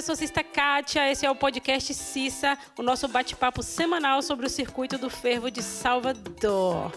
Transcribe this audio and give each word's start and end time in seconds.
eu 0.00 0.02
sou 0.02 0.16
Cista 0.16 0.42
Kátia, 0.42 1.12
esse 1.12 1.26
é 1.26 1.30
o 1.30 1.34
podcast 1.34 1.92
Cissa, 1.92 2.56
o 2.78 2.82
nosso 2.82 3.06
bate-papo 3.06 3.62
semanal 3.62 4.22
sobre 4.22 4.46
o 4.46 4.48
circuito 4.48 4.96
do 4.96 5.10
fervo 5.10 5.50
de 5.50 5.62
Salvador. 5.62 6.90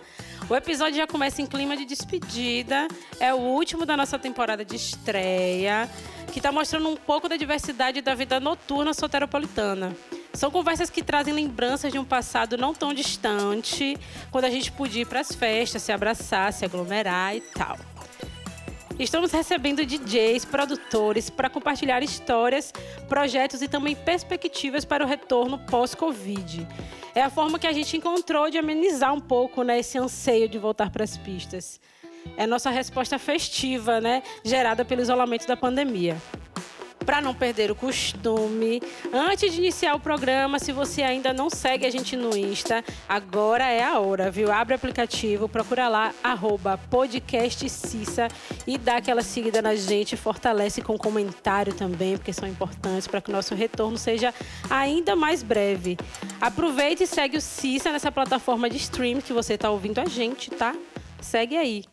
O 0.49 0.55
episódio 0.55 0.95
já 0.95 1.05
começa 1.05 1.41
em 1.41 1.45
clima 1.45 1.75
de 1.75 1.83
despedida, 1.83 2.87
é 3.19 3.33
o 3.33 3.39
último 3.39 3.85
da 3.85 3.97
nossa 3.97 4.17
temporada 4.17 4.63
de 4.63 4.77
estreia, 4.77 5.89
que 6.31 6.39
está 6.39 6.49
mostrando 6.49 6.87
um 6.87 6.95
pouco 6.95 7.27
da 7.27 7.35
diversidade 7.35 7.99
da 7.99 8.15
vida 8.15 8.39
noturna 8.39 8.93
soteropolitana. 8.93 9.93
São 10.31 10.49
conversas 10.49 10.89
que 10.89 11.03
trazem 11.03 11.33
lembranças 11.33 11.91
de 11.91 11.99
um 11.99 12.05
passado 12.05 12.57
não 12.57 12.73
tão 12.73 12.93
distante, 12.93 13.97
quando 14.31 14.45
a 14.45 14.49
gente 14.49 14.71
podia 14.71 15.01
ir 15.01 15.07
para 15.07 15.19
as 15.19 15.35
festas, 15.35 15.81
se 15.81 15.91
abraçar, 15.91 16.53
se 16.53 16.63
aglomerar 16.63 17.35
e 17.35 17.41
tal. 17.41 17.77
Estamos 18.99 19.31
recebendo 19.31 19.83
DJs, 19.83 20.45
produtores 20.45 21.29
para 21.29 21.49
compartilhar 21.49 22.03
histórias, 22.03 22.71
projetos 23.09 23.61
e 23.61 23.67
também 23.67 23.95
perspectivas 23.95 24.85
para 24.85 25.03
o 25.03 25.07
retorno 25.07 25.57
pós-Covid. 25.57 26.67
É 27.15 27.21
a 27.23 27.29
forma 27.29 27.57
que 27.57 27.65
a 27.65 27.73
gente 27.73 27.97
encontrou 27.97 28.49
de 28.51 28.57
amenizar 28.57 29.13
um 29.13 29.19
pouco 29.19 29.63
né, 29.63 29.79
esse 29.79 29.97
anseio 29.97 30.47
de 30.47 30.59
voltar 30.59 30.91
para 30.91 31.03
as 31.03 31.17
pistas. 31.17 31.79
É 32.37 32.45
nossa 32.45 32.69
resposta 32.69 33.17
festiva, 33.17 33.99
né, 33.99 34.21
gerada 34.43 34.85
pelo 34.85 35.01
isolamento 35.01 35.47
da 35.47 35.57
pandemia 35.57 36.15
para 37.03 37.21
não 37.21 37.33
perder 37.33 37.69
o 37.71 37.75
costume. 37.75 38.81
Antes 39.11 39.51
de 39.51 39.59
iniciar 39.59 39.95
o 39.95 39.99
programa, 39.99 40.59
se 40.59 40.71
você 40.71 41.03
ainda 41.03 41.33
não 41.33 41.49
segue 41.49 41.85
a 41.85 41.89
gente 41.89 42.15
no 42.15 42.35
Insta, 42.35 42.83
agora 43.07 43.65
é 43.65 43.83
a 43.83 43.99
hora, 43.99 44.31
viu? 44.31 44.51
Abre 44.51 44.73
o 44.73 44.77
aplicativo, 44.77 45.47
procura 45.49 45.87
lá, 45.87 46.13
arroba 46.23 46.77
podcast 46.89 47.69
Cissa 47.69 48.27
e 48.65 48.77
dá 48.77 48.97
aquela 48.97 49.21
seguida 49.21 49.61
na 49.61 49.75
gente, 49.75 50.15
fortalece 50.15 50.81
com 50.81 50.97
comentário 50.97 51.73
também, 51.73 52.17
porque 52.17 52.33
são 52.33 52.47
importantes 52.47 53.07
para 53.07 53.21
que 53.21 53.29
o 53.29 53.33
nosso 53.33 53.53
retorno 53.55 53.97
seja 53.97 54.33
ainda 54.69 55.15
mais 55.15 55.43
breve. 55.43 55.97
Aproveite 56.39 57.03
e 57.03 57.07
segue 57.07 57.37
o 57.37 57.41
Cissa 57.41 57.91
nessa 57.91 58.11
plataforma 58.11 58.69
de 58.69 58.77
stream 58.77 59.21
que 59.21 59.33
você 59.33 59.53
está 59.53 59.69
ouvindo 59.69 59.99
a 59.99 60.05
gente, 60.05 60.49
tá? 60.49 60.75
Segue 61.21 61.57
aí. 61.57 61.83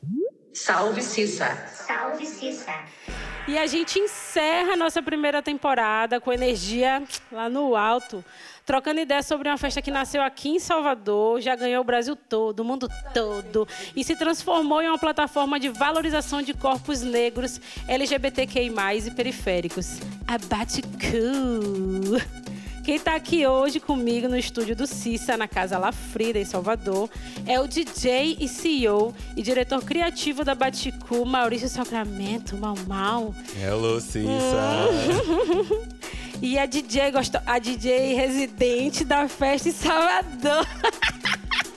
Salve 0.53 1.03
Cissa. 1.03 1.57
Salve, 1.69 2.27
Cissa. 2.27 2.75
E 3.47 3.57
a 3.59 3.67
gente 3.67 3.99
encerra 3.99 4.73
a 4.73 4.77
nossa 4.77 5.03
primeira 5.03 5.43
temporada 5.43 6.21
com 6.21 6.33
energia 6.33 7.03
lá 7.33 7.49
no 7.49 7.75
alto, 7.75 8.25
trocando 8.67 9.01
ideias 9.01 9.27
sobre 9.27 9.49
uma 9.49 9.57
festa 9.57 9.81
que 9.81 9.91
nasceu 9.91 10.23
aqui 10.23 10.51
em 10.51 10.59
Salvador, 10.59 11.41
já 11.41 11.57
ganhou 11.57 11.81
o 11.81 11.85
Brasil 11.85 12.15
todo, 12.15 12.61
o 12.61 12.65
mundo 12.65 12.89
todo, 13.15 13.67
e 13.97 14.05
se 14.05 14.15
transformou 14.17 14.83
em 14.83 14.89
uma 14.89 14.99
plataforma 14.99 15.59
de 15.59 15.69
valorização 15.69 16.43
de 16.43 16.53
corpos 16.55 17.01
negros, 17.01 17.61
LGBTQI+, 17.89 18.71
e 19.07 19.11
periféricos. 19.11 19.99
A 20.29 20.39
Baticu. 20.39 20.91
Quem 22.85 22.97
está 22.97 23.15
aqui 23.15 23.47
hoje 23.47 23.79
comigo 23.79 24.27
no 24.29 24.37
estúdio 24.37 24.75
do 24.75 24.87
Cissa, 24.87 25.37
na 25.37 25.47
Casa 25.47 25.79
La 25.79 25.93
Frida, 25.93 26.39
em 26.39 26.45
Salvador, 26.45 27.09
é 27.47 27.61
o 27.61 27.67
DJ 27.69 28.37
e 28.41 28.49
CEO 28.49 29.15
e 29.37 29.43
diretor 29.43 29.83
criativo 29.85 30.43
da 30.45 30.55
Baticu, 30.55 31.25
Maurício 31.27 31.69
Sacramento, 31.69 32.57
Mal 32.57 32.75
Mal. 32.87 33.35
Hello, 33.61 34.01
Cissa. 34.01 34.31
E 36.43 36.59
a 36.59 36.65
DJ, 36.65 37.11
gosto- 37.11 37.39
a 37.45 37.59
DJ 37.59 38.15
residente 38.15 39.05
da 39.05 39.29
festa 39.29 39.69
em 39.69 39.73
Salvador. 39.73 40.67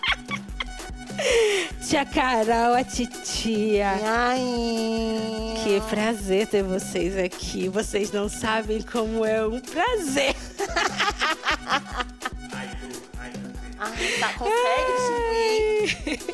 Tia 1.86 2.06
Carol, 2.06 2.74
a 2.74 2.82
titia. 2.86 3.90
Ai. 4.06 5.43
Que 5.64 5.80
prazer 5.90 6.48
ter 6.48 6.62
vocês 6.62 7.18
aqui. 7.18 7.70
Vocês 7.70 8.12
não 8.12 8.28
sabem 8.28 8.82
como 8.82 9.26
é 9.26 9.48
um 9.48 9.62
prazer. 9.62 10.36
Ai, 13.80 14.20
tá, 14.20 14.34
consegue? 14.34 16.34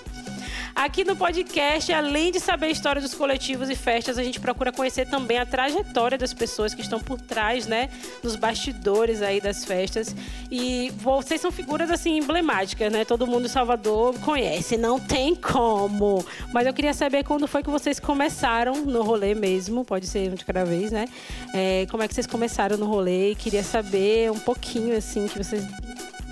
Aqui 0.80 1.04
no 1.04 1.14
podcast, 1.14 1.92
além 1.92 2.32
de 2.32 2.40
saber 2.40 2.68
a 2.68 2.70
história 2.70 3.02
dos 3.02 3.14
coletivos 3.14 3.70
e 3.70 3.76
festas, 3.76 4.18
a 4.18 4.24
gente 4.24 4.40
procura 4.40 4.72
conhecer 4.72 5.06
também 5.10 5.38
a 5.38 5.46
trajetória 5.46 6.18
das 6.18 6.34
pessoas 6.34 6.74
que 6.74 6.80
estão 6.80 7.02
por 7.02 7.20
trás, 7.20 7.68
né, 7.68 7.90
nos 8.24 8.38
bastidores 8.38 9.22
aí 9.22 9.42
das 9.42 9.66
festas. 9.66 10.16
E 10.50 10.90
vocês 10.96 11.42
são 11.42 11.52
figuras 11.52 11.92
assim 11.92 12.18
emblemáticas, 12.20 12.90
né? 12.94 13.04
Todo 13.04 13.28
mundo 13.28 13.44
em 13.44 13.50
Salvador 13.50 14.18
conhece, 14.22 14.78
não 14.78 14.98
tem 14.98 15.36
como. 15.36 16.26
Mas 16.54 16.66
eu 16.66 16.74
queria 16.74 16.94
saber 16.94 17.26
quando 17.26 17.46
foi 17.46 17.62
que 17.62 17.70
vocês 17.70 18.00
começaram 18.00 18.86
no 18.86 19.04
rolê 19.04 19.36
mesmo, 19.36 19.84
pode 19.84 20.08
ser 20.08 20.32
um 20.32 20.36
de 20.36 20.46
cada 20.46 20.64
vez, 20.64 20.94
né? 20.94 21.10
É, 21.54 21.88
como 21.92 22.04
é 22.04 22.08
que 22.08 22.14
vocês 22.14 22.26
começaram 22.26 22.78
no 22.78 22.86
rolê? 22.86 23.36
Queria 23.36 23.64
saber 23.66 24.32
um 24.32 24.40
pouquinho 24.40 24.96
assim 24.96 25.28
que 25.28 25.44
vocês 25.44 25.62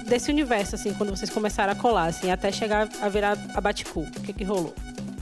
desse 0.08 0.32
universo, 0.32 0.76
assim, 0.76 0.94
quando 0.94 1.10
vocês 1.10 1.30
começaram 1.30 1.74
a 1.74 1.76
colar, 1.76 2.06
assim, 2.06 2.32
até 2.32 2.52
chegar 2.52 2.90
a 3.02 3.10
virar 3.10 3.38
a 3.54 3.62
Baticu. 3.62 4.02
O 4.02 4.22
que 4.22 4.34
que 4.34 4.44
rolou? 4.44 4.74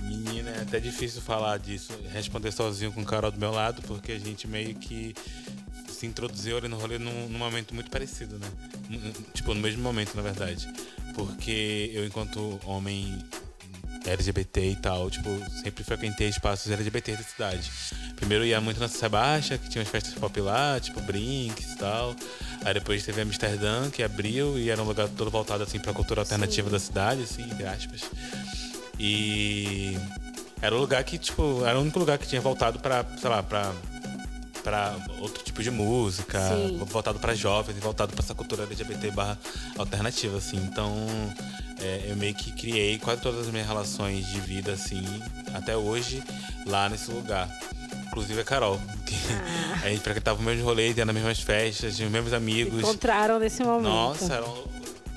Menina, 0.03 0.51
é 0.51 0.61
até 0.61 0.79
difícil 0.79 1.21
falar 1.21 1.57
disso, 1.57 1.93
responder 2.11 2.51
sozinho 2.51 2.91
com 2.91 3.01
o 3.01 3.05
Carol 3.05 3.31
do 3.31 3.39
meu 3.39 3.51
lado, 3.51 3.81
porque 3.83 4.11
a 4.11 4.19
gente 4.19 4.47
meio 4.47 4.75
que 4.75 5.13
se 5.89 6.05
introduziu 6.05 6.57
ali 6.57 6.67
no 6.67 6.77
rolê 6.77 6.97
num, 6.99 7.27
num 7.29 7.39
momento 7.39 7.73
muito 7.73 7.89
parecido, 7.89 8.37
né? 8.37 8.47
Tipo, 9.33 9.53
no 9.53 9.61
mesmo 9.61 9.81
momento, 9.81 10.15
na 10.15 10.21
verdade. 10.21 10.67
Porque 11.13 11.91
eu, 11.93 12.05
enquanto 12.05 12.59
homem 12.65 13.17
LGBT 14.05 14.71
e 14.71 14.75
tal, 14.75 15.09
tipo, 15.09 15.29
sempre 15.63 15.83
frequentei 15.83 16.29
espaços 16.29 16.71
LGBT 16.71 17.15
da 17.15 17.23
cidade. 17.23 17.71
Primeiro 18.15 18.45
ia 18.45 18.61
muito 18.61 18.79
na 18.79 18.87
Cissa 18.87 19.09
Baixa, 19.09 19.57
que 19.57 19.69
tinha 19.69 19.81
umas 19.81 19.89
festas 19.89 20.13
pop 20.13 20.39
lá, 20.41 20.79
tipo 20.79 21.01
Brinks 21.01 21.73
e 21.73 21.77
tal. 21.77 22.15
Aí 22.63 22.73
depois 22.73 23.03
teve 23.03 23.21
Amsterdã, 23.21 23.89
que 23.89 24.03
abriu 24.03 24.57
e 24.57 24.69
era 24.69 24.81
um 24.81 24.85
lugar 24.85 25.07
todo 25.09 25.29
voltado 25.29 25.63
assim 25.63 25.79
pra 25.79 25.93
cultura 25.93 26.21
alternativa 26.21 26.69
da 26.69 26.79
cidade, 26.79 27.23
assim, 27.23 27.43
entre 27.43 27.65
aspas. 27.65 28.01
E 28.99 29.97
era 30.61 30.73
o 30.75 30.79
lugar 30.79 31.03
que, 31.03 31.17
tipo, 31.17 31.63
era 31.65 31.77
o 31.77 31.81
único 31.81 31.99
lugar 31.99 32.17
que 32.17 32.27
tinha 32.27 32.41
voltado 32.41 32.79
pra, 32.79 33.05
sei 33.19 33.29
lá, 33.29 33.43
pra, 33.43 33.73
pra 34.63 34.95
outro 35.19 35.43
tipo 35.43 35.61
de 35.61 35.69
música, 35.69 36.39
Sim. 36.39 36.77
voltado 36.85 37.19
pra 37.19 37.35
jovens, 37.35 37.77
e 37.77 37.79
voltado 37.79 38.13
pra 38.13 38.23
essa 38.23 38.33
cultura 38.33 38.63
LGBT 38.63 39.11
barra 39.11 39.37
alternativa, 39.77 40.37
assim. 40.37 40.57
Então, 40.57 40.95
é, 41.81 42.05
eu 42.09 42.15
meio 42.15 42.33
que 42.33 42.51
criei 42.51 42.97
quase 42.97 43.21
todas 43.21 43.41
as 43.41 43.51
minhas 43.51 43.67
relações 43.67 44.25
de 44.27 44.39
vida, 44.39 44.73
assim, 44.73 45.03
até 45.53 45.75
hoje, 45.75 46.23
lá 46.65 46.87
nesse 46.89 47.11
lugar. 47.11 47.49
Inclusive 48.07 48.39
a 48.39 48.43
Carol, 48.43 48.79
que 49.05 49.15
a 49.83 49.89
gente 49.89 50.01
frequentava 50.01 50.39
o 50.39 50.43
mesmo 50.43 50.63
rolê, 50.63 50.93
ia 50.93 51.05
nas 51.05 51.13
mesmas 51.15 51.39
festas, 51.39 51.95
tinha 51.95 52.07
os 52.07 52.11
mesmos 52.11 52.33
amigos. 52.33 52.79
Encontraram 52.79 53.39
nesse 53.39 53.61
momento. 53.63 53.83
Nossa, 53.83 54.33
era 54.35 54.45
um, 54.45 54.63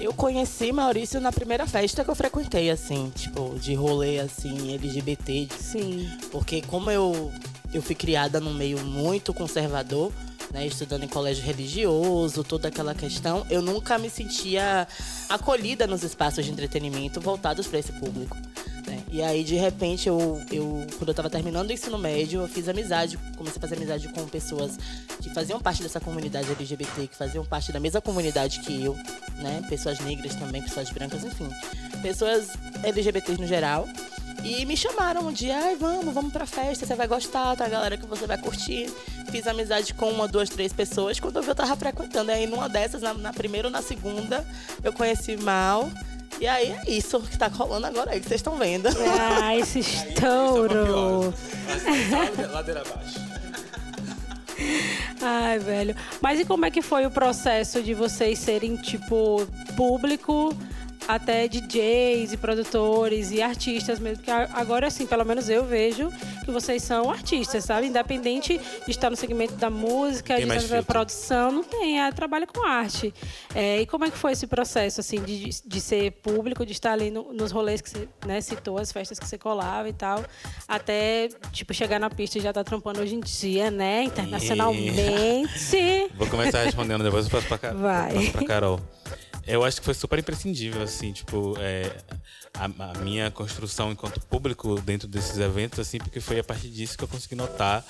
Eu 0.00 0.12
conheci 0.12 0.72
Maurício 0.72 1.20
na 1.20 1.30
primeira 1.32 1.66
festa 1.66 2.02
que 2.04 2.10
eu 2.10 2.14
frequentei, 2.14 2.70
assim, 2.70 3.12
tipo, 3.14 3.56
de 3.58 3.74
rolê, 3.74 4.18
assim, 4.18 4.74
LGBT. 4.74 5.46
de- 5.46 5.54
Sim. 5.62 6.10
Porque 6.32 6.60
como 6.62 6.90
eu, 6.90 7.32
eu 7.72 7.82
fui 7.82 7.94
criada 7.94 8.40
num 8.40 8.54
meio 8.54 8.78
muito 8.84 9.34
conservador, 9.34 10.12
né, 10.50 10.66
estudando 10.66 11.04
em 11.04 11.08
colégio 11.08 11.44
religioso, 11.44 12.42
toda 12.42 12.68
aquela 12.68 12.94
questão, 12.94 13.46
eu 13.50 13.60
nunca 13.60 13.98
me 13.98 14.08
sentia 14.08 14.88
acolhida 15.28 15.86
nos 15.86 16.02
espaços 16.02 16.44
de 16.44 16.50
entretenimento 16.50 17.20
voltados 17.20 17.66
para 17.66 17.78
esse 17.78 17.92
público. 17.92 18.36
né. 18.86 19.02
E 19.10 19.22
aí, 19.22 19.44
de 19.44 19.56
repente, 19.56 20.08
eu, 20.08 20.40
eu, 20.50 20.86
quando 20.96 21.08
eu 21.08 21.14
tava 21.14 21.28
terminando 21.28 21.68
o 21.68 21.72
ensino 21.72 21.98
médio, 21.98 22.40
eu 22.40 22.48
fiz 22.48 22.68
amizade, 22.68 23.18
comecei 23.36 23.58
a 23.58 23.60
fazer 23.60 23.76
amizade 23.76 24.08
com 24.08 24.26
pessoas 24.26 24.78
que 25.20 25.28
faziam 25.30 25.60
parte 25.60 25.82
dessa 25.82 26.00
comunidade 26.00 26.50
LGBT, 26.50 27.08
que 27.08 27.16
faziam 27.16 27.44
parte 27.44 27.70
da 27.70 27.78
mesma 27.78 28.00
comunidade 28.00 28.60
que 28.60 28.82
eu, 28.82 28.94
né? 29.36 29.62
Pessoas 29.68 29.98
negras 30.00 30.34
também, 30.34 30.62
pessoas 30.62 30.88
brancas, 30.90 31.24
enfim. 31.24 31.48
Pessoas 32.00 32.48
LGBTs 32.82 33.40
no 33.40 33.46
geral. 33.46 33.86
E 34.44 34.64
me 34.64 34.76
chamaram 34.76 35.26
um 35.26 35.32
dia, 35.32 35.56
ai, 35.56 35.76
vamos, 35.76 36.14
vamos 36.14 36.32
pra 36.32 36.46
festa, 36.46 36.86
você 36.86 36.94
vai 36.94 37.06
gostar, 37.06 37.56
tá, 37.56 37.68
galera, 37.68 37.96
que 37.96 38.06
você 38.06 38.26
vai 38.26 38.38
curtir. 38.38 38.90
Fiz 39.30 39.46
amizade 39.46 39.92
com 39.94 40.10
uma, 40.10 40.28
duas, 40.28 40.48
três 40.48 40.72
pessoas. 40.72 41.18
Quando 41.18 41.36
eu 41.36 41.42
vi, 41.42 41.48
eu 41.48 41.54
tava 41.54 41.76
frequentando. 41.76 42.30
Aí, 42.30 42.46
numa 42.46 42.68
dessas, 42.68 43.02
na, 43.02 43.12
na 43.14 43.32
primeira 43.32 43.68
ou 43.68 43.72
na 43.72 43.82
segunda, 43.82 44.46
eu 44.82 44.92
conheci 44.92 45.36
mal. 45.36 45.90
E 46.40 46.46
aí, 46.46 46.70
é 46.70 46.90
isso 46.90 47.20
que 47.20 47.36
tá 47.36 47.48
rolando 47.48 47.86
agora 47.86 48.12
aí, 48.12 48.20
que 48.20 48.28
vocês 48.28 48.40
estão 48.40 48.56
vendo. 48.56 48.88
Ah, 49.40 49.56
esse 49.56 49.80
estouro. 49.80 51.34
ladeira 52.52 52.82
abaixo. 52.82 53.18
Ai, 55.20 55.58
velho. 55.58 55.96
Mas 56.20 56.40
e 56.40 56.44
como 56.44 56.64
é 56.64 56.70
que 56.70 56.80
foi 56.80 57.06
o 57.06 57.10
processo 57.10 57.82
de 57.82 57.92
vocês 57.92 58.38
serem, 58.38 58.76
tipo, 58.76 59.46
público 59.76 60.56
até 61.08 61.48
DJs 61.48 62.34
e 62.34 62.36
produtores 62.36 63.30
e 63.32 63.40
artistas 63.42 63.98
mesmo. 63.98 64.22
Que 64.22 64.30
agora, 64.30 64.86
assim, 64.88 65.06
pelo 65.06 65.24
menos 65.24 65.48
eu 65.48 65.64
vejo 65.64 66.12
que 66.44 66.50
vocês 66.50 66.82
são 66.82 67.10
artistas, 67.10 67.64
sabe? 67.64 67.86
Independente 67.86 68.58
de 68.84 68.90
estar 68.90 69.08
no 69.08 69.16
segmento 69.16 69.54
da 69.54 69.70
música, 69.70 70.36
Tem 70.36 70.46
de 70.46 70.54
estar 70.56 70.76
na 70.76 70.82
produção, 70.82 71.50
não 71.50 71.64
tem, 71.64 72.02
é, 72.02 72.12
trabalha 72.12 72.46
com 72.46 72.62
arte. 72.66 73.14
É, 73.54 73.80
e 73.80 73.86
como 73.86 74.04
é 74.04 74.10
que 74.10 74.18
foi 74.18 74.32
esse 74.32 74.46
processo, 74.46 75.00
assim, 75.00 75.22
de, 75.22 75.48
de 75.64 75.80
ser 75.80 76.10
público, 76.22 76.66
de 76.66 76.72
estar 76.72 76.92
ali 76.92 77.10
no- 77.10 77.32
nos 77.32 77.50
rolês 77.52 77.80
que 77.80 77.88
você 77.88 78.06
né, 78.26 78.40
citou, 78.42 78.76
as 78.78 78.92
festas 78.92 79.18
que 79.18 79.26
você 79.26 79.38
colava 79.38 79.88
e 79.88 79.92
tal, 79.94 80.22
até, 80.68 81.28
tipo, 81.52 81.72
chegar 81.72 81.98
na 81.98 82.10
pista 82.10 82.36
e 82.38 82.42
já 82.42 82.52
tá 82.52 82.62
trampando 82.62 83.00
hoje 83.00 83.14
em 83.14 83.20
dia, 83.20 83.70
né? 83.70 84.02
Internacionalmente. 84.02 86.10
Vou 86.14 86.26
começar 86.26 86.64
respondendo, 86.64 87.02
depois 87.02 87.24
eu 87.24 87.30
passo 87.30 87.46
pra, 87.58 87.72
Vai. 87.72 88.12
passo 88.14 88.32
pra 88.32 88.44
Carol. 88.44 88.80
Eu 89.48 89.64
acho 89.64 89.80
que 89.80 89.84
foi 89.84 89.94
super 89.94 90.18
imprescindível, 90.18 90.82
assim, 90.82 91.10
tipo, 91.10 91.54
é, 91.58 91.90
a, 92.52 92.64
a 92.64 92.98
minha 92.98 93.30
construção 93.30 93.90
enquanto 93.90 94.20
público 94.20 94.78
dentro 94.82 95.08
desses 95.08 95.38
eventos, 95.38 95.78
assim, 95.78 95.96
porque 95.96 96.20
foi 96.20 96.38
a 96.38 96.44
partir 96.44 96.68
disso 96.68 96.98
que 96.98 97.04
eu 97.04 97.08
consegui 97.08 97.34
notar 97.34 97.82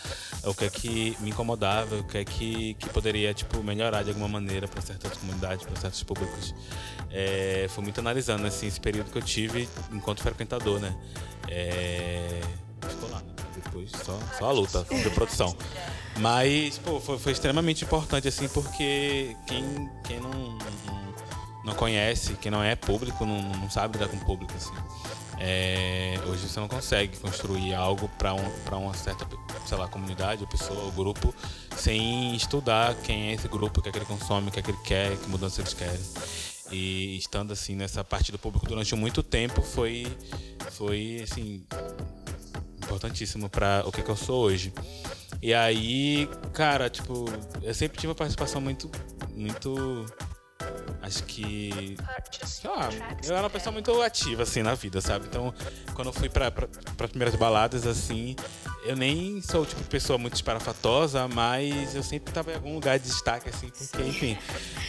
o 0.44 0.55
que 0.55 0.64
é 0.66 0.70
que 0.70 1.16
me 1.19 1.31
incomodava, 1.31 1.96
o 1.96 2.05
que 2.05 2.19
é 2.19 2.25
que, 2.25 2.75
que 2.75 2.88
poderia, 2.90 3.34
tipo, 3.34 3.60
melhorar 3.60 4.05
de 4.05 4.10
alguma 4.10 4.28
maneira 4.28 4.69
para 4.69 4.81
certas 4.81 5.16
comunidades, 5.16 5.66
para 5.66 5.75
certos 5.81 6.02
públicos. 6.05 6.55
É, 7.10 7.66
foi 7.70 7.82
muito 7.82 7.99
analisando, 7.99 8.46
assim, 8.46 8.69
esse 8.69 8.81
período 8.81 9.10
que 9.10 9.19
eu 9.19 9.22
tive 9.22 9.69
enquanto 9.93 10.22
frequentador, 10.22 10.78
né? 10.78 10.96
É, 11.49 12.40
ficou 12.88 13.10
lá, 13.10 13.19
né? 13.19 13.34
Depois 13.64 13.90
só, 14.05 14.16
só 14.38 14.46
a 14.46 14.52
luta 14.52 14.87
de 14.88 15.10
produção. 15.10 15.56
Mas, 16.19 16.78
pô, 16.78 17.00
foi, 17.00 17.19
foi 17.19 17.32
extremamente 17.32 17.84
importante, 17.84 18.28
assim, 18.28 18.49
porque 18.49 19.37
quem, 19.46 19.90
quem 20.05 20.20
não, 20.20 20.31
não, 20.31 21.14
não 21.64 21.75
conhece, 21.75 22.34
quem 22.34 22.50
não 22.50 22.62
é 22.62 22.75
público, 22.76 23.25
não, 23.25 23.43
não 23.43 23.70
sabe 23.70 23.99
lidar 23.99 24.08
com 24.10 24.19
público, 24.19 24.52
assim. 24.56 24.72
É, 25.40 26.19
hoje 26.26 26.49
você 26.49 26.58
não 26.58 26.66
consegue 26.66 27.16
construir 27.19 27.72
algo 27.72 28.08
para 28.19 28.34
um, 28.34 28.52
uma 28.72 28.94
certa, 28.94 29.26
sei 29.66 29.78
lá, 29.78 29.87
comunidade, 29.87 30.44
pessoa, 30.46 30.90
grupo, 30.93 31.32
sem 31.76 32.34
estudar 32.34 32.94
quem 32.96 33.28
é 33.28 33.34
esse 33.34 33.46
grupo, 33.46 33.78
o 33.78 33.82
que 33.82 33.88
é 33.88 33.93
que 33.93 33.99
ele 33.99 34.05
consome, 34.05 34.49
o 34.49 34.50
que 34.50 34.58
é 34.58 34.62
que 34.62 34.70
ele 34.70 34.78
quer, 34.84 35.16
que 35.16 35.28
mudança 35.28 35.60
eles 35.60 35.75
querem. 35.75 36.00
E 36.70 37.16
estando, 37.16 37.52
assim, 37.52 37.75
nessa 37.76 38.02
parte 38.02 38.32
do 38.32 38.38
público 38.38 38.66
durante 38.66 38.94
muito 38.96 39.22
tempo, 39.22 39.62
foi, 39.62 40.06
foi 40.72 41.20
assim, 41.22 41.64
importantíssimo 42.82 43.49
para 43.49 43.84
o 43.87 43.93
que, 43.93 44.02
que 44.02 44.10
eu 44.10 44.16
sou 44.16 44.44
hoje. 44.44 44.72
E 45.40 45.55
aí, 45.55 46.28
cara, 46.52 46.90
tipo, 46.90 47.26
eu 47.62 47.72
sempre 47.72 47.96
tive 47.96 48.08
uma 48.08 48.14
participação 48.14 48.60
muito, 48.60 48.90
muito, 49.34 50.05
acho 51.02 51.22
que, 51.25 51.96
sei 52.44 52.70
lá, 52.70 52.88
eu 53.25 53.32
era 53.32 53.43
uma 53.44 53.50
pessoa 53.50 53.72
muito 53.72 54.00
ativa, 54.02 54.43
assim, 54.43 54.62
na 54.62 54.75
vida, 54.75 55.00
sabe? 55.00 55.26
Então, 55.26 55.55
quando 55.94 56.08
eu 56.08 56.12
fui 56.12 56.28
para 56.28 56.49
as 56.49 57.10
primeiras 57.10 57.34
baladas, 57.37 57.87
assim, 57.87 58.34
eu 58.84 58.96
nem 58.96 59.40
sou 59.40 59.62
o 59.62 59.66
tipo 59.66 59.81
de 59.82 59.88
pessoa 59.88 60.19
muito 60.19 60.34
esparafatosa, 60.34 61.26
mas 61.28 61.94
eu 61.94 62.02
sempre 62.02 62.32
tava 62.32 62.52
em 62.52 62.55
algum 62.55 62.75
lugar 62.75 62.99
de 62.99 63.06
destaque, 63.06 63.49
assim, 63.49 63.70
porque, 63.70 64.02
enfim, 64.02 64.38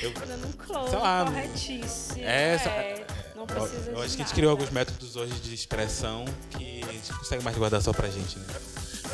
eu 0.01 0.12
Dando 0.12 0.57
close, 0.57 0.89
Sei 0.89 1.00
lá, 1.00 1.25
corretíssimo. 1.25 2.24
é, 2.24 2.54
essa- 2.56 2.69
é, 2.69 3.07
não 3.36 3.45
precisa 3.45 3.92
eu 3.92 3.95
de 3.95 4.01
acho 4.06 4.16
que 4.16 4.21
a 4.21 4.25
gente 4.25 4.33
criou 4.36 4.51
alguns 4.51 4.69
métodos 4.71 5.16
hoje 5.16 5.33
de 5.36 5.54
expressão 5.54 6.25
que 6.51 6.81
a 6.88 6.92
gente 6.92 7.13
consegue 7.13 7.44
mais 7.44 7.57
guardar 7.57 7.81
só 7.81 7.94
pra 7.94 8.10
gente, 8.10 8.38
né? 8.39 8.45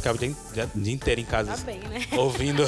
Ficava 0.06 0.18
o 0.18 0.20
dia, 0.20 0.36
dia- 0.54 0.70
dia 0.76 0.94
inteiro 0.94 1.20
em 1.20 1.26
casa 1.26 1.52
Tá 1.54 1.64
bem, 1.64 1.80
né? 1.80 2.06
ouvindo 2.16 2.62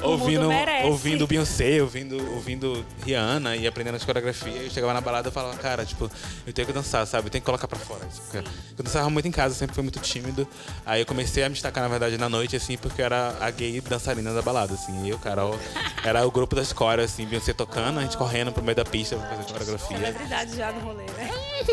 ouvindo 0.00 0.48
ouvindo 0.84 1.26
Beyoncé, 1.26 1.82
ouvindo 1.82 2.16
ouvindo 2.34 2.84
Rihanna 3.04 3.56
e 3.56 3.66
aprendendo 3.66 3.96
as 3.96 4.04
coreografias. 4.04 4.62
Eu 4.64 4.70
chegava 4.70 4.92
na 4.94 5.00
balada 5.00 5.28
e 5.28 5.32
falava, 5.32 5.56
cara, 5.58 5.84
tipo, 5.84 6.08
eu 6.46 6.52
tenho 6.52 6.66
que 6.68 6.72
dançar, 6.72 7.04
sabe? 7.06 7.26
Eu 7.26 7.30
tenho 7.30 7.42
que 7.42 7.46
colocar 7.46 7.66
pra 7.66 7.78
fora. 7.78 8.06
isso. 8.06 8.20
Porque 8.22 8.38
Eu 8.78 8.84
dançava 8.84 9.10
muito 9.10 9.26
em 9.26 9.30
casa, 9.32 9.54
sempre 9.56 9.74
fui 9.74 9.82
muito 9.82 9.98
tímido. 9.98 10.46
Aí 10.86 11.00
eu 11.00 11.06
comecei 11.06 11.42
a 11.42 11.48
me 11.48 11.54
destacar, 11.54 11.82
na 11.82 11.88
verdade, 11.88 12.16
na 12.16 12.28
noite, 12.28 12.54
assim, 12.54 12.76
porque 12.78 13.00
eu 13.00 13.06
era 13.06 13.36
a 13.40 13.50
gay 13.50 13.80
dançarina 13.80 14.32
da 14.32 14.40
balada, 14.42 14.74
assim. 14.74 15.04
E 15.04 15.08
eu, 15.10 15.18
Carol, 15.18 15.58
era 16.04 16.24
o 16.26 16.30
grupo 16.30 16.54
das 16.54 16.72
coreas, 16.72 17.10
assim, 17.12 17.26
Beyoncé 17.26 17.52
tocando, 17.52 17.98
a 17.98 18.02
gente 18.02 18.16
correndo 18.16 18.52
pro 18.52 18.62
meio 18.62 18.76
da 18.76 18.84
pista 18.84 19.16
pra 19.16 19.28
fazer 19.30 19.52
coreografia. 19.52 19.96
Celebridade 19.98 20.56
já 20.56 20.70
no 20.70 20.80
rolê, 20.80 21.04
né? 21.04 21.28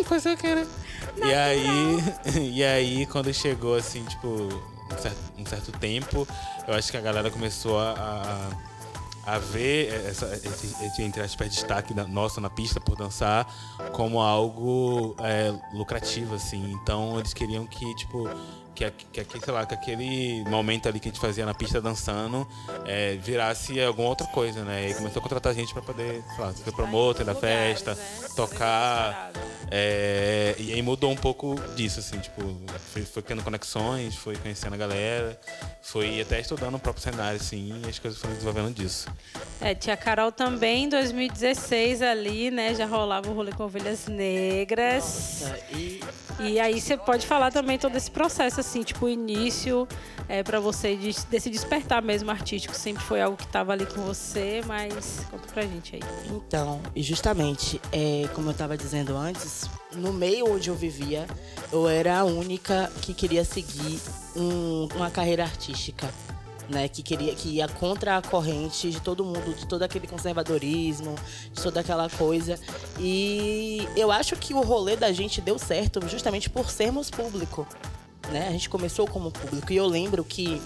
Coisa 0.07 0.35
que 0.35 0.47
era. 0.47 0.65
E 1.23 1.33
aí, 1.33 2.03
e 2.53 2.63
aí, 2.63 3.05
quando 3.05 3.31
chegou, 3.33 3.75
assim, 3.75 4.03
tipo, 4.05 4.74
um 4.95 5.01
certo, 5.01 5.17
um 5.39 5.45
certo 5.45 5.71
tempo, 5.73 6.27
eu 6.67 6.73
acho 6.73 6.91
que 6.91 6.97
a 6.97 7.01
galera 7.01 7.29
começou 7.29 7.79
a, 7.79 7.93
a, 9.25 9.35
a 9.35 9.39
ver 9.39 9.93
essa, 10.07 10.25
esse, 10.35 10.85
esse, 10.85 11.01
entre 11.01 11.21
aspas, 11.21 11.49
destaque 11.49 11.93
da, 11.93 12.07
nosso 12.07 12.39
na 12.39 12.49
pista 12.49 12.79
por 12.79 12.95
dançar 12.95 13.47
como 13.91 14.19
algo 14.19 15.15
é, 15.19 15.53
lucrativo, 15.73 16.35
assim. 16.35 16.71
Então, 16.71 17.19
eles 17.19 17.33
queriam 17.33 17.65
que, 17.65 17.95
tipo, 17.95 18.29
que, 18.75 18.91
que, 18.91 19.21
aquele, 19.21 19.43
sei 19.43 19.53
lá, 19.53 19.65
que 19.65 19.73
aquele 19.73 20.43
momento 20.49 20.87
ali 20.89 20.99
que 20.99 21.07
a 21.07 21.11
gente 21.11 21.21
fazia 21.21 21.45
na 21.45 21.53
pista 21.53 21.81
dançando 21.81 22.47
é, 22.85 23.15
virasse 23.15 23.81
alguma 23.81 24.09
outra 24.09 24.27
coisa, 24.27 24.63
né? 24.63 24.89
E 24.89 24.93
começou 24.93 25.19
a 25.19 25.23
contratar 25.23 25.53
gente 25.53 25.73
pra 25.73 25.81
poder, 25.81 26.23
sei 26.35 26.45
lá, 26.45 26.53
ser 26.53 26.71
promotor 26.71 27.25
da 27.25 27.33
lugares, 27.33 27.81
festa, 27.81 27.95
né? 27.95 28.27
tocar. 28.35 29.31
Ser 29.33 29.55
É, 29.71 30.55
e 30.59 30.73
aí 30.73 30.81
mudou 30.81 31.11
um 31.11 31.15
pouco 31.15 31.55
disso, 31.75 31.99
assim, 31.99 32.19
tipo, 32.19 32.41
foi, 32.93 33.03
foi 33.03 33.23
criando 33.23 33.43
conexões, 33.43 34.15
foi 34.15 34.35
conhecendo 34.35 34.73
a 34.73 34.77
galera, 34.77 35.39
foi 35.81 36.21
até 36.21 36.39
estudando 36.39 36.75
o 36.75 36.79
próprio 36.79 37.03
cenário, 37.03 37.39
assim, 37.39 37.81
e 37.83 37.89
as 37.89 37.97
coisas 37.97 38.19
foram 38.19 38.33
desenvolvendo 38.33 38.73
disso. 38.75 39.07
É, 39.59 39.73
tia 39.73 39.97
Carol 39.97 40.31
também, 40.31 40.83
em 40.85 40.89
2016 40.89 42.01
ali, 42.01 42.51
né, 42.51 42.75
já 42.75 42.85
rolava 42.85 43.29
o 43.29 43.33
rolê 43.33 43.51
com 43.51 43.63
ovelhas 43.63 44.07
negras. 44.07 45.43
E 45.71 45.99
E 46.39 46.59
aí 46.59 46.81
você 46.81 46.97
pode 46.97 47.25
falar 47.25 47.51
também 47.51 47.77
todo 47.77 47.95
esse 47.95 48.11
processo, 48.11 48.59
assim, 48.65 48.83
tipo, 48.83 49.05
o 49.05 49.09
início 49.09 49.87
é, 50.27 50.43
para 50.43 50.59
você 50.59 50.95
de, 50.95 51.15
desse 51.29 51.49
despertar 51.49 52.01
mesmo 52.01 52.31
artístico. 52.31 52.73
Sempre 52.75 53.03
foi 53.03 53.21
algo 53.21 53.37
que 53.37 53.47
tava 53.47 53.71
ali 53.73 53.85
com 53.85 54.01
você, 54.01 54.61
mas 54.65 55.21
conta 55.29 55.47
pra 55.53 55.63
gente 55.63 55.95
aí. 55.95 56.01
Então, 56.29 56.81
e 56.95 57.01
justamente, 57.03 57.79
é, 57.91 58.27
como 58.33 58.47
eu 58.47 58.51
estava 58.51 58.75
dizendo 58.77 59.15
antes, 59.15 59.69
no 59.93 60.11
meio 60.11 60.51
onde 60.53 60.69
eu 60.69 60.75
vivia, 60.75 61.25
eu 61.71 61.87
era 61.87 62.19
a 62.19 62.23
única 62.23 62.91
que 63.01 63.13
queria 63.13 63.45
seguir 63.45 63.99
um- 64.35 64.87
uma 64.95 65.09
carreira 65.09 65.43
artística. 65.43 66.09
Né, 66.67 66.87
que 66.87 67.03
queria 67.03 67.35
que 67.35 67.47
ia 67.49 67.67
contra 67.67 68.17
a 68.17 68.21
corrente 68.23 68.89
de 68.89 68.99
todo 68.99 69.23
mundo, 69.23 69.53
de 69.53 69.67
todo 69.67 69.83
aquele 69.83 70.07
conservadorismo, 70.07 71.13
de 71.53 71.61
toda 71.61 71.81
aquela 71.81 72.09
coisa. 72.09 72.59
E 72.99 73.87
eu 73.95 74.11
acho 74.11 74.35
que 74.35 74.51
o 74.51 74.61
rolê 74.61 74.95
da 74.95 75.11
gente 75.11 75.39
deu 75.41 75.59
certo 75.59 75.99
justamente 76.07 76.49
por 76.49 76.71
sermos 76.71 77.11
público. 77.11 77.67
Né? 78.31 78.47
A 78.47 78.51
gente 78.51 78.69
começou 78.69 79.07
como 79.07 79.31
público. 79.31 79.71
E 79.71 79.77
eu 79.77 79.85
lembro 79.85 80.23
que, 80.23 80.61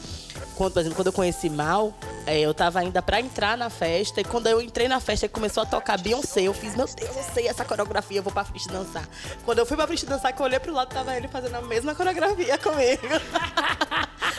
quando, 0.56 0.74
por 0.74 0.80
exemplo, 0.80 0.96
quando 0.96 1.08
eu 1.08 1.13
conheci 1.13 1.50
Mal, 1.50 1.94
é, 2.25 2.39
eu 2.39 2.54
tava 2.54 2.80
ainda 2.80 3.01
pra 3.01 3.20
entrar 3.20 3.58
na 3.58 3.70
festa. 3.70 4.22
E 4.22 4.24
quando 4.24 4.48
eu 4.48 4.62
entrei 4.62 4.88
na 4.88 5.00
festa 5.00 5.25
e 5.25 5.30
começou 5.30 5.63
a 5.63 5.66
tocar 5.66 6.00
Beyoncé, 6.00 6.42
eu 6.42 6.54
fiz, 6.54 6.75
meu 6.75 6.86
Deus, 6.86 7.16
eu 7.16 7.24
sei 7.34 7.48
essa 7.48 7.66
coreografia, 7.66 8.20
eu 8.20 8.24
vou 8.24 8.32
pra 8.32 8.44
frente 8.46 8.68
dançar. 8.70 9.08
Quando 9.44 9.60
eu 9.60 9.66
fui 9.66 9.75
pra 9.75 9.88
frente 9.88 10.06
dançar, 10.06 10.32
que 10.34 10.42
eu 10.42 10.46
olhei 10.46 10.60
pro 10.60 10.74
lado, 10.74 10.89
tava 10.89 11.16
ele 11.16 11.28
fazendo 11.28 11.56
a 11.56 11.62
mesma 11.62 11.94
coreografia 11.96 12.58
comigo. 12.60 13.08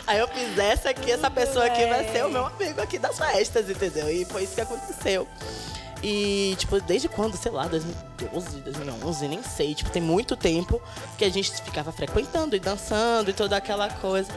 Aí 0.07 0.19
eu 0.19 0.29
fiz 0.29 0.59
essa 0.59 0.91
aqui, 0.91 1.11
essa 1.11 1.31
pessoa 1.31 1.67
aqui 1.67 1.87
vai 1.87 2.11
ser 2.11 2.25
o 2.25 2.31
meu 2.31 2.47
amigo 2.47 2.81
aqui 2.81 2.99
das 2.99 3.19
festas, 3.19 3.69
entendeu? 3.69 4.11
E 4.11 4.25
foi 4.25 4.45
isso 4.45 4.55
que 4.55 4.61
aconteceu. 4.61 5.27
E, 6.03 6.55
tipo, 6.59 6.81
desde 6.81 7.09
quando? 7.09 7.37
Sei 7.37 7.53
lá, 7.53 7.67
2012, 7.67 8.61
2011, 8.61 9.29
nem 9.29 9.43
sei. 9.43 9.75
Tipo, 9.75 9.91
tem 9.91 10.01
muito 10.01 10.35
tempo 10.35 10.81
que 11.19 11.25
a 11.25 11.29
gente 11.29 11.53
ficava 11.63 11.93
frequentando 11.93 12.57
e 12.57 12.61
dançando 12.61 13.31
e 13.31 13.33
toda 13.33 13.57
aquela 13.57 13.89
coisa. 13.89 14.33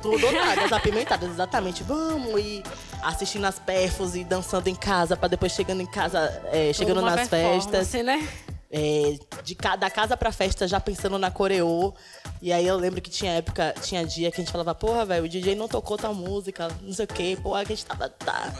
Tudo 0.00 0.30
nada, 0.32 0.64
as 0.64 0.72
apimentadas, 0.72 1.30
exatamente. 1.30 1.82
Vamos 1.82 2.40
e 2.40 2.62
assistindo 3.02 3.44
as 3.44 3.58
perfos 3.58 4.14
e 4.14 4.24
dançando 4.24 4.68
em 4.68 4.74
casa, 4.74 5.16
pra 5.16 5.28
depois 5.28 5.52
chegando 5.52 5.80
em 5.80 5.86
casa, 5.86 6.18
é, 6.52 6.72
chegando 6.72 7.00
Uma 7.00 7.16
nas 7.16 7.28
festas. 7.28 7.92
né? 8.02 8.28
É, 8.74 9.18
de 9.44 9.54
da 9.78 9.90
casa 9.90 10.16
pra 10.16 10.32
festa 10.32 10.66
já 10.66 10.80
pensando 10.80 11.18
na 11.18 11.30
coreô. 11.30 11.92
E 12.40 12.52
aí 12.52 12.66
eu 12.66 12.76
lembro 12.76 13.00
que 13.00 13.10
tinha 13.10 13.32
época, 13.32 13.74
tinha 13.82 14.04
dia 14.04 14.30
que 14.30 14.40
a 14.40 14.44
gente 14.44 14.50
falava, 14.50 14.74
porra, 14.74 15.04
velho, 15.04 15.24
o 15.24 15.28
DJ 15.28 15.54
não 15.54 15.68
tocou 15.68 15.96
tal 15.96 16.14
música, 16.14 16.68
não 16.80 16.92
sei 16.92 17.04
o 17.04 17.08
quê, 17.08 17.38
porra, 17.40 17.64
que 17.64 17.72
a 17.72 17.76
gente 17.76 17.86
tava. 17.86 18.08
Tá. 18.08 18.52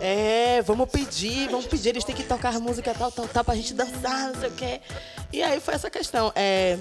É, 0.00 0.62
vamos 0.62 0.88
pedir, 0.88 1.48
vamos 1.48 1.66
pedir, 1.66 1.90
eles 1.90 2.04
têm 2.04 2.14
que 2.14 2.24
tocar 2.24 2.58
música 2.58 2.94
tal, 2.94 3.12
tal, 3.12 3.28
tal, 3.28 3.44
pra 3.44 3.54
gente 3.54 3.74
dançar, 3.74 4.32
não 4.32 4.40
sei 4.40 4.48
o 4.48 4.52
quê. 4.52 4.80
E 5.32 5.42
aí 5.42 5.60
foi 5.60 5.74
essa 5.74 5.90
questão. 5.90 6.32
É, 6.34 6.78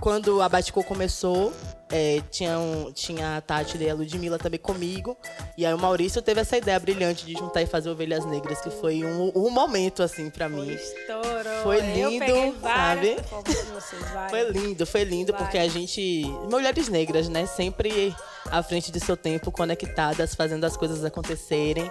quando 0.00 0.40
a 0.40 0.48
Baticô 0.48 0.82
começou, 0.82 1.52
é, 1.90 2.20
tinha, 2.30 2.58
um, 2.58 2.90
tinha 2.92 3.36
a 3.36 3.40
Tati 3.40 3.78
e 3.78 3.88
a 3.88 3.94
Ludmilla 3.94 4.38
também 4.38 4.58
comigo. 4.58 5.16
E 5.56 5.64
aí 5.64 5.72
o 5.72 5.78
Maurício 5.78 6.20
teve 6.20 6.40
essa 6.40 6.56
ideia 6.56 6.78
brilhante 6.80 7.24
de 7.24 7.34
juntar 7.34 7.62
e 7.62 7.66
fazer 7.66 7.90
Ovelhas 7.90 8.24
Negras, 8.24 8.60
que 8.60 8.70
foi 8.70 9.04
um, 9.04 9.30
um 9.34 9.50
momento, 9.50 10.02
assim, 10.02 10.28
pra 10.30 10.48
mim. 10.48 10.68
Estourou. 10.68 11.62
Foi 11.62 11.80
lindo, 11.80 12.58
várias 12.60 13.20
sabe? 13.28 14.30
Foi 14.30 14.50
lindo, 14.50 14.86
foi 14.86 15.04
lindo, 15.04 15.34
porque 15.34 15.58
a 15.58 15.68
gente. 15.68 16.24
Mulheres 16.50 16.88
negras, 16.88 17.28
né? 17.28 17.46
Sempre 17.46 18.14
à 18.50 18.62
frente 18.62 18.90
de 18.90 19.00
seu 19.00 19.16
tempo, 19.16 19.50
conectadas, 19.50 20.34
fazendo 20.34 20.64
as 20.64 20.76
coisas 20.76 21.04
acontecerem. 21.04 21.90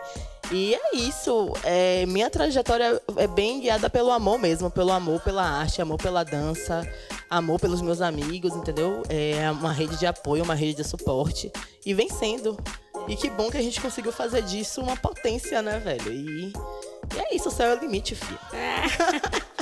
E 0.51 0.75
é 0.75 0.95
isso. 0.95 1.53
É, 1.63 2.05
minha 2.05 2.29
trajetória 2.29 3.01
é 3.17 3.27
bem 3.27 3.61
guiada 3.61 3.89
pelo 3.89 4.11
amor 4.11 4.37
mesmo, 4.37 4.69
pelo 4.69 4.91
amor 4.91 5.21
pela 5.21 5.43
arte, 5.43 5.81
amor 5.81 5.97
pela 5.97 6.23
dança, 6.23 6.87
amor 7.29 7.59
pelos 7.59 7.81
meus 7.81 8.01
amigos, 8.01 8.55
entendeu? 8.55 9.03
É 9.09 9.49
uma 9.51 9.71
rede 9.71 9.97
de 9.97 10.05
apoio, 10.05 10.43
uma 10.43 10.55
rede 10.55 10.75
de 10.75 10.83
suporte. 10.83 11.51
E 11.85 11.93
vem 11.93 12.09
sendo. 12.09 12.57
E 13.07 13.15
que 13.15 13.29
bom 13.29 13.49
que 13.51 13.57
a 13.57 13.61
gente 13.61 13.79
conseguiu 13.79 14.11
fazer 14.11 14.41
disso 14.41 14.81
uma 14.81 14.97
potência, 14.97 15.61
né, 15.61 15.79
velho? 15.79 16.11
E, 16.11 16.53
e 17.15 17.19
é 17.19 17.35
isso, 17.35 17.49
o 17.49 17.51
céu 17.51 17.71
é 17.71 17.75
o 17.75 17.79
limite, 17.79 18.15
filho. 18.15 18.39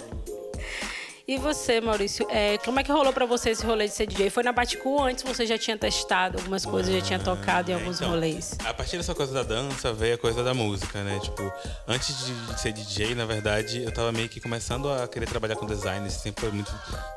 E 1.26 1.38
você, 1.38 1.80
Maurício, 1.80 2.28
é, 2.30 2.58
como 2.58 2.82
é 2.82 2.84
que 2.84 2.92
rolou 2.92 3.14
pra 3.14 3.26
você 3.26 3.52
esse 3.52 3.66
rolê 3.66 3.88
de 3.88 3.94
ser 3.94 4.06
DJ? 4.06 4.30
Foi 4.30 4.44
na 4.44 4.52
Baticu 4.52 4.90
ou 4.90 5.04
antes 5.04 5.24
você 5.24 5.46
já 5.46 5.58
tinha 5.58 5.78
testado 5.78 6.38
algumas 6.38 6.66
coisas, 6.66 6.94
já 6.94 7.00
tinha 7.00 7.18
tocado 7.18 7.72
em 7.72 7.74
É, 7.74 7.78
alguns 7.78 7.96
então, 7.96 8.10
rolês? 8.10 8.58
A 8.66 8.74
partir 8.74 8.98
dessa 8.98 9.16
coisa 9.16 9.34
da 9.34 9.42
dança 9.42 9.94
veio 9.94 10.16
a 10.16 10.18
coisa 10.18 10.44
da 10.44 10.54
música, 10.54 11.02
né? 11.02 11.18
Tipo, 11.22 11.50
antes 11.88 12.26
de 12.26 12.60
ser 12.60 12.74
DJ, 12.74 13.16
na 13.16 13.26
verdade, 13.26 13.84
eu 13.84 13.92
tava 13.94 14.12
meio 14.12 14.28
que 14.28 14.42
começando 14.42 14.92
a 14.92 15.08
querer 15.08 15.26
trabalhar 15.26 15.56
com 15.56 15.66
design. 15.66 16.12
Sempre 16.12 16.42
foi 16.42 16.52
muito, 16.52 16.70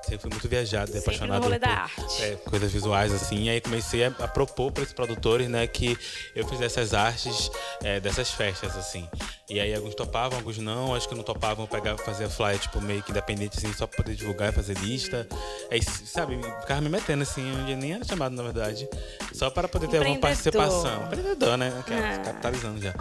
sempre 0.03 0.19
fui 0.19 0.31
muito 0.31 0.49
viajado 0.49 0.93
e 0.95 0.99
apaixonado 0.99 1.43
rolê 1.43 1.59
por 1.59 1.67
da 1.67 1.75
arte. 1.75 2.23
é, 2.23 2.37
coisas 2.49 2.71
visuais, 2.71 3.13
assim. 3.13 3.43
E 3.47 3.51
aí 3.51 3.61
comecei 3.61 4.05
a, 4.05 4.09
a 4.21 4.29
propor 4.29 4.71
para 4.71 4.85
esses 4.85 4.95
produtores, 4.95 5.49
né, 5.49 5.67
que 5.67 5.99
eu 6.33 6.47
fizesse 6.47 6.79
as 6.79 6.95
artes 6.95 7.51
é, 7.83 7.99
dessas 7.99 8.31
festas, 8.31 8.77
assim. 8.77 9.09
E 9.51 9.59
aí 9.59 9.75
alguns 9.75 9.97
topavam, 9.97 10.39
alguns 10.39 10.59
não. 10.59 10.95
Acho 10.95 11.09
que 11.09 11.15
não 11.17 11.25
topavam, 11.25 11.65
eu 11.65 11.69
pegava, 11.69 11.99
fazia 11.99 12.29
flyer, 12.31 12.61
tipo, 12.61 12.81
meio 12.81 13.03
que 13.03 13.11
independente, 13.11 13.59
assim, 13.59 13.73
só 13.73 13.89
poder 13.97 14.15
divulgar 14.15 14.51
e 14.51 14.53
fazer 14.53 14.77
lista. 14.79 15.27
Aí, 15.71 15.83
sabe, 15.83 16.39
ficava 16.61 16.81
me 16.81 16.89
metendo, 16.89 17.23
assim, 17.23 17.43
onde 17.63 17.75
nem 17.77 17.95
era 17.95 18.05
chamado, 18.05 18.35
na 18.35 18.43
verdade. 18.43 18.89
Só 19.33 19.51
para 19.51 19.67
poder 19.69 19.89
ter 19.89 19.99
alguma 19.99 20.19
participação. 20.19 21.05
Empreendedor, 21.07 21.57
né? 21.57 21.73
É, 21.89 21.95
Ah. 21.95 22.19
Capitalizando 22.19 22.81
já. 22.81 22.95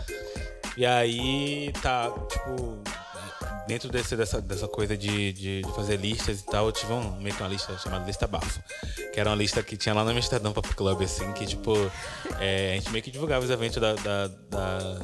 E 0.78 0.86
aí, 0.86 1.72
tá, 1.82 2.12
tipo, 2.30 2.84
dentro 3.68 3.90
desse, 3.90 4.16
dessa, 4.16 4.42
dessa 4.42 4.68
coisa 4.68 4.98
de, 4.98 5.32
de, 5.34 5.62
de 5.62 5.72
fazer 5.74 5.98
listas 5.98 6.42
e 6.42 6.46
tal, 6.46 6.66
eu 6.68 6.72
tive 6.72 6.92
um, 6.92 7.18
meio 7.22 7.36
que 7.36 7.42
uma 7.42 7.50
lista 7.50 7.78
chamada 7.78 8.06
Lista 8.06 8.28
Bafo. 8.28 8.62
Que 9.14 9.20
era 9.20 9.30
uma 9.30 9.36
lista 9.36 9.64
que 9.64 9.78
tinha 9.78 9.96
lá 9.96 10.04
no 10.04 10.12
Amsterdã 10.12 10.52
Pop 10.52 10.68
Club, 10.76 11.02
assim, 11.02 11.32
que, 11.34 11.46
tipo, 11.46 11.74
é, 12.40 12.74
a 12.74 12.76
gente 12.76 12.90
meio 12.92 13.04
que 13.04 13.12
divulgava 13.12 13.46
os 13.46 13.50
eventos 13.52 13.78
da, 13.80 13.94
da, 13.94 14.28
da, 14.28 15.00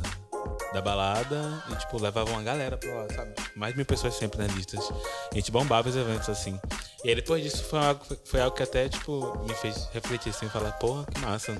da 0.74 0.82
balada 0.82 1.63
e, 1.70 1.75
tipo, 1.75 2.01
levava 2.01 2.30
uma 2.32 2.44
galera 2.44 2.77
pra 2.77 2.94
lá, 2.94 3.08
sabe? 3.13 3.34
Tipo, 3.34 3.60
mais 3.60 3.74
de 3.74 3.77
mil 3.77 3.86
pessoas 3.86 4.15
sempre 4.15 4.39
nas 4.39 4.51
listas. 4.53 4.89
E 4.89 5.34
a 5.34 5.36
gente 5.36 5.51
bombava 5.51 5.89
os 5.89 5.96
eventos, 5.96 6.30
assim. 6.30 6.60
E 7.03 7.10
aí, 7.10 7.15
depois 7.15 7.44
disso, 7.44 7.63
foi 7.63 7.80
algo, 7.80 8.06
foi 8.25 8.41
algo 8.41 8.56
que 8.56 8.63
até, 8.63 8.88
tipo, 8.89 9.38
me 9.48 9.53
fez 9.56 9.89
refletir, 9.94 10.30
assim, 10.30 10.48
falar, 10.50 10.72
porra, 10.74 11.06
que 11.06 11.20
massa. 11.20 11.56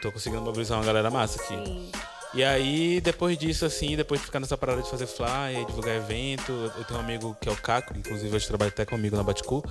Tô 0.00 0.12
conseguindo 0.12 0.42
mobilizar 0.42 0.78
uma 0.78 0.84
galera 0.84 1.10
massa 1.10 1.40
aqui. 1.40 1.54
Sim. 1.54 1.90
E 2.36 2.44
aí, 2.44 3.00
depois 3.00 3.38
disso, 3.38 3.64
assim, 3.64 3.96
depois 3.96 4.20
de 4.20 4.26
ficar 4.26 4.38
nessa 4.38 4.58
parada 4.58 4.82
de 4.82 4.90
fazer 4.90 5.06
flyer, 5.06 5.64
divulgar 5.64 5.96
evento, 5.96 6.52
eu 6.76 6.84
tenho 6.84 7.00
um 7.00 7.02
amigo 7.02 7.34
que 7.40 7.48
é 7.48 7.52
o 7.52 7.56
Caco, 7.56 7.96
inclusive 7.96 8.36
hoje 8.36 8.46
trabalha 8.46 8.68
até 8.68 8.84
comigo 8.84 9.16
na 9.16 9.22
Baticu, 9.22 9.64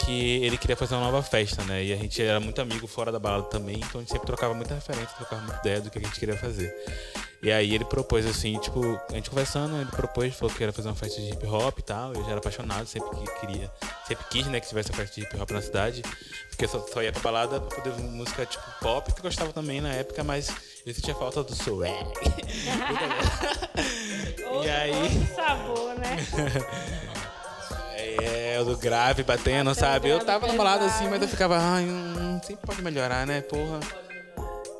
que 0.00 0.42
ele 0.44 0.58
queria 0.58 0.76
fazer 0.76 0.96
uma 0.96 1.04
nova 1.04 1.22
festa, 1.22 1.62
né? 1.62 1.84
E 1.84 1.92
a 1.92 1.96
gente 1.96 2.20
era 2.20 2.40
muito 2.40 2.60
amigo 2.60 2.88
fora 2.88 3.12
da 3.12 3.20
balada 3.20 3.44
também, 3.44 3.76
então 3.76 4.00
a 4.00 4.02
gente 4.02 4.10
sempre 4.10 4.26
trocava 4.26 4.52
muita 4.52 4.74
referência, 4.74 5.14
trocava 5.16 5.42
muita 5.42 5.60
ideia 5.60 5.80
do 5.80 5.90
que 5.90 5.98
a 5.98 6.02
gente 6.02 6.18
queria 6.18 6.36
fazer. 6.36 6.74
E 7.42 7.50
aí 7.50 7.74
ele 7.74 7.84
propôs 7.84 8.24
assim, 8.24 8.56
tipo, 8.60 8.80
a 9.10 9.14
gente 9.14 9.28
conversando, 9.28 9.80
ele 9.80 9.90
propôs, 9.90 10.32
falou 10.32 10.54
que 10.54 10.62
ia 10.62 10.72
fazer 10.72 10.88
uma 10.88 10.94
festa 10.94 11.20
de 11.20 11.30
hip 11.30 11.44
hop 11.44 11.76
e 11.76 11.82
tal. 11.82 12.14
Eu 12.14 12.22
já 12.22 12.30
era 12.30 12.38
apaixonado, 12.38 12.86
sempre 12.86 13.10
que 13.10 13.40
queria, 13.40 13.68
sempre 14.06 14.24
quis, 14.30 14.46
né, 14.46 14.60
que 14.60 14.68
tivesse 14.68 14.90
uma 14.90 14.98
festa 14.98 15.20
de 15.20 15.26
hip 15.26 15.40
hop 15.40 15.50
na 15.50 15.60
cidade. 15.60 16.02
Porque 16.48 16.66
eu 16.66 16.68
só, 16.68 16.78
só 16.86 17.02
ia 17.02 17.10
pra 17.10 17.20
balada 17.20 17.60
pra 17.60 17.82
poder 17.82 18.00
música 18.00 18.46
tipo 18.46 18.64
pop, 18.80 19.12
que 19.12 19.18
eu 19.18 19.24
gostava 19.24 19.52
também 19.52 19.80
na 19.80 19.92
época, 19.92 20.22
mas 20.22 20.54
eu 20.86 20.94
sentia 20.94 21.16
falta 21.16 21.42
do 21.42 21.52
swag. 21.52 21.90
e 24.64 24.70
aí. 24.70 24.92
Outro 24.92 25.34
sabor, 25.34 25.94
né? 25.96 26.16
É, 27.94 28.58
o 28.60 28.64
do 28.64 28.76
grave 28.76 29.22
batendo, 29.22 29.74
sabe? 29.74 30.08
Eu 30.08 30.24
tava 30.24 30.46
na 30.46 30.54
balada 30.54 30.84
assim, 30.84 31.08
mas 31.08 31.22
eu 31.22 31.28
ficava, 31.28 31.56
ai, 31.56 31.84
hum, 31.84 32.40
sempre 32.44 32.66
pode 32.66 32.82
melhorar, 32.82 33.26
né, 33.26 33.40
porra. 33.40 33.80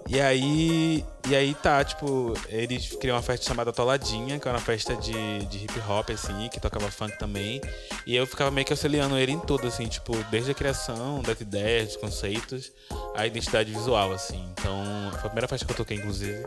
E 0.08 0.20
aí, 0.20 1.04
e 1.28 1.36
aí 1.36 1.54
tá, 1.54 1.82
tipo, 1.84 2.34
eles 2.48 2.94
criam 2.96 3.16
uma 3.16 3.22
festa 3.22 3.46
chamada 3.46 3.72
Toladinha, 3.72 4.38
que 4.38 4.48
era 4.48 4.56
uma 4.56 4.64
festa 4.64 4.96
de, 4.96 5.46
de 5.46 5.64
hip 5.64 5.78
hop, 5.88 6.10
assim, 6.10 6.48
que 6.48 6.60
tocava 6.60 6.90
funk 6.90 7.16
também. 7.18 7.60
E 8.06 8.14
eu 8.16 8.26
ficava 8.26 8.50
meio 8.50 8.66
que 8.66 8.72
auxiliando 8.72 9.16
ele 9.16 9.32
em 9.32 9.38
tudo, 9.38 9.66
assim, 9.66 9.86
tipo, 9.86 10.12
desde 10.30 10.50
a 10.50 10.54
criação, 10.54 11.22
das 11.22 11.40
ideias, 11.40 11.88
dos 11.88 11.96
conceitos, 11.96 12.72
a 13.14 13.26
identidade 13.26 13.72
visual, 13.72 14.12
assim. 14.12 14.44
Então, 14.52 14.84
foi 15.12 15.20
a 15.20 15.22
primeira 15.22 15.48
festa 15.48 15.64
que 15.64 15.72
eu 15.72 15.76
toquei, 15.76 15.96
inclusive. 15.96 16.46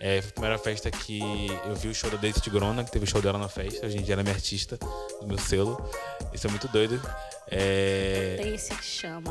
É, 0.00 0.20
foi 0.20 0.30
a 0.30 0.32
primeira 0.32 0.58
festa 0.58 0.90
que 0.90 1.48
eu 1.66 1.74
vi 1.74 1.88
o 1.88 1.94
show 1.94 2.10
da 2.10 2.16
Daisy 2.16 2.40
Tigrona, 2.40 2.84
que 2.84 2.90
teve 2.90 3.04
o 3.04 3.08
show 3.08 3.20
dela 3.20 3.38
na 3.38 3.48
festa. 3.48 3.86
Hoje 3.86 3.98
em 3.98 4.02
dia 4.02 4.14
ela 4.14 4.22
é 4.22 4.24
minha 4.24 4.34
artista, 4.34 4.78
do 5.20 5.26
meu 5.26 5.38
selo. 5.38 5.82
Isso 6.32 6.46
é 6.46 6.50
muito 6.50 6.68
doido. 6.68 7.00
É... 7.50 8.36
Esse 8.54 8.74
que 8.74 8.84
chama. 8.84 9.30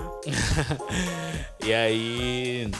e 1.64 1.74
aí. 1.74 2.72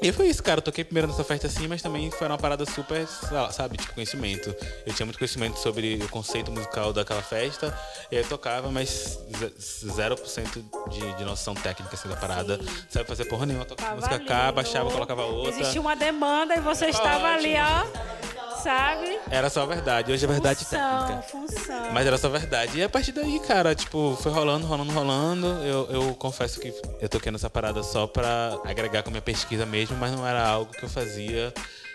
E 0.00 0.12
foi 0.12 0.28
isso, 0.28 0.42
cara. 0.42 0.58
Eu 0.58 0.62
toquei 0.62 0.84
primeiro 0.84 1.08
nessa 1.08 1.24
festa 1.24 1.46
assim, 1.46 1.66
mas 1.66 1.82
também 1.82 2.10
foi 2.10 2.26
uma 2.26 2.38
parada 2.38 2.64
super, 2.66 3.06
sabe, 3.52 3.76
tipo, 3.76 3.92
conhecimento. 3.94 4.54
Eu 4.86 4.92
tinha 4.94 5.04
muito 5.06 5.18
conhecimento 5.18 5.58
sobre 5.58 5.96
o 6.02 6.08
conceito 6.08 6.50
musical 6.50 6.92
daquela 6.92 7.22
festa. 7.22 7.76
E 8.10 8.16
aí 8.16 8.22
eu 8.22 8.28
tocava, 8.28 8.70
mas 8.70 9.18
ze- 9.36 9.86
0% 9.88 10.64
de, 10.90 11.12
de 11.14 11.24
noção 11.24 11.54
técnica 11.54 11.94
assim, 11.94 12.08
da 12.08 12.16
parada. 12.16 12.58
Sim. 12.58 12.68
Sabe 12.88 13.06
fazer 13.06 13.24
porra 13.26 13.46
nenhuma. 13.46 13.64
Tocava 13.64 13.90
Tava 13.96 14.00
música 14.00 14.18
cá, 14.26 14.42
lindo. 14.42 14.52
baixava, 14.54 14.90
colocava 14.90 15.24
outra. 15.24 15.50
Existia 15.60 15.80
uma 15.80 15.96
demanda 15.96 16.54
e 16.54 16.60
você 16.60 16.86
estava 16.86 17.28
ali, 17.28 17.54
ó. 17.56 18.24
Sabe? 18.62 19.18
Era 19.30 19.50
só 19.50 19.66
verdade. 19.66 20.10
Hoje 20.10 20.24
é 20.24 20.28
verdade 20.28 20.64
função, 20.64 21.06
técnica. 21.06 21.22
função. 21.28 21.92
Mas 21.92 22.06
era 22.06 22.16
só 22.16 22.30
verdade. 22.30 22.78
E 22.78 22.82
a 22.82 22.88
partir 22.88 23.12
daí, 23.12 23.38
cara, 23.40 23.74
tipo, 23.74 24.16
foi 24.22 24.32
rolando, 24.32 24.66
rolando, 24.66 24.90
rolando. 24.90 25.46
Eu, 25.62 25.86
eu 25.90 26.14
confesso 26.14 26.58
que 26.60 26.72
eu 26.98 27.08
toquei 27.08 27.30
nessa 27.30 27.50
parada 27.50 27.82
só 27.82 28.06
pra 28.06 28.56
agregar 28.64 29.02
com 29.02 29.10
a 29.10 29.12
minha 29.12 29.20
pesquisa 29.22 29.63
mesmo, 29.66 29.96
mas 29.96 30.12
não 30.12 30.26
era 30.26 30.46
algo 30.46 30.72
que 30.72 30.84
eu 30.84 30.88
fazia 30.88 31.52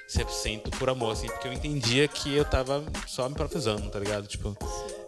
100% 0.09 0.71
por 0.77 0.89
amor, 0.89 1.11
assim, 1.11 1.27
porque 1.27 1.47
eu 1.47 1.53
entendia 1.53 2.07
que 2.07 2.35
eu 2.35 2.43
tava 2.43 2.83
só 3.07 3.25
me 3.27 3.33
improvisando, 3.33 3.89
tá 3.89 3.99
ligado? 3.99 4.27
Tipo, 4.27 4.57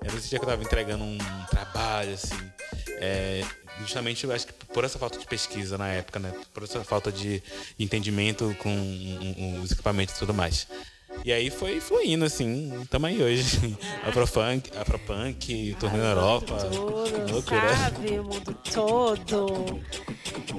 eu 0.03 0.11
não 0.11 0.21
sentia 0.21 0.37
que 0.37 0.45
eu 0.45 0.49
tava 0.49 0.63
entregando 0.63 1.03
um 1.03 1.17
trabalho, 1.49 2.13
assim. 2.13 2.51
É, 2.99 3.43
justamente, 3.79 4.23
eu 4.23 4.31
acho 4.31 4.47
que 4.47 4.53
por 4.65 4.83
essa 4.83 4.99
falta 4.99 5.17
de 5.17 5.25
pesquisa 5.25 5.77
na 5.77 5.87
época, 5.87 6.19
né? 6.19 6.33
Por 6.53 6.63
essa 6.63 6.83
falta 6.83 7.11
de 7.11 7.41
entendimento 7.79 8.55
com 8.59 9.61
os 9.63 9.71
equipamentos 9.71 10.15
e 10.15 10.19
tudo 10.19 10.33
mais. 10.33 10.67
E 11.23 11.31
aí 11.31 11.49
foi 11.51 11.79
fluindo, 11.79 12.25
assim, 12.25 12.71
tamo 12.89 13.05
aí 13.05 13.21
hoje. 13.21 13.77
Afrofunk, 14.07 14.71
Afropunk, 14.75 15.75
turnê 15.79 15.97
na 15.99 16.09
Europa. 16.11 16.55
Todo, 16.71 17.31
Loucura. 17.31 17.75
sabe? 17.75 18.19
O 18.19 18.23
mundo 18.23 18.57
todo. 18.73 19.79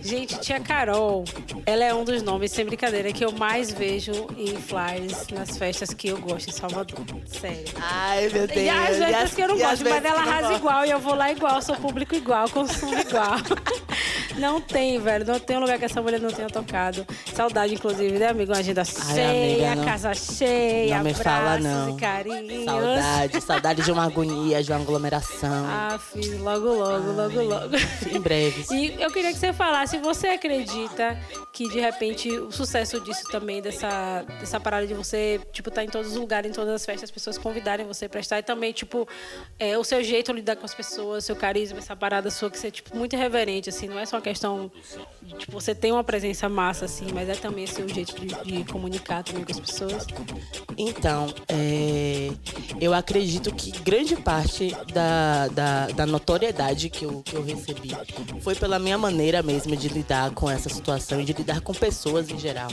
Gente, 0.00 0.38
tia 0.40 0.60
Carol, 0.60 1.24
ela 1.66 1.84
é 1.84 1.92
um 1.94 2.04
dos 2.04 2.22
nomes, 2.22 2.50
sem 2.52 2.64
brincadeira, 2.64 3.12
que 3.12 3.24
eu 3.24 3.32
mais 3.32 3.70
vejo 3.72 4.12
em 4.36 4.54
flyers 4.56 5.28
nas 5.28 5.56
festas 5.56 5.92
que 5.94 6.08
eu 6.08 6.18
gosto 6.18 6.48
em 6.48 6.52
Salvador. 6.52 7.04
Sério. 7.26 7.64
Ai, 7.80 8.28
meu 8.28 8.46
Deus. 8.46 8.60
E 8.60 8.68
às 8.68 8.96
vezes 8.98 9.14
as- 9.14 9.34
que 9.34 9.42
eu 9.42 9.48
não 9.48 9.58
gosto, 9.58 9.84
mas 9.84 10.04
ela 10.04 10.20
arrasa 10.20 10.48
gosto. 10.48 10.58
igual 10.58 10.84
e 10.86 10.90
eu 10.90 10.98
vou 11.00 11.14
lá 11.14 11.30
igual, 11.32 11.60
sou 11.62 11.76
público 11.76 12.14
igual, 12.14 12.48
consumo 12.50 12.96
igual. 12.98 13.36
Não 14.38 14.62
tem, 14.62 14.98
velho. 14.98 15.26
Não 15.26 15.38
tem 15.38 15.58
um 15.58 15.60
lugar 15.60 15.78
que 15.78 15.84
essa 15.84 16.00
mulher 16.00 16.18
não 16.18 16.30
tenha 16.30 16.48
tocado. 16.48 17.06
Saudade, 17.34 17.74
inclusive, 17.74 18.18
né, 18.18 18.28
amigo? 18.28 18.50
Uma 18.50 18.60
agenda 18.60 18.82
cheia, 18.82 19.72
amiga, 19.72 19.84
casa 19.84 20.14
cheia, 20.14 20.41
não 20.90 21.04
me 21.04 21.14
fala, 21.14 21.58
não. 21.58 21.96
carinhos. 21.96 22.64
Saudade, 22.64 23.40
saudade 23.40 23.82
de 23.82 23.92
uma 23.92 24.04
agonia, 24.04 24.62
de 24.62 24.70
uma 24.72 24.80
aglomeração. 24.80 25.66
Ah, 25.66 25.98
filho, 25.98 26.42
logo, 26.42 26.68
logo, 26.68 27.12
logo, 27.12 27.42
logo. 27.42 27.76
Em 28.10 28.20
breve. 28.20 28.62
E 28.72 29.00
eu 29.00 29.10
queria 29.12 29.32
que 29.32 29.38
você 29.38 29.52
falasse, 29.52 29.98
você 29.98 30.28
acredita 30.28 31.18
que 31.52 31.68
de 31.68 31.78
repente 31.78 32.30
o 32.30 32.50
sucesso 32.50 32.98
disso 33.00 33.24
também, 33.30 33.60
dessa, 33.60 34.24
dessa 34.40 34.58
parada 34.58 34.86
de 34.86 34.94
você, 34.94 35.40
tipo, 35.52 35.68
estar 35.68 35.84
em 35.84 35.88
todos 35.88 36.12
os 36.12 36.16
lugares, 36.16 36.50
em 36.50 36.54
todas 36.54 36.74
as 36.74 36.84
festas, 36.86 37.04
as 37.04 37.10
pessoas 37.10 37.36
convidarem 37.38 37.86
você 37.86 38.08
pra 38.08 38.20
estar, 38.20 38.38
e 38.38 38.42
também, 38.42 38.72
tipo, 38.72 39.06
é, 39.58 39.76
o 39.76 39.84
seu 39.84 40.02
jeito 40.02 40.32
de 40.32 40.38
lidar 40.38 40.56
com 40.56 40.64
as 40.64 40.74
pessoas, 40.74 41.24
seu 41.24 41.36
carisma, 41.36 41.78
essa 41.78 41.94
parada 41.94 42.30
sua, 42.30 42.50
que 42.50 42.58
você 42.58 42.68
é, 42.68 42.70
tipo, 42.70 42.96
muito 42.96 43.14
irreverente, 43.14 43.68
assim, 43.68 43.88
não 43.88 43.98
é 43.98 44.06
só 44.06 44.16
uma 44.16 44.22
questão 44.22 44.70
de 45.20 45.34
tipo, 45.34 45.52
você 45.52 45.74
tem 45.74 45.92
uma 45.92 46.04
presença 46.04 46.48
massa, 46.48 46.86
assim, 46.86 47.06
mas 47.12 47.28
é 47.28 47.34
também 47.34 47.64
o 47.64 47.88
jeito 47.88 48.14
de, 48.14 48.26
de 48.26 48.64
comunicar 48.64 49.22
também 49.22 49.44
com 49.44 49.52
as 49.52 49.60
pessoas? 49.60 50.06
Então, 50.76 51.32
é, 51.48 52.30
eu 52.80 52.94
acredito 52.94 53.54
que 53.54 53.70
grande 53.80 54.16
parte 54.16 54.74
da, 54.92 55.48
da, 55.48 55.86
da 55.88 56.06
notoriedade 56.06 56.88
que 56.88 57.04
eu, 57.04 57.22
que 57.22 57.34
eu 57.34 57.42
recebi 57.42 57.90
foi 58.40 58.54
pela 58.54 58.78
minha 58.78 58.96
maneira 58.96 59.42
mesmo 59.42 59.76
de 59.76 59.88
lidar 59.88 60.30
com 60.32 60.50
essa 60.50 60.68
situação 60.68 61.20
e 61.20 61.24
de 61.24 61.32
lidar 61.32 61.60
com 61.60 61.72
pessoas 61.72 62.30
em 62.30 62.38
geral. 62.38 62.70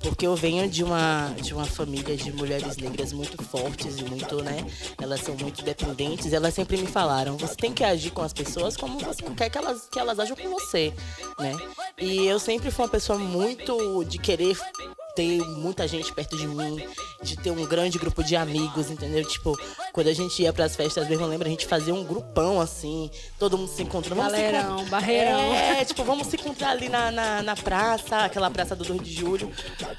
Porque 0.00 0.26
eu 0.26 0.36
venho 0.36 0.68
de 0.68 0.84
uma, 0.84 1.34
de 1.40 1.52
uma 1.54 1.64
família 1.64 2.16
de 2.16 2.32
mulheres 2.32 2.76
negras 2.76 3.12
muito 3.12 3.42
fortes 3.42 3.98
e 3.98 4.04
muito, 4.04 4.42
né? 4.42 4.64
Elas 5.00 5.20
são 5.20 5.34
muito 5.36 5.62
dependentes. 5.62 6.32
Elas 6.32 6.54
sempre 6.54 6.76
me 6.76 6.86
falaram: 6.86 7.36
você 7.36 7.54
tem 7.54 7.72
que 7.72 7.84
agir 7.84 8.10
com 8.10 8.22
as 8.22 8.32
pessoas 8.32 8.76
como 8.76 8.98
você 8.98 9.22
quer 9.36 9.50
que 9.50 9.58
elas, 9.58 9.88
que 9.90 9.98
elas 9.98 10.18
ajam 10.18 10.36
com 10.36 10.48
você, 10.50 10.92
né? 11.38 11.56
E 11.98 12.26
eu 12.26 12.38
sempre 12.38 12.70
fui 12.70 12.84
uma 12.84 12.90
pessoa 12.90 13.18
muito 13.18 14.04
de 14.04 14.18
querer 14.18 14.56
ter 15.14 15.38
muita 15.40 15.86
gente 15.86 16.12
perto 16.12 16.36
de 16.36 16.46
mim, 16.46 16.86
de 17.22 17.36
ter 17.36 17.50
um 17.50 17.64
grande 17.66 17.98
grupo 17.98 18.22
de 18.24 18.34
amigos, 18.36 18.90
entendeu? 18.90 19.24
Tipo, 19.24 19.58
quando 19.92 20.08
a 20.08 20.14
gente 20.14 20.42
ia 20.42 20.52
pras 20.52 20.74
festas 20.74 21.08
mesmo, 21.08 21.24
eu 21.24 21.28
lembro, 21.28 21.46
a 21.46 21.50
gente 21.50 21.66
fazia 21.66 21.94
um 21.94 22.02
grupão 22.04 22.60
assim, 22.60 23.10
todo 23.38 23.56
mundo 23.58 23.68
se 23.70 23.82
encontrando. 23.82 24.16
Vamos 24.22 24.32
Galerão, 24.32 24.60
se 24.60 24.74
encont- 24.74 24.90
barreirão. 24.90 25.54
É, 25.54 25.84
tipo, 25.84 26.02
vamos 26.04 26.26
se 26.26 26.36
encontrar 26.36 26.70
ali 26.70 26.88
na, 26.88 27.10
na, 27.10 27.42
na 27.42 27.56
praça, 27.56 28.18
aquela 28.24 28.50
praça 28.50 28.74
do 28.74 28.84
2 28.84 29.02
de 29.02 29.12
julho. 29.12 29.50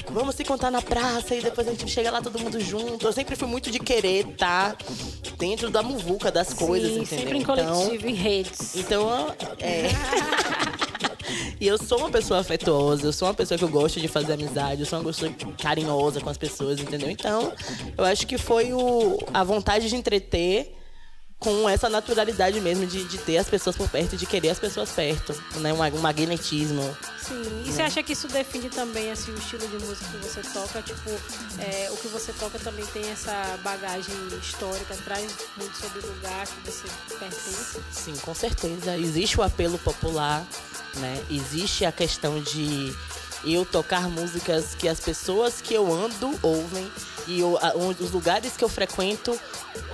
Vamos 0.10 0.36
se 0.36 0.43
encontrar 0.43 0.72
na 0.72 0.82
praça 0.82 1.36
e 1.36 1.41
depois 1.41 1.67
a 1.67 1.72
gente 1.72 1.88
chega 1.89 2.10
lá 2.12 2.22
todo 2.22 2.39
mundo 2.39 2.60
junto. 2.60 3.05
Eu 3.05 3.13
sempre 3.13 3.36
fui 3.36 3.48
muito 3.48 3.70
de 3.72 3.79
querer 3.79 4.27
estar 4.29 4.75
dentro 5.38 5.70
da 5.70 5.82
muvuca 5.84 6.32
das 6.32 6.53
coisas, 6.53 6.89
Sim, 6.89 7.01
entendeu? 7.01 7.20
sempre 7.20 7.38
em 7.38 7.43
coletivo, 7.43 8.08
em 8.08 8.13
redes. 8.13 8.75
Então, 8.75 9.34
é. 9.60 9.89
E 11.60 11.68
eu 11.68 11.78
sou 11.78 12.00
uma 12.00 12.10
pessoa 12.10 12.40
afetuosa, 12.40 13.08
eu 13.08 13.13
sou 13.13 13.28
uma 13.28 13.34
pessoa 13.34 13.58
que 13.58 13.63
eu 13.63 13.70
gosto 13.70 14.00
de 14.00 14.08
fazer 14.08 14.34
amizade, 14.34 14.82
eu 14.82 14.86
sou 14.86 15.00
uma 15.00 15.06
pessoa 15.06 15.32
carinhosa 15.62 16.20
com 16.22 16.30
as 16.30 16.38
pessoas, 16.38 16.80
entendeu? 16.80 17.10
Então, 17.10 17.52
eu 17.98 18.04
acho 18.04 18.25
que 18.28 18.38
foi 18.38 18.74
o, 18.74 19.20
a 19.34 19.44
vontade 19.44 19.90
de 19.90 19.96
entreter 19.96 20.75
com 21.43 21.67
essa 21.69 21.89
naturalidade 21.89 22.59
mesmo 22.62 22.85
de, 22.85 23.03
de 23.03 23.17
ter 23.17 23.38
as 23.38 23.50
pessoas 23.50 23.75
por 23.75 23.89
perto 23.89 24.13
e 24.13 24.17
de 24.17 24.25
querer 24.25 24.50
as 24.50 24.59
pessoas 24.59 24.89
perto, 24.91 25.35
né? 25.57 25.73
Um, 25.73 25.81
um 25.97 26.00
magnetismo. 26.00 26.97
Sim. 27.19 27.63
E 27.65 27.71
você 27.71 27.81
acha 27.81 28.01
que 28.01 28.13
isso 28.13 28.29
define 28.29 28.69
também 28.69 29.12
assim, 29.12 29.31
o 29.31 29.38
estilo 29.38 29.67
de 29.67 29.85
música 29.85 30.09
que 30.09 30.17
você 30.25 30.41
toca? 30.53 30.81
Tipo, 30.81 31.09
é, 31.59 31.89
o 31.91 31.97
que 31.97 32.07
você 32.07 32.31
toca 32.31 32.57
também 32.59 32.85
tem 32.88 33.09
essa 33.12 33.59
bagagem 33.62 34.15
histórica, 34.41 34.95
traz 35.03 35.33
muito 35.57 35.77
sobre 35.77 36.00
o 36.00 36.07
lugar 36.07 36.47
que 36.47 36.71
você 36.71 36.88
pertence? 37.19 37.81
Sim, 37.91 38.15
com 38.21 38.33
certeza. 38.33 38.97
Existe 38.97 39.38
o 39.38 39.43
apelo 39.43 39.77
popular, 39.79 40.45
né? 40.95 41.21
Existe 41.29 41.83
a 41.83 41.91
questão 41.91 42.41
de 42.41 42.95
eu 43.43 43.65
tocar 43.65 44.09
músicas 44.09 44.75
que 44.75 44.88
as 44.88 45.01
pessoas 45.01 45.59
que 45.59 45.73
eu 45.73 45.91
ando 45.93 46.39
ouvem 46.41 46.89
e 47.27 47.39
eu, 47.39 47.58
a- 47.62 47.74
onde- 47.75 48.03
os 48.03 48.12
lugares 48.12 48.56
que 48.58 48.63
eu 48.63 48.70
frequento, 48.70 49.38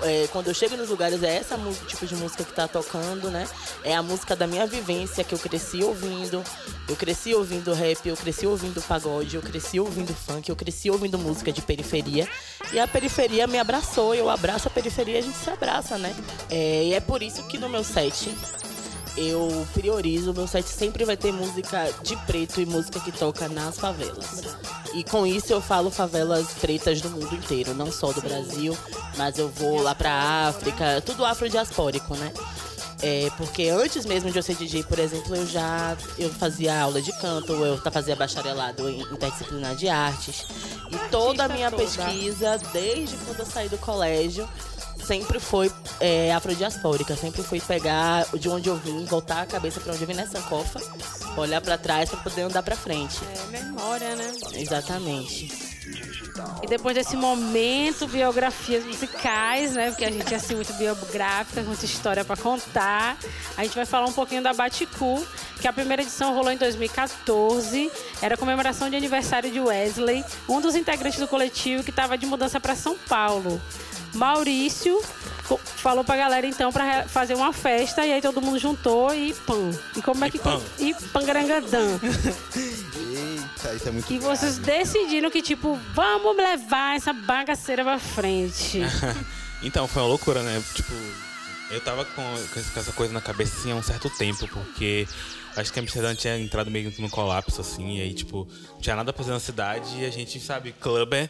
é, 0.03 0.27
quando 0.31 0.48
eu 0.48 0.53
chego 0.53 0.75
nos 0.77 0.89
lugares, 0.89 1.21
é 1.24 1.36
essa 1.38 1.57
música, 1.57 1.86
tipo 1.86 2.05
de 2.05 2.15
música 2.15 2.43
que 2.43 2.53
tá 2.53 2.67
tocando, 2.67 3.29
né? 3.29 3.48
É 3.83 3.95
a 3.95 4.01
música 4.03 4.36
da 4.36 4.48
minha 4.48 4.65
vivência 4.65 5.24
que 5.24 5.33
eu 5.33 5.39
cresci 5.39 5.83
ouvindo. 5.83 6.43
Eu 6.88 6.95
cresci 6.95 7.33
ouvindo 7.36 7.74
rap, 7.74 8.07
eu 8.07 8.17
cresci 8.17 8.48
ouvindo 8.48 8.81
pagode, 8.81 9.36
eu 9.36 9.41
cresci 9.41 9.79
ouvindo 9.79 10.13
funk, 10.13 10.50
eu 10.50 10.55
cresci 10.55 10.89
ouvindo 10.89 11.17
música 11.19 11.51
de 11.51 11.62
periferia. 11.62 12.27
E 12.74 12.79
a 12.79 12.88
periferia 12.88 13.45
me 13.48 13.59
abraçou, 13.59 14.13
eu 14.15 14.29
abraço 14.29 14.67
a 14.67 14.71
periferia 14.71 15.15
e 15.15 15.17
a 15.19 15.21
gente 15.21 15.38
se 15.38 15.50
abraça, 15.50 15.98
né? 15.98 16.15
É, 16.50 16.83
e 16.86 16.93
é 16.93 17.00
por 17.00 17.21
isso 17.21 17.43
que 17.48 17.57
no 17.57 17.69
meu 17.69 17.83
set 17.83 18.33
eu 19.17 19.67
priorizo, 19.74 20.33
meu 20.33 20.48
site 20.48 20.69
sempre 20.69 21.03
vai 21.03 21.17
ter 21.17 21.31
música 21.33 21.91
de 22.03 22.15
preto 22.25 22.62
e 22.62 22.65
música 22.65 23.00
que 23.00 23.12
toca 23.12 23.50
nas 23.50 23.77
favelas. 23.77 24.25
E 24.93 25.03
com 25.03 25.25
isso 25.25 25.53
eu 25.53 25.62
falo 25.62 25.91
favelas 25.91 26.48
pretas 26.60 27.01
do 27.01 27.10
mundo 27.10 27.34
inteiro, 27.36 27.74
não 27.74 27.91
só 27.91 28.12
do 28.12 28.22
Brasil, 28.22 28.75
mas 29.17 29.38
eu 29.38 29.50
vou 29.50 29.81
lá 29.81 29.93
pra 29.93 30.48
África, 30.48 31.01
tudo 31.05 31.25
afrodiaspórico, 31.25 32.15
né? 32.15 32.31
É, 33.01 33.29
porque 33.38 33.69
antes 33.69 34.05
mesmo 34.05 34.29
de 34.29 34.38
eu 34.38 34.43
ser 34.43 34.55
DJ, 34.55 34.84
por 34.84 35.00
exemplo, 35.00 35.34
eu 35.34 35.48
já 35.48 35.96
eu 36.17 36.29
fazia 36.31 36.81
aula 36.81 37.01
de 37.01 37.13
canto, 37.13 37.53
eu 37.53 37.77
fazia 37.77 38.15
bacharelado 38.15 38.89
em 38.89 39.01
interdisciplinar 39.01 39.74
de 39.75 39.88
artes. 39.88 40.46
E 40.91 41.10
toda 41.10 41.46
a 41.46 41.48
minha 41.48 41.72
toda. 41.72 41.84
pesquisa, 41.84 42.58
desde 42.74 43.15
quando 43.17 43.39
eu 43.39 43.46
saí 43.46 43.69
do 43.69 43.77
colégio, 43.77 44.50
sempre 45.05 45.39
foi 45.39 45.71
é, 45.99 46.33
afrodiaspórica, 46.33 47.15
sempre 47.15 47.43
foi 47.43 47.59
pegar 47.59 48.25
de 48.33 48.49
onde 48.49 48.69
eu 48.69 48.75
vim, 48.75 49.05
voltar 49.05 49.41
a 49.41 49.45
cabeça 49.45 49.79
pra 49.79 49.93
onde 49.93 50.01
eu 50.01 50.07
vim 50.07 50.13
nessa 50.13 50.41
cofa, 50.41 50.79
olhar 51.37 51.61
pra 51.61 51.77
trás 51.77 52.09
pra 52.09 52.19
poder 52.19 52.41
andar 52.43 52.63
pra 52.63 52.75
frente. 52.75 53.19
É 53.23 53.51
memória, 53.51 54.15
né? 54.15 54.31
Exatamente. 54.53 55.69
E 56.61 56.67
depois 56.67 56.95
desse 56.95 57.15
momento, 57.15 58.07
biografias 58.07 58.85
musicais, 58.85 59.73
né? 59.73 59.89
Porque 59.89 60.05
a 60.05 60.11
gente 60.11 60.33
é 60.33 60.37
assim 60.37 60.55
muito 60.55 60.73
biográfica, 60.73 61.61
muita 61.61 61.85
história 61.85 62.23
pra 62.23 62.37
contar. 62.37 63.17
A 63.57 63.63
gente 63.63 63.75
vai 63.75 63.85
falar 63.85 64.05
um 64.05 64.13
pouquinho 64.13 64.41
da 64.41 64.53
Baticu, 64.53 65.25
que 65.59 65.67
a 65.67 65.73
primeira 65.73 66.01
edição 66.01 66.33
rolou 66.33 66.51
em 66.51 66.57
2014. 66.57 67.91
Era 68.21 68.35
a 68.35 68.38
comemoração 68.38 68.89
de 68.89 68.95
aniversário 68.95 69.51
de 69.51 69.59
Wesley, 69.59 70.23
um 70.47 70.62
dos 70.62 70.75
integrantes 70.75 71.19
do 71.19 71.27
coletivo 71.27 71.83
que 71.83 71.89
estava 71.89 72.17
de 72.17 72.25
mudança 72.25 72.59
para 72.59 72.75
São 72.75 72.97
Paulo. 72.97 73.59
Maurício 74.13 75.02
falou 75.78 76.04
pra 76.04 76.15
galera 76.15 76.45
então 76.45 76.72
pra 76.72 77.08
fazer 77.08 77.34
uma 77.36 77.52
festa 77.52 78.06
e 78.06 78.13
aí 78.13 78.22
todo 78.22 78.41
mundo 78.41 78.60
juntou 78.60 79.13
e 79.13 79.34
pam. 79.34 79.72
E 79.95 80.02
como 80.02 80.24
é 80.26 80.30
que 80.30 80.39
e 80.80 80.93
pangarangandã. 81.12 82.00
Eita, 82.56 83.74
isso 83.74 83.88
é 83.88 83.91
muito 83.91 84.12
E 84.13 84.19
vocês 84.19 84.58
decidiram 84.58 85.30
que, 85.32 85.41
tipo, 85.41 85.78
vamos 85.93 86.36
levar 86.38 86.95
essa 86.95 87.13
bagaceira 87.13 87.84
pra 87.84 88.00
frente. 88.00 88.82
Então, 89.62 89.89
foi 89.89 90.02
uma 90.02 90.08
loucura, 90.08 90.41
né? 90.41 90.63
Tipo, 90.74 90.93
eu 91.69 91.82
tava 91.82 92.06
com, 92.06 92.22
com 92.54 92.60
essa- 92.80 92.93
coisa 92.93 93.12
na 93.12 93.19
cabeça 93.19 93.58
assim 93.58 93.69
há 93.74 93.76
um 93.76 93.84
certo 93.84 94.10
tempo, 94.10 94.48
porque 94.48 95.06
acho 95.54 95.74
que 95.74 95.78
Amsterdã 95.82 96.15
tinha 96.15 96.39
entrado 96.39 96.72
meio 96.72 96.89
que 96.89 97.02
num 97.02 97.10
colapso, 97.10 97.60
assim, 97.60 97.98
e 97.98 98.02
aí, 98.02 98.13
tipo, 98.13 98.48
não 98.72 98.80
tinha 98.80 98.95
nada 98.95 99.12
pra 99.12 99.22
fazer 99.22 99.34
na 99.34 99.39
cidade 99.41 100.00
e 100.00 100.06
a 100.06 100.10
gente, 100.10 100.39
sabe, 100.39 100.72
club 100.72 101.12
é 101.13 101.30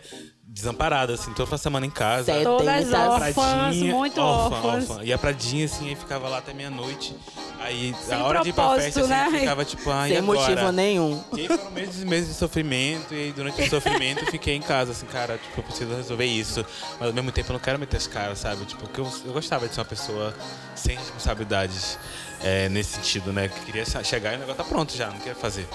desamparado, 0.51 1.13
assim, 1.13 1.31
toda 1.33 1.57
semana 1.57 1.85
em 1.85 1.89
casa. 1.91 2.25
Certo. 2.25 2.43
Todas 2.43 2.87
Tem 2.89 2.95
órfãs, 2.99 3.33
Pradinha, 3.35 3.93
muito 3.93 4.19
órfã, 4.19 4.55
órfãs. 4.55 4.89
órfã. 4.89 5.03
Ia 5.05 5.17
pra 5.17 5.31
Dinha, 5.31 5.65
assim, 5.65 5.89
aí 5.89 5.95
ficava 5.95 6.27
lá 6.27 6.39
até 6.39 6.53
meia-noite. 6.53 7.15
Aí, 7.59 7.95
Sem 8.03 8.15
a 8.17 8.23
hora 8.23 8.41
de 8.41 8.49
ir 8.49 8.53
pra 8.53 8.75
festa, 8.75 9.01
assim, 9.01 9.09
né? 9.09 9.25
eu 9.27 9.31
ficava 9.39 9.65
tipo, 9.65 9.89
ai, 9.91 10.09
Sem 10.09 10.17
agora? 10.17 10.39
motivo 10.39 10.71
nenhum. 10.71 11.23
E 11.33 11.41
aí 11.41 11.47
foram 11.47 11.71
meses 11.71 12.01
e 12.01 12.05
meses 12.05 12.29
de 12.29 12.33
sofrimento, 12.35 13.13
e 13.13 13.17
aí 13.17 13.31
durante 13.31 13.61
o 13.61 13.69
sofrimento 13.69 14.23
eu 14.25 14.31
fiquei 14.31 14.55
em 14.55 14.61
casa, 14.61 14.91
assim, 14.91 15.05
cara, 15.05 15.37
tipo, 15.37 15.59
eu 15.59 15.63
preciso 15.63 15.93
resolver 15.95 16.25
isso. 16.25 16.65
Mas 16.99 17.07
ao 17.09 17.13
mesmo 17.13 17.31
tempo 17.31 17.49
eu 17.49 17.53
não 17.53 17.59
quero 17.59 17.77
meter 17.77 17.97
as 17.97 18.07
caras, 18.07 18.39
sabe? 18.39 18.65
Tipo, 18.65 18.81
porque 18.81 18.99
eu, 19.01 19.11
eu 19.25 19.33
gostava 19.33 19.67
de 19.67 19.73
ser 19.75 19.81
uma 19.81 19.85
pessoa 19.85 20.33
sem 20.75 20.97
responsabilidades 20.97 21.99
é, 22.41 22.67
nesse 22.69 22.93
sentido, 22.95 23.31
né? 23.31 23.49
Que 23.49 23.59
queria 23.65 23.85
chegar 24.03 24.33
e 24.33 24.37
o 24.37 24.39
negócio 24.39 24.63
tá 24.63 24.63
pronto 24.63 24.95
já, 24.95 25.07
não 25.07 25.17
queria 25.17 25.35
fazer. 25.35 25.67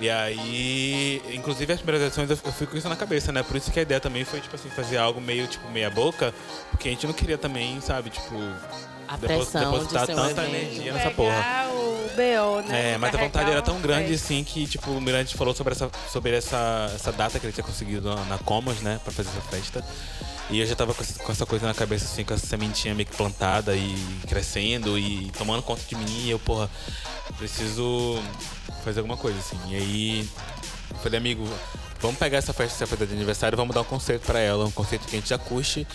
E 0.00 0.10
aí, 0.10 1.22
inclusive 1.32 1.72
as 1.72 1.80
primeiras 1.80 2.06
edições 2.06 2.30
eu, 2.30 2.38
eu 2.44 2.52
fui 2.52 2.66
com 2.66 2.76
isso 2.76 2.88
na 2.88 2.96
cabeça, 2.96 3.32
né? 3.32 3.42
Por 3.42 3.56
isso 3.56 3.70
que 3.70 3.78
a 3.78 3.82
ideia 3.82 4.00
também 4.00 4.24
foi, 4.24 4.40
tipo 4.40 4.54
assim, 4.54 4.68
fazer 4.70 4.96
algo 4.98 5.20
meio, 5.20 5.46
tipo, 5.46 5.68
meia 5.70 5.90
boca, 5.90 6.34
porque 6.70 6.88
a 6.88 6.90
gente 6.90 7.06
não 7.06 7.14
queria 7.14 7.38
também, 7.38 7.80
sabe, 7.80 8.10
tipo, 8.10 8.34
A 9.08 9.16
pressão 9.16 9.60
de 9.60 9.70
depositar 9.70 10.02
um 10.02 10.06
tanta 10.06 10.42
evento. 10.42 10.54
energia 10.56 10.92
nessa 10.92 11.10
porra. 11.10 11.66
O 11.72 12.08
BO, 12.14 12.68
né? 12.68 12.92
É, 12.92 12.98
mas 12.98 13.14
a 13.14 13.18
vontade 13.18 13.50
era 13.50 13.62
tão 13.62 13.80
grande 13.80 14.08
festa. 14.08 14.24
assim 14.26 14.44
que, 14.44 14.66
tipo, 14.66 14.90
o 14.90 15.00
Mirante 15.00 15.36
falou 15.36 15.54
sobre 15.54 15.72
essa, 15.72 15.90
sobre 16.12 16.36
essa, 16.36 16.90
essa 16.94 17.12
data 17.12 17.38
que 17.40 17.46
ele 17.46 17.52
tinha 17.52 17.64
conseguido 17.64 18.08
na, 18.14 18.24
na 18.24 18.38
Comas, 18.38 18.80
né, 18.80 19.00
pra 19.02 19.12
fazer 19.12 19.30
essa 19.30 19.40
festa. 19.42 19.84
E 20.50 20.60
eu 20.60 20.66
já 20.66 20.76
tava 20.76 20.92
com 20.92 21.02
essa, 21.02 21.22
com 21.22 21.32
essa 21.32 21.46
coisa 21.46 21.66
na 21.66 21.72
cabeça, 21.72 22.04
assim, 22.04 22.22
com 22.22 22.34
essa 22.34 22.46
sementinha 22.46 22.94
meio 22.94 23.08
que 23.08 23.16
plantada 23.16 23.74
e 23.74 23.94
crescendo 24.28 24.98
e 24.98 25.30
tomando 25.38 25.62
conta 25.62 25.80
de 25.88 25.96
mim. 25.96 26.24
E 26.26 26.30
eu, 26.30 26.38
porra, 26.38 26.68
preciso 27.38 28.22
fazer 28.84 29.00
alguma 29.00 29.16
coisa, 29.16 29.38
assim. 29.38 29.58
E 29.68 29.74
aí, 29.74 30.28
falei, 31.02 31.18
amigo, 31.18 31.48
vamos 32.00 32.18
pegar 32.18 32.38
essa 32.38 32.52
festa, 32.52 32.74
essa 32.74 32.86
festa 32.86 33.06
de 33.06 33.14
aniversário, 33.14 33.56
vamos 33.56 33.74
dar 33.74 33.80
um 33.80 33.84
conceito 33.84 34.26
pra 34.26 34.38
ela, 34.38 34.66
um 34.66 34.70
conceito 34.70 35.06
que 35.06 35.16
a 35.16 35.18
gente 35.18 35.28
já 35.28 35.38
curte 35.38 35.86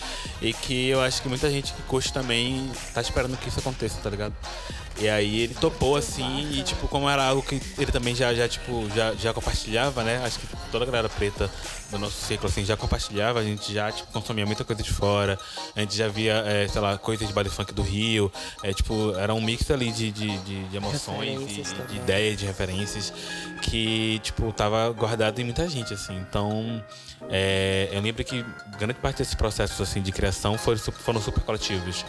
e 0.42 0.52
que 0.52 0.88
eu 0.88 1.00
acho 1.00 1.22
que 1.22 1.28
muita 1.28 1.48
gente 1.50 1.72
que 1.72 1.82
curte 1.82 2.12
também 2.12 2.70
tá 2.92 3.00
esperando 3.00 3.36
que 3.36 3.48
isso 3.48 3.60
aconteça, 3.60 3.98
tá 4.02 4.10
ligado? 4.10 4.34
E 5.00 5.08
aí 5.08 5.40
ele 5.40 5.54
topou 5.54 5.96
assim 5.96 6.50
e 6.52 6.62
tipo, 6.62 6.86
como 6.86 7.08
era 7.08 7.24
algo 7.24 7.42
que 7.42 7.60
ele 7.78 7.90
também 7.90 8.14
já, 8.14 8.34
já 8.34 8.46
tipo, 8.46 8.86
já, 8.94 9.14
já 9.14 9.32
compartilhava, 9.32 10.04
né? 10.04 10.22
Acho 10.24 10.38
que 10.38 10.46
toda 10.70 10.84
a 10.84 10.86
galera 10.86 11.08
preta 11.08 11.50
do 11.90 11.98
nosso 11.98 12.24
ciclo, 12.26 12.48
assim, 12.48 12.64
já 12.64 12.76
compartilhava, 12.76 13.40
a 13.40 13.42
gente 13.42 13.72
já, 13.72 13.90
tipo, 13.90 14.12
consumia 14.12 14.46
muita 14.46 14.62
coisa 14.64 14.82
de 14.82 14.92
fora, 14.92 15.38
a 15.74 15.80
gente 15.80 15.96
já 15.96 16.06
via, 16.06 16.34
é, 16.46 16.68
sei 16.68 16.80
lá, 16.80 16.96
coisas 16.96 17.26
de 17.26 17.32
baile 17.32 17.50
funk 17.50 17.72
do 17.74 17.82
Rio, 17.82 18.30
é, 18.62 18.72
tipo, 18.72 19.12
era 19.16 19.34
um 19.34 19.40
mix 19.40 19.68
ali 19.70 19.90
de, 19.90 20.12
de, 20.12 20.38
de, 20.38 20.64
de 20.64 20.76
emoções, 20.76 21.48
de, 21.48 21.62
de 21.62 21.96
ideias, 21.96 22.38
de 22.38 22.46
referências, 22.46 23.12
que, 23.62 24.20
tipo, 24.22 24.52
tava 24.52 24.88
guardado 24.90 25.40
em 25.40 25.44
muita 25.44 25.68
gente, 25.68 25.92
assim, 25.94 26.16
então... 26.16 26.84
é, 27.28 27.88
eu 27.90 28.00
lembro 28.00 28.22
que 28.22 28.44
grande 28.78 28.94
parte 28.94 29.18
desses 29.18 29.34
processos 29.34 29.80
assim, 29.80 30.00
de 30.00 30.12
criação 30.12 30.56
foram, 30.56 30.78
foram 30.78 31.20
super 31.20 31.42
coletivos. 31.42 32.04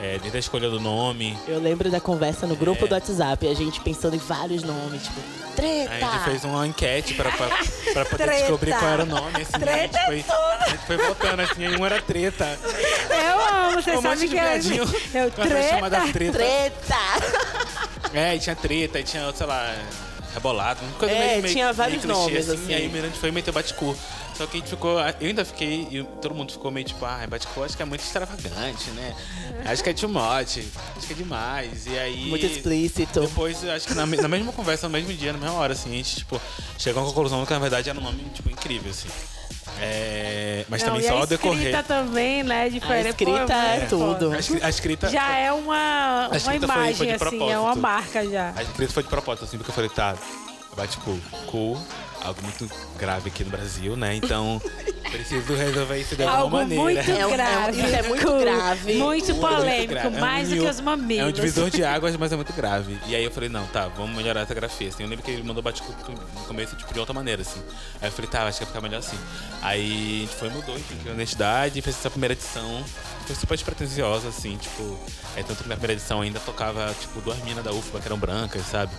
É, 0.00 0.18
desde 0.18 0.36
a 0.36 0.40
escolha 0.40 0.68
do 0.68 0.80
nome, 0.80 1.38
Eu 1.46 1.60
lembro 1.60 1.88
da 1.88 2.00
conversa 2.00 2.31
no 2.46 2.56
grupo 2.56 2.84
É. 2.84 2.88
do 2.88 2.94
WhatsApp, 2.94 3.48
a 3.48 3.54
gente 3.54 3.80
pensando 3.80 4.14
em 4.16 4.18
vários 4.18 4.62
nomes, 4.62 5.02
tipo, 5.02 5.20
treta! 5.56 5.90
A 5.94 5.98
gente 6.12 6.24
fez 6.24 6.44
uma 6.44 6.66
enquete 6.66 7.14
pra, 7.14 7.30
pra, 7.30 7.46
pra 7.92 8.04
poder 8.04 8.24
Treta. 8.24 8.40
descobrir 8.40 8.72
qual 8.78 8.90
era 8.90 9.02
o 9.02 9.06
nome. 9.06 9.36
Assim, 9.42 9.50
a, 9.52 9.58
Treta 9.58 9.98
gente 9.98 10.04
foi, 10.06 10.24
a 10.60 10.68
gente 10.70 10.86
foi 10.86 10.96
votando, 10.96 11.42
assim, 11.42 11.66
aí 11.66 11.76
um 11.76 11.84
era 11.86 12.00
treta. 12.02 12.58
Eu 13.10 13.40
amo, 13.56 13.82
você 13.82 13.96
Um 13.96 14.02
sabe 14.02 14.16
que 14.28 14.36
eu, 14.36 14.40
viadinho 14.40 14.84
eu 15.14 15.30
chamada 15.68 16.00
treta. 16.12 16.32
treta. 16.38 16.72
Treta! 16.86 18.12
É, 18.14 18.36
e 18.36 18.38
tinha 18.38 18.56
treta, 18.56 18.98
e 19.00 19.02
tinha, 19.02 19.32
sei 19.34 19.46
lá, 19.46 19.74
rebolado, 20.32 20.80
uma 20.84 20.92
coisa 20.98 21.14
É, 21.14 21.28
meio, 21.28 21.42
meio, 21.42 21.54
tinha 21.54 21.72
vários 21.72 22.04
meio 22.04 22.16
nomes, 22.16 22.48
assim. 22.48 22.70
E 22.70 22.74
aí 22.74 22.80
assim. 22.80 22.88
o 22.88 22.92
Mirante 22.92 23.18
foi 23.18 23.30
meteu 23.30 23.52
Baticu. 23.52 23.96
Só 24.34 24.46
que 24.46 24.56
a 24.56 24.60
gente 24.60 24.70
ficou. 24.70 24.98
Eu 24.98 25.28
ainda 25.28 25.44
fiquei. 25.44 25.86
E 25.90 26.02
todo 26.20 26.34
mundo 26.34 26.52
ficou 26.52 26.70
meio 26.70 26.86
tipo, 26.86 27.04
ah, 27.04 27.26
Baticu 27.28 27.62
acho 27.62 27.76
que 27.76 27.82
é 27.82 27.86
muito 27.86 28.00
extravagante, 28.00 28.90
né? 28.90 29.14
Acho 29.64 29.84
que 29.84 29.90
é 29.90 30.08
much, 30.08 30.58
acho 30.96 31.06
que 31.06 31.12
é 31.12 31.16
demais. 31.16 31.86
E 31.86 31.98
aí. 31.98 32.26
Muito 32.28 32.46
explícito. 32.46 33.20
Depois, 33.20 33.62
acho 33.64 33.86
que 33.86 33.94
na, 33.94 34.06
na 34.06 34.28
mesma 34.28 34.52
conversa, 34.52 34.88
no 34.88 34.92
mesmo 34.92 35.12
dia, 35.12 35.32
na 35.32 35.38
mesma 35.38 35.54
hora, 35.56 35.74
assim, 35.74 35.90
a 35.90 35.96
gente, 35.96 36.16
tipo, 36.16 36.40
chegou 36.78 37.02
à 37.02 37.06
conclusão 37.06 37.44
que 37.44 37.52
na 37.52 37.58
verdade 37.58 37.90
era 37.90 37.98
um 37.98 38.02
nome, 38.02 38.24
tipo, 38.34 38.50
incrível, 38.50 38.90
assim. 38.90 39.08
É, 39.80 40.64
mas 40.68 40.80
Não, 40.82 40.88
também 40.90 41.04
e 41.04 41.08
só 41.08 41.16
a 41.16 41.20
ao 41.20 41.26
decorrer. 41.26 41.58
escrita 41.68 41.82
também, 41.82 42.42
né? 42.42 42.68
Diferente. 42.68 43.06
A 43.06 43.10
escrita 43.10 43.46
Pô, 43.46 43.52
é 43.52 43.76
muito 43.78 43.88
tudo. 43.88 44.32
A 44.32 44.38
escri- 44.38 44.60
A 44.62 44.68
escrita. 44.68 45.08
Já 45.08 45.36
é 45.36 45.52
uma, 45.52 46.24
A 46.26 46.28
uma 46.28 46.40
foi- 46.40 46.56
imagem, 46.56 46.94
foi 46.94 47.06
de 47.06 47.12
assim, 47.24 47.50
é 47.50 47.58
uma 47.58 47.74
marca 47.74 48.24
já. 48.28 48.52
A 48.56 48.62
escrita 48.62 48.92
foi 48.92 49.02
de 49.02 49.08
propósito, 49.08 49.44
assim, 49.44 49.56
porque 49.56 49.70
eu 49.70 49.74
falei, 49.74 49.90
tá, 49.90 50.14
bate 50.76 50.96
cool. 50.98 51.18
Cool, 51.46 51.78
algo 52.24 52.40
muito 52.42 52.70
grave 52.98 53.28
aqui 53.28 53.44
no 53.44 53.50
Brasil, 53.50 53.96
né? 53.96 54.14
Então, 54.16 54.60
preciso 55.10 55.54
resolver 55.54 55.98
isso 55.98 56.16
de 56.16 56.22
alguma 56.22 56.38
Algo 56.42 56.56
maneira. 56.56 56.82
muito 56.82 57.10
É 57.10 57.14
um- 57.14 57.18
é 57.20 57.26
um- 57.26 57.30
grave. 57.32 57.80
isso 57.82 57.94
é 57.96 58.02
muito 58.02 58.38
grave. 58.38 58.94
Muito 58.94 59.34
Muito 59.34 59.34
polêmico. 59.40 59.94
É 59.94 60.10
mais 60.20 60.48
do 60.48 60.54
mil- 60.54 60.64
que 60.64 60.70
os 60.70 60.80
mamilos. 60.80 61.24
É 61.24 61.28
um 61.28 61.32
divisor 61.32 61.70
de 61.70 61.84
águas, 61.84 62.16
mas 62.16 62.32
é 62.32 62.36
muito 62.36 62.52
grave. 62.52 62.98
E 63.06 63.14
aí 63.16 63.24
eu 63.24 63.30
falei, 63.30 63.48
não, 63.48 63.66
tá, 63.66 63.88
vamos 63.88 64.16
melhorar 64.16 64.40
essa 64.42 64.54
grafia. 64.54 64.88
Assim, 64.88 65.02
eu 65.02 65.08
lembro 65.08 65.24
que 65.24 65.30
ele 65.30 65.42
mandou 65.42 65.62
bate 65.62 65.82
no 66.08 66.16
começo, 66.46 66.74
tipo, 66.76 66.92
de 66.94 67.00
outra 67.00 67.12
maneira, 67.14 67.42
assim. 67.42 67.60
Aí 68.00 68.08
eu 68.08 68.12
falei, 68.12 68.30
tá, 68.30 68.44
acho 68.44 68.58
que 68.58 68.64
vai 68.64 68.72
ficar 68.74 68.80
melhor 68.80 68.98
assim. 68.98 69.18
Aí 69.60 70.18
a 70.22 70.26
gente 70.26 70.36
foi, 70.36 70.48
mudou, 70.48 70.76
enfim, 70.78 70.96
criou 70.96 71.12
a 71.12 71.14
identidade, 71.14 71.82
fez 71.82 71.96
essa 71.98 72.10
primeira 72.10 72.32
edição. 72.34 72.84
Foi 73.26 73.36
super 73.36 73.54
despretensiosa, 73.56 74.28
assim, 74.28 74.56
tipo. 74.56 74.98
É, 75.36 75.42
tanto 75.42 75.62
que 75.62 75.68
na 75.68 75.76
primeira 75.76 75.92
edição 75.94 76.20
ainda 76.20 76.40
tocava, 76.40 76.92
tipo, 77.00 77.20
duas 77.20 77.38
minas 77.44 77.64
da 77.64 77.72
UFBA 77.72 78.00
que 78.00 78.06
eram 78.06 78.18
brancas, 78.18 78.62
sabe? 78.66 78.92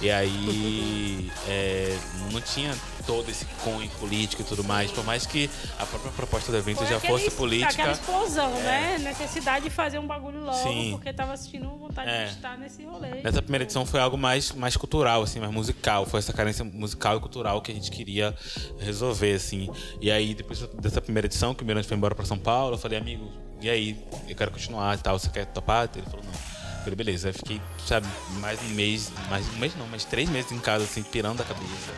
E 0.00 0.10
aí 0.10 1.30
é, 1.48 1.96
não 2.32 2.40
tinha 2.40 2.72
todo 3.06 3.28
esse 3.30 3.44
cunho 3.64 3.88
político 3.98 4.42
e 4.42 4.44
tudo 4.44 4.62
mais. 4.62 4.90
Por 4.92 5.04
mais 5.04 5.26
que 5.26 5.50
a 5.78 5.84
própria 5.86 6.12
proposta 6.12 6.52
do 6.52 6.58
evento 6.58 6.78
Foi 6.78 6.86
já 6.86 6.98
aquele- 6.98 7.12
fosse 7.18 7.30
política. 7.32 7.72
Aquela 7.72 7.92
explosão, 7.92 8.50
né? 8.60 8.98
Necessidade 8.98 9.64
de 9.64 9.70
fazer 9.70 9.98
um 9.98 10.06
bagulho 10.06 10.40
logo, 10.44 10.62
Sim. 10.62 10.90
porque 10.92 11.12
tava 11.12 11.32
assistindo 11.32 11.68
vontade 11.78 12.08
É. 12.10 12.26
de 12.26 12.32
estar 12.32 12.56
nesse 12.58 12.84
rolê. 12.84 13.22
Nessa 13.22 13.42
primeira 13.42 13.64
edição 13.64 13.84
foi 13.86 13.98
algo 14.00 14.16
mais, 14.16 14.52
mais 14.52 14.76
cultural, 14.76 15.22
assim, 15.22 15.40
mais 15.40 15.52
musical. 15.52 16.06
Foi 16.06 16.18
essa 16.18 16.32
carência 16.32 16.64
musical 16.64 17.16
e 17.16 17.20
cultural 17.20 17.60
que 17.62 17.72
a 17.72 17.74
gente 17.74 17.90
queria 17.90 18.36
resolver, 18.78 19.34
assim. 19.34 19.68
E 20.00 20.10
aí, 20.12 20.34
depois 20.34 20.60
dessa 20.80 21.00
primeira 21.00 21.26
edição, 21.26 21.54
que 21.54 21.62
o 21.62 21.66
Mirante 21.66 21.88
foi 21.88 21.96
embora 21.96 22.14
pra 22.14 22.24
São 22.24 22.38
Paulo, 22.38 22.74
eu 22.74 22.78
falei, 22.78 22.98
amigo, 22.98 23.28
e 23.60 23.68
aí? 23.68 23.98
Eu 24.28 24.36
quero 24.36 24.50
continuar 24.52 24.96
e 24.96 25.00
tal, 25.02 25.18
você 25.18 25.28
quer 25.30 25.46
topar? 25.46 25.88
Ele 25.94 26.06
falou, 26.06 26.24
não. 26.24 26.57
Eu 26.88 26.92
falei, 26.92 26.96
beleza. 27.04 27.28
Aí 27.28 27.32
fiquei, 27.34 27.60
sabe, 27.86 28.06
mais 28.40 28.58
um 28.62 28.68
mês, 28.74 29.10
mais 29.28 29.46
um 29.48 29.58
mês 29.58 29.72
não, 29.76 29.86
mais 29.88 30.04
três 30.04 30.28
meses 30.30 30.50
em 30.52 30.58
casa, 30.58 30.84
assim, 30.84 31.02
pirando 31.02 31.40
a 31.40 31.44
cabeça. 31.44 31.92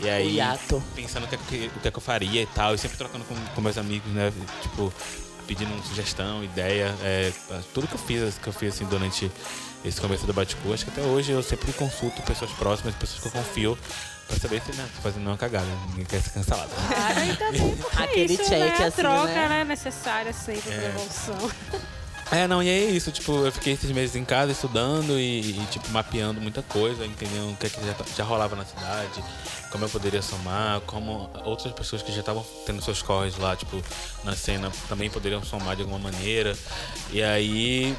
E 0.00 0.08
aí, 0.10 0.38
pensando 0.96 1.24
o 1.24 1.28
que, 1.28 1.34
é 1.34 1.38
que- 1.48 1.70
o 1.76 1.80
que 1.80 1.88
é 1.88 1.90
que 1.90 1.96
eu 1.98 2.02
faria 2.02 2.42
e 2.42 2.46
tal, 2.46 2.74
e 2.74 2.78
sempre 2.78 2.96
trocando 2.96 3.24
com, 3.24 3.34
com 3.54 3.60
meus 3.60 3.78
amigos, 3.78 4.10
né? 4.12 4.32
Tipo, 4.62 4.92
pedindo 5.46 5.70
sugestão, 5.86 6.42
ideia, 6.42 6.92
é, 7.02 7.32
tudo 7.72 7.86
que 7.86 7.94
eu 7.94 7.98
fiz, 7.98 8.38
que 8.38 8.46
eu 8.48 8.52
fiz 8.52 8.74
assim 8.74 8.84
durante 8.86 9.30
esse 9.84 10.00
começo 10.00 10.26
do 10.26 10.32
Baticu, 10.32 10.72
acho 10.72 10.84
que 10.84 10.90
até 10.90 11.02
hoje 11.02 11.32
eu 11.32 11.42
sempre 11.42 11.72
consulto 11.72 12.20
pessoas 12.22 12.50
próximas, 12.52 12.94
pessoas 12.94 13.20
que 13.20 13.26
eu 13.28 13.32
confio, 13.32 13.78
pra 14.28 14.36
saber 14.38 14.62
se 14.62 14.72
né, 14.76 14.88
tô 14.96 15.02
fazendo 15.02 15.26
uma 15.26 15.36
cagada, 15.36 15.66
ninguém 15.90 16.04
quer 16.04 16.20
ser 16.22 16.30
cancelado. 16.30 16.70
Claro, 16.88 17.24
e 17.24 17.36
também 17.36 17.76
porque 17.76 18.02
Aquele 18.02 18.34
isso, 18.34 18.44
check, 18.44 18.58
né? 18.60 18.76
A 18.84 18.86
assim, 18.86 18.96
troca, 19.02 19.26
né? 19.26 19.48
né? 19.48 19.64
Necessária 19.64 20.32
sempre 20.32 20.62
pra 20.62 20.72
É. 20.82 20.88
evolução. 20.88 21.50
É, 22.32 22.48
não, 22.48 22.62
e 22.62 22.68
é 22.70 22.78
isso, 22.86 23.12
tipo, 23.12 23.44
eu 23.44 23.52
fiquei 23.52 23.74
esses 23.74 23.90
meses 23.90 24.16
em 24.16 24.24
casa 24.24 24.50
estudando 24.52 25.18
e, 25.20 25.50
e, 25.50 25.66
tipo, 25.70 25.86
mapeando 25.90 26.40
muita 26.40 26.62
coisa, 26.62 27.04
entendendo 27.04 27.52
o 27.52 27.56
que, 27.58 27.66
é 27.66 27.68
que 27.68 27.78
já, 27.84 27.94
já 28.16 28.24
rolava 28.24 28.56
na 28.56 28.64
cidade, 28.64 29.22
como 29.70 29.84
eu 29.84 29.88
poderia 29.90 30.22
somar, 30.22 30.80
como 30.82 31.28
outras 31.44 31.74
pessoas 31.74 32.00
que 32.00 32.10
já 32.10 32.20
estavam 32.20 32.42
tendo 32.64 32.80
seus 32.80 33.02
corres 33.02 33.36
lá, 33.36 33.54
tipo, 33.54 33.82
na 34.24 34.34
cena, 34.34 34.72
também 34.88 35.10
poderiam 35.10 35.44
somar 35.44 35.76
de 35.76 35.82
alguma 35.82 35.98
maneira. 35.98 36.56
E 37.10 37.22
aí, 37.22 37.94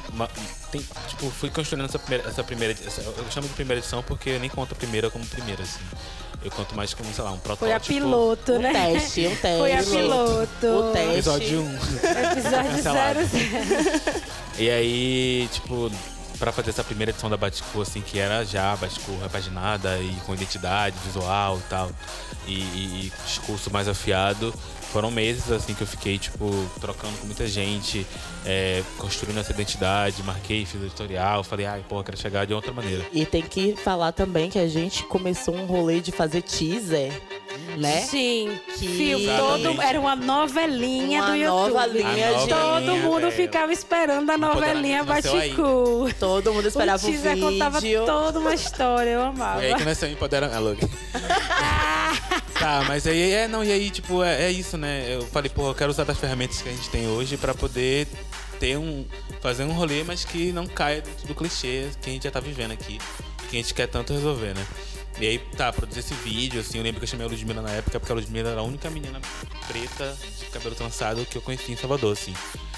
tem, 0.72 0.84
tipo, 1.06 1.30
fui 1.30 1.48
construindo 1.48 1.84
essa 1.84 1.98
primeira, 2.00 2.28
essa 2.28 2.42
primeira 2.42 2.72
essa- 2.72 3.02
eu 3.02 3.30
chamo 3.30 3.46
de 3.46 3.54
primeira 3.54 3.78
edição 3.78 4.02
porque 4.02 4.30
eu 4.30 4.40
nem 4.40 4.50
conto 4.50 4.72
a 4.72 4.76
primeira 4.76 5.08
como 5.10 5.24
primeira, 5.26 5.62
assim. 5.62 5.78
Eu 6.44 6.50
conto 6.50 6.76
mais 6.76 6.92
como, 6.92 7.12
sei 7.14 7.24
lá, 7.24 7.32
um 7.32 7.38
protótipo. 7.38 7.64
Foi 7.64 7.72
a 7.72 7.80
piloto, 7.80 8.52
Um 8.52 8.58
né? 8.58 8.72
teste, 8.72 9.26
um 9.26 9.30
teste. 9.36 9.40
Foi 9.58 9.72
a 9.72 9.82
piloto. 9.82 10.66
O 10.66 10.92
teste. 10.92 11.12
Episódio 11.12 11.62
1. 11.62 11.74
Episódio 12.32 12.70
Cancelado. 12.76 13.20
00. 13.26 14.34
E 14.56 14.70
aí, 14.70 15.48
tipo, 15.52 15.90
pra 16.38 16.52
fazer 16.52 16.70
essa 16.70 16.84
primeira 16.84 17.10
edição 17.10 17.28
da 17.28 17.36
Baticu, 17.36 17.80
assim, 17.82 18.00
que 18.00 18.20
era 18.20 18.44
já 18.44 18.76
Baticu 18.76 19.10
repaginada 19.20 19.98
e 19.98 20.14
com 20.24 20.32
identidade 20.32 20.94
visual 21.04 21.58
e 21.58 21.62
tal, 21.68 21.90
e, 22.46 22.52
e- 22.52 23.06
e 23.06 23.12
discurso 23.26 23.68
mais 23.72 23.88
afiado, 23.88 24.54
foram 24.94 25.10
meses, 25.10 25.50
assim, 25.50 25.74
que 25.74 25.82
eu 25.82 25.86
fiquei, 25.88 26.16
tipo, 26.18 26.48
trocando 26.80 27.18
com 27.18 27.26
muita 27.26 27.48
gente, 27.48 28.06
é, 28.46 28.80
construindo 28.96 29.40
essa 29.40 29.50
identidade, 29.50 30.22
marquei, 30.22 30.64
fiz 30.64 30.80
editorial, 30.80 31.42
falei, 31.42 31.66
ai, 31.66 31.84
pô, 31.88 32.00
quero 32.04 32.16
chegar 32.16 32.46
de 32.46 32.54
outra 32.54 32.72
maneira. 32.72 33.04
E 33.12 33.26
tem 33.26 33.42
que 33.42 33.74
falar 33.74 34.12
também 34.12 34.48
que 34.48 34.58
a 34.58 34.68
gente 34.68 35.02
começou 35.02 35.52
um 35.56 35.66
rolê 35.66 35.98
de 36.00 36.12
fazer 36.12 36.42
teaser, 36.42 37.12
né? 37.76 38.02
Sim. 38.02 38.56
Que- 38.78 38.86
Fio, 38.86 39.18
todo, 39.36 39.82
era 39.82 39.98
uma 39.98 40.14
novelinha 40.14 41.22
Uma 41.22 41.30
do 41.30 41.36
YouTube. 41.38 41.72
nova 41.72 41.86
linha 41.86 42.28
A 42.28 42.32
de- 42.34 42.48
Todo 42.48 42.56
novelinha, 42.60 43.02
mundo 43.02 43.26
é. 43.26 43.30
ficava 43.32 43.72
esperando 43.72 44.30
a 44.30 44.38
novelinha. 44.38 45.02
Baticu. 45.02 46.08
Todo 46.20 46.52
mundo 46.54 46.68
esperava 46.68 47.04
o 47.04 47.08
o, 47.08 47.10
teaser 47.12 47.36
contava 47.40 47.80
vídeo. 47.80 48.06
toda 48.06 48.38
uma 48.38 48.54
história, 48.54 49.10
eu 49.10 49.22
amava. 49.22 49.60
E 49.60 49.72
aí 49.72 49.74
que 49.74 49.84
nasceu 49.84 50.08
empoderamento. 50.08 50.54
Tá, 52.58 52.84
mas 52.86 53.06
aí 53.06 53.32
é, 53.32 53.48
não, 53.48 53.64
e 53.64 53.72
aí, 53.72 53.90
tipo, 53.90 54.22
é, 54.22 54.44
é 54.44 54.50
isso, 54.50 54.76
né? 54.76 55.14
Eu 55.14 55.22
falei, 55.26 55.50
pô, 55.50 55.70
eu 55.70 55.74
quero 55.74 55.90
usar 55.90 56.04
das 56.04 56.18
ferramentas 56.18 56.62
que 56.62 56.68
a 56.68 56.72
gente 56.72 56.88
tem 56.88 57.08
hoje 57.08 57.36
pra 57.36 57.54
poder 57.54 58.06
ter 58.60 58.78
um. 58.78 59.04
fazer 59.40 59.64
um 59.64 59.72
rolê, 59.72 60.04
mas 60.04 60.24
que 60.24 60.52
não 60.52 60.66
caia 60.66 61.02
dentro 61.02 61.26
do 61.26 61.34
clichê 61.34 61.88
que 62.00 62.10
a 62.10 62.12
gente 62.12 62.24
já 62.24 62.30
tá 62.30 62.40
vivendo 62.40 62.72
aqui. 62.72 62.98
Que 63.50 63.56
a 63.56 63.60
gente 63.60 63.74
quer 63.74 63.88
tanto 63.88 64.12
resolver, 64.12 64.54
né? 64.54 64.66
E 65.20 65.26
aí, 65.26 65.38
tá, 65.38 65.72
produzir 65.72 66.00
esse 66.00 66.14
vídeo, 66.14 66.60
assim, 66.60 66.78
eu 66.78 66.84
lembro 66.84 67.00
que 67.00 67.04
eu 67.04 67.08
chamei 67.08 67.26
a 67.26 67.30
Ludmilla 67.30 67.62
na 67.62 67.70
época, 67.70 68.00
porque 68.00 68.12
a 68.12 68.16
Ludmilla 68.16 68.50
era 68.50 68.60
a 68.60 68.64
única 68.64 68.90
menina 68.90 69.20
preta 69.68 70.16
de 70.38 70.46
cabelo 70.46 70.74
trançado 70.74 71.24
que 71.24 71.38
eu 71.38 71.42
conheci 71.42 71.72
em 71.72 71.76
Salvador, 71.76 72.12
assim. 72.12 72.34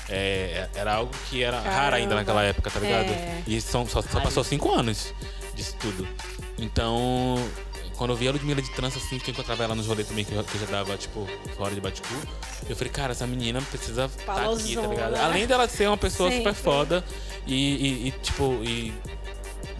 É, 0.08 0.68
era 0.74 0.94
algo 0.94 1.12
que 1.28 1.42
era 1.42 1.60
raro 1.60 1.96
ainda 1.96 2.14
naquela 2.14 2.42
época, 2.42 2.70
tá 2.70 2.78
ligado? 2.78 3.10
É. 3.10 3.42
E 3.46 3.60
são, 3.60 3.86
só, 3.86 4.02
só 4.02 4.20
passou 4.20 4.44
cinco 4.44 4.72
anos 4.72 5.14
disso 5.54 5.74
tudo. 5.80 6.06
Então, 6.58 7.36
quando 7.96 8.10
eu 8.10 8.16
vi 8.16 8.28
a 8.28 8.32
Ludmilla 8.32 8.60
de 8.62 8.70
trança, 8.72 8.98
assim, 8.98 9.18
que 9.18 9.30
eu 9.30 9.32
encontrava 9.32 9.64
ela 9.64 9.74
nos 9.74 9.86
rolês 9.86 10.06
também, 10.08 10.24
que 10.24 10.32
eu, 10.34 10.44
que 10.44 10.54
eu 10.54 10.60
já 10.60 10.66
dava, 10.66 10.96
tipo, 10.96 11.26
fora 11.56 11.74
de 11.74 11.80
Baticu, 11.80 12.08
eu 12.68 12.76
falei, 12.76 12.92
cara, 12.92 13.12
essa 13.12 13.26
menina 13.26 13.60
precisa 13.62 14.04
estar 14.06 14.50
aqui, 14.52 14.74
tá 14.76 14.86
ligado? 14.86 15.14
Além 15.16 15.46
dela 15.46 15.66
ser 15.68 15.86
uma 15.88 15.96
pessoa 15.96 16.30
super 16.30 16.54
Sempre. 16.54 16.62
foda 16.62 17.04
e, 17.46 17.54
e- 17.54 18.08
e, 18.08 18.10
tipo, 18.22 18.60
e 18.62 18.92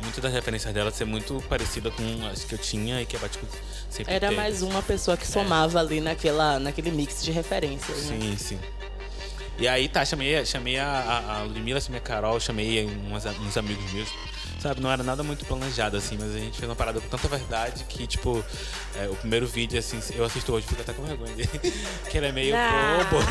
muitas 0.02 0.22
das 0.22 0.33
referências 0.33 0.72
dela 0.72 0.90
ser 0.90 1.05
muito 1.05 1.42
parecida 1.48 1.90
com 1.90 2.02
as 2.33 2.44
que 2.44 2.55
eu 2.55 2.59
tinha 2.59 3.02
e 3.02 3.07
que 3.07 3.16
a 3.16 3.18
Baticu 3.18 3.46
sempre 3.90 4.14
Era 4.14 4.29
teve. 4.29 4.40
mais 4.40 4.62
uma 4.62 4.83
pessoa 4.83 5.16
que 5.16 5.26
somava 5.26 5.79
ali 5.81 6.00
naquela, 6.00 6.59
naquele 6.59 6.90
mix 6.90 7.22
de 7.22 7.33
referências. 7.33 8.07
né? 8.11 8.18
Sim, 8.20 8.37
sim. 8.37 8.59
E 9.59 9.66
aí, 9.66 9.88
tá, 9.88 10.05
chamei, 10.05 10.44
chamei 10.44 10.79
a, 10.79 10.87
a, 10.87 11.38
a 11.38 11.42
Ludmilla, 11.44 11.81
chamei 11.81 11.98
a 11.98 12.02
Carol, 12.02 12.38
chamei 12.38 12.85
umas, 12.85 13.24
uns 13.40 13.57
amigos 13.57 13.90
meus. 13.92 14.09
Sabe, 14.66 14.81
não 14.81 14.90
era 14.90 15.05
nada 15.05 15.22
muito 15.22 15.44
planejado, 15.44 15.96
assim, 15.96 16.18
mas 16.18 16.35
a 16.35 16.38
gente 16.40 16.59
fez 16.59 16.68
uma 16.68 16.74
parada 16.74 17.00
com 17.00 17.07
tanta 17.07 17.29
verdade 17.29 17.85
que, 17.85 18.05
tipo, 18.05 18.44
é, 18.96 19.09
o 19.09 19.14
primeiro 19.14 19.46
vídeo, 19.46 19.79
assim, 19.79 20.00
eu 20.12 20.24
assisto 20.24 20.52
hoje, 20.52 20.66
fico 20.66 20.81
até 20.81 20.92
com 20.92 21.05
vergonha 21.05 21.33
dele. 21.37 21.48
que 22.11 22.18
ele 22.18 22.26
é 22.26 22.33
meio 22.33 22.57
bobo. 22.57 23.24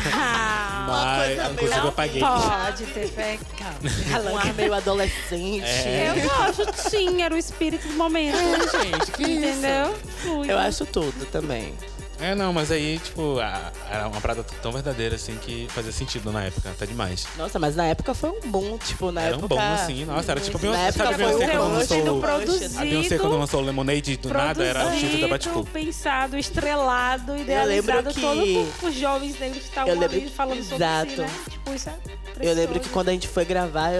Mas, 0.88 1.26
coisa 1.26 1.52
inclusive, 1.52 1.86
eu 1.86 1.92
paguei. 1.92 2.20
Pode 2.20 2.86
ter 2.86 3.08
pecado. 3.10 4.32
Um 4.32 4.38
ar 4.38 4.54
meio 4.54 4.72
adolescente. 4.72 5.66
É. 5.66 6.14
Eu 6.16 6.22
gosto, 6.22 6.88
sim, 6.88 7.22
era 7.22 7.34
o 7.34 7.36
espírito 7.36 7.86
do 7.86 7.94
momento. 7.94 8.38
Gente, 8.72 9.12
que 9.12 9.22
isso? 9.24 9.58
Entendeu? 9.58 9.94
Flui. 10.22 10.50
Eu 10.50 10.58
acho 10.58 10.86
tudo 10.86 11.26
também. 11.26 11.74
É, 12.18 12.34
não, 12.34 12.52
mas 12.52 12.70
aí, 12.70 12.98
tipo, 12.98 13.38
a- 13.40 13.70
era 13.90 14.08
uma 14.08 14.20
parada 14.20 14.44
tão 14.62 14.72
verdadeira, 14.72 15.16
assim, 15.16 15.36
que 15.36 15.66
fazia 15.70 15.92
sentido 15.92 16.32
na 16.32 16.44
época, 16.44 16.70
até 16.70 16.86
demais. 16.86 17.26
Nossa, 17.36 17.58
mas 17.58 17.76
na 17.76 17.84
época 17.86 18.14
foi 18.14 18.30
um 18.30 18.40
boom, 18.50 18.78
tipo, 18.78 19.12
na 19.12 19.20
era 19.22 19.36
época... 19.36 19.44
um 19.54 19.58
bom, 19.58 19.60
assim, 19.74 20.04
nossa, 20.04 20.30
era 20.32 20.40
tipo, 20.40 20.56
Na 20.56 20.62
Beyoncé, 20.62 20.80
época 20.88 21.04
sabe 21.04 21.14
foi 21.16 21.24
Beyoncé 21.26 21.46
quando 21.46 21.60
auge 21.62 21.72
lançou... 21.74 21.96
sendo 21.98 22.14
do- 22.14 22.20
produzido. 22.20 22.78
A 22.78 22.82
Beyoncé 22.82 23.18
quando 23.18 23.38
lançou 23.38 23.60
o 23.60 23.64
Lemonade 23.64 24.16
do 24.16 24.28
nada, 24.30 24.64
era 24.64 24.86
o 24.86 24.92
título 24.98 25.20
da 25.20 25.28
Baticu. 25.28 25.64
pensado, 25.66 26.38
estrelado, 26.38 27.32
lembro 27.32 27.42
idealizado 27.44 28.14
que- 28.14 28.20
todo 28.20 28.40
por, 28.46 28.66
por 28.80 28.92
jovens 28.92 29.38
negros 29.38 29.62
que 29.62 29.68
estavam 29.68 29.92
Eu 29.92 30.00
lembro 30.00 30.16
ali 30.16 30.26
que- 30.26 30.32
falando 30.32 30.62
sobre 30.62 30.76
si, 30.76 30.82
Exato. 30.82 31.20
né? 31.22 31.30
Tipo, 31.50 31.74
isso 31.74 31.88
é 31.90 31.94
Eu 32.40 32.54
lembro 32.54 32.80
que 32.80 32.88
quando 32.90 33.08
a 33.08 33.12
gente 33.12 33.28
foi 33.28 33.44
gravar, 33.44 33.90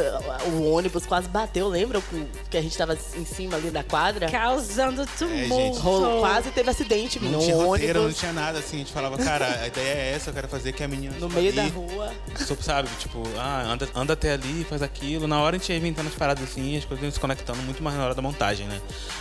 o 0.52 0.70
ônibus 0.70 1.06
quase 1.06 1.28
bateu, 1.28 1.68
lembra? 1.68 2.00
Que- 2.00 2.26
Que 2.50 2.56
a 2.58 2.62
gente 2.62 2.76
tava 2.76 2.96
em 3.16 3.24
cima 3.24 3.56
ali 3.56 3.70
da 3.70 3.82
quadra. 3.82 4.30
Causando 4.30 5.06
tumulto. 5.18 5.78
Rolou, 5.80 6.20
quase 6.20 6.50
teve 6.50 6.70
acidente 6.70 7.18
Não 7.20 7.32
no 7.32 7.38
tinha 7.40 7.56
roteiro, 7.56 8.05
não 8.06 8.14
tinha 8.14 8.32
nada, 8.32 8.58
assim. 8.58 8.76
A 8.76 8.78
gente 8.80 8.92
falava, 8.92 9.16
cara, 9.18 9.60
a 9.62 9.66
ideia 9.66 9.94
é 9.94 10.12
essa, 10.14 10.30
eu 10.30 10.34
quero 10.34 10.48
fazer 10.48 10.72
que 10.72 10.82
a 10.82 10.88
menina... 10.88 11.14
no 11.18 11.28
meio 11.28 11.52
da 11.52 11.62
ali- 11.62 11.70
rua. 11.70 12.12
Só, 12.36 12.56
Sabe, 12.60 12.88
tipo, 12.98 13.22
ah, 13.38 13.62
anda, 13.62 13.88
anda 13.94 14.12
até 14.14 14.32
ali, 14.32 14.64
faz 14.68 14.82
aquilo. 14.82 15.26
Na 15.28 15.40
hora 15.40 15.56
a 15.56 15.58
gente 15.58 15.70
ia 15.70 15.78
inventando 15.78 16.08
as 16.08 16.14
paradas 16.14 16.42
assim, 16.44 16.76
as 16.76 16.84
coisas 16.84 17.02
iam 17.04 17.12
se 17.12 17.20
conectando 17.20 17.62
muito 17.62 17.82
mais 17.82 17.96
na 17.96 18.04
hora 18.04 18.14
da 18.14 18.22
montagem, 18.22 18.66
né? 18.66 18.80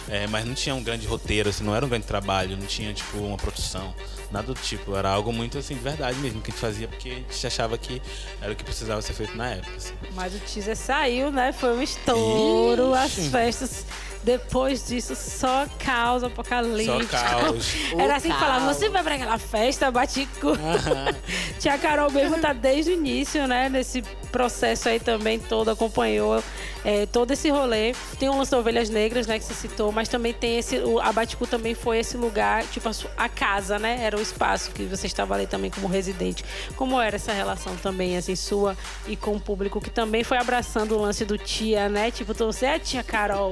É, 0.09 0.27
mas 0.27 0.45
não 0.45 0.53
tinha 0.53 0.73
um 0.73 0.83
grande 0.83 1.05
roteiro, 1.07 1.49
assim, 1.49 1.63
não 1.63 1.75
era 1.75 1.85
um 1.85 1.89
grande 1.89 2.05
trabalho, 2.05 2.57
não 2.57 2.65
tinha, 2.65 2.93
tipo, 2.93 3.17
uma 3.17 3.37
produção, 3.37 3.93
nada 4.31 4.47
do 4.47 4.53
tipo. 4.59 4.95
Era 4.95 5.09
algo 5.09 5.31
muito, 5.33 5.57
assim, 5.57 5.75
de 5.75 5.81
verdade 5.81 6.17
mesmo, 6.19 6.41
que 6.41 6.49
a 6.49 6.53
gente 6.53 6.61
fazia 6.61 6.87
porque 6.87 7.09
a 7.09 7.13
gente 7.13 7.47
achava 7.47 7.77
que 7.77 8.01
era 8.41 8.51
o 8.51 8.55
que 8.55 8.63
precisava 8.63 9.01
ser 9.01 9.13
feito 9.13 9.35
na 9.35 9.49
época, 9.51 9.75
assim. 9.75 9.93
Mas 10.13 10.33
o 10.33 10.39
teaser 10.39 10.75
saiu, 10.75 11.31
né? 11.31 11.51
Foi 11.51 11.75
um 11.77 11.81
estouro. 11.81 12.93
Ixi. 13.05 13.21
As 13.21 13.27
festas, 13.27 13.85
depois 14.25 14.87
disso, 14.87 15.15
só 15.15 15.65
caos 15.79 16.21
Só 16.21 16.27
apocalíptico. 16.27 17.07
caos. 17.11 17.73
Era 17.97 18.15
assim 18.17 18.29
que 18.29 18.35
O 18.35 18.39
falava, 18.39 18.65
caos. 18.65 18.77
você 18.77 18.89
vai 18.89 19.03
pra 19.03 19.15
aquela 19.15 19.37
festa, 19.37 19.91
Batico. 19.91 20.57
Tia 21.59 21.77
Carol 21.77 22.11
mesmo 22.11 22.37
tá 22.39 22.51
desde 22.51 22.91
o 22.91 22.93
início, 22.95 23.47
né? 23.47 23.69
Nesse 23.69 24.01
processo 24.35 24.89
aí 24.89 24.99
também 24.99 25.39
todo, 25.39 25.71
acompanhou 25.71 26.43
é, 26.83 27.05
todo 27.05 27.31
esse 27.31 27.49
rolê. 27.49 27.95
Tem 28.19 28.27
o 28.27 28.37
lance 28.37 28.51
da 28.51 28.57
Ovelhas 28.59 28.89
Negras, 28.89 29.25
né? 29.27 29.39
Que 29.39 29.45
você 29.45 29.53
citou, 29.53 29.93
mas 29.93 30.09
também 30.09 30.33
tem 30.33 30.57
esse. 30.57 30.77
O, 30.79 30.99
a 30.99 31.09
Baticu 31.13 31.47
também 31.47 31.73
foi 31.73 31.99
esse 31.99 32.17
lugar, 32.17 32.65
tipo 32.65 32.89
a, 32.89 32.93
su- 32.93 33.07
a 33.15 33.29
casa, 33.29 33.79
né? 33.79 33.99
Era 34.03 34.17
o 34.17 34.21
espaço 34.21 34.71
que 34.71 34.83
você 34.83 35.07
estava 35.07 35.33
ali 35.35 35.47
também 35.47 35.71
como 35.71 35.87
residente. 35.87 36.43
Como 36.75 36.99
era 36.99 37.15
essa 37.15 37.31
relação 37.31 37.73
também, 37.77 38.17
assim, 38.17 38.35
sua 38.35 38.75
e 39.07 39.15
com 39.15 39.31
o 39.35 39.39
público, 39.39 39.79
que 39.79 39.89
também 39.89 40.21
foi 40.25 40.37
abraçando 40.37 40.97
o 40.97 41.01
lance 41.01 41.23
do 41.23 41.37
tia, 41.37 41.87
né? 41.87 42.11
Tipo, 42.11 42.33
você 42.33 42.65
é 42.65 42.75
a 42.75 42.79
tia 42.79 43.03
Carol, 43.03 43.51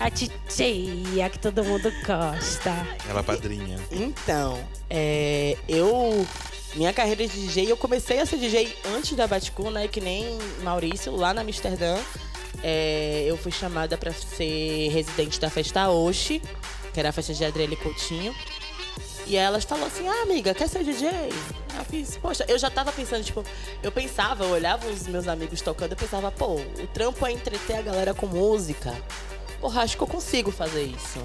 a 0.00 0.08
titia 0.10 1.28
que 1.28 1.38
todo 1.38 1.62
mundo 1.62 1.92
gosta. 2.06 2.72
Ela 3.06 3.22
padrinha. 3.22 3.78
Então, 3.90 4.58
é, 4.88 5.58
eu. 5.68 6.26
Minha 6.74 6.92
carreira 6.92 7.26
de 7.26 7.38
DJ, 7.38 7.70
eu 7.70 7.76
comecei 7.76 8.18
a 8.18 8.24
ser 8.24 8.38
DJ 8.38 8.74
antes 8.96 9.12
da 9.12 9.26
Baticu, 9.26 9.70
né? 9.70 9.86
Que 9.88 10.00
nem 10.00 10.38
Maurício, 10.62 11.14
lá 11.14 11.34
na 11.34 11.42
Amsterdã. 11.42 11.98
É, 12.62 13.24
eu 13.26 13.36
fui 13.36 13.52
chamada 13.52 13.98
pra 13.98 14.12
ser 14.12 14.88
residente 14.88 15.38
da 15.38 15.50
festa 15.50 15.90
Oxi, 15.90 16.40
que 16.94 17.00
era 17.00 17.10
a 17.10 17.12
festa 17.12 17.34
de 17.34 17.44
Adriele 17.44 17.76
Coutinho. 17.76 18.34
E 19.26 19.36
elas 19.36 19.64
falou 19.64 19.86
assim, 19.86 20.08
ah, 20.08 20.22
amiga, 20.22 20.54
quer 20.54 20.68
ser 20.68 20.82
DJ? 20.82 21.08
Eu 21.10 21.84
fiz, 21.84 22.16
poxa, 22.16 22.44
eu 22.48 22.58
já 22.58 22.70
tava 22.70 22.90
pensando, 22.90 23.22
tipo, 23.22 23.44
eu 23.82 23.92
pensava, 23.92 24.44
eu 24.44 24.50
olhava 24.50 24.86
os 24.88 25.06
meus 25.06 25.28
amigos 25.28 25.60
tocando, 25.60 25.92
eu 25.92 25.96
pensava, 25.96 26.30
pô, 26.30 26.54
o 26.56 26.86
trampo 26.92 27.24
é 27.26 27.32
entreter 27.32 27.76
a 27.76 27.82
galera 27.82 28.14
com 28.14 28.26
música. 28.26 28.94
Porra, 29.60 29.82
acho 29.82 29.96
que 29.96 30.02
eu 30.02 30.08
consigo 30.08 30.50
fazer 30.50 30.84
isso. 30.84 31.20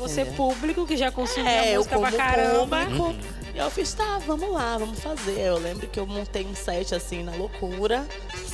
Você, 0.00 0.22
Entendeu? 0.22 0.36
público, 0.36 0.86
que 0.86 0.96
já 0.96 1.10
consumia 1.12 1.50
É, 1.50 1.76
música 1.76 1.94
como 1.94 2.08
pra 2.08 2.16
caramba. 2.16 2.86
público. 2.86 3.40
E 3.54 3.58
eu 3.58 3.70
fiz, 3.70 3.92
tá, 3.92 4.18
vamos 4.26 4.50
lá, 4.52 4.78
vamos 4.78 5.00
fazer. 5.00 5.38
Eu 5.40 5.58
lembro 5.58 5.86
que 5.88 5.98
eu 5.98 6.06
montei 6.06 6.44
um 6.46 6.54
set 6.54 6.94
assim 6.94 7.22
na 7.22 7.32
loucura, 7.32 8.06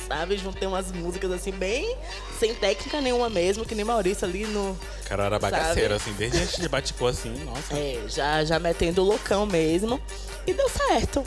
sabe? 0.07 0.37
Juntei 0.37 0.67
umas 0.67 0.91
músicas 0.91 1.31
assim, 1.31 1.51
bem 1.51 1.95
sem 2.39 2.53
técnica 2.55 2.99
nenhuma 2.99 3.29
mesmo, 3.29 3.65
que 3.65 3.73
nem 3.75 3.85
Maurício 3.85 4.27
ali 4.27 4.45
no. 4.45 4.77
Cara, 5.05 5.25
era 5.25 5.39
bagaceira, 5.39 5.95
assim, 5.95 6.11
desde 6.13 6.39
antes 6.39 6.57
de 6.57 6.67
Baticô, 6.67 7.07
assim, 7.07 7.33
nossa. 7.45 7.73
É, 7.77 8.01
já, 8.07 8.43
já 8.43 8.59
metendo 8.59 9.01
o 9.01 9.05
loucão 9.05 9.45
mesmo. 9.45 10.01
E 10.45 10.53
deu 10.53 10.67
certo. 10.69 11.23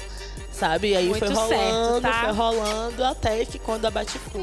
Sabe? 0.52 0.88
E 0.90 0.96
aí 0.96 1.09
Muito 1.09 1.24
foi 1.24 1.35
certo, 1.35 1.50
rolando, 1.50 2.00
tá? 2.02 2.24
foi 2.24 2.33
rolando, 2.33 3.04
até 3.04 3.44
que 3.46 3.59
quando 3.59 3.87
a 3.87 3.90
Baticu 3.90 4.38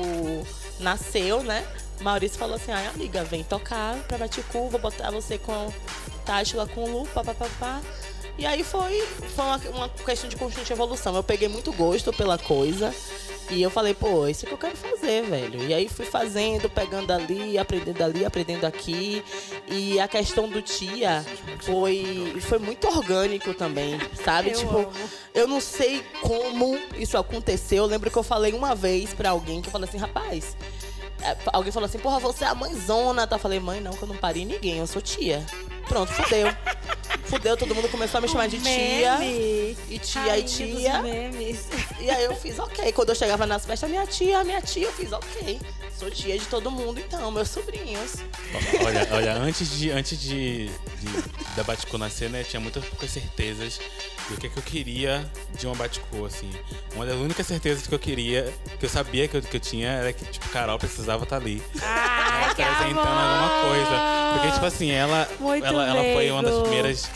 nasceu, 0.80 1.44
né? 1.44 1.64
Maurício 2.02 2.38
falou 2.38 2.56
assim, 2.56 2.72
ai 2.72 2.88
amiga, 2.88 3.24
vem 3.24 3.44
tocar 3.44 3.96
pra 4.08 4.18
Baticu, 4.18 4.70
vou 4.70 4.80
botar 4.80 5.12
você 5.12 5.38
com 5.38 5.72
Tátila 6.26 6.68
com 6.68 6.90
Lu, 6.90 7.08
papapá. 7.08 7.82
E 8.38 8.46
aí 8.46 8.64
foi, 8.64 9.02
foi 9.36 9.46
uma, 9.46 9.58
uma 9.58 9.90
questão 9.90 10.30
de 10.30 10.36
constante 10.36 10.72
evolução. 10.72 11.16
Eu 11.16 11.24
peguei 11.24 11.48
muito 11.48 11.74
gosto 11.74 12.14
pela 12.14 12.38
coisa. 12.38 12.94
E 13.50 13.62
eu 13.62 13.70
falei, 13.70 13.94
pô, 13.94 14.28
isso 14.28 14.46
é 14.46 14.48
que 14.48 14.54
eu 14.54 14.58
quero 14.58 14.76
fazer, 14.76 15.24
velho. 15.24 15.64
E 15.64 15.74
aí 15.74 15.88
fui 15.88 16.06
fazendo, 16.06 16.70
pegando 16.70 17.12
ali, 17.12 17.58
aprendendo 17.58 18.04
ali, 18.04 18.26
aprendendo 18.26 18.66
aqui. 18.66 19.24
E 19.68 20.00
a 20.00 20.08
questão 20.08 20.50
do 20.50 20.62
tia 20.62 21.26
foi, 21.62 22.36
foi 22.42 22.60
muito 22.60 22.88
orgânico 22.88 23.54
também, 23.54 23.98
sabe? 24.24 24.50
Eu 24.52 24.60
tipo, 24.60 24.78
amo. 24.78 24.92
eu 25.34 25.48
não 25.48 25.62
sei 25.62 26.04
como 26.22 26.78
isso 26.98 27.18
aconteceu. 27.18 27.84
Eu 27.84 27.90
lembro 27.90 28.12
que 28.12 28.18
eu 28.18 28.24
falei 28.24 28.54
uma 28.54 28.76
vez 28.76 29.14
pra 29.14 29.30
alguém 29.30 29.62
que 29.62 29.70
eu 29.70 29.72
falei 29.72 29.88
assim, 29.88 29.98
rapaz. 29.98 30.58
É, 31.22 31.36
Alguém 31.54 31.72
falou 31.72 31.86
assim, 31.88 32.00
porra, 32.00 32.20
você 32.20 32.44
é 32.44 32.48
a 32.48 32.56
mãezona. 32.56 33.26
Tá? 33.28 33.36
Eu 33.36 33.40
falei, 33.40 33.60
mãe, 33.60 33.82
não, 33.82 33.92
que 33.92 34.04
eu 34.04 34.08
não 34.08 34.18
parei 34.18 34.46
ninguém, 34.46 34.78
eu 34.78 34.88
sou 34.88 35.02
tia. 35.02 35.46
Pronto, 35.88 36.12
fudeu. 36.12 36.48
fudeu, 37.26 37.58
todo 37.58 37.74
mundo 37.74 37.90
começou 37.90 38.18
a 38.18 38.22
me 38.22 38.28
chamar 38.28 38.48
de 38.48 38.60
tia. 38.60 39.18
Meme. 39.18 39.78
E 39.90 40.00
tia 40.00 40.22
Rainha 40.22 40.38
e 40.38 40.44
tia. 40.44 41.02
E 42.00 42.10
aí 42.10 42.24
eu 42.26 42.36
fiz 42.36 42.60
ok. 42.60 42.92
Quando 42.92 43.10
eu 43.10 43.16
chegava 43.16 43.46
nas 43.46 43.66
festas, 43.66 43.90
minha 43.90 44.06
tia, 44.06 44.44
minha 44.44 44.62
tia, 44.62 44.86
eu 44.86 44.94
fiz 44.94 45.12
ok. 45.12 45.60
Sou 45.98 46.12
tia 46.12 46.38
de 46.38 46.46
todo 46.46 46.70
mundo, 46.70 47.00
então, 47.00 47.32
meus 47.32 47.50
sobrinhos. 47.50 48.18
Olha, 48.86 49.08
olha, 49.12 49.34
antes 49.34 49.78
de 49.78 49.90
antes 49.90 50.20
de, 50.20 50.68
de 50.68 51.56
da 51.56 51.64
Baticô 51.64 51.98
nascer, 51.98 52.30
né, 52.30 52.44
tinha 52.44 52.60
muitas 52.60 52.86
poucas 52.86 53.10
certezas 53.10 53.80
do 54.30 54.38
que, 54.38 54.48
que 54.48 54.58
eu 54.58 54.64
queria 54.64 55.30
de 55.58 55.66
uma 55.66 55.76
Baticô, 55.76 56.26
assim. 56.26 56.52
Uma 56.94 57.04
das 57.06 57.16
únicas 57.16 57.48
certezas 57.48 57.88
que 57.88 57.96
eu 57.96 58.00
queria, 58.00 58.54
que 58.80 58.86
eu 58.86 58.90
sabia 58.90 59.28
que 59.28 59.38
eu, 59.38 59.42
que 59.42 59.58
eu 59.58 59.60
tinha, 59.60 59.90
era 59.90 60.14
que, 60.14 60.24
tipo, 60.26 60.48
Carol 60.50 60.78
precisava 60.78 61.24
estar 61.24 61.38
ali. 61.38 61.64
Ai, 61.82 62.54
que 62.54 62.62
apresentando 62.62 63.00
amor. 63.00 63.18
alguma 63.18 63.62
coisa. 63.70 64.18
Porque, 64.34 64.52
tipo 64.52 64.66
assim, 64.66 64.92
ela, 64.92 65.28
Muito 65.40 65.66
ela, 65.66 65.77
ela 65.82 66.04
foi 66.14 66.32
uma 66.32 66.44
das 66.44 66.62
primeiras. 66.62 67.10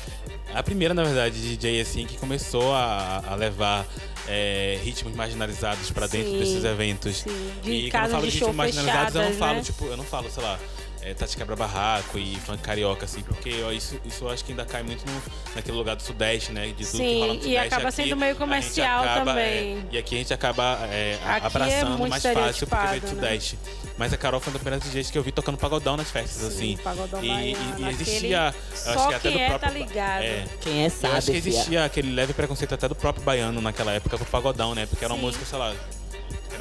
A 0.54 0.62
primeira, 0.62 0.94
na 0.94 1.04
verdade, 1.04 1.40
DJ 1.40 1.80
assim, 1.82 2.06
que 2.06 2.18
começou 2.18 2.74
a, 2.74 3.24
a 3.26 3.36
levar 3.36 3.86
é, 4.28 4.80
ritmos 4.84 5.16
marginalizados 5.16 5.90
pra 5.92 6.08
dentro 6.08 6.32
Sim, 6.32 6.40
desses 6.40 6.64
eventos. 6.64 7.18
sim. 7.18 7.52
De 7.64 7.72
e 7.72 7.92
quando 7.92 8.04
eu 8.04 8.10
falo 8.12 8.26
de 8.26 8.32
ritmos 8.32 8.56
marginalizados, 8.56 9.16
eu 9.16 9.22
não 9.22 9.34
falo, 9.34 9.56
né? 9.56 9.62
tipo, 9.64 9.86
eu 9.86 9.98
não 9.98 10.04
falo, 10.04 10.30
sei 10.30 10.44
lá. 10.44 10.60
É, 11.04 11.16
Tati 11.16 11.36
Quebra 11.36 11.56
Barraco 11.56 12.20
e 12.20 12.36
funk 12.36 12.62
carioca, 12.62 13.06
assim, 13.06 13.22
porque 13.24 13.64
ó, 13.66 13.72
isso, 13.72 14.00
isso 14.06 14.24
eu 14.26 14.30
acho 14.30 14.46
que 14.46 14.52
ainda 14.52 14.64
cai 14.66 14.84
muito 14.84 15.04
no, 15.10 15.22
naquele 15.56 15.76
lugar 15.76 15.96
do 15.96 16.04
Sudeste, 16.04 16.52
né? 16.52 16.68
De 16.68 16.74
tudo 16.86 16.98
Sim, 16.98 16.98
que 17.04 17.20
rola 17.20 17.28
no 17.34 17.40
e 17.40 17.42
Sudeste. 17.44 17.58
acaba 17.68 17.88
Aqui, 17.90 17.96
sendo 17.96 18.18
meio 18.18 18.36
comercial 18.36 19.04
acaba, 19.04 19.32
também. 19.32 19.44
é, 19.44 19.84
e 19.92 19.98
aqui 19.98 20.16
a 20.16 20.18
gente 20.20 20.34
acaba 20.34 20.80
é, 20.92 21.18
é 21.26 21.40
abraçando 21.44 21.98
muito 21.98 22.10
mais 22.12 22.22
fácil 22.24 22.68
porque 22.68 22.88
veio 22.88 23.02
do 23.02 23.08
né? 23.08 23.14
Sudeste. 23.14 23.60
Mas 23.98 24.14
a 24.14 24.18
Carol 24.18 24.40
foi 24.40 24.52
uma 24.52 24.60
das 24.60 24.62
primeiras 24.62 24.90
DJs 24.90 25.10
que 25.12 25.18
eu 25.18 25.24
vi 25.24 25.32
tocando 25.32 25.58
pagodão 25.58 25.98
nas 25.98 26.10
festas, 26.12 26.54
Sim, 26.54 26.74
assim. 26.76 26.78
pagodão 26.84 27.24
e, 27.24 27.26
e- 27.26 27.30
baiano, 27.56 27.56
e 27.80 27.84
aquele 27.86 27.90
existia. 28.02 28.56
eu 28.72 28.76
só 28.76 28.90
acho 28.92 29.08
que 29.08 29.14
até 29.16 29.20
quem 29.30 29.32
do 29.32 29.40
é, 29.40 29.50
tá 29.50 29.60
próprio. 29.60 29.84
ligado. 29.84 30.22
É, 30.24 30.46
Quem 30.62 30.84
é 30.84 30.86
eu 30.86 30.90
sabe, 30.92 31.18
acho 31.18 31.32
que 31.32 31.42
fia. 31.42 31.52
existia 31.52 31.86
aquele 31.86 32.12
leve 32.14 32.34
preconceito 32.34 32.74
até 32.76 32.88
do 32.88 32.96
próprio 32.96 33.24
baiano 33.26 33.60
naquela 33.60 33.92
época 33.92 34.18
pro 34.18 34.26
pagodão, 34.28 34.76
né? 34.76 34.86
Porque 34.86 35.04
era 35.04 35.12
uma 35.14 35.20
Sim. 35.20 35.26
música, 35.26 35.46
sei 35.46 35.58
lá. 35.58 35.74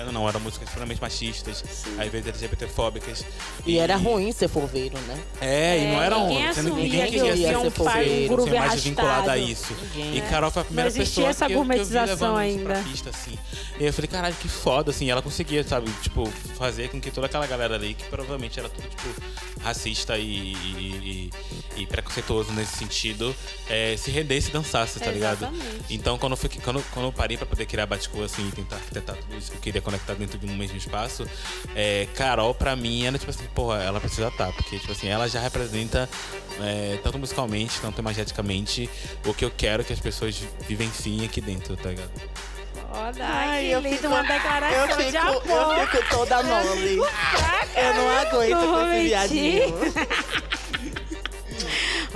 Querendo 0.01 0.17
ou 0.17 0.23
não, 0.23 0.27
eram 0.31 0.41
músicas 0.41 0.67
extremamente 0.67 0.99
machistas, 0.99 1.63
às 1.99 2.09
vezes 2.09 2.27
LGBTfóbicas. 2.29 3.23
E 3.67 3.77
era 3.79 3.97
ruim 3.97 4.33
ser 4.33 4.49
forveiro, 4.49 4.99
né? 5.01 5.19
É, 5.43 5.79
e 5.79 5.93
não 5.93 6.03
É, 6.03 6.07
era 6.07 6.19
ninguém 6.19 6.39
sendo- 6.55 6.69
assumia 6.69 6.83
ninguém 6.85 7.01
que 7.05 7.11
queria 7.19 7.35
ia 7.35 7.49
ser 7.49 7.57
um 7.59 8.29
groove 8.29 8.51
ser 8.51 8.59
mais 8.59 8.83
vinculado 8.83 9.11
a 9.11 9.17
arrastado. 9.35 9.39
isso. 9.51 9.77
Ninguém. 9.95 10.17
E 10.17 10.21
Carol 10.23 10.51
foi 10.51 10.63
a 10.63 10.65
primeira 10.65 10.91
pessoa 10.91 11.29
essa 11.29 11.47
que, 11.47 11.53
eu- 11.53 11.67
que 11.67 11.73
eu 11.79 11.85
vi 11.85 11.93
levando 11.99 12.43
isso 12.47 12.59
pra 12.65 12.77
ainda. 12.79 12.89
pista, 12.89 13.11
assim. 13.11 13.39
E 13.79 13.85
eu 13.85 13.93
falei, 13.93 14.09
caralho, 14.09 14.35
que 14.37 14.49
foda, 14.49 14.91
assim. 14.91 15.11
Ela 15.11 15.21
conseguia, 15.21 15.63
sabe, 15.65 15.91
tipo, 16.03 16.27
fazer 16.57 16.89
com 16.89 16.99
que 16.99 17.11
toda 17.11 17.27
aquela 17.27 17.47
galera 17.47 17.75
ali, 17.75 17.93
que 17.93 18.05
provavelmente 18.05 18.59
era 18.59 18.71
tudo, 18.71 18.89
tipo, 18.89 19.09
racista 19.61 20.17
e, 20.17 20.23
e, 20.55 21.31
e- 21.77 21.83
e 21.83 21.87
preconceituoso 21.87 22.53
nesse 22.53 22.75
sentido, 22.79 23.37
é, 23.69 23.97
se 23.99 24.11
rendesse 24.11 24.49
e 24.49 24.53
dançasse, 24.53 24.99
tá 24.99 25.11
ligado? 25.11 25.43
Exatamente. 25.45 25.85
Então, 25.91 26.17
quando 26.17 26.33
eu, 26.33 26.37
fui, 26.39 26.49
quando, 26.65 26.83
quando 26.91 27.05
eu 27.07 27.13
parei 27.13 27.37
pra 27.37 27.45
poder 27.45 27.67
criar 27.67 27.85
Baticu, 27.85 28.23
assim, 28.23 28.49
e 28.49 28.53
tentar 28.53 28.77
arquitetar 28.77 29.15
tudo 29.17 29.37
isso 29.37 29.51
que 29.51 29.57
eu 29.59 29.61
queria 29.61 29.81
conectar 29.83 30.00
dentro 30.19 30.39
de 30.39 30.47
um 30.47 30.57
mesmo 30.57 30.77
espaço, 30.77 31.29
é, 31.75 32.07
Carol, 32.15 32.55
pra 32.55 32.75
mim, 32.77 33.07
era 33.07 33.19
tipo 33.19 33.31
assim, 33.31 33.45
porra, 33.55 33.83
ela 33.83 34.01
precisa 34.01 34.29
estar, 34.29 34.53
porque, 34.53 34.79
tipo 34.79 34.93
assim, 34.93 35.09
ela 35.09 35.29
já 35.29 35.41
representa, 35.41 36.09
é, 36.61 36.99
tanto 37.03 37.19
musicalmente, 37.19 37.81
tanto 37.81 38.01
imageticamente, 38.01 38.89
o 39.25 39.33
que 39.35 39.45
eu 39.45 39.51
quero 39.51 39.85
que 39.85 39.93
as 39.93 40.01
pessoas 40.01 40.37
vivenciem 40.69 41.25
aqui 41.25 41.41
dentro, 41.41 41.77
tá 41.77 41.91
ligado? 41.91 42.11
Foda, 42.93 43.25
Ai, 43.25 43.67
que 43.67 43.71
eu 43.71 43.81
lindo, 43.81 43.97
fico- 43.97 44.09
uma 44.09 44.23
declaração 44.23 44.79
Eu 44.81 44.97
fico, 44.97 45.11
de 45.13 45.17
amor. 45.17 45.79
eu 45.79 45.87
fico 45.87 46.09
toda 46.11 46.43
mole. 46.43 46.97
Eu 46.97 47.95
não 47.95 48.11
aguento 48.19 48.59
com 48.59 48.87
esse 48.93 49.03
viadinho. 49.09 49.75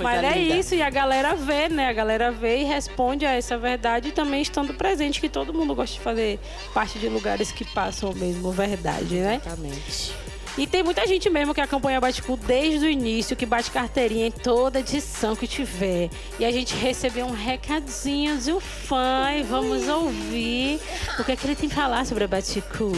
Mas 0.03 0.23
é 0.23 0.37
linda. 0.37 0.55
isso, 0.55 0.75
e 0.75 0.81
a 0.81 0.89
galera 0.89 1.35
vê, 1.35 1.69
né? 1.69 1.89
A 1.89 1.93
galera 1.93 2.31
vê 2.31 2.59
e 2.59 2.63
responde 2.63 3.25
a 3.25 3.31
essa 3.31 3.57
verdade 3.57 4.11
também 4.11 4.41
estando 4.41 4.73
presente, 4.73 5.19
que 5.19 5.29
todo 5.29 5.53
mundo 5.53 5.73
gosta 5.75 5.95
de 5.95 6.01
fazer 6.01 6.39
parte 6.73 6.99
de 6.99 7.09
lugares 7.09 7.51
que 7.51 7.65
passam 7.65 8.13
mesmo 8.13 8.51
verdade, 8.51 9.15
né? 9.15 9.41
Exatamente. 9.43 10.25
E 10.57 10.65
tem 10.65 10.81
muita 10.83 11.05
gente 11.05 11.29
mesmo 11.29 11.53
que 11.53 11.59
acompanha 11.59 11.97
a 11.97 12.01
Baticu 12.01 12.37
desde 12.37 12.85
o 12.85 12.89
início, 12.89 13.35
que 13.35 13.45
bate 13.45 13.69
carteirinha 13.69 14.27
em 14.27 14.31
toda 14.31 14.79
edição 14.79 15.35
que 15.35 15.47
tiver. 15.47 16.09
E 16.39 16.45
a 16.45 16.51
gente 16.51 16.73
recebeu 16.75 17.25
um 17.25 17.33
recadinho 17.33 18.37
de 18.37 18.53
um 18.53 18.61
fã 18.61 19.31
e 19.37 19.43
vamos 19.43 19.87
ouvir 19.89 20.79
o 21.19 21.25
que, 21.25 21.33
é 21.33 21.35
que 21.35 21.45
ele 21.45 21.55
tem 21.55 21.69
a 21.69 21.73
falar 21.73 22.05
sobre 22.05 22.23
a 22.23 22.27
Baticu. 22.27 22.91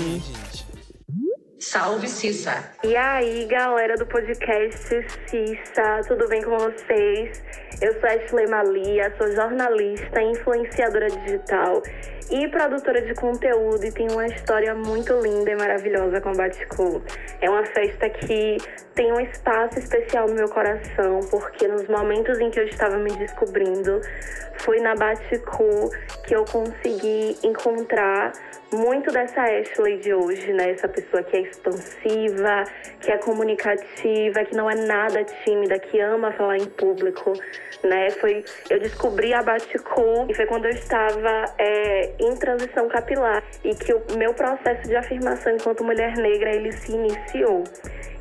Salve 1.60 2.08
Cissa. 2.08 2.72
E 2.84 2.96
aí, 2.96 3.48
galera 3.48 3.96
do 3.96 4.06
podcast 4.06 4.90
Cissa, 5.28 6.02
tudo 6.08 6.28
bem 6.30 6.44
com 6.44 6.56
vocês? 6.56 7.42
Eu 7.82 8.00
sou 8.00 8.08
a 8.08 8.14
Ashley 8.14 8.48
Malia, 8.48 9.12
sou 9.18 9.32
jornalista, 9.32 10.22
influenciadora 10.22 11.08
digital 11.08 11.82
e 12.30 12.48
produtora 12.50 13.02
de 13.02 13.14
conteúdo 13.14 13.86
e 13.86 13.92
tenho 13.92 14.12
uma 14.12 14.28
história 14.28 14.76
muito 14.76 15.14
linda 15.20 15.52
e 15.52 15.56
maravilhosa 15.56 16.20
com 16.20 16.30
a 16.30 16.34
Baticu. 16.34 17.02
É 17.42 17.50
uma 17.50 17.66
festa 17.66 18.10
que 18.10 18.58
tem 18.94 19.14
um 19.14 19.20
espaço 19.20 19.80
especial 19.80 20.28
no 20.28 20.36
meu 20.36 20.50
coração, 20.50 21.20
porque 21.30 21.68
nos 21.68 21.88
momentos 21.88 22.40
em 22.40 22.50
que 22.50 22.60
eu 22.60 22.66
estava 22.66 22.98
me 22.98 23.12
descobrindo, 23.12 24.02
foi 24.60 24.80
na 24.80 24.96
Baticu 24.96 25.90
que 26.26 26.36
eu 26.36 26.44
consegui 26.46 27.38
encontrar 27.44 28.34
muito 28.74 29.12
dessa 29.12 29.42
Ashley 29.44 30.00
de 30.00 30.14
hoje, 30.14 30.52
né? 30.52 30.72
Essa 30.72 30.88
pessoa 30.88 31.24
que 31.24 31.38
é 31.38 31.42
expansiva, 31.42 32.64
que 33.00 33.12
é 33.12 33.18
comunicativa, 33.18 34.44
que 34.44 34.56
não 34.56 34.70
é 34.70 34.76
nada 34.76 35.24
tímida, 35.24 35.80
que 35.80 36.00
ama 36.00 36.32
falar 36.34 36.58
em 36.58 36.66
público, 36.66 37.34
né? 37.84 38.10
Foi, 38.12 38.44
eu 38.70 38.80
descobri 38.80 39.34
a 39.34 39.42
Baticu 39.42 40.28
e 40.30 40.34
foi 40.34 40.46
quando 40.46 40.66
eu 40.66 40.72
estava 40.72 41.46
é, 41.58 42.14
em 42.20 42.36
transição 42.36 42.88
capilar 42.88 43.44
e 43.64 43.74
que 43.76 43.94
o 43.94 44.02
meu 44.18 44.34
processo 44.34 44.88
de 44.88 44.96
afirmação 44.96 45.54
enquanto 45.54 45.84
mulher 45.84 46.16
negra 46.18 46.50
ele 46.56 46.72
se 46.72 46.92
iniciou. 46.92 47.64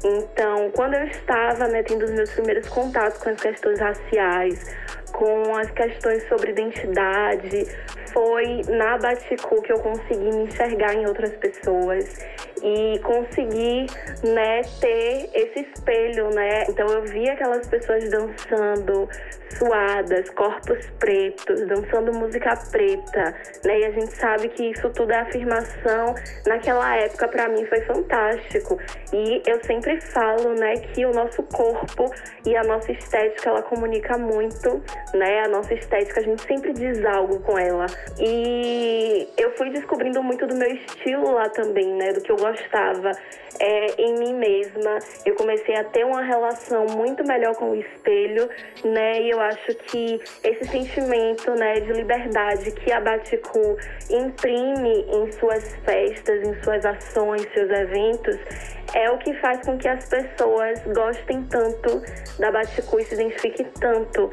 Então, 0.04 0.70
quando 0.72 0.94
eu 0.94 1.04
estava 1.04 1.66
né, 1.68 1.82
tendo 1.82 2.04
os 2.04 2.10
meus 2.12 2.30
primeiros 2.30 2.68
contatos 2.68 3.18
com 3.18 3.30
as 3.30 3.40
questões 3.40 3.80
raciais, 3.80 4.76
com 5.12 5.56
as 5.56 5.70
questões 5.70 6.28
sobre 6.28 6.50
identidade, 6.50 7.66
foi 8.12 8.62
na 8.68 8.98
Baticu 8.98 9.62
que 9.62 9.72
eu 9.72 9.78
consegui 9.78 10.30
me 10.30 10.44
enxergar 10.44 10.94
em 10.94 11.06
outras 11.06 11.32
pessoas 11.36 12.24
e 12.66 12.98
conseguir, 12.98 13.86
né, 14.24 14.62
ter 14.80 15.30
esse 15.32 15.60
espelho, 15.60 16.30
né? 16.30 16.64
Então 16.68 16.84
eu 16.88 17.04
vi 17.04 17.30
aquelas 17.30 17.68
pessoas 17.68 18.10
dançando 18.10 19.08
suadas, 19.56 20.28
corpos 20.30 20.84
pretos, 20.98 21.60
dançando 21.68 22.12
música 22.12 22.56
preta, 22.72 23.34
né? 23.64 23.78
E 23.78 23.84
a 23.84 23.90
gente 23.92 24.12
sabe 24.16 24.48
que 24.48 24.70
isso 24.72 24.90
tudo 24.90 25.12
é 25.12 25.20
afirmação. 25.20 26.14
Naquela 26.44 26.96
época 26.96 27.28
para 27.28 27.48
mim 27.48 27.64
foi 27.66 27.80
fantástico. 27.82 28.78
E 29.12 29.42
eu 29.46 29.62
sempre 29.64 30.00
falo, 30.00 30.54
né, 30.54 30.74
que 30.92 31.06
o 31.06 31.12
nosso 31.12 31.44
corpo 31.44 32.12
e 32.44 32.56
a 32.56 32.64
nossa 32.64 32.90
estética 32.90 33.50
ela 33.50 33.62
comunica 33.62 34.18
muito, 34.18 34.82
né? 35.14 35.44
A 35.44 35.48
nossa 35.48 35.72
estética 35.72 36.20
a 36.20 36.22
gente 36.24 36.42
sempre 36.42 36.72
diz 36.72 37.04
algo 37.04 37.38
com 37.40 37.56
ela. 37.56 37.86
E 38.18 39.28
eu 39.38 39.52
fui 39.56 39.70
descobrindo 39.70 40.20
muito 40.20 40.46
do 40.48 40.56
meu 40.56 40.68
estilo 40.74 41.32
lá 41.32 41.48
também, 41.48 41.94
né? 41.94 42.12
Do 42.12 42.20
que 42.20 42.32
eu 42.32 42.36
gostava 42.56 43.12
é, 43.60 44.00
em 44.00 44.18
mim 44.18 44.34
mesma. 44.34 44.98
Eu 45.24 45.34
comecei 45.34 45.74
a 45.76 45.84
ter 45.84 46.04
uma 46.04 46.22
relação 46.22 46.86
muito 46.86 47.24
melhor 47.24 47.54
com 47.54 47.70
o 47.70 47.74
espelho, 47.74 48.48
né? 48.84 49.20
E 49.22 49.30
eu 49.30 49.40
acho 49.40 49.74
que 49.86 50.20
esse 50.42 50.64
sentimento, 50.66 51.50
né, 51.52 51.80
de 51.80 51.92
liberdade 51.92 52.70
que 52.72 52.92
a 52.92 53.00
Baticu 53.00 53.76
imprime 54.10 55.06
em 55.12 55.32
suas 55.32 55.76
festas, 55.84 56.46
em 56.46 56.62
suas 56.62 56.84
ações, 56.84 57.46
seus 57.52 57.70
eventos, 57.70 58.36
é 58.94 59.10
o 59.10 59.18
que 59.18 59.34
faz 59.40 59.64
com 59.64 59.76
que 59.76 59.88
as 59.88 60.08
pessoas 60.08 60.80
gostem 60.94 61.42
tanto 61.44 62.02
da 62.38 62.50
Baticu 62.50 63.00
e 63.00 63.04
se 63.04 63.14
identifiquem 63.14 63.66
tanto. 63.80 64.30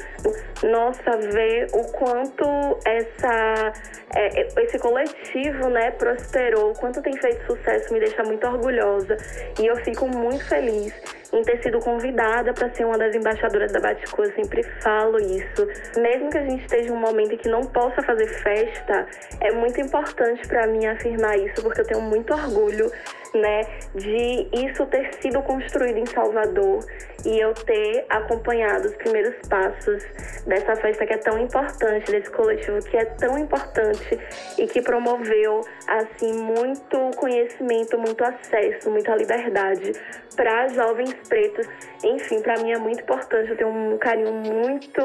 Nossa, 0.62 1.16
ver 1.32 1.68
o 1.72 1.84
quanto 1.92 2.44
essa, 2.84 3.72
é, 4.14 4.62
esse 4.62 4.78
coletivo 4.78 5.68
né, 5.68 5.90
prosperou, 5.92 6.72
quanto 6.74 7.02
tem 7.02 7.16
feito 7.16 7.44
sucesso, 7.46 7.92
me 7.92 8.00
deixa 8.00 8.22
muito 8.22 8.46
orgulhosa. 8.46 9.16
E 9.60 9.66
eu 9.66 9.76
fico 9.76 10.06
muito 10.06 10.44
feliz 10.44 10.94
em 11.34 11.42
ter 11.42 11.62
sido 11.62 11.80
convidada 11.80 12.52
para 12.52 12.72
ser 12.74 12.84
uma 12.84 12.96
das 12.96 13.14
embaixadoras 13.14 13.72
da 13.72 13.80
Baticu. 13.80 14.22
Eu 14.22 14.32
sempre 14.34 14.62
falo 14.80 15.18
isso. 15.18 15.66
Mesmo 16.00 16.30
que 16.30 16.38
a 16.38 16.42
gente 16.42 16.62
esteja 16.62 16.90
em 16.90 16.92
um 16.92 17.00
momento 17.00 17.34
em 17.34 17.36
que 17.36 17.48
não 17.48 17.62
possa 17.62 18.02
fazer 18.02 18.26
festa, 18.26 19.06
é 19.40 19.52
muito 19.52 19.80
importante 19.80 20.46
para 20.46 20.66
mim 20.66 20.86
afirmar 20.86 21.36
isso, 21.38 21.62
porque 21.62 21.80
eu 21.80 21.86
tenho 21.86 22.00
muito 22.00 22.32
orgulho 22.32 22.90
né, 23.34 23.62
de 23.94 24.48
isso 24.52 24.86
ter 24.86 25.12
sido 25.14 25.42
construído 25.42 25.98
em 25.98 26.06
Salvador 26.06 26.84
e 27.26 27.40
eu 27.40 27.52
ter 27.54 28.04
acompanhado 28.08 28.86
os 28.86 28.94
primeiros 28.96 29.34
passos 29.48 30.04
dessa 30.46 30.76
festa 30.76 31.06
que 31.06 31.14
é 31.14 31.18
tão 31.18 31.38
importante, 31.38 32.10
desse 32.10 32.30
coletivo 32.30 32.78
que 32.84 32.96
é 32.96 33.04
tão 33.04 33.38
importante 33.38 34.18
e 34.58 34.66
que 34.66 34.80
promoveu 34.82 35.62
assim 35.88 36.32
muito 36.34 37.10
conhecimento, 37.16 37.98
muito 37.98 38.22
acesso, 38.22 38.90
muita 38.90 39.16
liberdade 39.16 39.92
para 40.36 40.68
jovens 40.68 41.14
pretos. 41.28 41.66
Enfim, 42.02 42.40
para 42.40 42.60
mim 42.62 42.72
é 42.72 42.78
muito 42.78 43.02
importante, 43.02 43.50
eu 43.50 43.56
tenho 43.56 43.70
um 43.70 43.98
carinho 43.98 44.32
muito 44.32 45.00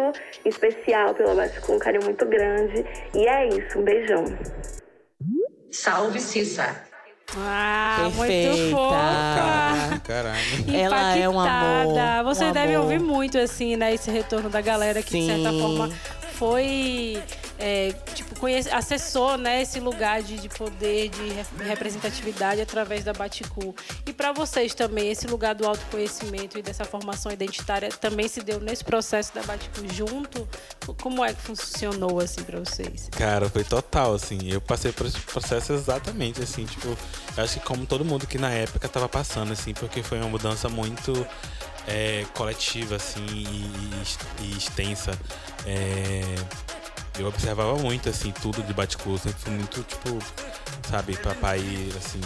especial 0.46 1.14
pela 1.14 1.36
Baticu, 1.36 1.74
um 1.74 1.80
carinho 1.80 2.04
muito 2.04 2.26
grande. 2.26 2.86
E 3.14 3.28
é 3.28 3.48
isso, 3.48 3.80
um 3.80 3.84
beijão. 3.84 4.26
Salve 5.72 6.20
Cissa. 6.20 6.88
Ah, 7.38 8.10
muito 8.16 8.28
Perfeita. 8.28 8.76
fofa. 8.76 10.02
Caralho. 10.04 10.40
Ela 10.74 11.16
é 11.16 11.30
um 11.30 11.40
amor. 11.40 12.24
Você 12.26 12.46
um 12.46 12.52
deve 12.52 12.74
amor. 12.74 12.86
ouvir 12.86 13.00
muito, 13.00 13.38
assim, 13.38 13.76
né? 13.76 13.94
Esse 13.94 14.10
retorno 14.10 14.50
da 14.50 14.62
galera 14.62 15.02
que, 15.04 15.20
de 15.20 15.26
certa 15.28 15.52
Sim. 15.52 15.62
forma, 15.62 15.90
foi... 16.34 17.22
é, 17.60 17.94
tipo, 18.16 18.40
conhece, 18.40 18.70
acessou 18.70 19.38
né, 19.38 19.62
esse 19.62 19.80
lugar 19.80 20.24
de, 20.24 20.38
de 20.38 20.48
poder, 20.48 21.10
de 21.10 21.30
re- 21.30 21.68
representatividade 21.68 22.62
através 22.62 23.04
da 23.04 23.12
Baticu. 23.12 23.76
E 24.06 24.14
para 24.14 24.32
vocês 24.32 24.74
também, 24.74 25.12
esse 25.12 25.28
lugar 25.28 25.54
do 25.54 25.68
autoconhecimento 25.68 26.58
e 26.58 26.62
dessa 26.62 26.86
formação 26.86 27.32
identitária 27.32 27.90
também 27.90 28.28
se 28.28 28.42
deu 28.42 28.60
nesse 28.62 28.84
processo 28.84 29.34
da 29.36 29.44
Baticu 29.44 29.82
junto? 29.94 30.48
Como 31.02 31.24
é 31.24 31.34
que 31.34 31.42
funcionou, 31.42 32.20
assim, 32.20 32.44
para 32.44 32.60
vocês? 32.60 33.10
Cara, 33.12 33.50
foi 33.50 33.64
total, 33.64 34.14
assim. 34.14 34.40
Eu 34.50 34.62
passei 34.62 34.92
por 34.92 35.06
esse 35.06 35.20
processo 35.20 35.74
exatamente, 35.74 36.42
assim, 36.42 36.66
tipo, 36.66 36.98
acho 37.38 37.60
que 37.60 37.66
como 37.66 37.86
todo 37.86 38.06
mundo 38.06 38.26
que 38.26 38.38
na 38.38 38.52
época 38.52 38.88
tava 38.88 39.10
passando, 39.10 39.52
assim, 39.52 39.74
porque 39.74 40.02
foi 40.02 40.18
uma 40.20 40.30
mudança 40.30 40.70
muito 40.70 41.28
é, 41.88 42.26
coletiva, 42.34 42.96
assim, 42.96 43.26
e, 43.30 44.44
e 44.44 44.58
extensa. 44.58 45.12
É, 45.66 46.22
eu 47.20 47.28
observava 47.28 47.76
muito, 47.78 48.10
assim, 48.10 48.32
tudo 48.32 48.64
de 48.64 48.74
Baticu, 48.74 49.18
sempre 49.18 49.40
fui 49.40 49.54
muito, 49.54 49.84
tipo, 49.84 50.20
sabe, 50.90 51.18
papai, 51.18 51.60
assim, 51.98 52.22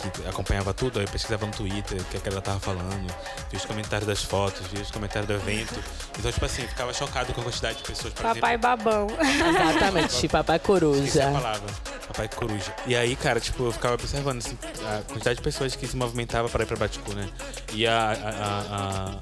que 0.00 0.28
acompanhava 0.28 0.72
tudo, 0.72 0.98
aí 0.98 1.04
eu 1.04 1.10
pesquisava 1.10 1.46
no 1.46 1.52
Twitter 1.52 2.00
o 2.00 2.04
que, 2.04 2.16
é 2.16 2.20
que 2.20 2.28
ela 2.28 2.40
tava 2.40 2.60
falando, 2.60 3.06
via 3.50 3.58
os 3.58 3.64
comentários 3.64 4.06
das 4.06 4.22
fotos, 4.22 4.66
via 4.68 4.82
os 4.82 4.90
comentários 4.90 5.26
do 5.26 5.34
evento. 5.34 5.74
Então, 6.18 6.30
tipo 6.30 6.44
assim, 6.44 6.62
eu 6.62 6.68
ficava 6.68 6.92
chocado 6.92 7.32
com 7.32 7.40
a 7.40 7.44
quantidade 7.44 7.78
de 7.78 7.84
pessoas, 7.84 8.12
por 8.14 8.22
Papai 8.22 8.54
exemplo. 8.54 8.76
babão. 8.76 9.06
Exatamente, 9.20 10.28
papai 10.28 10.56
a 10.56 10.58
coruja. 10.58 11.30
palavra. 11.30 11.70
Papai 12.08 12.28
coruja. 12.28 12.74
E 12.86 12.96
aí, 12.96 13.14
cara, 13.14 13.38
tipo, 13.38 13.64
eu 13.64 13.72
ficava 13.72 13.94
observando 13.94 14.38
assim, 14.38 14.58
a 14.84 15.02
quantidade 15.02 15.36
de 15.36 15.42
pessoas 15.42 15.76
que 15.76 15.86
se 15.86 15.96
movimentava 15.96 16.48
para 16.48 16.64
ir 16.64 16.66
pra 16.66 16.76
Baticu, 16.76 17.14
né? 17.14 17.28
E 17.72 17.86
a, 17.86 18.10
a, 18.10 19.18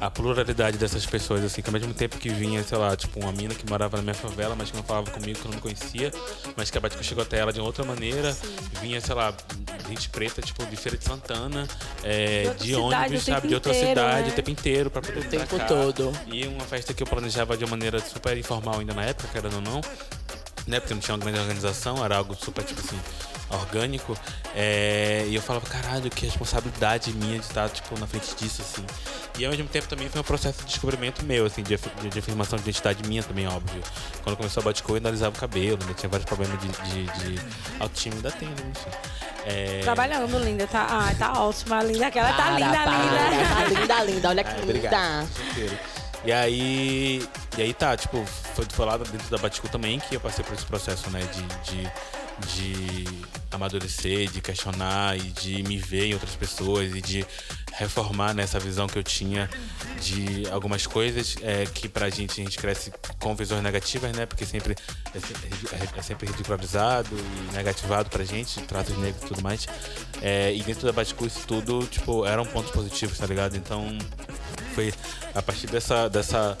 a, 0.00 0.06
a, 0.06 0.10
pluralidade 0.10 0.78
dessas 0.78 1.04
pessoas, 1.04 1.42
assim, 1.44 1.62
que 1.62 1.68
ao 1.68 1.72
mesmo 1.72 1.92
tempo 1.94 2.16
que 2.16 2.28
vinha, 2.28 2.62
sei 2.62 2.78
lá, 2.78 2.96
tipo, 2.96 3.18
uma 3.20 3.32
mina 3.32 3.54
que 3.54 3.68
morava 3.68 3.96
na 3.96 4.02
minha 4.02 4.14
favela, 4.14 4.54
mas 4.56 4.70
que 4.70 4.76
não 4.76 4.84
falava 4.84 5.10
comigo, 5.10 5.38
que 5.38 5.46
eu 5.46 5.52
não 5.52 5.58
conhecia, 5.58 6.12
mas 6.56 6.70
que 6.70 6.78
a 6.78 6.80
Baticu 6.80 7.02
chegou 7.02 7.22
até 7.22 7.38
ela 7.38 7.52
de 7.52 7.60
outra 7.60 7.84
maneira. 7.84 8.36
Vinha, 8.80 9.00
sei 9.00 9.14
lá, 9.14 9.34
gente 9.88 10.08
preta, 10.18 10.42
tipo, 10.42 10.66
de 10.66 10.76
Feira 10.76 10.98
de 10.98 11.04
Santana, 11.04 11.66
é, 12.02 12.50
De 12.58 12.66
de 12.66 12.74
ônibus, 12.74 13.22
sabe, 13.24 13.48
de 13.48 13.54
outra 13.54 13.70
inteiro, 13.72 13.88
cidade, 14.00 14.22
né? 14.26 14.28
o 14.28 14.32
tempo 14.32 14.50
inteiro, 14.50 14.90
pra 14.90 15.00
poder 15.00 15.20
O 15.20 15.24
tempo 15.24 15.56
cá. 15.56 15.64
todo. 15.66 16.12
E 16.26 16.44
uma 16.46 16.64
festa 16.64 16.92
que 16.92 17.02
eu 17.02 17.06
planejava 17.06 17.56
de 17.56 17.64
uma 17.64 17.70
maneira 17.70 18.00
super 18.00 18.36
informal 18.36 18.80
ainda 18.80 18.94
na 18.94 19.04
época, 19.04 19.28
querendo 19.32 19.54
ou 19.54 19.60
não 19.62 19.80
né? 20.66 20.80
Porque 20.80 20.92
não 20.92 21.00
tinha 21.00 21.14
uma 21.14 21.22
grande 21.24 21.38
organização, 21.38 22.04
era 22.04 22.18
algo 22.18 22.34
super, 22.34 22.62
tipo 22.62 22.80
assim, 22.80 22.98
orgânico. 23.50 24.16
É, 24.54 25.24
e 25.28 25.34
eu 25.34 25.42
falava, 25.42 25.66
caralho, 25.66 26.10
que 26.10 26.26
responsabilidade 26.26 27.12
minha 27.12 27.38
de 27.38 27.44
estar, 27.44 27.68
tipo, 27.68 27.98
na 27.98 28.06
frente 28.06 28.34
disso, 28.34 28.62
assim. 28.62 28.84
E 29.38 29.44
ao 29.44 29.50
mesmo 29.50 29.68
tempo 29.68 29.86
também 29.86 30.08
foi 30.08 30.20
um 30.20 30.24
processo 30.24 30.60
de 30.60 30.66
descobrimento 30.66 31.24
meu, 31.24 31.46
assim, 31.46 31.62
de, 31.62 31.76
de, 31.76 32.08
de 32.08 32.18
afirmação 32.18 32.56
de 32.56 32.64
identidade 32.64 33.06
minha 33.06 33.22
também, 33.22 33.46
óbvio. 33.46 33.82
Quando 34.22 34.36
começou 34.36 34.60
a 34.60 34.64
Batico, 34.64 34.92
eu 34.92 34.96
analisava 34.96 35.36
o 35.36 35.38
cabelo, 35.38 35.78
né? 35.86 35.94
Tinha 35.96 36.08
vários 36.08 36.26
problemas 36.26 36.58
de, 36.60 36.68
de, 36.68 37.34
de 37.34 37.40
autoestima, 37.78 38.16
ainda 38.16 38.30
tem, 38.32 38.48
né? 38.48 38.54
Enfim. 38.70 38.90
É, 39.46 39.80
Trabalhando, 39.82 40.38
linda. 40.38 40.66
Tá, 40.66 40.86
ah, 40.90 41.14
tá 41.14 41.40
ótima, 41.40 41.82
linda. 41.82 42.08
Aquela 42.08 42.32
tá 42.32 42.50
linda, 42.50 42.70
para, 42.70 42.90
linda. 42.90 43.48
Tá 43.48 43.64
linda, 43.64 44.04
linda. 44.04 44.28
Olha 44.28 44.44
que 44.44 44.50
Ai, 44.50 44.60
linda. 44.60 46.07
E 46.24 46.32
aí. 46.32 47.26
E 47.56 47.62
aí 47.62 47.72
tá, 47.74 47.96
tipo, 47.96 48.24
foi, 48.26 48.86
lá 48.86 48.96
dentro 48.96 49.28
da 49.30 49.38
Baticu 49.38 49.68
também 49.68 49.98
que 49.98 50.14
eu 50.14 50.20
passei 50.20 50.44
por 50.44 50.54
esse 50.54 50.64
processo, 50.66 51.08
né? 51.10 51.20
De, 51.20 51.72
de, 51.72 53.04
de 53.04 53.04
amadurecer, 53.50 54.30
de 54.30 54.40
questionar 54.40 55.16
e 55.16 55.22
de 55.22 55.62
me 55.62 55.76
ver 55.78 56.06
em 56.06 56.12
outras 56.14 56.34
pessoas 56.36 56.94
e 56.94 57.00
de 57.00 57.24
reformar 57.72 58.34
nessa 58.34 58.58
visão 58.58 58.86
que 58.88 58.98
eu 58.98 59.02
tinha 59.04 59.48
de 60.00 60.48
algumas 60.50 60.86
coisas 60.86 61.36
é, 61.42 61.64
que 61.64 61.88
pra 61.88 62.10
gente 62.10 62.40
a 62.40 62.44
gente 62.44 62.58
cresce 62.58 62.92
com 63.20 63.34
visões 63.34 63.62
negativas, 63.62 64.14
né? 64.16 64.26
Porque 64.26 64.44
sempre 64.44 64.74
é, 65.14 65.18
é- 65.76 65.98
é 65.98 66.02
sempre 66.02 66.26
ridicularizado 66.28 67.08
e 67.16 67.56
negativado 67.56 68.10
pra 68.10 68.24
gente, 68.24 68.60
tratos 68.62 68.96
negros 68.98 69.22
e 69.22 69.26
tudo 69.26 69.42
mais. 69.42 69.66
É, 70.20 70.52
e 70.54 70.62
dentro 70.62 70.86
da 70.86 70.92
Baticu 70.92 71.26
isso 71.26 71.46
tudo, 71.46 71.86
tipo, 71.86 72.24
eram 72.26 72.44
pontos 72.44 72.70
positivos, 72.72 73.16
tá 73.18 73.26
ligado? 73.26 73.56
Então 73.56 73.96
foi 74.78 74.94
a 75.34 75.42
partir 75.42 75.66
dessa 75.66 76.08
dessa 76.08 76.56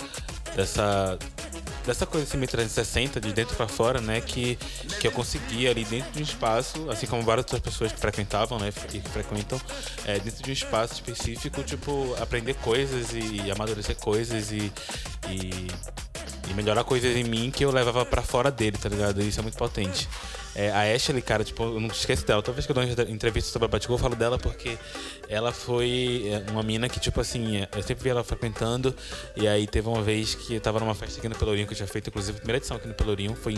dessa 0.56 1.18
dessa 1.86 2.04
coisa 2.04 2.26
assim 2.26 2.36
meio 2.36 2.50
360 2.50 3.20
de 3.20 3.32
dentro 3.32 3.56
pra 3.56 3.68
fora, 3.68 4.00
né, 4.00 4.20
que 4.20 4.58
que 5.00 5.06
eu 5.06 5.12
consegui 5.12 5.68
ali 5.68 5.84
dentro 5.84 6.10
de 6.10 6.18
um 6.18 6.22
espaço, 6.22 6.90
assim 6.90 7.06
como 7.06 7.22
várias 7.22 7.44
outras 7.44 7.62
pessoas 7.62 7.92
que 7.92 8.00
frequentavam, 8.00 8.58
né, 8.58 8.70
e 8.92 8.98
que 8.98 9.08
frequentam, 9.08 9.58
é, 10.04 10.18
dentro 10.18 10.42
de 10.42 10.50
um 10.50 10.52
espaço 10.52 10.94
específico, 10.94 11.62
tipo, 11.62 12.14
aprender 12.20 12.54
coisas 12.54 13.12
e 13.12 13.50
amadurecer 13.50 13.96
coisas 13.96 14.50
e, 14.50 14.70
e 15.30 15.68
e 16.48 16.54
melhorar 16.54 16.84
coisas 16.84 17.16
em 17.16 17.24
mim 17.24 17.50
que 17.50 17.64
eu 17.64 17.70
levava 17.70 18.04
pra 18.04 18.22
fora 18.22 18.50
dele, 18.50 18.78
tá 18.78 18.88
ligado? 18.88 19.20
Isso 19.22 19.38
é 19.40 19.42
muito 19.42 19.58
potente. 19.58 20.08
É, 20.54 20.72
a 20.72 20.92
Ashley, 20.92 21.22
cara, 21.22 21.44
tipo, 21.44 21.62
eu 21.62 21.78
não 21.78 21.86
esqueço 21.86 22.26
dela. 22.26 22.42
Toda 22.42 22.54
vez 22.54 22.66
que 22.66 22.72
eu 22.72 22.74
dou 22.74 22.82
uma 22.82 23.10
entrevista 23.10 23.52
sobre 23.52 23.66
a 23.66 23.68
Batigol, 23.68 23.96
eu 23.96 24.00
falo 24.00 24.16
dela 24.16 24.38
porque 24.38 24.76
ela 25.28 25.52
foi 25.52 26.24
é, 26.26 26.50
uma 26.50 26.64
mina 26.64 26.88
que, 26.88 26.98
tipo 26.98 27.20
assim, 27.20 27.58
é, 27.58 27.68
eu 27.76 27.82
sempre 27.82 28.02
vi 28.02 28.10
ela 28.10 28.24
frequentando. 28.24 28.92
E 29.36 29.46
aí 29.46 29.68
teve 29.68 29.88
uma 29.88 30.02
vez 30.02 30.34
que 30.34 30.54
eu 30.54 30.60
tava 30.60 30.80
numa 30.80 30.96
festa 30.96 31.18
aqui 31.18 31.28
no 31.28 31.36
Pelourinho, 31.36 31.64
que 31.64 31.74
eu 31.74 31.76
tinha 31.76 31.86
feito, 31.86 32.08
inclusive, 32.08 32.36
a 32.36 32.40
primeira 32.40 32.58
edição 32.58 32.76
aqui 32.76 32.88
no 32.88 32.94
Pelourinho, 32.94 33.36
foi 33.36 33.56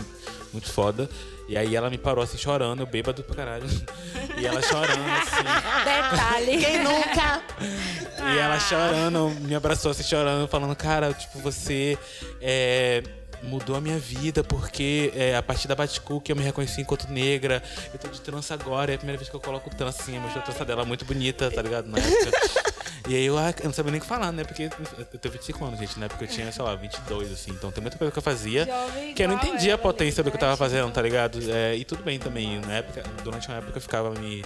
muito 0.53 0.69
foda. 0.69 1.09
E 1.51 1.57
aí 1.57 1.75
ela 1.75 1.89
me 1.89 1.97
parou 1.97 2.23
assim, 2.23 2.37
chorando, 2.37 2.79
eu 2.79 2.85
bêbado 2.85 3.21
pra 3.23 3.35
caralho. 3.35 3.65
E 4.37 4.45
ela 4.47 4.61
chorando, 4.61 5.05
assim. 5.21 5.43
Detalhe. 5.83 6.57
Quem 6.57 6.81
nunca? 6.81 7.41
E 8.33 8.39
ela 8.39 8.59
chorando, 8.59 9.29
me 9.41 9.53
abraçou 9.53 9.91
assim, 9.91 10.03
chorando, 10.03 10.47
falando, 10.47 10.75
cara, 10.75 11.13
tipo, 11.13 11.37
você 11.39 11.97
é, 12.41 13.03
mudou 13.43 13.75
a 13.75 13.81
minha 13.81 13.99
vida, 13.99 14.43
porque 14.43 15.11
é, 15.15 15.35
a 15.35 15.43
partir 15.43 15.67
da 15.67 15.75
que 16.23 16.31
eu 16.31 16.35
me 16.35 16.41
reconheci 16.41 16.81
enquanto 16.81 17.07
negra, 17.09 17.61
eu 17.93 17.99
tô 17.99 18.07
de 18.07 18.21
trança 18.21 18.53
agora, 18.53 18.93
é 18.93 18.95
a 18.95 18.97
primeira 18.97 19.17
vez 19.17 19.29
que 19.29 19.35
eu 19.35 19.41
coloco 19.41 19.69
trança 19.75 20.01
assim, 20.01 20.17
mostrou 20.17 20.41
a 20.41 20.45
trança 20.45 20.63
dela 20.65 20.85
muito 20.85 21.03
bonita, 21.05 21.51
tá 21.51 21.61
ligado? 21.61 21.87
Na 21.87 21.99
época. 21.99 22.70
E 23.11 23.15
aí 23.15 23.25
eu, 23.25 23.37
ah, 23.37 23.53
eu 23.59 23.65
não 23.65 23.73
sabia 23.73 23.91
nem 23.91 23.99
o 23.99 24.01
que 24.01 24.07
falar, 24.07 24.31
né? 24.31 24.45
Porque 24.45 24.69
eu 24.97 25.19
tenho 25.19 25.33
25 25.33 25.65
anos, 25.65 25.77
gente, 25.77 25.99
né? 25.99 26.07
Porque 26.07 26.23
eu 26.23 26.27
tinha, 26.29 26.49
sei 26.49 26.63
lá, 26.63 26.73
22, 26.75 27.29
assim. 27.29 27.51
Então 27.51 27.69
tem 27.69 27.81
muita 27.81 27.97
coisa 27.97 28.09
que 28.09 28.17
eu 28.17 28.23
fazia 28.23 28.65
Jovem 28.65 29.13
que 29.13 29.21
eu 29.21 29.27
não 29.27 29.35
entendia 29.35 29.75
a 29.75 29.77
potência 29.77 30.23
do 30.23 30.31
que 30.31 30.37
eu 30.37 30.39
tava 30.39 30.55
fazendo, 30.55 30.89
tá 30.93 31.01
ligado? 31.01 31.37
É, 31.51 31.75
e 31.75 31.83
tudo 31.83 32.03
bem 32.03 32.17
também. 32.17 32.61
Na 32.61 32.75
época, 32.75 33.03
durante 33.21 33.49
uma 33.49 33.57
época 33.57 33.75
eu 33.75 33.81
ficava 33.81 34.11
me, 34.11 34.45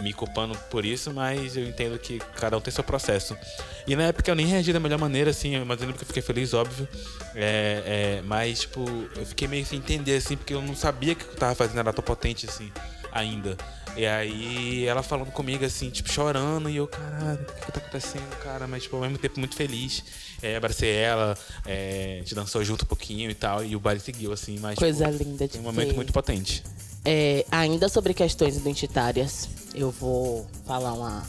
me 0.00 0.12
culpando 0.12 0.58
por 0.70 0.84
isso, 0.84 1.14
mas 1.14 1.56
eu 1.56 1.64
entendo 1.64 1.96
que 2.00 2.18
cada 2.34 2.58
um 2.58 2.60
tem 2.60 2.72
seu 2.72 2.82
processo. 2.82 3.38
E 3.86 3.94
na 3.94 4.02
época 4.02 4.28
eu 4.28 4.34
nem 4.34 4.46
reagi 4.46 4.72
da 4.72 4.80
melhor 4.80 4.98
maneira, 4.98 5.30
assim, 5.30 5.56
mas 5.60 5.80
eu 5.80 5.86
lembro 5.86 5.98
que 5.98 6.02
eu 6.02 6.08
fiquei 6.08 6.22
feliz, 6.22 6.52
óbvio. 6.52 6.88
É, 7.36 8.18
é, 8.18 8.22
mas, 8.24 8.62
tipo, 8.62 8.84
eu 9.14 9.24
fiquei 9.24 9.46
meio 9.46 9.64
sem 9.64 9.78
entender, 9.78 10.16
assim, 10.16 10.36
porque 10.36 10.52
eu 10.52 10.60
não 10.60 10.74
sabia 10.74 11.14
que 11.14 11.22
o 11.22 11.28
que 11.28 11.34
eu 11.34 11.38
tava 11.38 11.54
fazendo 11.54 11.78
era 11.78 11.92
tão 11.92 12.02
potente, 12.02 12.44
assim, 12.46 12.72
ainda. 13.12 13.56
E 14.00 14.06
aí 14.06 14.86
ela 14.86 15.02
falando 15.02 15.30
comigo, 15.30 15.62
assim, 15.62 15.90
tipo, 15.90 16.10
chorando, 16.10 16.70
e 16.70 16.76
eu, 16.76 16.88
caralho, 16.88 17.38
o 17.42 17.44
que, 17.44 17.66
que 17.66 17.72
tá 17.72 17.78
acontecendo, 17.80 18.34
cara? 18.42 18.66
Mas, 18.66 18.84
tipo, 18.84 18.96
ao 18.96 19.02
mesmo 19.02 19.18
tempo 19.18 19.38
muito 19.38 19.54
feliz. 19.54 20.02
É, 20.42 20.56
abracei 20.56 20.90
ela, 20.90 21.36
é, 21.66 22.14
a 22.14 22.18
gente 22.20 22.34
dançou 22.34 22.64
junto 22.64 22.84
um 22.86 22.88
pouquinho 22.88 23.30
e 23.30 23.34
tal, 23.34 23.62
e 23.62 23.76
o 23.76 23.80
baile 23.80 24.00
seguiu, 24.00 24.32
assim, 24.32 24.58
mas. 24.58 24.78
Coisa 24.78 25.04
tipo, 25.12 25.22
linda 25.22 25.46
de 25.46 25.52
foi 25.52 25.60
um 25.60 25.64
momento 25.64 25.88
ver. 25.88 25.96
muito 25.96 26.14
potente. 26.14 26.64
É, 27.04 27.44
ainda 27.50 27.90
sobre 27.90 28.14
questões 28.14 28.56
identitárias, 28.56 29.50
eu 29.74 29.90
vou 29.90 30.48
falar 30.64 30.94
uma. 30.94 31.22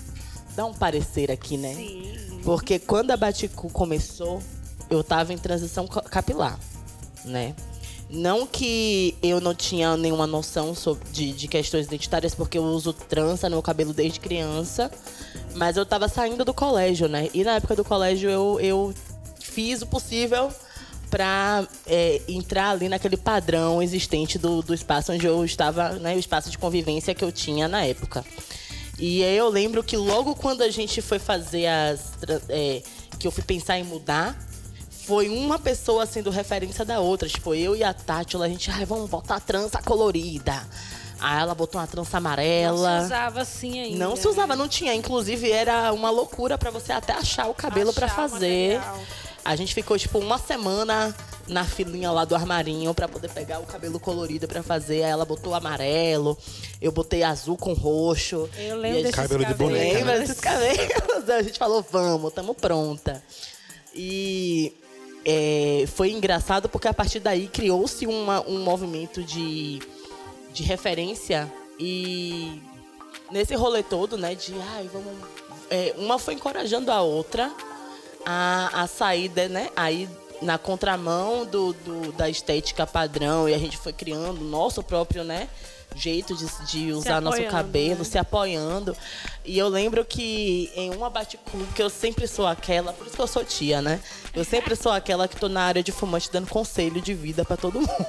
dar 0.55 0.63
um 0.65 0.73
parecer 0.73 1.29
aqui, 1.29 1.57
né? 1.57 1.75
Porque 2.41 2.79
quando 2.79 3.11
a 3.11 3.17
Baticu 3.17 3.69
começou, 3.69 4.41
eu 4.89 5.03
tava 5.03 5.33
em 5.33 5.37
transição 5.37 5.85
ca- 5.87 6.03
capilar, 6.03 6.57
né? 7.25 7.53
Não 8.11 8.45
que 8.45 9.15
eu 9.23 9.39
não 9.39 9.55
tinha 9.55 9.95
nenhuma 9.95 10.27
noção 10.27 10.75
sobre, 10.75 11.09
de, 11.11 11.31
de 11.31 11.47
questões 11.47 11.85
identitárias, 11.85 12.35
porque 12.35 12.57
eu 12.57 12.63
uso 12.63 12.91
trança 12.91 13.47
no 13.47 13.55
meu 13.55 13.63
cabelo 13.63 13.93
desde 13.93 14.19
criança, 14.19 14.91
mas 15.55 15.77
eu 15.77 15.85
tava 15.85 16.09
saindo 16.09 16.43
do 16.43 16.53
colégio, 16.53 17.07
né? 17.07 17.29
E 17.33 17.43
na 17.43 17.55
época 17.55 17.75
do 17.75 17.85
colégio 17.85 18.29
eu, 18.29 18.59
eu 18.59 18.93
fiz 19.39 19.81
o 19.81 19.87
possível 19.87 20.51
para 21.09 21.67
entrar 22.27 22.69
ali 22.71 22.87
naquele 22.87 23.17
padrão 23.17 23.81
existente 23.83 24.37
do, 24.37 24.61
do 24.61 24.73
espaço 24.73 25.11
onde 25.11 25.25
eu 25.25 25.43
estava, 25.43 25.89
né, 25.91 26.15
o 26.15 26.19
espaço 26.19 26.49
de 26.49 26.57
convivência 26.57 27.13
que 27.13 27.23
eu 27.23 27.31
tinha 27.31 27.67
na 27.67 27.83
época. 27.83 28.23
E 28.97 29.23
aí 29.23 29.35
eu 29.35 29.49
lembro 29.49 29.83
que 29.83 29.97
logo 29.97 30.35
quando 30.35 30.61
a 30.61 30.69
gente 30.69 31.01
foi 31.01 31.19
fazer 31.19 31.67
as. 31.67 32.11
é, 32.49 32.81
que 33.19 33.27
eu 33.27 33.31
fui 33.31 33.43
pensar 33.43 33.77
em 33.77 33.83
mudar, 33.83 34.37
foi 35.05 35.29
uma 35.29 35.59
pessoa 35.59 36.05
sendo 36.05 36.29
referência 36.29 36.85
da 36.85 36.99
outra. 36.99 37.27
Tipo, 37.27 37.53
eu 37.53 37.75
e 37.75 37.83
a 37.83 37.93
Tátila, 37.93 38.45
a 38.45 38.49
gente, 38.49 38.69
ai, 38.71 38.85
vamos 38.85 39.09
botar 39.09 39.35
a 39.35 39.39
trança 39.39 39.81
colorida. 39.81 40.67
Aí 41.19 41.39
ela 41.39 41.53
botou 41.53 41.79
uma 41.79 41.87
trança 41.87 42.17
amarela. 42.17 42.93
Não 42.93 42.99
se 42.99 43.05
usava 43.05 43.41
assim 43.41 43.79
ainda. 43.79 43.97
Não 44.05 44.15
se 44.15 44.27
usava, 44.27 44.55
não 44.55 44.67
tinha. 44.67 44.93
Inclusive, 44.95 45.51
era 45.51 45.93
uma 45.93 46.09
loucura 46.09 46.57
pra 46.57 46.71
você 46.71 46.91
até 46.91 47.13
achar 47.13 47.47
o 47.47 47.53
cabelo 47.53 47.91
o 47.91 47.93
fazer. 47.93 48.81
A 49.45 49.55
gente 49.55 49.73
ficou, 49.73 49.97
tipo, 49.97 50.17
uma 50.19 50.37
semana 50.39 51.15
na 51.47 51.63
filinha 51.65 52.11
lá 52.11 52.25
do 52.25 52.35
armarinho 52.35 52.93
pra 52.93 53.07
poder 53.07 53.29
pegar 53.29 53.59
o 53.59 53.65
cabelo 53.65 53.99
colorido 53.99 54.47
pra 54.47 54.63
fazer. 54.63 55.03
Aí 55.03 55.11
ela 55.11 55.25
botou 55.25 55.53
amarelo, 55.53 56.37
eu 56.81 56.91
botei 56.91 57.21
azul 57.23 57.57
com 57.57 57.73
roxo. 57.73 58.49
Eu 58.57 58.77
lembro 58.77 59.01
desses 59.01 59.15
Cabelo 59.15 59.45
de 59.45 59.51
cabelos. 59.51 59.73
boneca, 59.73 59.97
Lembra 59.97 60.19
desses 60.19 60.39
cabelos? 60.39 61.29
A 61.29 61.41
gente 61.43 61.59
falou, 61.59 61.85
vamos, 61.91 62.33
tamo 62.33 62.55
pronta. 62.55 63.23
E 63.93 64.73
é, 65.25 65.85
foi 65.95 66.11
engraçado 66.11 66.67
porque 66.69 66.87
a 66.87 66.93
partir 66.93 67.19
daí 67.19 67.47
criou-se 67.47 68.05
um 68.07 68.59
movimento 68.63 69.23
de, 69.23 69.79
de 70.53 70.63
referência 70.63 71.51
e 71.79 72.61
nesse 73.31 73.55
rolê 73.55 73.83
todo, 73.83 74.17
né, 74.17 74.35
de 74.35 74.53
ai, 74.75 74.89
vamos. 74.91 75.13
é, 75.69 75.93
uma 75.97 76.17
foi 76.19 76.33
encorajando 76.33 76.91
a 76.91 77.01
outra 77.01 77.51
a, 78.25 78.81
a 78.83 78.87
sair, 78.87 79.29
de, 79.29 79.47
né, 79.47 79.69
aí 79.75 80.09
na 80.41 80.57
contramão 80.57 81.45
do, 81.45 81.71
do- 81.73 82.11
da 82.13 82.27
estética 82.29 82.85
padrão 82.87 83.47
e 83.47 83.53
a 83.53 83.57
gente 83.59 83.77
foi 83.77 83.93
criando 83.93 84.41
o 84.41 84.43
nosso 84.43 84.81
próprio, 84.81 85.23
né, 85.23 85.47
jeito 85.95 86.35
de, 86.35 86.45
de 86.67 86.91
usar 86.91 87.21
nosso 87.21 87.43
cabelo, 87.45 87.99
né? 87.99 88.03
se 88.03 88.17
apoiando. 88.17 88.95
E 89.43 89.57
eu 89.57 89.67
lembro 89.67 90.03
que 90.05 90.71
em 90.75 90.89
uma 90.91 91.09
baticu, 91.09 91.57
que 91.75 91.81
eu 91.81 91.89
sempre 91.89 92.27
sou 92.27 92.47
aquela, 92.47 92.93
por 92.93 93.07
isso 93.07 93.15
que 93.15 93.21
eu 93.21 93.27
sou 93.27 93.43
tia, 93.43 93.81
né? 93.81 93.99
Eu 94.33 94.43
sempre 94.43 94.75
sou 94.75 94.91
aquela 94.91 95.27
que 95.27 95.35
tô 95.35 95.49
na 95.49 95.63
área 95.63 95.83
de 95.83 95.91
fumante 95.91 96.31
dando 96.31 96.47
conselho 96.47 97.01
de 97.01 97.13
vida 97.13 97.43
pra 97.43 97.57
todo 97.57 97.79
mundo. 97.81 98.05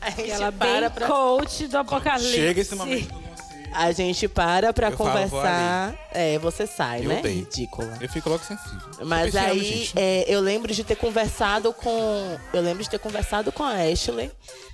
A 0.00 0.10
gente 0.10 0.30
Ela 0.30 0.50
para 0.50 0.80
bem 0.80 0.90
pra 0.90 1.06
coach 1.06 1.68
do 1.68 1.78
apocalipse. 1.78 2.32
Chega 2.32 2.60
esse 2.60 2.74
momento. 2.74 3.31
A 3.74 3.92
gente 3.92 4.28
para 4.28 4.72
pra 4.72 4.90
Eu 4.90 4.96
falo, 4.96 5.10
conversar. 5.10 5.94
é, 6.12 6.38
você 6.38 6.66
sai, 6.66 7.04
Eu 7.04 7.08
né? 7.08 7.18
odeio. 7.20 7.38
Ridícula. 7.40 7.98
Eu 8.00 8.08
fico 8.08 8.28
logo 8.28 8.42
sensível. 8.44 8.80
Mas 9.04 9.32
pensando, 9.32 9.50
aí 9.50 9.90
é, 9.96 10.24
eu 10.26 10.40
lembro 10.40 10.72
de 10.72 10.84
ter 10.84 10.96
conversado 10.96 11.72
com. 11.72 12.38
Eu 12.52 12.62
lembro 12.62 12.82
de 12.82 12.90
ter 12.90 12.98
conversado 12.98 13.50
com 13.52 13.62
a 13.62 13.72
Ashley. 13.72 14.30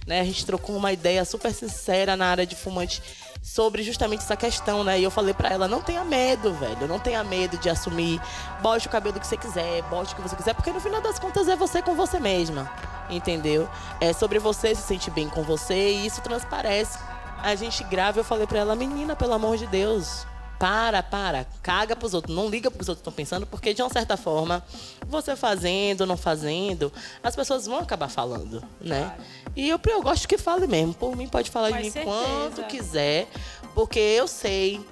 Né? 0.07 0.20
A 0.20 0.24
gente 0.24 0.46
trocou 0.46 0.74
uma 0.76 0.92
ideia 0.92 1.24
super 1.24 1.53
sincera 1.53 2.16
na 2.16 2.26
área 2.26 2.46
de 2.46 2.57
fumante 2.57 3.03
sobre 3.42 3.82
justamente 3.82 4.20
essa 4.22 4.36
questão, 4.36 4.82
né? 4.82 4.99
E 4.99 5.05
eu 5.05 5.11
falei 5.11 5.32
pra 5.34 5.51
ela, 5.51 5.68
não 5.68 5.80
tenha 5.82 6.03
medo, 6.05 6.53
velho. 6.55 6.88
Não 6.88 6.99
tenha 6.99 7.22
medo 7.22 7.57
de 7.59 7.68
assumir. 7.68 8.20
Bote 8.62 8.86
o 8.86 8.90
cabelo 8.90 9.18
que 9.20 9.26
você 9.26 9.36
quiser, 9.36 9.82
bote 9.82 10.12
o 10.12 10.16
que 10.16 10.22
você 10.22 10.34
quiser, 10.34 10.55
porque 10.55 10.72
no 10.72 10.80
final 10.80 11.01
das 11.01 11.18
contas 11.18 11.46
é 11.49 11.55
você 11.57 11.80
com 11.82 11.94
você 11.94 12.18
mesma. 12.18 12.70
Entendeu? 13.11 13.68
É 14.01 14.12
sobre 14.12 14.38
você 14.38 14.74
se 14.74 14.82
sentir 14.82 15.11
bem 15.11 15.28
com 15.28 15.42
você 15.42 15.90
e 15.92 16.07
isso 16.07 16.20
transparece. 16.20 16.99
A 17.43 17.55
gente 17.55 17.82
grava, 17.84 18.18
eu 18.18 18.24
falei 18.24 18.47
pra 18.47 18.59
ela, 18.59 18.74
menina, 18.74 19.14
pelo 19.14 19.32
amor 19.32 19.57
de 19.57 19.66
Deus, 19.66 20.26
para, 20.59 21.03
para, 21.03 21.47
caga 21.62 21.95
pros 21.95 22.14
outros, 22.14 22.34
não 22.34 22.49
liga 22.49 22.70
pro 22.70 22.78
que 22.78 22.82
os 22.82 22.89
outros 22.89 23.01
estão 23.01 23.12
pensando, 23.12 23.47
porque 23.47 23.72
de 23.72 23.80
uma 23.80 23.89
certa 23.89 24.16
forma, 24.16 24.62
você 25.07 25.36
fazendo, 25.36 26.05
não 26.05 26.16
fazendo, 26.16 26.93
as 27.22 27.36
pessoas 27.36 27.66
vão 27.66 27.78
acabar 27.78 28.09
falando, 28.09 28.62
né? 28.80 29.16
E 29.55 29.68
eu, 29.68 29.80
eu 29.86 30.03
gosto 30.03 30.26
que 30.26 30.36
fale 30.36 30.66
mesmo, 30.66 30.95
por 30.95 31.16
mim 31.16 31.28
pode 31.28 31.51
falar 31.51 31.70
Com 31.70 31.76
de 31.76 31.82
mim 31.84 31.91
certeza. 31.91 32.16
quanto 32.16 32.64
quiser, 32.64 33.28
porque 33.74 34.01
eu 34.01 34.26
sei 34.26 34.84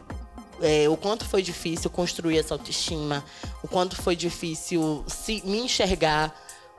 é, 0.63 0.89
o 0.89 0.97
quanto 0.97 1.25
foi 1.25 1.43
difícil 1.43 1.91
construir 1.91 2.39
essa 2.39 2.55
autoestima, 2.55 3.25
o 3.63 3.69
quanto 3.69 3.97
foi 3.97 4.15
difícil 4.15 5.05
se 5.09 5.43
me 5.45 5.59
enxergar 5.59 6.33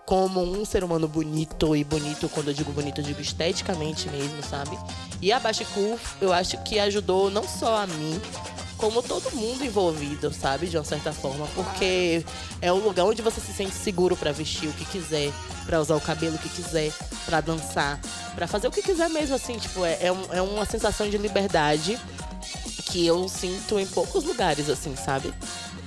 como 0.07 0.41
um 0.41 0.63
ser 0.63 0.85
humano 0.85 1.05
bonito 1.05 1.75
e 1.75 1.83
bonito, 1.83 2.29
quando 2.29 2.47
eu 2.47 2.53
digo 2.53 2.71
bonito, 2.71 3.01
eu 3.01 3.03
digo 3.03 3.19
esteticamente 3.19 4.07
mesmo, 4.09 4.41
sabe? 4.41 4.79
E 5.21 5.33
a 5.33 5.37
Bachicu, 5.39 5.99
eu 6.21 6.31
acho 6.31 6.57
que 6.63 6.79
ajudou 6.79 7.29
não 7.29 7.43
só 7.45 7.83
a 7.83 7.87
mim, 7.87 8.17
como 8.77 9.03
todo 9.03 9.29
mundo 9.35 9.65
envolvido, 9.65 10.33
sabe? 10.33 10.67
De 10.67 10.77
uma 10.77 10.85
certa 10.85 11.11
forma. 11.11 11.45
Porque 11.53 12.23
é 12.61 12.71
um 12.71 12.77
lugar 12.77 13.03
onde 13.03 13.21
você 13.21 13.41
se 13.41 13.51
sente 13.51 13.73
seguro 13.75 14.15
pra 14.15 14.31
vestir 14.31 14.69
o 14.69 14.73
que 14.73 14.85
quiser, 14.85 15.29
pra 15.65 15.81
usar 15.81 15.97
o 15.97 16.01
cabelo 16.01 16.37
que 16.37 16.47
quiser, 16.47 16.93
pra 17.25 17.41
dançar, 17.41 17.99
pra 18.33 18.47
fazer 18.47 18.69
o 18.69 18.71
que 18.71 18.81
quiser 18.81 19.09
mesmo, 19.09 19.35
assim. 19.35 19.57
Tipo, 19.59 19.83
é, 19.83 19.97
é, 20.03 20.09
um- 20.13 20.33
é 20.33 20.41
uma 20.41 20.63
sensação 20.63 21.09
de 21.09 21.17
liberdade 21.17 21.99
que 22.85 23.05
eu 23.05 23.27
sinto 23.27 23.77
em 23.77 23.85
poucos 23.85 24.23
lugares, 24.23 24.69
assim, 24.69 24.95
sabe? 24.95 25.33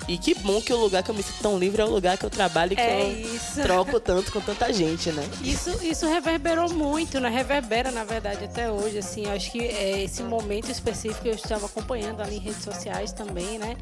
E 0.08 0.18
que 0.18 0.34
bom 0.34 0.60
que 0.60 0.72
o 0.72 0.76
lugar 0.76 1.02
que 1.02 1.10
eu 1.10 1.14
me 1.14 1.22
sinto 1.22 1.40
tão 1.40 1.58
livre 1.58 1.80
é 1.80 1.84
o 1.84 1.88
lugar 1.90 2.16
que 2.18 2.24
eu 2.24 2.30
trabalho 2.30 2.72
e 2.72 2.76
que 2.76 2.82
É 2.82 3.02
eu 3.02 3.34
isso. 3.36 3.62
troco 3.62 4.00
tanto 4.00 4.32
com 4.32 4.40
tanta 4.40 4.72
gente, 4.72 5.10
né? 5.12 5.28
Isso, 5.42 5.70
isso 5.84 6.06
reverberou 6.08 6.70
muito, 6.72 7.20
né? 7.20 7.28
Reverbera, 7.28 7.90
na 7.90 8.04
verdade, 8.04 8.44
até 8.44 8.70
hoje, 8.70 8.98
assim. 8.98 9.26
Acho 9.26 9.52
que 9.52 9.60
é, 9.60 10.02
esse 10.02 10.22
momento 10.22 10.70
específico 10.70 11.26
eu 11.28 11.34
estava 11.34 11.66
acompanhando 11.66 12.20
ali 12.22 12.36
em 12.36 12.40
redes 12.40 12.62
sociais 12.64 13.12
também, 13.12 13.58
né? 13.58 13.76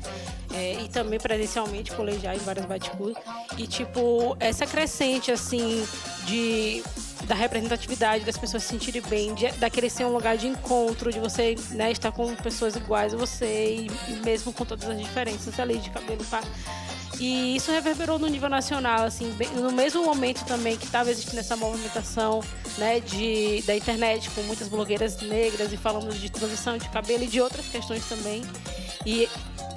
É, 0.54 0.74
e 0.82 0.88
também 0.88 1.18
presencialmente, 1.18 1.90
colegiar 1.92 2.34
em 2.34 2.40
vários 2.40 2.66
baticus. 2.66 3.14
E, 3.56 3.66
tipo, 3.66 4.36
essa 4.40 4.66
crescente, 4.66 5.30
assim, 5.30 5.86
de 6.26 6.82
da 7.28 7.34
representatividade, 7.34 8.24
das 8.24 8.36
pessoas 8.38 8.62
se 8.62 8.70
sentirem 8.70 9.02
bem, 9.02 9.34
de, 9.34 9.48
daquele 9.52 9.88
ser 9.90 10.04
um 10.06 10.12
lugar 10.12 10.36
de 10.36 10.46
encontro, 10.48 11.12
de 11.12 11.20
você 11.20 11.54
né, 11.70 11.92
estar 11.92 12.10
com 12.10 12.34
pessoas 12.34 12.74
iguais 12.74 13.12
a 13.14 13.16
você 13.16 13.86
e, 13.86 13.90
e 14.10 14.12
mesmo 14.24 14.52
com 14.52 14.64
todas 14.64 14.88
as 14.88 14.98
diferenças 14.98 15.60
ali 15.60 15.78
de 15.78 15.90
cabelo, 15.90 16.24
pá. 16.24 16.40
E 17.20 17.56
isso 17.56 17.72
reverberou 17.72 18.16
no 18.18 18.28
nível 18.28 18.48
nacional, 18.48 19.04
assim, 19.04 19.30
bem- 19.32 19.48
no 19.50 19.72
mesmo 19.72 20.04
momento 20.04 20.44
também 20.44 20.76
que 20.76 20.84
estava 20.84 21.10
existindo 21.10 21.40
essa 21.40 21.56
movimentação, 21.56 22.40
né, 22.78 23.00
de, 23.00 23.60
da 23.66 23.74
internet 23.76 24.30
com 24.30 24.42
muitas 24.42 24.68
blogueiras 24.68 25.20
negras 25.20 25.72
e 25.72 25.76
falando 25.76 26.12
de 26.14 26.30
transição 26.30 26.78
de 26.78 26.88
cabelo 26.88 27.24
e 27.24 27.26
de 27.26 27.40
outras 27.40 27.66
questões 27.66 28.04
também. 28.08 28.42
E 29.04 29.28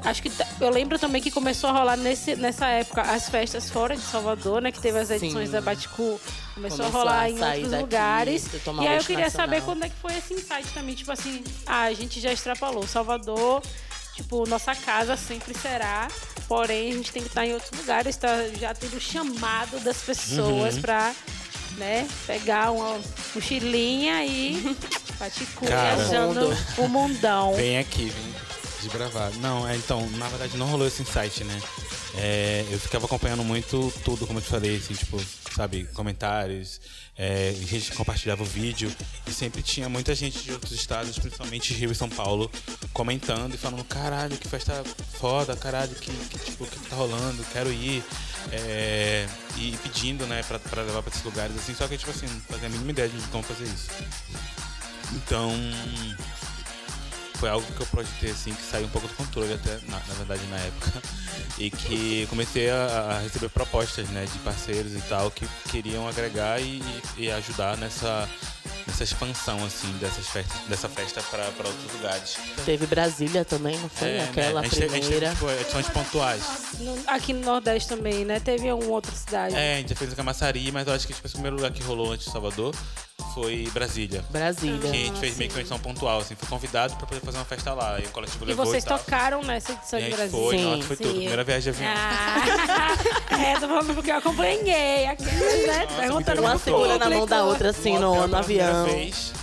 acho 0.03 0.21
que 0.21 0.29
t- 0.29 0.45
eu 0.59 0.69
lembro 0.69 0.97
também 0.99 1.21
que 1.21 1.29
começou 1.31 1.69
a 1.69 1.73
rolar 1.73 1.97
nesse, 1.97 2.35
nessa 2.35 2.67
época 2.67 3.01
as 3.01 3.29
festas 3.29 3.69
fora 3.69 3.95
de 3.95 4.01
Salvador, 4.01 4.61
né, 4.61 4.71
que 4.71 4.79
teve 4.79 4.97
as 4.99 5.09
edições 5.11 5.47
Sim. 5.47 5.51
da 5.53 5.61
Baticu, 5.61 6.19
começou, 6.55 6.77
Começou 6.77 6.85
a 6.85 6.89
rolar 6.89 7.19
a 7.21 7.29
em 7.29 7.33
outros 7.33 7.69
daqui, 7.69 7.81
lugares. 7.83 8.45
E 8.81 8.87
aí 8.87 8.97
eu 8.97 9.03
queria 9.03 9.29
saber 9.29 9.57
nacional. 9.57 9.61
quando 9.65 9.83
é 9.85 9.89
que 9.89 9.95
foi 10.01 10.17
esse 10.17 10.33
insight 10.33 10.67
também, 10.73 10.95
tipo 10.95 11.11
assim, 11.11 11.43
ah, 11.65 11.83
a 11.83 11.93
gente 11.93 12.19
já 12.19 12.31
extrapolou 12.31 12.85
Salvador, 12.87 13.61
tipo, 14.15 14.47
nossa 14.49 14.73
casa 14.75 15.15
sempre 15.15 15.53
será, 15.57 16.07
porém 16.47 16.91
a 16.91 16.95
gente 16.95 17.11
tem 17.11 17.21
que 17.21 17.29
estar 17.29 17.45
em 17.45 17.53
outros 17.53 17.71
lugares, 17.79 18.17
tá 18.17 18.27
já 18.59 18.73
tendo 18.73 18.99
chamado 18.99 19.79
das 19.81 19.97
pessoas 19.97 20.75
Uhum. 20.75 20.81
pra, 20.81 21.13
né, 21.77 22.07
pegar 22.27 22.71
uma 22.71 22.99
mochilinha 23.35 24.25
e 24.25 24.75
paticu, 25.17 25.65
viajando 25.65 26.55
o 26.77 26.87
mundão. 26.87 27.53
Vem 27.55 27.77
aqui, 27.77 28.05
vem 28.09 28.50
desbravar. 28.81 29.31
Não, 29.37 29.67
é, 29.67 29.75
então, 29.75 30.09
na 30.11 30.27
verdade 30.27 30.57
não 30.57 30.67
rolou 30.67 30.87
esse 30.87 31.01
insight, 31.01 31.43
né? 31.43 31.61
É, 32.15 32.65
eu 32.69 32.79
ficava 32.79 33.05
acompanhando 33.05 33.43
muito 33.43 33.93
tudo, 34.03 34.27
como 34.27 34.39
eu 34.39 34.43
te 34.43 34.49
falei, 34.49 34.77
assim, 34.77 34.93
tipo, 34.93 35.19
sabe, 35.55 35.85
comentários, 35.93 36.81
é, 37.17 37.53
gente 37.55 37.91
que 37.91 37.97
compartilhava 37.97 38.43
o 38.43 38.45
vídeo 38.45 38.93
e 39.27 39.31
sempre 39.31 39.61
tinha 39.61 39.87
muita 39.87 40.13
gente 40.15 40.39
de 40.39 40.51
outros 40.51 40.71
estados, 40.71 41.17
principalmente 41.17 41.73
Rio 41.73 41.91
e 41.91 41.95
São 41.95 42.09
Paulo, 42.09 42.51
comentando 42.93 43.53
e 43.53 43.57
falando, 43.57 43.83
caralho, 43.85 44.37
que 44.37 44.47
festa 44.47 44.83
foda, 45.19 45.55
caralho, 45.55 45.93
que, 45.95 46.11
que, 46.11 46.39
tipo, 46.39 46.63
o 46.63 46.67
que 46.67 46.79
tá 46.89 46.95
rolando, 46.95 47.43
quero 47.53 47.71
ir. 47.71 48.03
é, 48.51 49.27
e 49.57 49.77
pedindo, 49.83 50.25
né, 50.25 50.41
pra, 50.43 50.57
pra 50.57 50.81
levar 50.81 51.03
pra 51.03 51.11
esses 51.11 51.23
lugares, 51.23 51.55
assim, 51.55 51.75
só 51.75 51.87
que, 51.87 51.97
tipo 51.97 52.09
assim, 52.11 52.25
não 52.25 52.41
fazia 52.41 52.67
a 52.67 52.71
mínima 52.71 52.91
ideia 52.91 53.07
de 53.07 53.21
como 53.27 53.43
fazer 53.43 53.65
isso. 53.65 53.89
Então, 55.13 55.51
foi 57.41 57.49
algo 57.49 57.65
que 57.73 57.81
eu 57.81 57.87
projetei 57.87 58.29
assim, 58.31 58.53
que 58.53 58.61
saiu 58.61 58.85
um 58.85 58.89
pouco 58.89 59.07
do 59.07 59.13
controle 59.15 59.51
até, 59.53 59.71
na, 59.89 59.97
na 59.97 60.13
verdade, 60.13 60.41
na 60.49 60.57
época. 60.57 61.01
E 61.57 61.69
que 61.69 62.25
comecei 62.29 62.69
a, 62.71 63.17
a 63.17 63.19
receber 63.19 63.49
propostas, 63.49 64.07
né, 64.09 64.25
de 64.25 64.39
parceiros 64.39 64.93
e 64.93 65.01
tal, 65.01 65.29
que 65.29 65.45
queriam 65.69 66.07
agregar 66.07 66.59
e, 66.59 66.81
e- 67.17 67.23
e 67.25 67.31
ajudar 67.31 67.77
nessa, 67.77 68.27
nessa 68.87 69.03
expansão, 69.03 69.63
assim, 69.65 69.91
dessas 69.99 70.25
festas, 70.27 70.57
dessa 70.67 70.87
festa 70.89 71.21
para 71.23 71.45
outros 71.45 71.93
lugares. 71.93 72.37
Teve 72.65 72.87
Brasília 72.87 73.43
também, 73.45 73.77
não 73.77 73.89
foi? 73.89 74.07
É, 74.09 74.23
Aquela 74.23 74.61
né, 74.61 74.67
a 74.67 74.69
gente, 74.69 74.79
teve- 74.79 74.85
a 74.93 74.95
gente 74.95 75.07
teve, 75.09 75.19
primeira. 75.19 75.29
tipo, 75.35 75.49
edições 75.61 75.87
pontuais. 75.89 76.43
Aqui 77.05 77.33
no 77.33 77.41
Nordeste 77.41 77.89
também, 77.89 78.25
né? 78.25 78.39
Teve 78.39 78.69
alguma 78.69 78.91
outra 78.93 79.11
cidade. 79.13 79.53
É, 79.53 79.75
a 79.75 79.77
gente 79.77 79.89
já 79.89 79.95
fez 79.95 80.13
em 80.13 80.15
Camaçari, 80.15 80.71
mas 80.71 80.87
eu 80.87 80.93
acho 80.93 81.05
que 81.05 81.13
tipo, 81.13 81.27
esse 81.27 81.33
primeiro 81.35 81.57
lugar 81.57 81.71
que 81.71 81.83
rolou 81.83 82.11
antes 82.13 82.25
de 82.25 82.31
Salvador 82.31 82.73
foi 83.33 83.69
Brasília. 83.73 84.23
Brasília. 84.29 84.79
Que 84.79 84.87
a 84.87 84.91
gente 85.05 85.19
fez 85.19 85.37
meio 85.37 85.49
que 85.49 85.55
uma 85.55 85.61
edição 85.61 85.79
pontual, 85.79 86.19
assim, 86.19 86.35
foi 86.35 86.47
convidado 86.49 86.95
para 86.95 87.07
poder 87.07 87.21
fazer 87.21 87.37
uma 87.37 87.45
festa 87.45 87.73
lá. 87.73 87.99
E 87.99 88.03
o 88.05 88.09
coletivo 88.09 88.45
E 88.45 88.47
levou 88.49 88.65
vocês 88.65 88.83
e 88.83 88.87
tal. 88.87 88.99
tocaram 88.99 89.41
nessa 89.43 89.71
edição 89.73 89.99
de 89.99 90.09
Brasil? 90.09 90.39
foi, 90.39 90.57
Sim, 90.57 90.63
nossa, 90.65 90.83
foi 90.83 90.95
sim. 90.95 91.03
tudo. 91.03 91.15
Primeira 91.15 91.43
viagem 91.43 91.73
de 91.73 91.79
avião. 91.81 91.93
Ah, 91.95 93.35
é, 93.35 93.53
tô 93.59 93.67
falando 93.67 93.93
porque 93.95 94.11
eu 94.11 94.15
acompanhei. 94.17 95.05
Aquelas, 95.07 95.33
né? 95.67 95.87
Perguntando 95.99 96.41
Uma 96.41 96.57
segura 96.57 96.97
na 96.97 97.09
mão 97.09 97.25
da 97.25 97.43
outra, 97.43 97.69
assim, 97.69 97.97
no, 97.97 98.27
no 98.27 98.37
avião. 98.37 98.85
vez. 98.85 99.33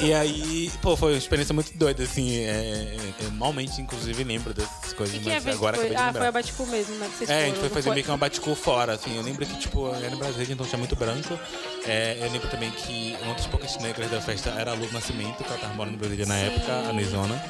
E 0.00 0.14
aí, 0.14 0.70
pô, 0.80 0.96
foi 0.96 1.12
uma 1.12 1.18
experiência 1.18 1.52
muito 1.52 1.76
doida, 1.76 2.02
assim. 2.04 2.36
é, 2.38 2.96
eu 3.20 3.30
malmente, 3.32 3.80
inclusive, 3.80 4.22
lembro 4.22 4.54
dessas 4.54 4.92
coisas, 4.92 5.16
E 5.16 5.18
que 5.18 5.24
mas 5.28 5.36
evento 5.38 5.56
agora 5.56 5.76
foi? 5.76 5.86
acabei 5.86 6.02
de 6.04 6.08
Ah, 6.10 6.20
foi 6.20 6.26
a 6.28 6.32
Baticu 6.32 6.66
mesmo, 6.66 6.94
né? 6.96 7.08
Que 7.10 7.18
vocês 7.18 7.30
É, 7.30 7.42
a 7.44 7.46
gente 7.46 7.58
foi 7.58 7.68
fazer 7.68 7.90
meio 7.90 8.04
que 8.04 8.10
uma 8.10 8.16
baticu 8.16 8.54
fora, 8.54 8.92
assim. 8.92 9.16
Eu 9.16 9.22
lembro 9.22 9.44
que, 9.44 9.58
tipo, 9.58 9.88
era 9.94 10.06
em 10.14 10.16
Brasília, 10.16 10.52
então 10.52 10.66
tinha 10.66 10.78
muito 10.78 10.94
branco. 10.94 11.38
É, 11.84 12.16
eu 12.20 12.30
lembro 12.30 12.48
também 12.48 12.70
que 12.70 13.16
uma 13.22 13.34
das 13.34 13.46
poucas 13.46 13.76
negras 13.78 14.10
da 14.10 14.20
festa 14.20 14.50
era 14.50 14.70
a 14.70 14.74
Lu 14.74 14.88
Nascimento, 14.92 15.38
que 15.42 15.44
ela 15.50 15.58
tava 15.58 15.74
morando 15.74 15.94
em 15.94 15.98
Brasília 15.98 16.26
na 16.26 16.36
época, 16.36 16.72
a 16.88 16.92
Nizona. 16.92 17.42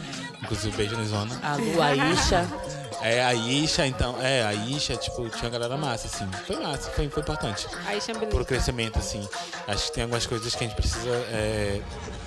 Inclusive, 0.43 0.77
beijo, 0.77 0.97
Nizona. 0.97 1.39
A 1.43 1.57
Lu, 1.57 1.83
a 1.83 1.95
Isha. 1.95 2.47
É, 3.03 3.25
a 3.25 3.33
Isha, 3.35 3.87
então, 3.87 4.21
é, 4.21 4.45
a 4.45 4.53
Isha, 4.55 4.97
tipo, 4.97 5.29
tinha 5.31 5.45
uma 5.45 5.51
galera 5.51 5.77
massa, 5.77 6.07
assim. 6.07 6.29
Foi 6.47 6.57
massa, 6.57 6.91
foi, 6.91 7.09
foi 7.09 7.23
importante. 7.23 7.67
Aí 7.87 8.01
chama 8.01 8.27
Pro 8.27 8.45
crescimento, 8.45 8.99
assim. 8.99 9.27
Acho 9.67 9.87
que 9.87 9.93
tem 9.93 10.03
algumas 10.03 10.27
coisas 10.27 10.55
que 10.55 10.65
a 10.65 10.67
gente 10.67 10.77
precisa 10.77 11.09
é, 11.09 11.81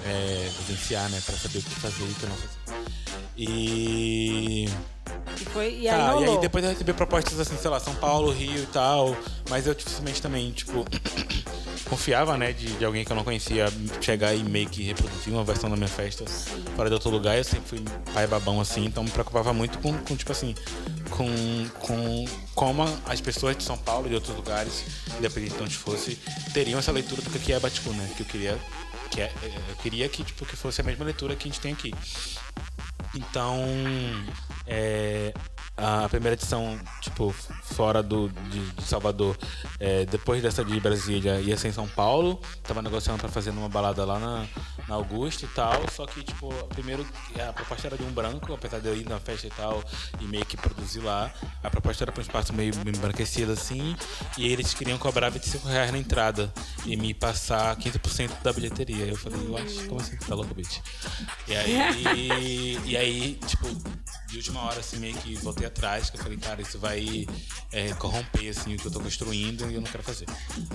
é, 0.06 0.50
vivenciar, 0.60 1.10
né, 1.10 1.22
pra 1.26 1.36
saber 1.36 1.60
o 1.60 1.64
que 1.64 1.76
fazer 1.80 2.04
e 2.04 2.12
o 2.12 2.16
que 2.16 2.26
não 2.26 2.36
fazer. 2.36 2.61
E. 3.42 4.66
E, 5.40 5.46
foi, 5.46 5.80
e 5.80 5.90
aí 5.90 5.98
Tá, 5.98 6.22
e 6.22 6.30
aí 6.30 6.38
depois 6.40 6.64
eu 6.64 6.70
recebi 6.70 6.94
propostas 6.94 7.40
assim, 7.40 7.58
sei 7.58 7.70
lá, 7.72 7.80
São 7.80 7.96
Paulo, 7.96 8.32
Rio 8.32 8.62
e 8.62 8.68
tal, 8.68 9.18
mas 9.50 9.66
eu 9.66 9.74
dificilmente 9.74 10.22
também, 10.22 10.52
tipo, 10.52 10.86
confiava, 11.90 12.38
né, 12.38 12.54
de, 12.54 12.68
de 12.74 12.86
alguém 12.86 13.04
que 13.04 13.12
eu 13.12 13.16
não 13.16 13.24
conhecia 13.24 13.66
chegar 14.00 14.36
e 14.36 14.44
meio 14.44 14.70
que 14.70 14.84
reproduzir 14.84 15.34
uma 15.34 15.44
versão 15.44 15.70
da 15.72 15.76
minha 15.76 15.88
festa 15.88 16.24
fora 16.76 16.88
de 16.88 16.94
outro 16.94 17.10
lugar. 17.10 17.36
Eu 17.36 17.44
sempre 17.44 17.68
fui 17.68 17.84
pai 18.14 18.28
babão 18.28 18.62
assim, 18.62 18.86
então 18.86 19.04
me 19.04 19.10
preocupava 19.10 19.52
muito 19.52 19.80
com, 19.80 19.98
com 19.98 20.16
tipo 20.16 20.32
assim, 20.32 20.54
com, 21.10 21.28
com 21.80 22.26
como 22.54 22.84
as 23.08 23.20
pessoas 23.20 23.58
de 23.58 23.64
São 23.64 23.78
Paulo 23.78 24.06
e 24.06 24.10
de 24.10 24.16
outros 24.16 24.36
lugares, 24.36 24.86
independente 25.18 25.56
de 25.56 25.64
onde 25.64 25.76
fosse, 25.76 26.16
teriam 26.54 26.78
essa 26.78 26.92
leitura 26.92 27.24
do 27.24 27.30
que 27.32 27.52
é 27.52 27.60
Baticu, 27.60 27.90
né, 27.94 28.08
que 28.16 28.22
eu 28.22 28.28
queria. 28.28 28.60
Que 29.12 29.22
é, 29.22 29.32
eu 29.70 29.76
queria 29.76 30.08
que, 30.10 30.24
tipo, 30.24 30.46
que 30.46 30.56
fosse 30.56 30.82
a 30.82 30.84
mesma 30.84 31.06
leitura 31.06 31.36
que 31.36 31.48
a 31.48 31.52
gente 31.52 31.62
tem 31.62 31.74
aqui. 31.74 31.94
Então, 33.14 33.60
é, 34.66 35.34
a 35.78 36.08
primeira 36.10 36.36
edição, 36.36 36.78
tipo, 37.02 37.34
fora 37.64 38.04
do, 38.04 38.30
de, 38.30 38.72
de 38.72 38.84
Salvador, 38.84 39.38
é, 39.80 40.06
depois 40.06 40.42
dessa 40.42 40.64
de 40.64 40.80
Brasília, 40.80 41.40
ia 41.40 41.58
ser 41.58 41.70
em 41.70 41.72
São 41.72 41.88
Paulo. 41.88 42.40
Tava 42.64 42.82
negociando 42.82 43.20
pra 43.20 43.30
fazer 43.30 43.52
numa 43.52 43.70
balada 43.70 44.06
lá 44.06 44.20
na, 44.20 44.46
na 44.88 44.96
Augusta 44.96 45.46
e 45.46 45.48
tal. 45.50 45.90
Só 45.90 46.06
que, 46.06 46.24
tipo, 46.24 46.54
primeiro 46.70 47.06
a 47.48 47.54
proposta 47.54 47.88
era 47.88 47.98
de 47.98 48.04
um 48.04 48.12
branco, 48.12 48.54
apesar 48.54 48.80
de 48.80 48.88
eu 48.88 48.96
ir 48.96 49.08
na 49.08 49.20
festa 49.20 49.48
e 49.48 49.52
tal, 49.52 49.84
e 50.20 50.26
meio 50.26 50.46
que 50.46 50.58
produzir 50.58 51.00
lá. 51.00 51.32
A 51.64 51.70
proposta 51.70 52.04
era 52.04 52.12
pra 52.12 52.22
um 52.22 52.26
espaço 52.26 52.54
meio 52.54 52.74
embranquecido 52.86 53.52
assim. 53.52 53.96
E 54.38 54.48
eles 54.48 54.74
queriam 54.74 54.98
cobrar 54.98 55.30
25 55.30 55.68
reais 55.68 55.92
na 55.92 55.98
entrada 55.98 56.54
e 56.86 56.96
me 56.96 57.14
passar 57.14 57.76
15% 57.78 58.42
da 58.44 58.54
bilheteria. 58.54 59.06
Eu 59.06 59.18
falei, 59.18 59.40
acho, 59.64 59.88
como 59.88 60.00
assim? 60.00 60.18
Tá 60.18 60.36
louco, 60.36 60.54
bitch? 60.54 60.80
E 61.48 61.56
aí, 61.56 62.80
e 62.86 62.98
aí, 62.98 63.40
tipo, 63.48 63.68
de 64.28 64.38
última 64.38 64.62
hora, 64.62 64.80
assim, 64.80 64.98
meio 64.98 65.16
que 65.18 65.36
voltei 65.36 65.61
atrás, 65.66 66.10
que 66.10 66.18
eu 66.18 66.24
falei, 66.24 66.38
cara, 66.38 66.62
isso 66.62 66.80
vai 66.80 67.28
é, 67.72 67.94
corromper, 67.94 68.50
assim, 68.50 68.76
o 68.76 68.78
que 68.78 68.86
eu 68.86 68.92
tô 68.92 69.00
construindo 69.00 69.70
e 69.70 69.76
eu 69.76 69.82
não 69.82 69.90
quero 69.90 70.04
fazer. 70.04 70.26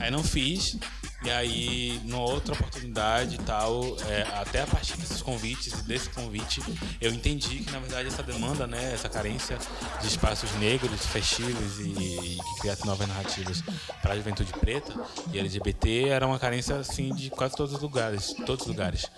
Aí 0.01 0.11
não 0.11 0.23
fiz, 0.23 0.79
e 1.23 1.31
aí, 1.31 2.01
numa 2.05 2.23
outra 2.23 2.55
oportunidade 2.55 3.37
e 3.37 3.39
tal, 3.39 3.83
é, 4.09 4.23
até 4.41 4.63
a 4.63 4.67
partir 4.67 4.97
desses 4.97 5.23
convites 5.23 5.83
desse 5.83 6.09
convite, 6.11 6.63
eu 7.01 7.11
entendi 7.11 7.61
que, 7.61 7.71
na 7.73 7.81
verdade, 7.81 8.09
essa 8.09 8.23
demanda, 8.23 8.67
né, 8.67 8.93
essa 8.93 9.09
carência 9.09 9.59
de 10.01 10.07
espaços 10.07 10.53
negros, 10.55 11.05
festivos 11.07 11.81
e, 11.81 11.89
e 11.89 12.37
que 12.37 12.61
criassem 12.61 12.87
novas 12.87 13.09
narrativas 13.09 13.63
para 14.03 14.13
a 14.13 14.17
juventude 14.17 14.53
preta 14.53 14.95
e 15.33 15.39
LGBT 15.39 16.09
era 16.09 16.27
uma 16.27 16.39
carência, 16.39 16.77
assim, 16.77 17.15
de 17.15 17.31
quase 17.31 17.57
todos 17.57 17.75
os 17.75 17.81
lugares, 17.81 18.35
todos 18.45 18.63
os 18.63 18.69
lugares. 18.69 19.11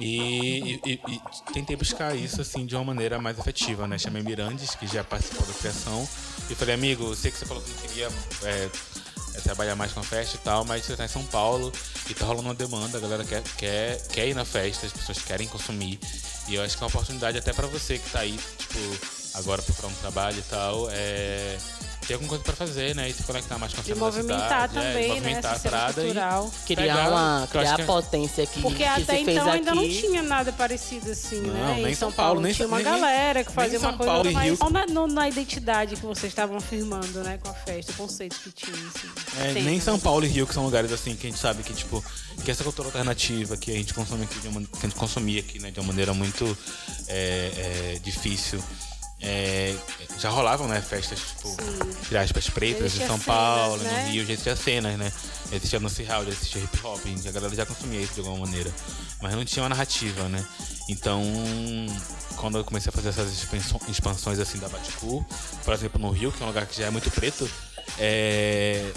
E, 0.00 0.80
e- 0.84 1.00
e 1.06 1.20
tentei 1.52 1.76
buscar 1.76 2.16
isso 2.16 2.40
assim 2.40 2.66
de 2.66 2.74
uma 2.74 2.84
maneira 2.84 3.18
mais 3.20 3.38
efetiva, 3.38 3.86
né? 3.86 3.96
Chamei 3.98 4.22
Mirandes, 4.22 4.74
que 4.74 4.86
já 4.86 5.04
participou 5.04 5.46
da 5.46 5.52
criação, 5.54 6.08
e 6.50 6.54
falei, 6.54 6.74
amigo, 6.74 7.14
sei 7.14 7.30
que 7.30 7.38
você 7.38 7.46
falou 7.46 7.62
que 7.62 7.70
não 7.70 7.76
queria 7.78 8.08
é, 8.42 8.70
trabalhar 9.42 9.76
mais 9.76 9.92
com 9.92 10.00
a 10.00 10.02
festa 10.02 10.36
e 10.36 10.40
tal, 10.40 10.64
mas 10.64 10.84
você 10.84 10.96
tá 10.96 11.04
em 11.04 11.08
São 11.08 11.24
Paulo 11.26 11.72
e 12.10 12.14
tá 12.14 12.24
rolando 12.26 12.48
uma 12.48 12.54
demanda, 12.54 12.98
a 12.98 13.00
galera 13.00 13.24
quer, 13.24 13.42
quer, 13.56 14.06
quer 14.08 14.28
ir 14.28 14.34
na 14.34 14.44
festa, 14.44 14.86
as 14.86 14.92
pessoas 14.92 15.18
querem 15.22 15.46
consumir. 15.46 15.98
E 16.48 16.56
eu 16.56 16.62
acho 16.62 16.76
que 16.76 16.82
é 16.82 16.86
uma 16.86 16.90
oportunidade 16.90 17.38
até 17.38 17.52
pra 17.52 17.66
você 17.68 17.98
que 17.98 18.10
tá 18.10 18.20
aí, 18.20 18.36
tipo, 18.58 18.78
agora 19.34 19.62
procurar 19.62 19.88
um 19.88 19.94
trabalho 19.94 20.38
e 20.38 20.42
tal, 20.42 20.88
é 20.90 21.56
ter 22.06 22.14
alguma 22.14 22.28
coisa 22.28 22.44
pra 22.44 22.54
fazer, 22.54 22.94
né? 22.94 23.08
E 23.08 23.12
se 23.12 23.22
conectar 23.22 23.58
mais 23.58 23.72
com 23.72 23.80
a 23.80 23.84
cena 23.84 23.94
da 23.96 24.00
movimentar 24.04 24.68
cidade, 24.68 24.78
é, 24.78 24.80
também, 24.92 25.08
né? 25.08 25.14
movimentar 25.14 25.54
Essa 25.54 25.68
a 25.68 25.70
cena 25.70 25.90
e 25.90 25.94
cultural. 26.04 26.52
Criar, 26.66 26.76
Pegar, 26.82 27.08
uma, 27.10 27.48
que 27.50 27.56
eu 27.56 27.60
acho 27.60 27.74
criar 27.74 27.74
que 27.76 27.80
a 27.80 27.84
é- 27.84 27.86
potência 27.86 28.46
que, 28.46 28.60
Porque 28.62 28.76
que 28.78 28.84
até 28.84 29.00
se 29.18 29.24
fez 29.24 29.28
então 29.28 29.48
aqui. 29.48 29.56
ainda 29.58 29.74
não 29.74 29.88
tinha 29.88 30.22
nada 30.22 30.52
parecido 30.52 31.10
assim, 31.10 31.40
Não, 31.40 31.54
né? 31.54 31.74
nem 31.82 31.92
em 31.92 31.94
São 31.94 32.12
Paulo, 32.12 32.40
nem 32.40 32.52
tinha 32.52 32.68
uma 32.68 32.76
nem- 32.76 32.84
galera 32.84 33.42
que 33.44 33.50
nem 33.50 33.54
fazia 33.54 33.78
uma 33.78 33.92
coisa 33.94 34.12
Paulo 34.12 34.30
e 34.30 34.32
mais 34.32 34.46
Rio. 34.48 34.56
só 34.56 34.70
na, 34.70 34.86
no- 34.86 35.06
na 35.06 35.28
identidade 35.28 35.96
que 35.96 36.02
vocês 36.06 36.30
estavam 36.32 36.56
afirmando, 36.56 37.22
né, 37.22 37.38
com 37.42 37.48
a 37.50 37.54
festa, 37.54 37.92
o 37.92 37.94
conceito 37.96 38.36
que 38.40 38.50
tinha, 38.52 38.76
assim. 38.76 39.08
É, 39.40 39.52
Tem, 39.54 39.62
nem 39.62 39.76
né? 39.76 39.80
São 39.80 39.98
Paulo 39.98 40.24
e 40.24 40.28
Rio, 40.28 40.46
que 40.46 40.54
são 40.54 40.64
lugares 40.64 40.92
assim 40.92 41.14
que 41.16 41.26
a 41.26 41.30
gente 41.30 41.40
sabe 41.40 41.62
que, 41.62 41.72
tipo, 41.72 42.04
que 42.44 42.50
essa 42.50 42.62
cultura 42.64 42.88
alternativa 42.88 43.56
que 43.56 43.70
a 43.70 43.74
gente 43.74 43.94
consome 43.94 44.24
aqui, 44.24 44.38
de 44.40 44.48
uma, 44.48 44.60
que 44.60 44.78
a 44.78 44.80
gente 44.80 44.94
consumia 44.94 45.40
aqui, 45.40 45.58
né, 45.58 45.70
de 45.70 45.80
uma 45.80 45.86
maneira 45.88 46.12
muito 46.14 46.56
é, 47.08 47.94
é, 47.96 47.98
difícil. 48.02 48.62
É, 49.20 49.74
já 50.18 50.28
rolavam, 50.28 50.68
né, 50.68 50.80
festas, 50.80 51.18
tipo, 51.18 51.56
entre 52.00 52.18
aspas, 52.18 52.48
pretas 52.48 52.94
em 52.94 53.06
São 53.06 53.18
cenas, 53.18 53.24
Paulo, 53.24 53.82
né? 53.82 54.04
no 54.04 54.10
Rio, 54.10 54.26
já 54.26 54.32
existia 54.32 54.56
cenas, 54.56 54.98
né? 54.98 55.12
Existia 55.52 55.80
no 55.80 55.88
hall, 55.88 56.24
já 56.24 56.30
existia 56.30 56.62
hip 56.62 56.78
hop, 56.84 57.00
a 57.26 57.30
galera 57.30 57.54
já 57.54 57.66
consumia 57.66 58.00
isso 58.00 58.14
de 58.14 58.20
alguma 58.20 58.46
maneira. 58.46 58.70
Mas 59.22 59.34
não 59.34 59.44
tinha 59.44 59.62
uma 59.62 59.68
narrativa, 59.68 60.28
né? 60.28 60.44
Então, 60.88 61.22
quando 62.36 62.58
eu 62.58 62.64
comecei 62.64 62.90
a 62.90 62.92
fazer 62.92 63.08
essas 63.08 63.46
expansões 63.88 64.38
assim 64.38 64.58
da 64.58 64.68
Baticu, 64.68 65.24
por 65.64 65.74
exemplo, 65.74 66.00
no 66.00 66.10
Rio, 66.10 66.32
que 66.32 66.42
é 66.42 66.44
um 66.44 66.48
lugar 66.48 66.66
que 66.66 66.76
já 66.76 66.86
é 66.86 66.90
muito 66.90 67.10
preto, 67.10 67.48
é, 67.98 68.90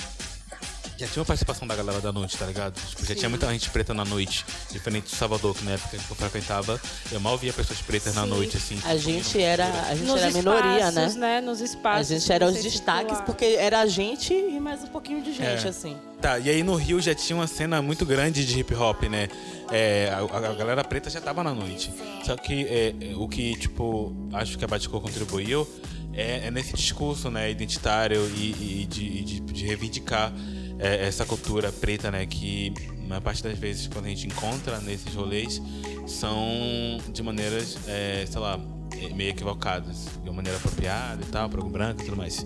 já 0.97 1.07
tinha 1.07 1.19
uma 1.21 1.25
participação 1.25 1.67
da 1.67 1.75
galera 1.75 1.99
da 2.01 2.11
noite, 2.11 2.35
tá 2.37 2.45
ligado? 2.45 2.73
Tipo, 2.89 3.05
já 3.05 3.15
tinha 3.15 3.29
muita 3.29 3.47
gente 3.51 3.69
preta 3.69 3.93
na 3.93 4.03
noite, 4.03 4.45
diferente 4.71 5.05
de 5.05 5.15
Salvador, 5.15 5.55
que 5.55 5.63
na 5.63 5.71
época 5.71 5.97
que 5.97 6.09
eu 6.11 6.15
frequentava, 6.15 6.81
eu 7.11 7.19
mal 7.19 7.37
via 7.37 7.53
pessoas 7.53 7.79
pretas 7.81 8.15
na 8.15 8.23
Sim. 8.23 8.29
noite, 8.29 8.57
assim. 8.57 8.79
A 8.83 8.97
gente 8.97 9.39
era, 9.41 9.65
a 9.89 9.95
gente 9.95 10.07
Nos 10.07 10.19
era 10.21 10.27
a 10.29 10.31
minoria, 10.33 10.91
né? 10.91 11.01
espaços, 11.01 11.15
né? 11.15 11.41
Nos 11.41 11.61
A 11.61 11.65
espaços. 11.65 12.07
gente 12.07 12.25
que 12.25 12.33
era 12.33 12.45
os 12.47 12.63
destaques 12.63 13.21
porque 13.21 13.45
era 13.45 13.79
a 13.81 13.85
gente 13.85 14.33
e 14.33 14.59
mais 14.59 14.83
um 14.83 14.87
pouquinho 14.87 15.21
de 15.21 15.31
gente, 15.33 15.65
É. 15.65 15.69
assim. 15.69 15.95
Tá, 16.19 16.39
e 16.39 16.49
aí 16.49 16.63
no 16.63 16.73
Rio 16.75 16.99
já 16.99 17.13
tinha 17.13 17.37
uma 17.37 17.45
cena 17.45 17.79
muito 17.79 18.03
grande 18.03 18.43
de 18.43 18.59
hip 18.59 18.73
hop, 18.73 19.03
né? 19.03 19.27
É, 19.71 20.09
a, 20.11 20.17
a 20.37 20.53
galera 20.55 20.83
preta 20.83 21.11
já 21.11 21.21
tava 21.21 21.43
na 21.43 21.53
noite. 21.53 21.93
Só 22.25 22.35
que 22.35 22.65
é, 22.65 22.93
o 23.15 23.27
que, 23.27 23.55
tipo, 23.59 24.15
acho 24.33 24.57
que 24.57 24.65
a 24.65 24.67
Baticô 24.67 24.99
contribuiu 24.99 25.67
é, 26.13 26.47
é 26.47 26.51
nesse 26.51 26.73
discurso, 26.73 27.29
né, 27.29 27.51
identitário 27.51 28.19
e, 28.35 28.81
e 28.81 28.85
de, 28.89 29.23
de, 29.23 29.39
de 29.41 29.65
reivindicar 29.67 30.33
é, 30.79 31.07
essa 31.07 31.25
cultura 31.25 31.71
preta, 31.71 32.11
né? 32.11 32.25
Que 32.25 32.73
na 33.07 33.21
parte 33.21 33.41
das 33.43 33.57
vezes 33.57 33.87
quando 33.87 34.05
a 34.05 34.09
gente 34.09 34.27
encontra 34.27 34.79
nesses 34.79 35.13
rolês 35.13 35.61
são 36.05 36.99
de 37.11 37.23
maneiras, 37.23 37.77
é, 37.87 38.25
sei 38.29 38.39
lá, 38.39 38.59
é, 39.01 39.13
meio 39.13 39.29
equivocadas, 39.29 40.05
de 40.23 40.29
uma 40.29 40.37
maneira 40.37 40.57
apropriada 40.57 41.21
e 41.21 41.27
tal, 41.27 41.49
para 41.49 41.61
o 41.61 41.69
branco 41.69 42.01
e 42.01 42.05
tudo 42.05 42.17
mais. 42.17 42.45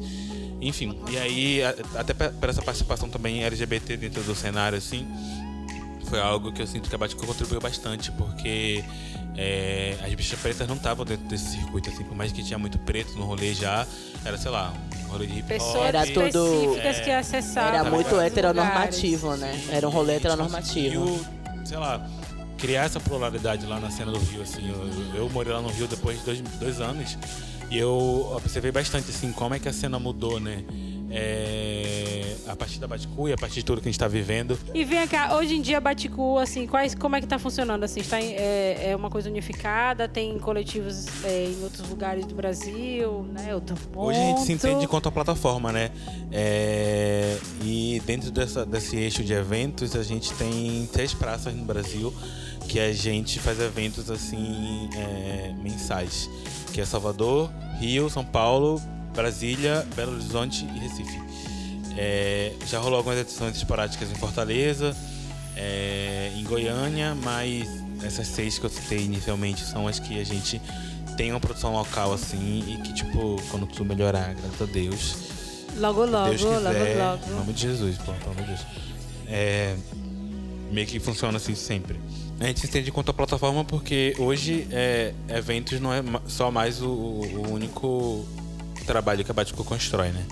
Enfim, 0.62 1.00
e 1.10 1.18
aí, 1.18 1.62
até 1.96 2.14
por 2.14 2.48
essa 2.48 2.62
participação 2.62 3.10
também 3.10 3.44
LGBT 3.44 3.98
dentro 3.98 4.22
do 4.22 4.36
cenário, 4.36 4.78
assim, 4.78 5.08
foi 6.06 6.20
algo 6.20 6.52
que 6.52 6.62
eu 6.62 6.68
sinto 6.68 6.88
que 6.88 6.94
a 6.94 6.98
Batico 7.00 7.26
contribuiu 7.26 7.60
bastante, 7.60 8.12
porque 8.12 8.84
é, 9.38 9.98
as 10.06 10.14
bichas 10.14 10.40
pretas 10.40 10.68
não 10.68 10.76
estavam 10.76 11.06
dentro 11.06 11.26
desse 11.28 11.52
circuito, 11.52 11.90
assim, 11.90 12.04
por 12.04 12.16
mais 12.16 12.32
que 12.32 12.44
tinha 12.44 12.60
muito 12.60 12.78
preto 12.80 13.14
no 13.18 13.24
rolê 13.26 13.54
já, 13.54 13.86
era, 14.26 14.38
sei 14.38 14.52
lá, 14.52 14.74
um 15.06 15.12
rolê 15.12 15.26
de 15.28 15.34
hip 15.40 15.42
hop. 15.44 15.48
Pessoas 15.48 15.86
Era 15.86 16.06
tudo- 16.06 16.26
específicas 16.28 17.00
que 17.00 17.12
acessavam. 17.12 17.80
Era 17.80 17.90
muito 17.90 18.20
heteronormativo, 18.20 19.32
lugares. 19.32 19.66
né? 19.68 19.76
Era 19.76 19.88
um 19.88 19.92
rolê 19.92 20.14
E, 20.14 20.16
tipo, 20.18 20.28
heteronormativo. 20.28 21.00
conseguiu, 21.02 21.26
sei 21.66 21.78
lá, 21.78 22.08
criar 22.58 22.84
essa 22.86 23.00
pluralidade 23.00 23.66
lá 23.66 23.80
na 23.80 23.90
cena 23.90 24.12
do 24.12 24.20
Rio, 24.20 24.42
assim. 24.42 24.70
Eu, 24.70 25.16
eu 25.24 25.30
morei 25.30 25.52
lá 25.54 25.62
no 25.62 25.70
Rio 25.70 25.88
depois 25.88 26.20
de 26.20 26.26
dois, 26.26 26.42
dois 26.60 26.80
anos 26.82 27.18
e 27.72 27.78
eu 27.78 28.32
observei 28.36 28.72
bastante, 28.72 29.10
assim, 29.10 29.32
como 29.32 29.56
é 29.56 29.60
que 29.60 29.68
a 29.70 29.74
cena 29.74 29.98
mudou, 29.98 30.40
né? 30.40 30.64
É, 31.14 32.36
a 32.47 32.55
partir 32.55 32.80
da 32.80 32.88
Baticu 32.88 33.28
e 33.30 33.34
a 33.34 33.38
partir 33.38 33.55
de 33.55 33.64
tudo 33.66 33.82
que 33.82 33.88
a 33.88 33.91
gente 33.91 33.99
tá 33.99 34.07
vivendo. 34.07 34.57
E 34.74 34.84
vem 34.84 35.07
cá, 35.07 35.36
hoje 35.36 35.55
em 35.55 35.62
dia 35.62 35.80
Baticu, 35.80 36.38
assim, 36.38 36.66
quais, 36.68 36.93
como 36.95 37.16
é 37.16 37.22
que 37.22 37.28
tá 37.28 37.38
funcionando? 37.39 37.84
Assim, 37.84 37.99
está 38.01 38.20
em- 38.22 38.34
é, 38.34 38.89
é 38.91 38.95
uma 38.95 39.09
coisa 39.09 39.30
unificada? 39.30 40.07
Tem 40.07 40.38
coletivos 40.39 41.05
é, 41.24 41.45
em 41.45 41.64
outros 41.64 41.88
lugares 41.89 42.26
do 42.26 42.34
Brasil, 42.36 43.26
né? 43.34 43.53
Outro 43.53 43.76
Hoje 43.95 44.20
a 44.20 44.24
gente 44.24 44.41
se 44.41 44.53
ponto. 44.55 44.68
entende 44.68 44.88
quanto 44.88 45.09
a 45.09 45.12
plataforma, 45.12 45.72
né? 45.72 45.91
É, 46.32 47.38
e 47.64 48.01
dentro 48.05 48.32
dessa, 48.32 48.66
desse 48.66 48.97
eixo 48.97 49.24
de 49.24 49.34
eventos, 49.34 49.95
a 49.95 50.03
gente 50.03 50.34
tem 50.34 50.88
três 50.91 51.14
praças 51.14 51.53
no 51.53 51.64
Brasil 51.66 52.14
que 52.68 52.80
a 52.80 52.91
gente 52.93 53.39
faz 53.39 53.59
eventos 53.59 54.09
assim 54.09 54.89
é, 54.95 55.53
mensais, 55.62 56.30
que 56.74 56.80
é 56.80 56.86
Salvador, 56.86 57.49
Rio, 57.80 58.09
São 58.09 58.24
Paulo, 58.24 58.82
Brasília, 59.14 59.86
Belo 59.95 60.14
Horizonte 60.14 60.66
e 60.66 60.80
Recife. 60.80 61.22
É, 61.97 62.53
já 62.66 62.80
rolou 62.80 62.97
algumas 62.97 63.20
edições 63.20 63.55
esporádicas 63.55 64.09
em 64.09 64.16
Fortaleza, 64.16 64.95
é, 65.55 66.32
em 66.36 66.43
Goiânia, 66.43 67.16
mas 67.16 67.68
essas 68.03 68.28
seis 68.28 68.57
que 68.57 68.66
eu 68.66 68.70
citei 68.70 68.99
inicialmente 68.99 69.62
são 69.62 69.88
as 69.88 69.99
que 69.99 70.20
a 70.20 70.24
gente 70.24 70.62
tem 71.18 71.32
uma 71.32 71.39
produção 71.39 71.74
local 71.74 72.14
assim 72.14 72.64
e 72.68 72.82
que 72.82 72.93
tipo 72.93 73.36
quando 73.51 73.68
tudo 73.68 73.86
melhorar, 73.86 74.34
graças 74.34 74.62
a 74.62 74.66
Deus, 74.66 75.16
Logo, 75.78 76.05
logo, 76.05 76.30
Deus 76.30 76.41
logo, 76.41 76.57
quiser, 76.57 76.95
em 76.95 76.99
logo. 76.99 77.30
nome 77.32 77.53
de 77.53 77.62
Jesus, 77.62 77.97
pelo 77.97 78.18
amor 78.18 78.36
de 78.36 78.43
Deus. 78.43 78.59
É, 79.28 79.76
meio 80.72 80.86
que 80.88 80.99
funciona 80.99 81.38
assim 81.38 81.55
sempre. 81.55 81.99
A 82.39 82.45
gente 82.47 82.59
se 82.59 82.68
entende 82.68 82.91
quanto 82.91 83.12
a 83.12 83.14
plataforma 83.14 83.64
porque 83.64 84.16
hoje 84.18 84.68
é, 84.72 85.14
eventos 85.30 85.80
não 85.80 85.93
é 85.93 86.01
só 86.28 86.49
mais 86.51 86.82
o, 86.82 86.88
o 86.89 87.51
único 87.51 88.26
trabalho 88.86 89.24
que 89.24 89.32
a 89.32 89.34
Batico 89.34 89.64
constrói, 89.64 90.10
né? 90.10 90.24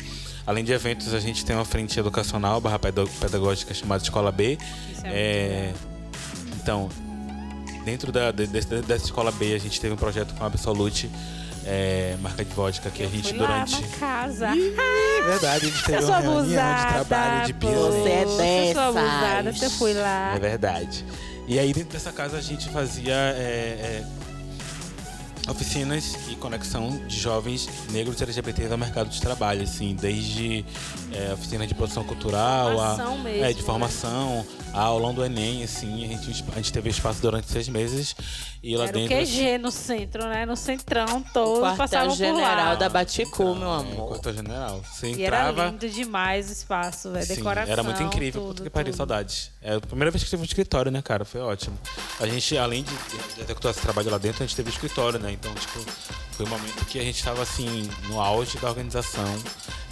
Além 0.45 0.63
de 0.63 0.71
eventos, 0.71 1.13
a 1.13 1.19
gente 1.19 1.45
tem 1.45 1.55
uma 1.55 1.65
frente 1.65 1.99
educacional 1.99 2.59
barra 2.59 2.79
pedag- 2.79 3.09
pedagógica 3.19 3.73
chamada 3.73 4.01
Escola 4.01 4.31
B. 4.31 4.57
Isso 4.91 5.01
é 5.05 5.09
É, 5.09 5.73
então, 6.61 6.89
dentro 7.85 8.11
da, 8.11 8.31
de- 8.31 8.47
dessa 8.47 9.05
Escola 9.05 9.31
B, 9.31 9.53
a 9.53 9.59
gente 9.59 9.79
teve 9.79 9.93
um 9.93 9.97
projeto 9.97 10.33
com 10.35 10.43
a 10.43 10.47
Absolute, 10.47 11.09
é, 11.65 12.15
marca 12.21 12.43
de 12.43 12.51
vodka, 12.53 12.89
que 12.89 13.03
a 13.03 13.07
gente 13.07 13.29
Fui 13.29 13.37
durante... 13.37 13.75
lá 13.75 13.81
na 13.81 13.87
casa. 13.99 14.47
É 14.47 15.21
verdade, 15.29 15.65
a 15.65 15.69
gente 15.69 15.83
teve 15.85 15.97
Eu 15.97 16.01
sou 16.01 16.09
uma 16.11 16.19
reunião 16.19 16.45
de 16.47 16.57
abusada. 16.57 16.93
trabalho 17.05 17.45
de 17.45 17.53
business. 17.53 17.79
Você 17.93 18.09
é 18.09 18.69
Eu 18.69 18.73
sou 18.73 18.81
abusada, 18.81 19.53
você 19.53 19.69
foi 19.69 19.93
lá. 19.93 20.35
É 20.35 20.39
verdade. 20.39 21.05
E 21.47 21.59
aí 21.59 21.73
dentro 21.73 21.91
dessa 21.93 22.11
casa 22.11 22.37
a 22.37 22.41
gente 22.41 22.69
fazia 22.69 23.13
é, 23.13 23.37
é, 23.37 24.05
oficinas 25.49 26.15
e 26.29 26.35
conexão 26.35 26.89
de 27.07 27.17
jovens 27.19 27.67
negros 27.91 28.21
LGBTs 28.21 28.71
ao 28.71 28.77
mercado 28.77 29.09
de 29.09 29.19
trabalho, 29.21 29.63
assim, 29.63 29.95
desde 29.95 30.65
é, 31.13 31.33
oficinas 31.33 31.67
de 31.67 31.73
produção 31.75 32.03
cultural, 32.03 32.73
Formação 32.75 33.13
a, 33.13 33.17
mesmo, 33.17 33.43
é, 33.45 33.53
de 33.53 33.59
né? 33.59 33.63
formação, 33.65 34.45
a 34.73 34.81
aulão 34.81 35.13
do 35.13 35.23
Enem, 35.25 35.63
assim, 35.63 36.05
a 36.05 36.07
gente, 36.17 36.45
a 36.51 36.55
gente 36.55 36.71
teve 36.73 36.89
espaço 36.89 37.21
durante 37.21 37.47
seis 37.49 37.67
meses 37.67 38.15
e 38.61 38.75
lá 38.75 38.85
Era 38.87 38.97
o 38.97 39.01
dentro. 39.07 39.17
QG 39.25 39.57
no 39.57 39.71
centro, 39.71 40.23
né? 40.27 40.45
No 40.45 40.55
centrão, 40.55 41.21
todos 41.33 41.75
passavam 41.77 42.09
por 42.09 42.17
Quartel-general 42.17 42.65
lá. 42.69 42.75
da 42.75 42.89
Baticu, 42.89 43.55
meu 43.55 43.69
É, 43.69 43.79
amor. 43.79 44.07
quartel 44.09 44.33
general. 44.33 44.81
Você 44.83 45.11
E 45.13 45.23
era 45.23 45.49
lindo 45.51 45.87
demais 45.89 46.49
o 46.49 46.51
espaço, 46.53 47.09
velho. 47.11 47.25
Decoração. 47.27 47.71
era 47.71 47.81
muito 47.83 48.03
incrível. 48.03 48.41
Tudo, 48.41 48.49
Puta 48.55 48.63
que 48.63 48.69
pariu, 48.69 48.93
saudades. 48.93 49.49
É 49.61 49.75
a 49.75 49.79
primeira 49.79 50.11
vez 50.11 50.23
que 50.23 50.29
teve 50.29 50.41
um 50.41 50.45
escritório, 50.45 50.91
né, 50.91 51.01
cara? 51.01 51.23
Foi 51.23 51.39
ótimo. 51.41 51.77
A 52.19 52.27
gente, 52.27 52.57
além 52.57 52.83
de, 52.83 52.91
de 53.35 53.41
executar 53.41 53.71
esse 53.71 53.79
trabalho 53.81 54.11
lá 54.11 54.17
dentro, 54.17 54.43
a 54.43 54.45
gente 54.45 54.55
teve 54.55 54.69
escritório, 54.69 55.17
né? 55.19 55.31
Então, 55.39 55.53
tipo, 55.55 55.79
foi 56.31 56.45
um 56.45 56.49
momento 56.49 56.85
que 56.85 56.99
a 56.99 57.03
gente 57.03 57.23
tava, 57.23 57.41
assim, 57.41 57.89
no 58.07 58.19
auge 58.19 58.57
da 58.57 58.67
organização. 58.69 59.25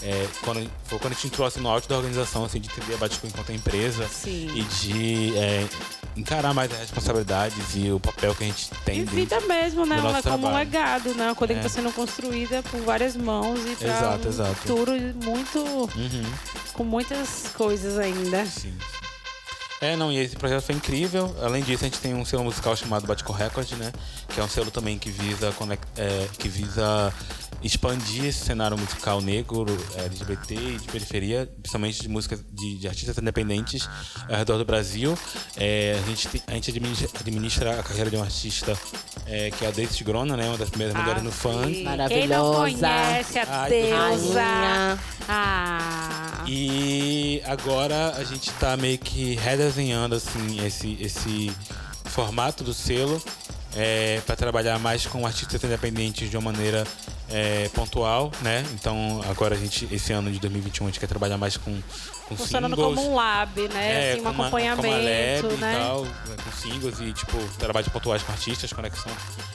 É, 0.04 0.28
quando, 0.44 0.70
foi 0.84 1.00
quando 1.00 1.14
a 1.14 1.16
gente 1.16 1.28
entrou, 1.28 1.48
assim, 1.48 1.60
no 1.60 1.70
auge 1.70 1.88
da 1.88 1.96
organização, 1.98 2.44
assim, 2.46 2.60
de 2.60 2.70
entender 2.70 2.94
a 2.94 2.98
Batico 2.98 3.26
enquanto 3.28 3.52
empresa. 3.52 4.08
Sim. 4.08 4.48
E 4.56 4.62
de 4.64 5.38
é, 5.38 5.68
encarar 6.16 6.54
mais 6.54 6.72
as 6.72 6.80
responsabilidades 6.80 7.76
e 7.76 7.92
o 7.92 8.00
papel 8.00 8.36
que 8.36 8.44
a 8.44 8.48
gente 8.48 8.70
tem 8.86 9.00
E 9.00 9.04
vida 9.06 9.40
mesmo, 9.42 9.86
né? 9.86 9.98
como 10.24 10.48
um 10.48 10.54
legado, 10.56 11.14
né? 11.16 11.28
Uma 11.28 11.36
coisa 11.36 11.54
que 11.54 11.60
É. 11.60 11.66
está 11.66 11.82
sendo 11.82 11.92
construída 11.94 12.62
por 12.64 12.80
várias 12.82 13.16
mãos 13.16 13.60
e 13.66 13.76
para 13.76 13.88
Exato, 13.88 14.28
um 14.28 14.30
exato. 14.30 14.56
futuro 14.56 14.92
muito 15.24 15.60
Uhum. 15.60 16.34
com 16.74 16.84
muitas 16.84 17.46
coisas 17.56 17.98
ainda. 17.98 18.46
Sim. 18.46 18.74
É, 19.80 19.96
não, 19.96 20.12
e 20.12 20.18
esse 20.18 20.36
projeto 20.36 20.64
foi 20.64 20.76
incrível. 20.76 21.36
Além 21.42 21.64
disso, 21.64 21.84
a 21.84 21.88
gente 21.88 22.00
tem 22.00 22.14
um 22.14 22.26
selo 22.26 22.44
musical 22.44 22.76
chamado 22.76 23.06
Batico 23.06 23.32
Record, 23.32 23.72
né? 23.74 23.92
Que 24.30 24.40
é 24.40 24.44
um 24.44 24.50
selo 24.50 24.72
também 24.72 24.98
que 24.98 25.12
visa, 25.12 25.54
é, 25.96 26.28
que 26.38 26.50
visa 26.50 27.14
expandir 27.64 28.26
esse 28.26 28.46
cenário 28.46 28.78
musical 28.78 29.20
negro, 29.22 29.66
é, 29.96 30.06
LGBT 30.06 30.54
e 30.56 30.78
de 30.78 30.88
periferia, 30.88 31.50
principalmente 31.62 32.02
de 32.02 32.08
músicas 32.10 32.40
de, 32.52 32.78
de 32.78 32.88
artistas 32.88 33.18
independentes 33.18 33.90
ao 34.30 34.38
redor 34.38 34.58
do 34.58 34.66
Brasil. 34.66 35.18
É, 35.56 36.00
a, 36.02 36.08
gente, 36.10 36.44
a 36.48 36.52
gente 36.54 36.70
administra, 36.72 37.10
administra 37.20 37.80
a 37.80 37.84
carreira 37.84 38.10
de 38.10 38.16
um 38.18 38.22
artista 38.24 38.78
é, 39.26 39.52
que 39.52 39.66
é 39.66 39.68
a 39.68 39.72
Daisy 39.72 40.04
Grona, 40.04 40.38
né? 40.38 40.48
Uma 40.48 40.58
das 40.58 40.70
primeiras 40.70 40.96
mulheres 40.96 41.24
no 41.24 41.30
Ah, 41.30 41.34
funk. 41.34 41.66
sim. 41.66 41.74
Quem 41.74 41.84
não 41.84 41.92
Maravilhosa. 42.54 42.58
conhece 42.88 43.40
a 43.40 43.46
Ai, 43.64 43.70
deusa. 43.70 45.00
Ah. 45.28 46.44
E 46.48 47.42
agora 47.46 48.14
a 48.18 48.24
gente 48.24 48.50
tá 48.54 48.78
meio 48.78 48.98
que 48.98 49.36
redesenhando 49.36 50.16
assim 50.16 50.64
esse, 50.66 50.98
esse 51.02 51.52
formato 52.06 52.64
do 52.64 52.74
selo 52.74 53.22
é, 53.76 54.22
para 54.26 54.36
trabalhar 54.36 54.80
mais 54.80 55.06
com 55.06 55.26
artistas 55.26 55.62
independentes 55.64 56.30
de 56.30 56.38
uma 56.38 56.52
maneira 56.52 56.86
é, 57.30 57.70
pontual, 57.74 58.32
né? 58.42 58.64
Então 58.74 59.22
agora 59.30 59.56
a 59.56 59.58
gente, 59.58 59.88
esse 59.92 60.14
ano 60.14 60.32
de 60.32 60.40
2021, 60.40 60.86
a 60.86 60.90
gente 60.90 61.00
quer 61.00 61.08
trabalhar 61.08 61.38
mais 61.38 61.58
com, 61.58 61.72
com 62.28 62.36
Funcionando 62.38 62.76
singles. 62.76 62.96
como 62.96 63.12
um 63.12 63.16
lab, 63.16 63.68
né? 63.70 64.10
É, 64.10 64.12
assim, 64.14 64.20
um 64.22 64.30
uma- 64.30 64.44
acompanhamento, 64.48 64.82
com 64.82 64.88
uma 64.88 64.98
lab 64.98 65.58
né? 65.60 65.74
e 65.74 65.78
tal, 65.78 66.06
né, 66.06 66.36
com 66.44 66.52
singles 66.52 67.00
e, 67.00 67.14
tipo, 67.14 67.38
trabalhos 67.58 67.90
pontuais 67.90 68.24
com 68.24 68.32
artistas, 68.32 68.72
conexão 68.74 69.12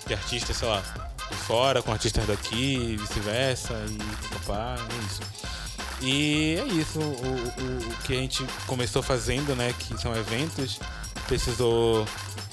de 0.06 0.14
artistas, 0.14 0.56
sei 0.56 0.68
lá, 0.68 0.82
de 1.30 1.36
fora, 1.38 1.82
com 1.82 1.92
artistas 1.92 2.26
daqui, 2.26 2.74
e 2.92 2.96
vice-versa, 2.96 3.74
e 3.88 4.34
papá, 4.34 4.76
é 4.78 5.06
isso. 5.06 5.22
E 6.04 6.58
é 6.60 6.64
isso, 6.74 6.98
o, 6.98 7.02
o, 7.02 7.90
o 7.92 7.96
que 8.04 8.12
a 8.12 8.16
gente 8.16 8.44
começou 8.66 9.02
fazendo, 9.02 9.54
né, 9.54 9.72
que 9.78 9.96
são 10.00 10.14
eventos, 10.16 10.80
precisou 11.28 12.04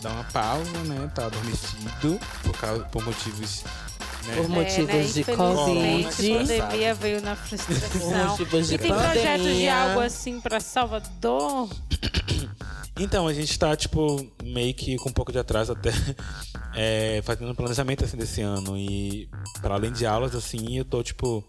dar 0.02 0.12
uma 0.12 0.24
pausa, 0.26 0.70
né, 0.86 1.10
tá 1.14 1.26
adormecido 1.26 2.20
por, 2.44 2.56
causa, 2.58 2.84
por 2.86 3.04
motivos, 3.04 3.64
né, 4.30 4.36
Por 4.36 4.50
motivos 4.50 4.90
é, 4.90 4.98
né? 4.98 5.04
de 5.04 5.24
Covid. 5.24 6.06
a 6.06 6.38
pandemia 6.38 6.94
veio 6.94 7.22
na 7.22 7.36
frustração. 7.36 8.00
Por 8.00 8.30
motivos 8.30 8.68
de 8.68 8.76
e 8.76 8.78
tem 8.78 8.94
projetos 8.94 9.56
de 9.58 9.70
algo 9.70 10.00
assim 10.00 10.40
pra 10.40 10.60
Salvador? 10.60 11.70
Então, 13.02 13.30
a 13.30 13.34
gente 13.34 13.58
tá, 13.58 13.74
tipo, 13.78 14.30
meio 14.44 14.74
que 14.74 14.98
com 14.98 15.08
um 15.08 15.14
pouco 15.14 15.32
de 15.32 15.40
atraso 15.40 15.72
até 15.72 15.90
é, 16.76 17.22
fazendo 17.24 17.50
um 17.50 17.56
planejamento 17.56 18.04
assim 18.04 18.18
desse 18.18 18.42
ano. 18.42 18.78
E 18.78 19.30
para 19.62 19.76
além 19.76 19.94
de 19.94 20.06
aulas, 20.06 20.36
assim, 20.36 20.78
eu 20.78 20.84
tô, 20.84 21.02
tipo, 21.02 21.42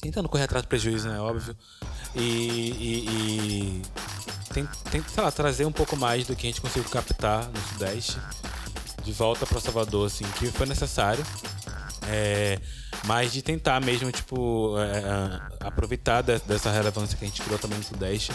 tentando 0.00 0.30
correr 0.30 0.44
atrás 0.44 0.64
do 0.64 0.68
prejuízo, 0.68 1.10
né? 1.10 1.20
Óbvio. 1.20 1.54
E, 2.14 2.22
e, 2.22 3.08
e 3.10 3.82
tem, 4.54 4.66
tem, 4.90 5.02
sei 5.06 5.22
lá, 5.22 5.30
trazer 5.30 5.66
um 5.66 5.72
pouco 5.72 5.94
mais 5.94 6.26
do 6.26 6.34
que 6.34 6.46
a 6.46 6.50
gente 6.50 6.62
conseguiu 6.62 6.88
captar 6.88 7.50
no 7.50 7.60
Sudeste 7.60 8.18
de 9.06 9.12
volta 9.12 9.46
para 9.46 9.60
Salvador, 9.60 10.06
assim, 10.08 10.24
que 10.38 10.50
foi 10.50 10.66
necessário. 10.66 11.24
É, 12.08 12.58
mas 13.04 13.32
de 13.32 13.42
tentar 13.42 13.80
mesmo, 13.80 14.10
tipo, 14.12 14.76
é, 14.78 14.98
é, 14.98 15.66
aproveitar 15.66 16.22
de- 16.22 16.38
dessa 16.40 16.70
relevância 16.70 17.16
que 17.16 17.24
a 17.24 17.28
gente 17.28 17.42
criou 17.42 17.58
também 17.58 17.78
no 17.78 17.84
Sudeste 17.84 18.32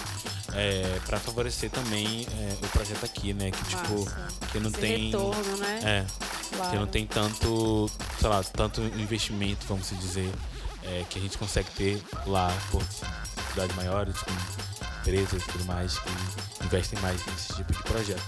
é, 0.54 1.00
para 1.06 1.18
favorecer 1.20 1.70
também 1.70 2.26
é, 2.38 2.58
o 2.66 2.68
projeto 2.70 3.04
aqui, 3.06 3.34
né? 3.34 3.52
Que, 3.52 3.64
tipo, 3.66 4.04
Massa. 4.06 4.28
que 4.52 4.60
não 4.60 4.70
Esse 4.70 4.80
tem. 4.80 5.06
retorno, 5.06 5.58
né? 5.58 5.80
É, 5.84 6.06
Claro. 6.56 6.72
que 6.72 6.78
não 6.78 6.88
tem 6.88 7.06
tanto, 7.08 7.90
sei 8.20 8.30
lá, 8.30 8.44
tanto 8.44 8.82
investimento, 8.82 9.66
vamos 9.68 9.90
dizer, 9.90 10.30
é, 10.84 11.06
que 11.10 11.18
a 11.18 11.22
gente 11.22 11.38
consegue 11.38 11.70
ter 11.72 12.02
lá 12.28 12.52
por 12.72 12.84
cidades 13.52 13.76
maiores, 13.76 14.16
com 14.20 14.32
empresas 15.00 15.42
e 15.44 15.46
tudo 15.52 15.64
mais, 15.66 15.98
que 15.98 16.66
investem 16.66 17.00
mais 17.02 17.26
nesse 17.26 17.54
tipo 17.56 17.72
de 17.72 17.84
projeto. 17.84 18.22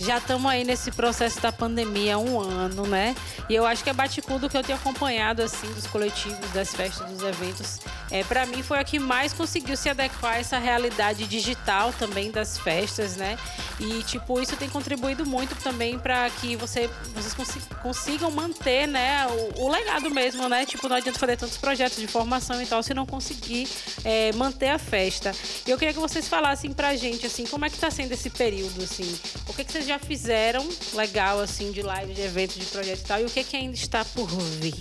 Já 0.00 0.18
estamos 0.18 0.50
aí 0.50 0.64
nesse 0.64 0.90
processo 0.90 1.40
da 1.40 1.52
pandemia 1.52 2.14
há 2.16 2.18
um 2.18 2.40
ano, 2.40 2.86
né? 2.86 3.14
E 3.48 3.54
eu 3.54 3.64
acho 3.66 3.82
que 3.84 3.90
a 3.90 3.92
Baticudo 3.94 4.48
que 4.48 4.56
eu 4.56 4.62
tenho 4.62 4.78
acompanhado, 4.78 5.42
assim, 5.42 5.66
dos 5.72 5.86
coletivos, 5.86 6.50
das 6.52 6.74
festas, 6.74 7.08
dos 7.10 7.22
eventos, 7.22 7.80
é, 8.10 8.24
para 8.24 8.44
mim 8.46 8.62
foi 8.62 8.78
a 8.78 8.84
que 8.84 8.98
mais 8.98 9.32
conseguiu 9.32 9.76
se 9.76 9.88
adequar 9.88 10.34
a 10.34 10.38
essa 10.38 10.58
realidade 10.58 11.26
digital 11.26 11.92
também 11.98 12.30
das 12.30 12.58
festas, 12.58 13.16
né? 13.16 13.38
E, 13.80 14.02
tipo, 14.02 14.40
isso 14.40 14.56
tem 14.56 14.68
contribuído 14.68 15.24
muito 15.26 15.54
também 15.56 15.98
para 15.98 16.28
que 16.30 16.56
você, 16.56 16.88
vocês 17.14 17.34
consi- 17.34 17.60
consigam 17.82 18.30
manter, 18.30 18.86
né, 18.86 19.26
o, 19.56 19.62
o 19.64 19.68
legado 19.70 20.10
mesmo, 20.10 20.48
né? 20.48 20.64
Tipo, 20.66 20.88
não 20.88 20.96
adianta 20.96 21.18
fazer 21.18 21.36
tantos 21.36 21.56
projetos 21.56 21.98
de 21.98 22.06
formação 22.06 22.60
e 22.62 22.66
tal 22.66 22.82
se 22.82 22.92
não 22.94 23.06
conseguir 23.06 23.68
é, 24.04 24.32
manter 24.32 24.68
a 24.68 24.78
festa. 24.78 25.32
E 25.66 25.70
eu 25.70 25.78
queria 25.78 25.94
que 25.94 26.00
vocês 26.00 26.28
falassem 26.28 26.72
pra 26.72 26.94
gente, 26.96 27.26
assim, 27.26 27.46
como 27.46 27.64
é 27.64 27.70
que 27.70 27.78
tá 27.78 27.90
sendo 27.90 28.12
esse 28.12 28.30
período, 28.30 28.82
assim? 28.82 29.18
Que 29.64 29.72
vocês 29.72 29.86
já 29.86 29.98
fizeram 29.98 30.68
legal, 30.94 31.40
assim, 31.40 31.72
de 31.72 31.82
live, 31.82 32.14
de 32.14 32.22
evento, 32.22 32.58
de 32.58 32.66
projeto 32.66 33.00
e 33.00 33.04
tal? 33.04 33.20
E 33.20 33.24
o 33.24 33.30
que, 33.30 33.44
que 33.44 33.56
ainda 33.56 33.74
está 33.74 34.04
por 34.04 34.28
vir? 34.28 34.74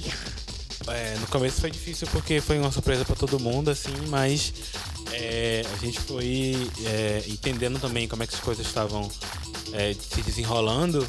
É, 0.88 1.16
no 1.20 1.28
começo 1.28 1.62
foi 1.62 1.70
difícil 1.70 2.08
porque 2.12 2.42
foi 2.42 2.58
uma 2.58 2.72
surpresa 2.72 3.06
para 3.06 3.16
todo 3.16 3.40
mundo, 3.40 3.70
assim, 3.70 3.96
mas 4.08 4.54
é, 5.12 5.64
a 5.72 5.78
gente 5.78 6.00
foi 6.00 6.56
é, 6.86 7.24
entendendo 7.28 7.80
também 7.80 8.08
como 8.08 8.24
é 8.24 8.28
que 8.28 8.34
as 8.34 8.42
coisas 8.42 8.66
estavam 8.66 9.10
é, 9.74 9.94
se 9.94 10.22
desenrolando 10.22 11.08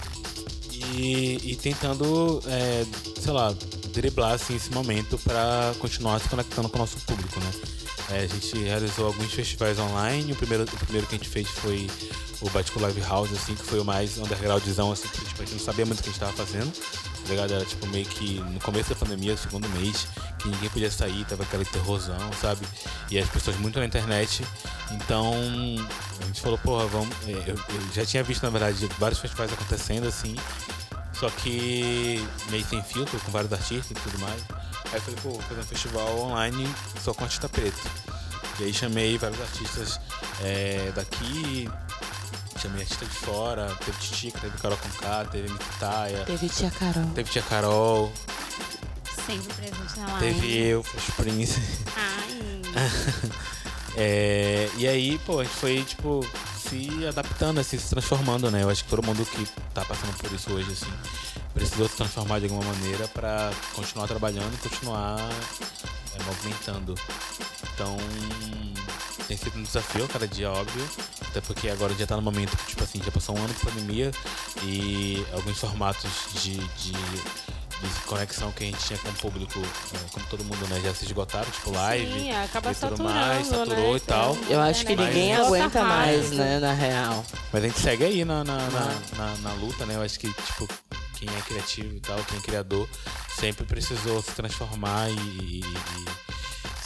e, 0.95 1.53
e 1.53 1.57
tentando, 1.57 2.43
é, 2.47 2.85
sei 3.20 3.33
lá, 3.33 3.55
driblar 3.93 4.33
assim, 4.33 4.57
esse 4.57 4.70
momento 4.70 5.18
para 5.18 5.75
continuar 5.79 6.18
se 6.20 6.29
conectando 6.29 6.68
com 6.68 6.77
o 6.77 6.81
nosso 6.81 6.99
público, 6.99 7.41
né? 7.41 7.51
É, 8.11 8.25
a 8.25 8.27
gente 8.27 8.59
realizou 8.59 9.07
alguns 9.07 9.33
festivais 9.33 9.79
online. 9.79 10.33
O 10.33 10.37
primeiro, 10.37 10.64
o 10.64 10.66
primeiro 10.66 11.07
que 11.07 11.14
a 11.14 11.18
gente 11.18 11.29
fez 11.29 11.49
foi 11.49 11.89
o 12.43 12.51
Batico 12.51 12.80
Live 12.80 13.01
House, 13.03 13.32
assim, 13.32 13.55
que 13.55 13.62
foi 13.64 13.80
o 13.80 13.84
mais 13.84 14.18
undergroundzão, 14.18 14.93
assim, 14.93 15.09
que 15.09 15.24
tipo, 15.24 15.43
a 15.43 15.45
gente 15.45 15.59
não 15.59 15.64
sabia 15.64 15.86
muito 15.86 16.01
o 16.01 16.03
que 16.03 16.09
a 16.11 16.12
gente 16.12 16.20
tava 16.20 16.32
fazendo. 16.32 16.72
Tá 16.72 17.28
ligado? 17.28 17.53
Era 17.55 17.64
tipo 17.64 17.86
meio 17.86 18.05
que 18.05 18.40
no 18.40 18.59
começo 18.61 18.90
da 18.90 18.97
pandemia, 18.97 19.36
segundo 19.36 19.68
mês, 19.68 20.09
que 20.40 20.49
ninguém 20.49 20.68
podia 20.70 20.90
sair, 20.90 21.24
tava 21.24 21.45
aquele 21.45 21.64
terrorzão, 21.64 22.18
sabe? 22.40 22.66
E 23.11 23.18
as 23.18 23.28
pessoas 23.28 23.57
muito 23.59 23.78
na 23.78 23.86
internet. 23.86 24.45
Então 24.90 25.32
a 26.20 26.26
gente 26.26 26.40
falou, 26.40 26.59
porra, 26.59 26.84
vamos. 26.86 27.14
é, 27.28 27.30
Eu, 27.30 27.55
eu 27.55 27.93
já 27.95 28.05
tinha 28.05 28.24
visto, 28.24 28.43
na 28.43 28.51
verdade, 28.51 28.88
vários 28.99 29.20
festivais 29.20 29.53
acontecendo 29.53 30.09
assim. 30.09 30.34
Só 31.12 31.30
que 31.30 32.26
meio 32.51 32.64
sem 32.66 32.82
filtro, 32.82 33.16
com 33.20 33.30
vários 33.30 33.53
artistas 33.53 33.90
e 33.93 33.95
tudo 33.95 34.18
mais. 34.18 34.43
Aí 34.86 34.95
eu 34.95 35.01
falei, 35.01 35.20
pô, 35.22 35.30
vou 35.30 35.43
fazer 35.43 35.61
um 35.61 35.64
festival 35.64 36.18
online 36.18 36.68
só 37.01 37.14
com 37.14 37.22
artista 37.22 37.49
preto. 37.49 37.80
E 38.59 38.64
aí 38.64 38.74
chamei 38.74 39.16
vários 39.16 39.40
artistas 39.40 40.01
é, 40.43 40.90
daqui, 40.95 41.70
chamei 42.62 42.82
artista 42.82 43.04
de 43.04 43.10
fora, 43.12 43.76
teve 43.84 43.98
Titica, 43.98 44.38
teve 44.40 44.56
Carol 44.58 44.78
Conká, 44.78 45.24
teve 45.24 45.52
Mitaia, 45.52 46.24
Teve 46.24 46.48
tia 46.48 46.70
Carol. 46.70 47.04
teve 47.14 47.30
Tia 47.30 47.42
Carol, 47.42 48.12
Sempre 49.26 49.54
presente 49.54 49.98
na 50.00 50.06
live. 50.14 50.20
teve 50.34 50.56
eu, 50.58 50.82
Fresh 50.82 51.10
Prince. 51.16 51.60
Ai, 51.96 52.62
É, 53.94 54.70
e 54.78 54.88
aí, 54.88 55.18
pô, 55.26 55.40
a 55.40 55.44
gente 55.44 55.54
foi, 55.56 55.82
tipo, 55.84 56.26
se 56.66 57.06
adaptando, 57.06 57.60
assim, 57.60 57.78
se 57.78 57.90
transformando, 57.90 58.50
né? 58.50 58.62
Eu 58.62 58.70
acho 58.70 58.84
que 58.84 58.88
todo 58.90 59.04
mundo 59.04 59.22
que 59.26 59.44
tá 59.74 59.84
passando 59.84 60.16
por 60.16 60.32
isso 60.32 60.50
hoje, 60.50 60.72
assim, 60.72 60.90
precisou 61.52 61.86
se 61.86 61.96
transformar 61.96 62.38
de 62.38 62.46
alguma 62.46 62.64
maneira 62.64 63.06
pra 63.08 63.50
continuar 63.74 64.06
trabalhando 64.08 64.54
e 64.54 64.56
continuar 64.56 65.18
é, 66.14 66.22
movimentando. 66.24 66.94
Então, 67.74 67.96
tem 69.26 69.36
sido 69.36 69.58
um 69.58 69.62
desafio 69.62 70.04
a 70.04 70.08
cada 70.08 70.28
dia, 70.28 70.50
óbvio. 70.50 70.88
Até 71.28 71.40
porque 71.40 71.68
agora 71.68 71.94
já 71.94 72.06
tá 72.06 72.16
no 72.16 72.22
momento 72.22 72.56
que, 72.56 72.66
tipo 72.66 72.84
assim, 72.84 73.00
já 73.02 73.10
passou 73.10 73.36
um 73.36 73.38
ano 73.38 73.54
de 73.54 73.60
pandemia 73.60 74.12
e 74.62 75.24
alguns 75.32 75.58
formatos 75.58 76.10
de, 76.42 76.56
de, 76.56 76.92
de 77.89 78.01
conexão 78.07 78.51
que 78.53 78.64
a 78.64 78.66
gente 78.66 78.78
tinha 78.85 78.99
com 78.99 79.09
o 79.09 79.12
público, 79.14 79.59
é, 79.61 79.99
como 80.12 80.26
todo 80.26 80.45
mundo, 80.45 80.66
né, 80.68 80.80
já 80.85 80.95
se 80.95 81.05
esgotaram, 81.05 81.51
tipo 81.51 81.70
live 81.72 82.20
Sim, 82.20 82.30
acaba 82.33 82.70
e 82.70 82.74
tudo 82.74 82.80
saturando, 82.97 83.14
mais, 83.14 83.47
saturou 83.47 83.91
né? 83.93 83.97
e 83.97 84.01
tal. 84.01 84.39
Eu 84.49 84.61
acho 84.61 84.87
que 84.87 84.97
Mas- 84.97 85.07
ninguém 85.09 85.35
aguenta 85.35 85.83
mais, 85.85 86.30
né, 86.30 86.59
na 86.61 86.72
real. 86.72 87.24
Mas 87.53 87.64
a 87.64 87.66
gente 87.66 87.80
segue 87.80 88.05
aí 88.05 88.24
na, 88.24 88.45
na, 88.45 88.57
na, 88.57 88.95
na- 89.16 89.37
na 89.43 89.53
luta, 89.55 89.85
né? 89.87 89.97
Eu 89.97 90.03
acho 90.03 90.18
que, 90.18 90.33
tipo, 90.33 90.68
quem 91.18 91.28
é 91.28 91.41
criativo 91.43 91.95
e 91.97 92.01
tal, 92.01 92.18
quem 92.24 92.39
é 92.39 92.43
criador, 92.43 92.89
sempre 93.39 93.64
precisou 93.64 94.20
se 94.22 94.33
transformar 94.33 95.09
e, 95.11 95.14
e- 95.14 95.61
e 95.61 96.32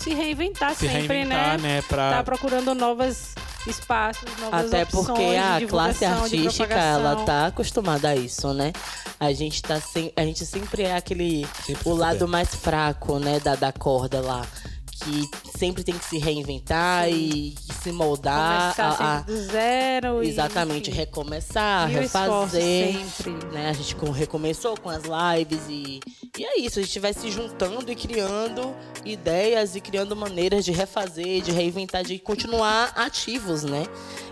Se 0.07 0.14
reinventar 0.14 0.70
se 0.76 0.86
sempre, 0.86 1.16
reinventar, 1.16 1.59
né? 1.59 1.76
né? 1.76 1.82
Pra... 1.82 2.11
Tá 2.11 2.22
procurando 2.22 2.72
novos 2.76 3.34
espaços, 3.66 4.28
novas 4.38 4.66
Até 4.66 4.84
opções 4.84 5.07
porque 5.07 5.30
de 5.30 5.36
a 5.36 5.66
classe 5.66 6.04
artística, 6.04 6.74
ela 6.74 7.24
tá 7.24 7.46
acostumada 7.48 8.11
a 8.11 8.14
isso, 8.14 8.54
né? 8.54 8.72
A 9.18 9.32
gente 9.32 9.61
tá 9.61 9.80
sem, 9.80 10.12
a 10.14 10.22
gente 10.22 10.46
sempre 10.46 10.84
é 10.84 10.96
aquele 10.96 11.44
Sempre 11.64 11.88
o 11.88 11.92
lado 11.92 12.28
mais 12.28 12.54
fraco, 12.54 13.18
né, 13.18 13.40
da, 13.40 13.57
da 13.57 13.72
corda 13.72 14.20
lá, 14.20 14.46
que 14.92 15.28
sempre 15.57 15.82
tem 15.82 15.96
que 15.96 16.04
se 16.04 16.18
reinventar 16.18 17.09
e, 17.09 17.54
e 17.68 17.72
se 17.82 17.90
moldar 17.92 18.74
Começar 18.74 19.02
a, 19.04 19.18
a- 19.18 19.20
do 19.22 19.36
zero. 19.36 20.22
e, 20.22 20.28
exatamente 20.28 20.90
enfim, 20.90 20.98
recomeçar, 20.98 21.90
esforços 21.90 22.52
refazer. 22.52 22.94
sempre. 22.94 23.46
né? 23.52 23.70
A 23.70 23.72
gente 23.72 23.94
com- 23.96 24.11
recomeçou 24.11 24.78
com 24.78 24.88
as 24.90 25.02
lives 25.04 25.61
e, 25.68 26.00
e 26.38 26.44
é 26.44 26.59
isso, 26.61 26.78
a 26.78 26.82
gente 26.82 26.98
vai 27.00 27.12
se 27.12 27.30
juntando 27.30 27.90
e 27.90 27.94
criando 27.94 28.74
ideias 29.04 29.76
e 29.76 29.80
criando 29.80 30.14
maneiras 30.16 30.64
de 30.64 30.72
refazer, 30.72 31.40
de 31.42 31.50
reinventar, 31.52 32.04
de 32.04 32.18
continuar 32.18 32.92
ativos, 32.96 33.62
né? 33.62 33.86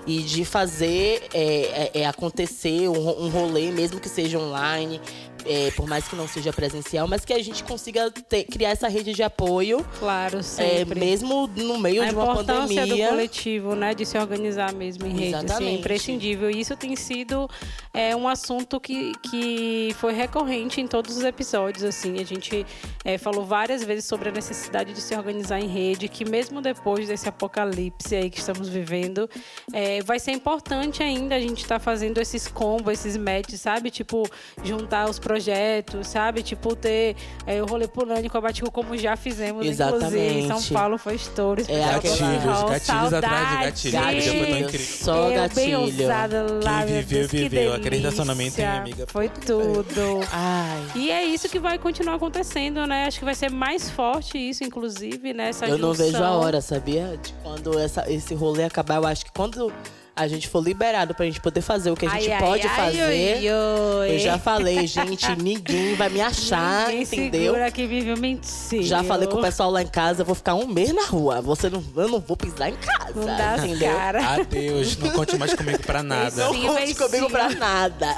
E 0.06 0.20
de 0.20 0.44
fazer 0.44 1.28
é, 1.32 1.90
é, 1.94 2.00
é, 2.02 2.06
acontecer 2.06 2.88
um, 2.88 3.24
um 3.24 3.28
rolê, 3.30 3.70
mesmo 3.70 3.98
que 3.98 4.08
seja 4.08 4.38
online, 4.38 5.00
é, 5.46 5.70
por 5.70 5.86
mais 5.86 6.06
que 6.06 6.14
não 6.14 6.28
seja 6.28 6.52
presencial, 6.52 7.06
mas 7.08 7.24
que 7.24 7.32
a 7.32 7.42
gente 7.42 7.64
consiga 7.64 8.10
ter- 8.10 8.44
criar 8.44 8.70
essa 8.70 8.86
rede 8.88 9.12
de 9.14 9.22
apoio, 9.22 9.84
Claro, 9.98 10.38
é, 10.38 10.42
sempre. 10.42 11.00
Mesmo 11.14 11.46
no 11.46 11.78
meio 11.78 12.02
a 12.02 12.08
de 12.08 12.14
uma 12.14 12.32
importância 12.32 12.80
pandemia. 12.80 13.06
do 13.06 13.10
coletivo, 13.10 13.74
né, 13.76 13.94
de 13.94 14.04
se 14.04 14.18
organizar 14.18 14.72
mesmo 14.72 15.06
em 15.06 15.10
rede, 15.10 15.22
assim, 15.22 15.34
é 15.34 15.44
Exatamente. 15.44 15.78
imprescindível. 15.78 16.50
E 16.50 16.60
isso 16.60 16.76
tem 16.76 16.96
sido 16.96 17.48
é, 17.92 18.16
um 18.16 18.26
assunto 18.26 18.80
que, 18.80 19.12
que 19.30 19.94
foi 19.98 20.12
recorrente 20.12 20.80
em 20.80 20.86
todos 20.86 21.16
os 21.16 21.22
episódios, 21.22 21.84
assim. 21.84 22.20
A 22.20 22.24
gente 22.24 22.66
é, 23.04 23.16
falou 23.16 23.44
várias 23.44 23.84
vezes 23.84 24.04
sobre 24.04 24.28
a 24.28 24.32
necessidade 24.32 24.92
de 24.92 25.00
se 25.00 25.14
organizar 25.14 25.60
em 25.60 25.68
rede, 25.68 26.08
que 26.08 26.24
mesmo 26.24 26.60
depois 26.60 27.06
desse 27.06 27.28
apocalipse 27.28 28.16
aí 28.16 28.28
que 28.28 28.38
estamos 28.38 28.68
vivendo, 28.68 29.28
é, 29.72 30.02
vai 30.02 30.18
ser 30.18 30.32
importante 30.32 31.02
ainda 31.02 31.36
a 31.36 31.40
gente 31.40 31.62
estar 31.62 31.78
fazendo 31.78 32.20
esses 32.20 32.48
combos, 32.48 32.92
esses 32.92 33.16
matches, 33.16 33.60
sabe? 33.60 33.90
Tipo, 33.90 34.28
juntar 34.64 35.08
os 35.08 35.18
projetos, 35.18 36.08
sabe? 36.08 36.42
Tipo, 36.42 36.74
ter 36.74 37.14
é, 37.46 37.62
o 37.62 37.66
rolê 37.66 37.86
pulando 37.86 38.28
com 38.28 38.38
a 38.38 38.40
Batico, 38.40 38.70
como 38.70 38.96
já 38.96 39.16
fizemos, 39.16 39.66
inclusive. 39.66 40.18
Em 40.18 40.48
São 40.48 40.56
Exatamente. 40.56 40.72
Paulo 40.72 40.98
foi 41.04 41.14
estouro. 41.16 41.62
É 41.68 41.78
Gatilhos, 41.80 42.62
gatilhos 42.70 43.12
atrás 43.12 43.50
de 43.50 43.90
gatilhos. 43.90 44.00
Porque 44.00 44.20
foi 44.22 44.30
tão 44.30 44.40
Gatilho, 44.40 44.64
incrível. 44.64 44.86
só 45.04 45.16
Eu 45.16 45.28
bem 45.28 45.36
gatilho. 45.36 45.80
ousada 45.80 46.46
lá, 46.64 46.78
Quem 46.78 46.94
viveu, 46.96 47.18
Deus, 47.18 47.30
que 47.30 47.36
viveu. 47.36 48.24
Na 48.24 48.34
mente, 48.34 48.60
hein, 48.60 48.66
delícia. 48.66 48.80
amiga? 48.80 49.06
Foi 49.08 49.28
tudo. 49.28 50.20
Ai. 50.32 50.82
E 50.94 51.10
é 51.10 51.22
isso 51.24 51.46
que 51.48 51.58
vai 51.58 51.78
continuar 51.78 52.14
acontecendo, 52.14 52.86
né? 52.86 53.04
Acho 53.04 53.18
que 53.18 53.24
vai 53.24 53.34
ser 53.34 53.50
mais 53.50 53.90
forte 53.90 54.38
isso, 54.38 54.64
inclusive, 54.64 55.34
né? 55.34 55.50
Essa 55.50 55.66
Eu 55.66 55.76
não 55.76 55.92
vejo 55.92 56.16
a 56.16 56.20
junção. 56.20 56.40
hora, 56.40 56.60
sabia? 56.62 57.18
De 57.22 57.34
quando 57.42 57.78
essa, 57.78 58.10
esse 58.10 58.34
rolê 58.34 58.64
acabar, 58.64 58.96
eu 58.96 59.06
acho 59.06 59.26
que 59.26 59.32
quando 59.32 59.70
a 60.16 60.28
gente 60.28 60.48
for 60.48 60.62
liberado 60.62 61.12
pra 61.14 61.26
gente 61.26 61.40
poder 61.40 61.60
fazer 61.60 61.90
o 61.90 61.96
que 61.96 62.06
a 62.06 62.08
gente 62.10 62.30
Ai, 62.30 62.32
ai, 62.32 62.40
pode 62.40 62.66
ai, 62.66 62.76
fazer. 62.76 63.02
oi, 63.02 63.50
oi. 63.50 64.14
Eu 64.14 64.18
já 64.20 64.38
falei, 64.38 64.86
gente, 64.86 65.26
ninguém 65.36 65.96
vai 65.96 66.08
me 66.08 66.20
achar, 66.20 66.86
Ninguém 66.88 67.02
entendeu? 67.02 67.52
segura 67.52 67.70
que 67.72 67.86
vive 67.86 68.14
mentira. 68.20 68.82
Já 68.84 69.02
falei 69.02 69.26
com 69.28 69.38
o 69.38 69.42
pessoal 69.42 69.70
lá 69.70 69.82
em 69.82 69.88
casa, 69.88 70.22
eu 70.22 70.26
vou 70.26 70.34
ficar 70.36 70.54
um 70.54 70.66
mês 70.68 70.92
na 70.92 71.04
rua. 71.06 71.40
Você 71.42 71.68
não, 71.68 71.82
eu 71.96 72.08
não 72.08 72.20
vou 72.20 72.36
pisar 72.36 72.68
em 72.70 72.76
casa. 72.76 73.12
Não 73.14 73.26
dá 73.26 73.58
entendeu? 73.58 73.92
cara. 73.92 74.34
Adeus, 74.34 74.96
não 74.98 75.10
conte 75.10 75.36
mais 75.36 75.52
comigo 75.54 75.82
pra 75.82 76.00
nada. 76.04 76.44
Não 76.46 76.62
conte 76.62 76.94
comigo 76.94 77.26
sim. 77.26 77.32
pra 77.32 77.48
nada. 77.50 78.14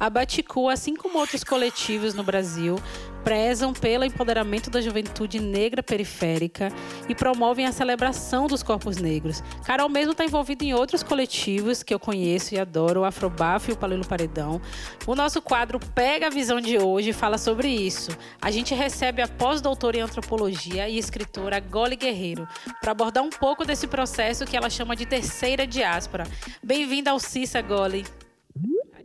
A 0.00 0.08
Baticu, 0.08 0.68
assim 0.68 0.94
como 0.94 1.18
outros 1.18 1.42
coletivos 1.42 2.14
no 2.14 2.22
Brasil, 2.22 2.78
prezam 3.24 3.72
pelo 3.72 4.04
empoderamento 4.04 4.70
da 4.70 4.80
juventude 4.80 5.38
negra 5.40 5.82
periférica 5.82 6.72
e 7.08 7.14
promovem 7.14 7.66
a 7.66 7.72
celebração 7.72 8.46
dos 8.46 8.62
corpos 8.62 8.98
negros. 8.98 9.42
Carol 9.64 9.88
mesmo 9.88 10.12
está 10.12 10.24
envolvida 10.24 10.64
em 10.64 10.74
outros 10.74 11.02
coletivos 11.02 11.82
que 11.82 11.92
eu 11.92 11.98
conheço 11.98 12.54
e 12.54 12.58
adoro, 12.58 13.00
o 13.00 13.04
Afrobafo 13.04 13.70
e 13.70 13.74
o 13.74 13.76
Palelo 13.76 14.06
Paredão. 14.06 14.60
O 15.06 15.14
nosso 15.14 15.40
quadro 15.42 15.78
Pega 15.94 16.28
a 16.28 16.30
Visão 16.30 16.60
de 16.60 16.78
hoje 16.78 17.10
e 17.10 17.12
fala 17.12 17.38
sobre 17.38 17.68
isso. 17.68 18.10
A 18.40 18.50
gente 18.50 18.74
recebe 18.74 19.22
a 19.22 19.28
pós-doutora 19.28 19.98
em 19.98 20.00
antropologia 20.00 20.88
e 20.88 20.98
escritora 20.98 21.60
Gole 21.60 21.96
Guerreiro 21.96 22.46
para 22.80 22.92
abordar 22.92 23.22
um 23.22 23.30
pouco 23.30 23.64
desse 23.64 23.86
processo 23.86 24.44
que 24.44 24.56
ela 24.56 24.70
chama 24.70 24.94
de 24.94 25.06
terceira 25.06 25.66
diáspora. 25.66 26.24
Bem-vinda 26.62 27.10
ao 27.10 27.18
Cissa, 27.18 27.60
Gole. 27.60 28.06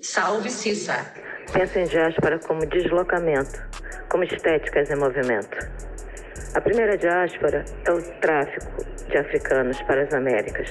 Salve 0.02 0.50
Cissa. 0.50 1.33
Penso 1.52 1.80
em 1.80 1.86
diáspora 1.86 2.40
como 2.40 2.66
deslocamento, 2.66 3.62
como 4.10 4.24
estéticas 4.24 4.90
em 4.90 4.96
movimento. 4.96 5.58
A 6.56 6.62
primeira 6.62 6.98
diáspora 6.98 7.66
é 7.86 7.92
o 7.92 8.02
tráfico 8.20 8.86
de 9.10 9.18
africanos 9.18 9.82
para 9.84 10.04
as 10.04 10.14
Américas. 10.14 10.70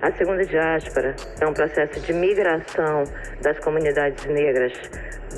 A 0.00 0.12
segunda 0.12 0.44
diáspora 0.44 1.16
é 1.40 1.46
um 1.46 1.52
processo 1.52 1.98
de 1.98 2.12
migração 2.12 3.02
das 3.42 3.58
comunidades 3.58 4.24
negras 4.26 4.72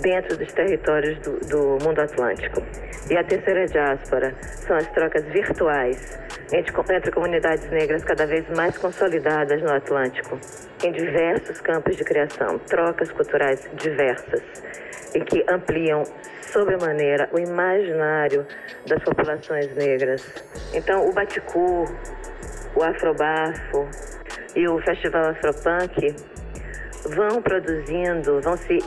dentro 0.03 0.37
dos 0.37 0.53
territórios 0.53 1.19
do, 1.21 1.41
do 1.47 1.85
mundo 1.85 1.99
atlântico. 1.99 2.63
E 3.09 3.17
a 3.17 3.25
terceira 3.25 3.65
diáspora 3.65 4.35
são 4.43 4.77
as 4.77 4.87
trocas 4.89 5.25
virtuais 5.25 6.19
entre, 6.53 6.75
entre 6.95 7.11
comunidades 7.11 7.71
negras 7.71 8.05
cada 8.05 8.27
vez 8.27 8.47
mais 8.51 8.77
consolidadas 8.77 9.63
no 9.63 9.73
Atlântico, 9.73 10.39
em 10.85 10.93
diversos 10.93 11.59
campos 11.63 11.97
de 11.97 12.05
criação, 12.05 12.59
trocas 12.59 13.11
culturais 13.13 13.67
diversas 13.75 14.43
e 15.15 15.21
que 15.21 15.43
ampliam 15.49 16.03
sobremaneira 16.43 17.31
o 17.33 17.39
imaginário 17.39 18.47
das 18.87 19.03
populações 19.03 19.75
negras. 19.75 20.23
Então, 20.75 21.09
o 21.09 21.13
Baticu, 21.15 21.85
o 22.75 22.83
Afrobafo 22.83 23.89
e 24.55 24.69
o 24.69 24.81
Festival 24.81 25.31
Afropunk 25.31 26.15
vão 27.15 27.43
produzindo, 27.43 28.41
vão 28.41 28.57
se 28.57 28.79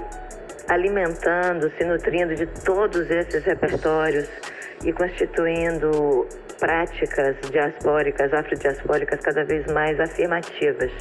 alimentando, 0.69 1.71
se 1.77 1.83
nutrindo 1.83 2.35
de 2.35 2.45
todos 2.63 3.09
esses 3.09 3.43
repertórios 3.43 4.29
e 4.83 4.93
constituindo 4.93 6.27
práticas 6.59 7.35
diaspóricas, 7.51 8.33
afrodiaspóricas 8.33 9.19
cada 9.21 9.43
vez 9.43 9.65
mais 9.71 9.99
afirmativas. 9.99 10.91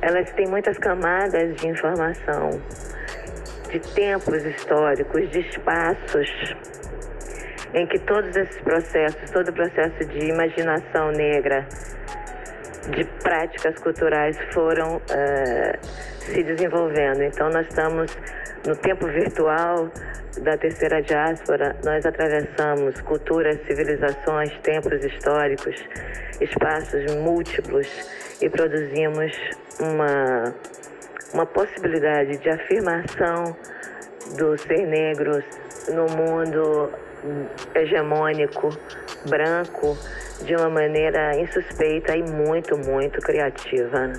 Elas 0.00 0.30
têm 0.32 0.46
muitas 0.46 0.78
camadas 0.78 1.56
de 1.56 1.68
informação, 1.68 2.60
de 3.70 3.80
tempos 3.94 4.44
históricos, 4.44 5.30
de 5.30 5.40
espaços 5.40 6.56
em 7.74 7.86
que 7.86 7.98
todos 7.98 8.34
esses 8.34 8.60
processos, 8.62 9.30
todo 9.30 9.48
o 9.48 9.52
processo 9.52 10.04
de 10.06 10.30
imaginação 10.30 11.10
negra, 11.12 11.66
de 12.90 13.04
práticas 13.22 13.78
culturais 13.78 14.36
foram 14.52 15.00
eh, 15.10 15.78
se 16.20 16.42
desenvolvendo. 16.42 17.22
Então, 17.22 17.48
nós 17.50 17.66
estamos 17.66 18.16
no 18.66 18.76
tempo 18.76 19.06
virtual 19.06 19.90
da 20.42 20.56
terceira 20.56 21.02
diáspora, 21.02 21.76
nós 21.84 22.04
atravessamos 22.04 23.00
culturas, 23.02 23.58
civilizações, 23.66 24.52
tempos 24.62 25.04
históricos, 25.04 25.74
espaços 26.40 27.14
múltiplos 27.16 27.88
e 28.40 28.48
produzimos 28.48 29.32
uma, 29.80 30.54
uma 31.34 31.46
possibilidade 31.46 32.38
de 32.38 32.50
afirmação 32.50 33.56
do 34.36 34.56
ser 34.58 34.86
negro 34.86 35.42
no 35.88 36.06
mundo 36.06 36.90
hegemônico, 37.74 38.70
branco, 39.26 39.96
de 40.44 40.54
uma 40.54 40.68
maneira 40.68 41.36
insuspeita 41.36 42.16
e 42.16 42.22
muito, 42.22 42.76
muito 42.78 43.20
criativa. 43.20 44.12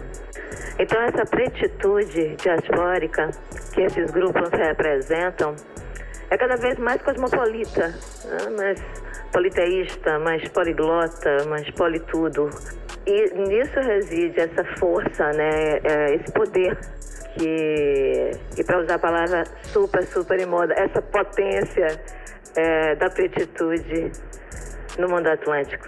Então, 0.77 1.01
essa 1.01 1.25
pretitude 1.25 2.35
diaspórica 2.35 3.29
que 3.73 3.81
esses 3.81 4.11
grupos 4.11 4.49
representam 4.49 5.55
é 6.29 6.37
cada 6.37 6.55
vez 6.55 6.77
mais 6.77 7.01
cosmopolita, 7.01 7.87
né? 7.87 8.49
mais 8.57 8.81
politeísta, 9.31 10.19
mais 10.19 10.47
poliglota, 10.49 11.45
mais 11.47 11.69
politudo. 11.71 12.49
E 13.05 13.33
nisso 13.33 13.79
reside 13.79 14.39
essa 14.39 14.63
força, 14.77 15.31
né? 15.33 15.79
É, 15.83 16.15
esse 16.15 16.31
poder 16.31 16.77
que, 17.37 18.31
e 18.57 18.63
para 18.63 18.81
usar 18.81 18.95
a 18.95 18.99
palavra 18.99 19.43
super, 19.63 20.03
super 20.03 20.39
em 20.39 20.45
moda, 20.45 20.73
essa 20.75 21.01
potência 21.01 21.87
é, 22.55 22.95
da 22.95 23.09
pretitude 23.09 24.11
no 24.99 25.07
mundo 25.07 25.27
atlântico. 25.27 25.87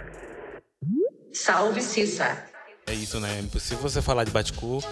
Salve 1.33 1.81
Cissa. 1.81 2.37
É 2.87 2.93
isso, 2.93 3.19
né? 3.19 3.37
É 3.37 3.41
impossível 3.41 3.81
você 3.81 4.01
falar 4.01 4.23
de 4.23 4.31
Baticu, 4.31 4.83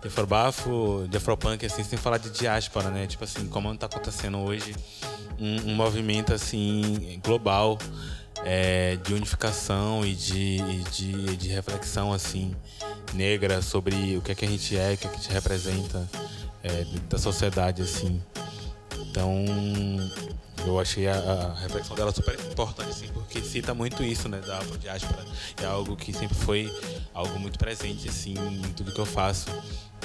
de 0.00 0.08
Afrobafo, 0.08 1.06
de 1.08 1.16
Afropunk, 1.16 1.64
assim, 1.64 1.84
sem 1.84 1.98
falar 1.98 2.18
de 2.18 2.30
diáspora, 2.30 2.90
né? 2.90 3.06
Tipo 3.06 3.24
assim, 3.24 3.46
como 3.48 3.76
tá 3.76 3.86
acontecendo 3.86 4.38
hoje 4.38 4.74
um, 5.38 5.70
um 5.70 5.74
movimento, 5.74 6.34
assim, 6.34 7.20
global 7.24 7.78
é, 8.44 8.96
de 8.96 9.14
unificação 9.14 10.04
e 10.04 10.14
de, 10.14 10.56
e 10.56 10.84
de, 10.90 11.36
de 11.36 11.48
reflexão, 11.48 12.12
assim, 12.12 12.54
negra 13.14 13.62
sobre 13.62 14.16
o 14.16 14.22
que 14.22 14.32
é 14.32 14.34
que 14.34 14.44
a 14.44 14.48
gente 14.48 14.76
é, 14.76 14.94
o 14.94 14.96
que 14.96 15.06
é 15.06 15.10
que 15.10 15.16
a 15.16 15.20
gente 15.20 15.32
representa 15.32 16.08
é, 16.62 16.84
da 17.08 17.18
sociedade, 17.18 17.82
assim. 17.82 18.22
Então, 18.98 19.44
eu 20.64 20.78
achei 20.80 21.06
a, 21.06 21.14
a 21.16 21.54
reflexão 21.60 21.94
dela 21.96 22.12
super 22.12 22.34
importante, 22.38 22.90
assim, 22.90 23.08
porque 23.08 23.40
cita 23.40 23.74
muito 23.74 24.02
isso, 24.02 24.28
né, 24.28 24.40
da 24.40 24.58
afrodiáspora. 24.58 25.24
É 25.62 25.66
algo 25.66 25.96
que 25.96 26.12
sempre 26.12 26.36
foi 26.36 26.72
algo 27.12 27.38
muito 27.38 27.58
presente, 27.58 28.08
assim, 28.08 28.34
em 28.34 28.72
tudo 28.72 28.92
que 28.92 28.98
eu 29.00 29.06
faço. 29.06 29.48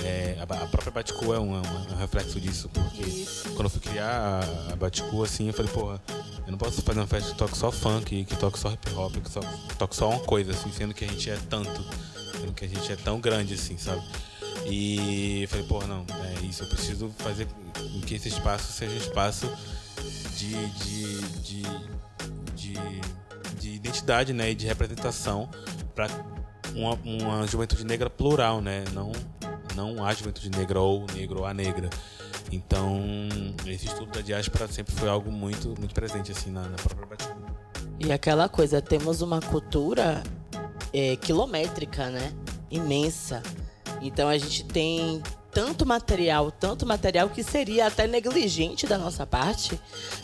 É, 0.04 0.36
a, 0.40 0.44
a 0.44 0.68
própria 0.68 0.92
Baticu 0.92 1.34
é 1.34 1.40
um, 1.40 1.58
um- 1.58 1.96
reflexo 2.00 2.40
disso, 2.40 2.70
porque 2.70 3.26
quando 3.54 3.66
eu 3.66 3.70
fui 3.70 3.82
criar 3.82 4.42
a, 4.70 4.74
a 4.74 4.76
Baticu, 4.76 5.24
assim, 5.24 5.48
eu 5.48 5.54
falei, 5.54 5.72
porra, 5.72 6.02
eu 6.46 6.52
não 6.52 6.58
posso 6.58 6.82
fazer 6.82 7.00
uma 7.00 7.08
festa 7.08 7.32
que 7.32 7.38
toque 7.38 7.58
só 7.58 7.72
funk, 7.72 8.24
que 8.26 8.36
toque 8.36 8.58
só 8.58 8.72
hip 8.72 8.90
hop, 8.94 9.16
que 9.18 9.30
só, 9.30 9.42
toque 9.78 9.96
só 9.96 10.10
uma 10.10 10.20
coisa, 10.22 10.52
assim, 10.52 10.72
sendo 10.72 10.94
que 10.94 11.06
a 11.06 11.08
gente 11.08 11.30
é 11.30 11.38
tanto, 11.50 11.84
sendo 12.40 12.54
que 12.54 12.66
a 12.66 12.68
gente 12.68 12.92
é 12.92 12.96
tão 12.96 13.20
grande, 13.20 13.54
assim, 13.54 13.78
sabe? 13.78 14.02
E 14.66 15.44
eu 15.44 15.48
falei, 15.50 15.66
porra, 15.66 15.88
não, 15.88 16.06
é 16.26 16.46
isso, 16.46 16.64
eu 16.64 16.68
preciso 16.68 17.12
fazer 17.20 17.48
com 17.76 18.02
que 18.02 18.16
esse 18.16 18.30
espaço 18.30 18.72
seja 18.72 18.94
um 18.94 18.98
espaço 18.98 19.52
de, 20.36 20.68
de, 20.70 21.22
de, 21.42 21.64
de, 22.56 22.74
de 23.60 23.70
identidade 23.70 24.34
né, 24.34 24.52
e 24.52 24.56
de 24.56 24.66
representação 24.66 25.50
para 25.96 26.08
uma, 26.76 26.94
uma 27.04 27.48
juventude 27.48 27.86
negra 27.86 28.10
plural, 28.10 28.62
né? 28.62 28.84
Não, 28.94 29.12
não 29.76 30.06
a 30.06 30.14
juventude 30.14 30.50
negra 30.50 30.80
ou 30.80 31.06
negro 31.14 31.40
ou 31.40 31.46
a 31.46 31.54
negra. 31.54 31.90
Então, 32.52 33.02
esse 33.66 33.86
estudo 33.86 34.12
da 34.12 34.22
diáspora 34.22 34.68
sempre 34.68 34.94
foi 34.94 35.08
algo 35.08 35.32
muito, 35.32 35.70
muito 35.80 35.94
presente 35.94 36.32
assim 36.32 36.52
na, 36.52 36.64
na 36.64 36.76
própria 36.76 37.06
Batisco. 37.06 37.36
E 38.00 38.12
aquela 38.12 38.50
coisa, 38.50 38.82
temos 38.82 39.22
uma 39.22 39.40
cultura 39.40 40.24
é, 40.94 41.16
quilométrica, 41.16 42.10
né? 42.10 42.34
Imensa. 42.70 43.42
Então 44.02 44.28
a 44.28 44.38
gente 44.38 44.66
tem 44.66 45.22
tanto 45.52 45.86
material, 45.86 46.50
tanto 46.52 46.86
material 46.86 47.30
que 47.30 47.44
seria 47.44 47.88
até 47.88 48.08
negligente 48.08 48.88
da 48.88 48.98
nossa 48.98 49.26
parte 49.26 49.80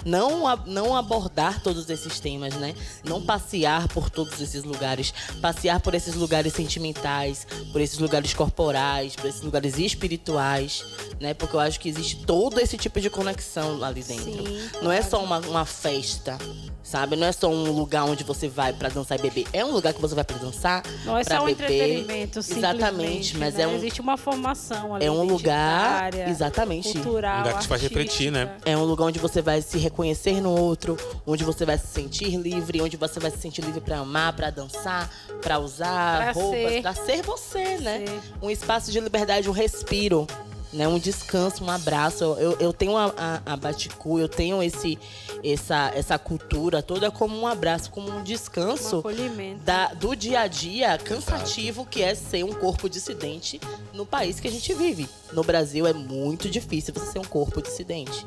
não, 0.05 0.43
não 0.65 0.95
abordar 0.95 1.61
todos 1.61 1.89
esses 1.89 2.19
temas, 2.19 2.53
né? 2.55 2.73
Não 3.03 3.21
passear 3.21 3.87
por 3.89 4.09
todos 4.09 4.39
esses 4.39 4.63
lugares, 4.63 5.13
passear 5.41 5.79
por 5.81 5.93
esses 5.93 6.15
lugares 6.15 6.53
sentimentais, 6.53 7.45
por 7.71 7.81
esses 7.81 7.99
lugares 7.99 8.33
corporais, 8.33 9.15
por 9.15 9.25
esses 9.25 9.41
lugares 9.41 9.77
espirituais, 9.77 10.83
né? 11.19 11.33
Porque 11.33 11.55
eu 11.55 11.59
acho 11.59 11.79
que 11.79 11.89
existe 11.89 12.25
todo 12.25 12.59
esse 12.59 12.77
tipo 12.77 12.99
de 13.01 13.09
conexão 13.09 13.83
ali 13.83 14.03
dentro. 14.03 14.23
Sim, 14.23 14.69
não 14.81 14.91
é 14.91 15.01
só 15.01 15.23
uma, 15.23 15.39
uma 15.39 15.65
festa, 15.65 16.37
sabe? 16.83 17.15
Não 17.15 17.27
é 17.27 17.31
só 17.31 17.49
um 17.49 17.71
lugar 17.71 18.05
onde 18.05 18.23
você 18.23 18.47
vai 18.47 18.71
pra 18.73 18.89
dançar 18.89 19.19
e 19.19 19.21
beber. 19.21 19.45
É 19.51 19.63
um 19.65 19.71
lugar 19.71 19.93
que 19.93 20.01
você 20.01 20.15
vai 20.15 20.23
pra 20.23 20.37
dançar, 20.37 20.83
Não 21.05 21.17
é 21.17 21.23
só 21.23 21.41
um 21.41 21.45
beber. 21.45 21.63
entretenimento, 21.65 22.39
Exatamente, 22.39 23.37
mas 23.37 23.55
né? 23.55 23.63
é 23.63 23.67
um 23.67 23.75
Existe 23.75 24.01
uma 24.01 24.17
formação 24.17 24.95
ali, 24.95 25.05
é 25.05 25.11
um 25.11 25.16
lugar 25.23 26.07
identitária, 26.07 26.29
exatamente 26.29 26.93
cultural, 26.93 27.35
Um 27.35 27.39
lugar 27.39 27.53
que 27.55 27.61
te 27.61 27.67
faz 27.67 27.81
refletir, 27.81 28.31
né? 28.31 28.57
É 28.65 28.75
um 28.77 28.83
lugar 28.83 29.05
onde 29.05 29.19
você 29.19 29.41
vai 29.41 29.61
se 29.61 29.77
reconhecer 29.77 30.41
no 30.41 30.51
outro, 30.51 30.97
onde 31.25 31.43
você 31.43 31.65
vai 31.65 31.77
se 31.77 31.87
sentir 31.87 32.35
livre, 32.35 32.81
onde 32.81 32.97
você 32.97 33.19
vai 33.19 33.31
se 33.31 33.37
sentir 33.37 33.61
livre 33.61 33.81
pra 33.81 33.99
amar, 33.99 34.33
pra 34.33 34.49
dançar, 34.49 35.09
pra 35.41 35.59
usar 35.59 35.87
Pra 35.87 36.31
roupas, 36.31 36.81
pra 36.81 36.93
ser 36.93 37.21
você, 37.23 37.77
né? 37.77 38.05
Ser. 38.05 38.19
Um 38.41 38.49
espaço 38.49 38.91
de 38.91 38.99
liberdade, 38.99 39.49
um 39.49 39.53
respiro, 39.53 40.27
né? 40.73 40.87
Um 40.87 40.99
descanso, 40.99 41.63
um 41.63 41.69
abraço. 41.69 42.23
Eu, 42.23 42.57
eu 42.59 42.73
tenho 42.73 42.95
a, 42.97 43.13
a, 43.17 43.53
a 43.53 43.57
Baticu, 43.57 44.19
eu 44.19 44.27
tenho 44.27 44.61
esse, 44.61 44.97
essa, 45.43 45.91
essa 45.95 46.19
cultura 46.19 46.81
toda 46.81 47.09
como 47.09 47.37
um 47.39 47.47
abraço, 47.47 47.89
como 47.91 48.09
um 48.11 48.19
Um 48.19 48.23
descanso 48.23 48.99
acolhimento. 48.99 49.61
da- 49.63 49.93
do 49.93 50.15
dia 50.15 50.41
a 50.41 50.47
dia 50.47 50.97
cansativo 50.97 51.85
que 51.85 52.01
é 52.01 52.13
ser 52.15 52.43
um 52.43 52.53
corpo 52.53 52.89
dissidente 52.89 53.59
no 53.93 54.05
país 54.05 54.39
que 54.39 54.47
a 54.47 54.51
gente 54.51 54.73
vive. 54.73 55.07
No 55.33 55.43
Brasil 55.43 55.85
é 55.87 55.93
muito 55.93 56.49
difícil 56.49 56.93
você 56.93 57.11
ser 57.13 57.19
um 57.19 57.23
corpo 57.25 57.61
dissidente, 57.61 58.25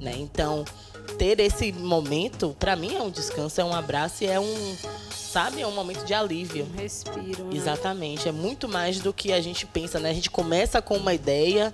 né? 0.00 0.14
Então, 0.16 0.64
ter 1.16 1.40
esse 1.40 1.72
momento, 1.72 2.54
pra 2.58 2.76
mim 2.76 2.94
é 2.94 3.02
um 3.02 3.10
descanso, 3.10 3.60
é 3.60 3.64
um 3.64 3.74
abraço 3.74 4.24
e 4.24 4.26
é 4.26 4.38
um, 4.38 4.76
sabe, 5.28 5.60
é 5.60 5.66
um 5.66 5.74
momento 5.74 6.04
de 6.04 6.14
alívio. 6.14 6.66
Um 6.74 6.80
respiro, 6.80 7.44
né? 7.44 7.56
Exatamente, 7.56 8.28
é 8.28 8.32
muito 8.32 8.68
mais 8.68 9.00
do 9.00 9.12
que 9.12 9.32
a 9.32 9.40
gente 9.40 9.66
pensa, 9.66 10.00
né? 10.00 10.10
A 10.10 10.14
gente 10.14 10.30
começa 10.30 10.80
com 10.80 10.96
uma 10.96 11.12
ideia, 11.12 11.72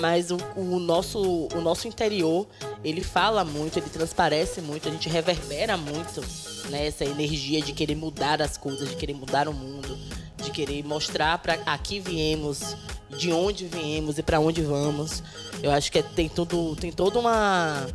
mas 0.00 0.30
o, 0.30 0.36
o 0.56 0.78
nosso, 0.78 1.48
o 1.54 1.60
nosso 1.60 1.86
interior, 1.86 2.46
ele 2.82 3.02
fala 3.02 3.44
muito, 3.44 3.78
ele 3.78 3.88
transparece 3.88 4.60
muito, 4.60 4.88
a 4.88 4.90
gente 4.90 5.08
reverbera 5.08 5.76
muito, 5.76 6.20
né? 6.68 6.86
Essa 6.86 7.04
energia 7.04 7.62
de 7.62 7.72
querer 7.72 7.94
mudar 7.94 8.42
as 8.42 8.56
coisas, 8.56 8.88
de 8.90 8.96
querer 8.96 9.14
mudar 9.14 9.48
o 9.48 9.52
mundo, 9.52 9.96
de 10.42 10.50
querer 10.50 10.82
mostrar 10.84 11.38
para 11.38 11.54
aqui 11.66 12.00
viemos, 12.00 12.76
de 13.16 13.32
onde 13.32 13.66
viemos 13.66 14.18
e 14.18 14.22
para 14.22 14.40
onde 14.40 14.62
vamos. 14.62 15.22
Eu 15.62 15.70
acho 15.70 15.90
que 15.92 15.98
é- 15.98 16.02
tem 16.02 16.28
tudo, 16.28 16.74
tem 16.76 16.90
toda 16.90 17.18
uma 17.18 17.86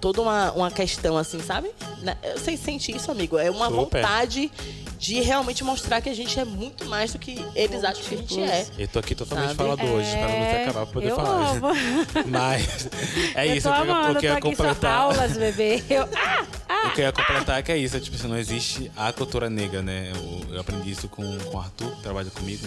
toda 0.00 0.22
uma, 0.22 0.52
uma 0.52 0.70
questão 0.70 1.16
assim, 1.16 1.40
sabe? 1.40 1.70
Você 2.36 2.56
sente 2.56 2.94
isso, 2.94 3.10
amigo? 3.10 3.38
É 3.38 3.50
uma 3.50 3.66
Super. 3.68 3.76
vontade 4.02 4.50
de 4.98 5.20
realmente 5.20 5.62
mostrar 5.62 6.00
que 6.00 6.08
a 6.08 6.14
gente 6.14 6.38
é 6.40 6.44
muito 6.44 6.84
mais 6.86 7.12
do 7.12 7.18
que 7.20 7.44
eles 7.54 7.84
acham 7.84 8.02
que 8.02 8.14
a 8.14 8.18
gente 8.18 8.40
é. 8.40 8.66
Eu 8.76 8.88
tô 8.88 8.98
aqui 8.98 9.14
totalmente 9.14 9.48
Sabe? 9.48 9.56
falador 9.58 9.86
hoje, 9.90 10.08
esperando 10.08 10.30
você 10.30 10.56
É, 10.56 10.62
acabar 10.62 10.84
pra 10.86 10.92
poder 10.92 11.10
eu 11.10 11.16
falar. 11.16 11.50
amo. 11.52 11.68
Mas 12.26 12.88
é 13.36 13.46
eu 13.48 13.54
isso, 13.54 13.68
tô 13.68 13.74
eu 13.74 13.78
queria- 13.80 13.94
amando, 13.94 14.18
eu 14.18 14.20
tô 14.22 14.28
aqui 14.48 14.56
só 14.56 14.64
completar. 14.64 14.94
aulas, 14.98 15.36
bebê. 15.36 15.84
Eu, 15.88 16.08
ah, 16.16 16.44
Eu 16.84 16.90
queria 16.90 17.12
completar 17.12 17.62
que 17.62 17.72
é 17.72 17.76
isso, 17.76 17.98
tipo, 18.00 18.16
assim, 18.16 18.28
não 18.28 18.38
existe 18.38 18.90
a 18.96 19.12
cultura 19.12 19.50
negra, 19.50 19.82
né? 19.82 20.12
Eu, 20.14 20.54
eu 20.54 20.60
aprendi 20.60 20.90
isso 20.90 21.08
com, 21.08 21.22
com 21.38 21.56
o 21.56 21.60
Arthur, 21.60 21.94
que 21.96 22.02
trabalha 22.02 22.30
comigo. 22.30 22.66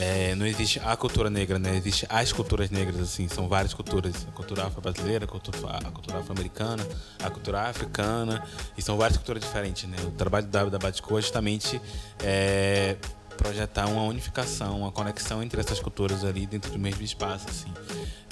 É, 0.00 0.34
não 0.36 0.46
existe 0.46 0.80
a 0.84 0.96
cultura 0.96 1.28
negra, 1.28 1.58
né? 1.58 1.76
Existe 1.76 2.06
as 2.08 2.32
culturas 2.32 2.70
negras, 2.70 3.00
assim, 3.00 3.26
são 3.28 3.48
várias 3.48 3.74
culturas. 3.74 4.26
A 4.28 4.32
cultura 4.32 4.66
afro-brasileira, 4.66 5.24
a 5.24 5.28
cultura, 5.28 5.58
a 5.76 5.90
cultura 5.90 6.18
afro-americana, 6.18 6.86
a 7.22 7.30
cultura 7.30 7.62
africana, 7.62 8.42
e 8.76 8.82
são 8.82 8.96
várias 8.96 9.16
culturas 9.16 9.42
diferentes, 9.42 9.88
né? 9.88 9.96
O 10.04 10.12
trabalho 10.12 10.46
da, 10.46 10.64
da 10.66 10.78
Batico 10.78 11.18
é 11.18 11.20
justamente 11.20 11.80
é, 12.22 12.96
projetar 13.36 13.86
uma 13.86 14.02
unificação, 14.02 14.80
uma 14.80 14.92
conexão 14.92 15.42
entre 15.42 15.60
essas 15.60 15.80
culturas 15.80 16.24
ali 16.24 16.46
dentro 16.46 16.70
do 16.70 16.78
mesmo 16.78 17.02
espaço, 17.02 17.46
assim. 17.48 17.72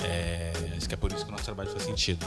É, 0.05 0.53
acho 0.77 0.89
que 0.89 0.95
é 0.95 0.97
por 0.97 1.13
isso 1.13 1.25
que 1.25 1.29
o 1.29 1.33
nosso 1.33 1.45
trabalho 1.45 1.71
faz 1.71 1.83
sentido. 1.83 2.25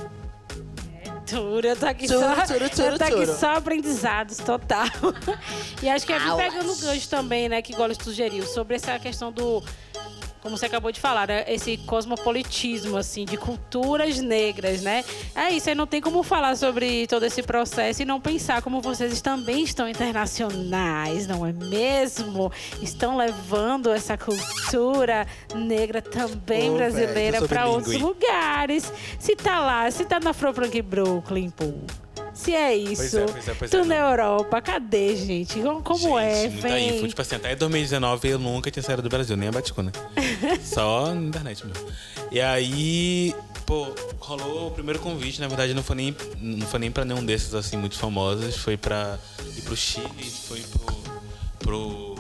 Turo, 1.30 1.68
eu 1.68 1.76
tô 1.76 1.86
aqui 1.86 2.08
Turo, 2.08 2.20
só, 2.20 2.54
eu 2.56 2.98
tô 2.98 3.04
aqui 3.04 3.14
turo. 3.14 3.38
só 3.38 3.58
aprendizados 3.58 4.38
total. 4.38 4.88
E 5.82 5.90
acho 5.90 6.06
que 6.06 6.12
é 6.12 6.20
pegando 6.20 6.72
o 6.72 6.76
gancho 6.76 7.10
também, 7.10 7.48
né, 7.48 7.62
que 7.62 7.74
Goles 7.74 7.98
sugeriu, 8.02 8.46
sobre 8.46 8.76
essa 8.76 8.98
questão 9.00 9.32
do, 9.32 9.64
como 10.42 10.58
você 10.58 10.66
acabou 10.66 10.92
de 10.92 11.00
falar, 11.00 11.28
né, 11.28 11.44
esse 11.48 11.78
cosmopolitismo, 11.78 12.98
assim, 12.98 13.26
de 13.26 13.38
culturas 13.38 14.20
negras, 14.20 14.82
né? 14.82 15.04
É 15.36 15.50
isso, 15.52 15.70
aí 15.70 15.76
não 15.76 15.88
tem 15.88 16.02
como 16.02 16.24
falar 16.24 16.56
sobre 16.56 17.08
todo 17.08 17.26
esse 17.26 17.44
processo 17.44 18.02
e 18.02 18.06
não 18.06 18.22
pensar 18.22 18.62
como 18.62 18.82
vocês 18.82 19.22
também 19.22 19.64
estão 19.64 19.88
internacionais, 19.88 21.28
não 21.28 21.46
é 21.46 21.52
mesmo? 21.52 22.52
Estão 22.82 23.18
levando 23.18 23.92
essa 23.92 24.18
cultura 24.18 25.28
negra 25.54 26.02
também 26.02 26.70
véi, 26.70 26.78
brasileira 26.78 27.48
para 27.48 27.68
outros 27.68 28.00
lugares. 28.00 28.92
Se 29.20 29.36
tá 29.36 29.60
lá, 29.60 29.90
se 29.92 30.06
tá 30.06 30.20
na 30.20 30.32
Afropunk 30.32 30.82
Brooklyn, 30.82 31.50
pô. 31.50 31.74
Se 32.40 32.56
é 32.56 32.74
isso. 32.74 32.96
Pois 32.96 33.14
é, 33.14 33.26
pois 33.26 33.48
é, 33.50 33.54
pois 33.54 33.72
tu 33.72 33.78
é, 33.78 33.84
na. 33.84 33.96
Europa, 33.96 34.62
cadê, 34.62 35.14
gente? 35.16 35.62
Como, 35.62 35.84
como 35.84 36.18
é? 36.18 36.44
Gente, 36.44 36.54
muita 36.54 36.68
Vem. 36.70 36.98
info. 36.98 37.08
Tipo 37.10 37.22
assim, 37.22 37.36
até 37.36 37.54
2019 37.54 38.30
eu 38.30 38.40
nunca 38.40 38.72
tinha 38.72 38.82
saído 38.82 39.02
do 39.02 39.10
Brasil, 39.10 39.36
nem 39.36 39.50
a 39.50 39.52
Batico, 39.52 39.82
né? 39.84 39.92
Só 40.64 41.14
na 41.14 41.22
internet 41.22 41.66
mesmo. 41.68 41.86
E 42.32 42.40
aí, 42.40 43.36
pô, 43.66 43.94
rolou 44.20 44.68
o 44.68 44.72
primeiro 44.72 45.00
convite, 45.00 45.42
na 45.42 45.50
verdade 45.50 45.74
não 45.74 45.84
foi 45.84 45.98
nem, 45.98 46.16
não 46.40 46.66
foi 46.66 46.80
nem 46.80 46.90
pra 46.90 47.04
nenhum 47.04 47.26
desses, 47.26 47.54
assim, 47.54 47.76
muito 47.76 47.98
famosos. 47.98 48.56
Foi 48.56 48.78
pra 48.78 49.20
ir 49.58 49.62
pro 49.62 49.76
Chile, 49.76 50.32
foi 50.48 50.62
pro, 50.62 50.98
pro, 51.60 52.16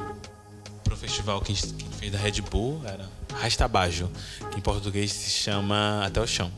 pro 0.84 0.98
festival 0.98 1.42
gente 1.46 1.46
que 1.46 1.52
a 1.52 1.56
gente 1.56 1.98
fez 1.98 2.12
da 2.12 2.18
Red 2.18 2.42
Bull, 2.42 2.82
era 2.86 3.08
Rastabajo, 3.36 4.10
que 4.52 4.58
em 4.58 4.62
português 4.62 5.14
se 5.14 5.30
chama 5.30 6.06
Até 6.06 6.20
o 6.20 6.28
Chão. 6.28 6.52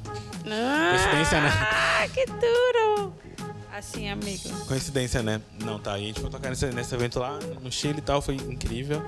Coincidência, 0.44 1.42
né? 1.42 1.50
Ah, 1.54 2.08
que 2.14 2.26
duro! 2.26 3.14
Assim, 3.74 4.10
amigo. 4.10 4.50
Coincidência, 4.68 5.24
né? 5.24 5.42
Não, 5.64 5.80
tá. 5.80 5.98
E 5.98 6.04
a 6.04 6.08
gente 6.08 6.20
foi 6.20 6.30
tocar 6.30 6.50
nesse, 6.50 6.66
nesse 6.68 6.94
evento 6.94 7.20
lá 7.20 7.40
no 7.62 7.72
Chile 7.72 8.00
e 8.00 8.02
tal, 8.02 8.22
foi 8.22 8.36
incrível. 8.36 9.04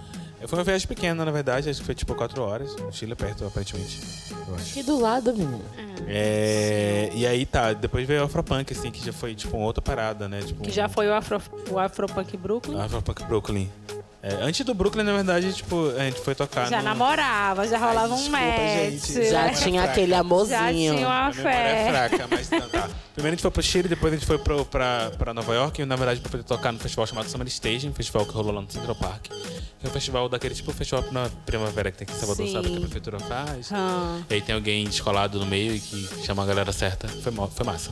Foi 0.48 0.58
uma 0.60 0.66
viagem 0.66 0.88
pequena, 0.88 1.24
na 1.24 1.32
verdade, 1.32 1.70
acho 1.70 1.80
que 1.80 1.86
foi 1.86 1.96
tipo 1.96 2.14
4 2.16 2.42
horas. 2.42 2.76
No 2.76 2.92
Chile 2.92 3.14
é 3.14 3.16
perto, 3.16 3.46
aparentemente. 3.46 4.00
Eu 4.48 4.56
acho. 4.56 4.72
Aqui 4.72 4.84
do 4.84 5.00
lado, 5.00 5.32
menino. 5.34 5.62
É, 6.08 7.10
e 7.14 7.26
aí 7.26 7.46
tá, 7.46 7.72
depois 7.74 8.06
veio 8.08 8.22
o 8.22 8.26
Afropunk, 8.26 8.74
assim, 8.74 8.92
que 8.92 9.06
já 9.06 9.14
foi 9.14 9.36
tipo 9.36 9.56
uma 9.56 9.66
outra 9.66 9.82
parada, 9.82 10.28
né? 10.28 10.42
Tipo, 10.42 10.64
Que 10.64 10.72
já 10.72 10.90
foi 10.90 11.08
o, 11.08 11.14
Afro, 11.14 11.42
o 11.70 11.80
Afropunk 11.80 12.36
Brooklyn. 12.36 12.80
Afropunk 12.80 13.24
Brooklyn. 13.24 13.70
É, 14.26 14.36
antes 14.42 14.66
do 14.66 14.74
Brooklyn, 14.74 15.04
na 15.04 15.12
verdade, 15.12 15.52
tipo, 15.52 15.90
a 15.98 16.00
gente 16.06 16.22
foi 16.22 16.34
tocar 16.34 16.70
já 16.70 16.78
no... 16.78 16.84
namorava, 16.86 17.68
já 17.68 17.78
rolava 17.78 18.14
um 18.14 18.16
desculpa, 18.16 18.38
match. 18.40 18.92
gente. 19.06 19.30
Já 19.30 19.50
tinha 19.52 19.82
fraca. 19.82 19.92
aquele 19.92 20.12
Já 20.12 20.20
amorzinho. 20.20 20.96
tinha 20.96 21.08
uma 21.08 21.30
é 21.30 21.34
fé. 21.34 21.88
fraca, 21.90 22.28
mas 22.32 22.50
não, 22.50 22.70
tá. 22.70 22.90
Primeiro 23.14 23.34
a 23.34 23.36
gente 23.36 23.42
foi 23.42 23.52
pro 23.52 23.62
Chile, 23.62 23.90
depois 23.90 24.14
a 24.14 24.16
gente 24.16 24.26
foi 24.26 24.38
pro, 24.38 24.64
pra, 24.64 25.12
pra 25.18 25.34
Nova 25.34 25.54
York, 25.54 25.82
e, 25.82 25.86
na 25.86 25.98
verdade 25.98 26.22
pra 26.22 26.32
poder 26.32 26.44
tocar 26.46 26.72
no 26.72 26.80
festival 26.80 27.06
chamado 27.06 27.28
Summer 27.30 27.48
Stage, 27.50 27.86
um 27.86 27.94
festival 27.94 28.26
que 28.26 28.32
rolou 28.34 28.54
lá 28.54 28.62
no 28.62 28.72
Central 28.72 28.96
Park. 28.96 29.24
Que 29.24 29.88
é 29.88 29.90
um 29.90 29.92
festival 29.92 30.30
daquele 30.30 30.56
tipo 30.56 30.72
festival 30.72 31.04
na 31.12 31.30
primavera 31.46 31.92
que 31.92 31.98
tem 31.98 32.06
aqui 32.08 32.16
em 32.16 32.20
Salvador, 32.20 32.48
Sim. 32.48 32.54
sabe? 32.54 32.70
Que 32.70 32.78
a 32.78 32.80
prefeitura 32.80 33.20
faz. 33.20 33.70
Ah, 33.74 34.22
E 34.30 34.36
aí 34.36 34.42
tem 34.42 34.56
alguém 34.56 34.86
descolado 34.86 35.38
no 35.38 35.46
meio 35.46 35.76
e 35.76 35.82
que 35.82 36.08
chama 36.26 36.44
a 36.44 36.46
galera 36.46 36.72
certa. 36.72 37.10
Foi, 37.10 37.34
foi 37.54 37.66
massa. 37.66 37.90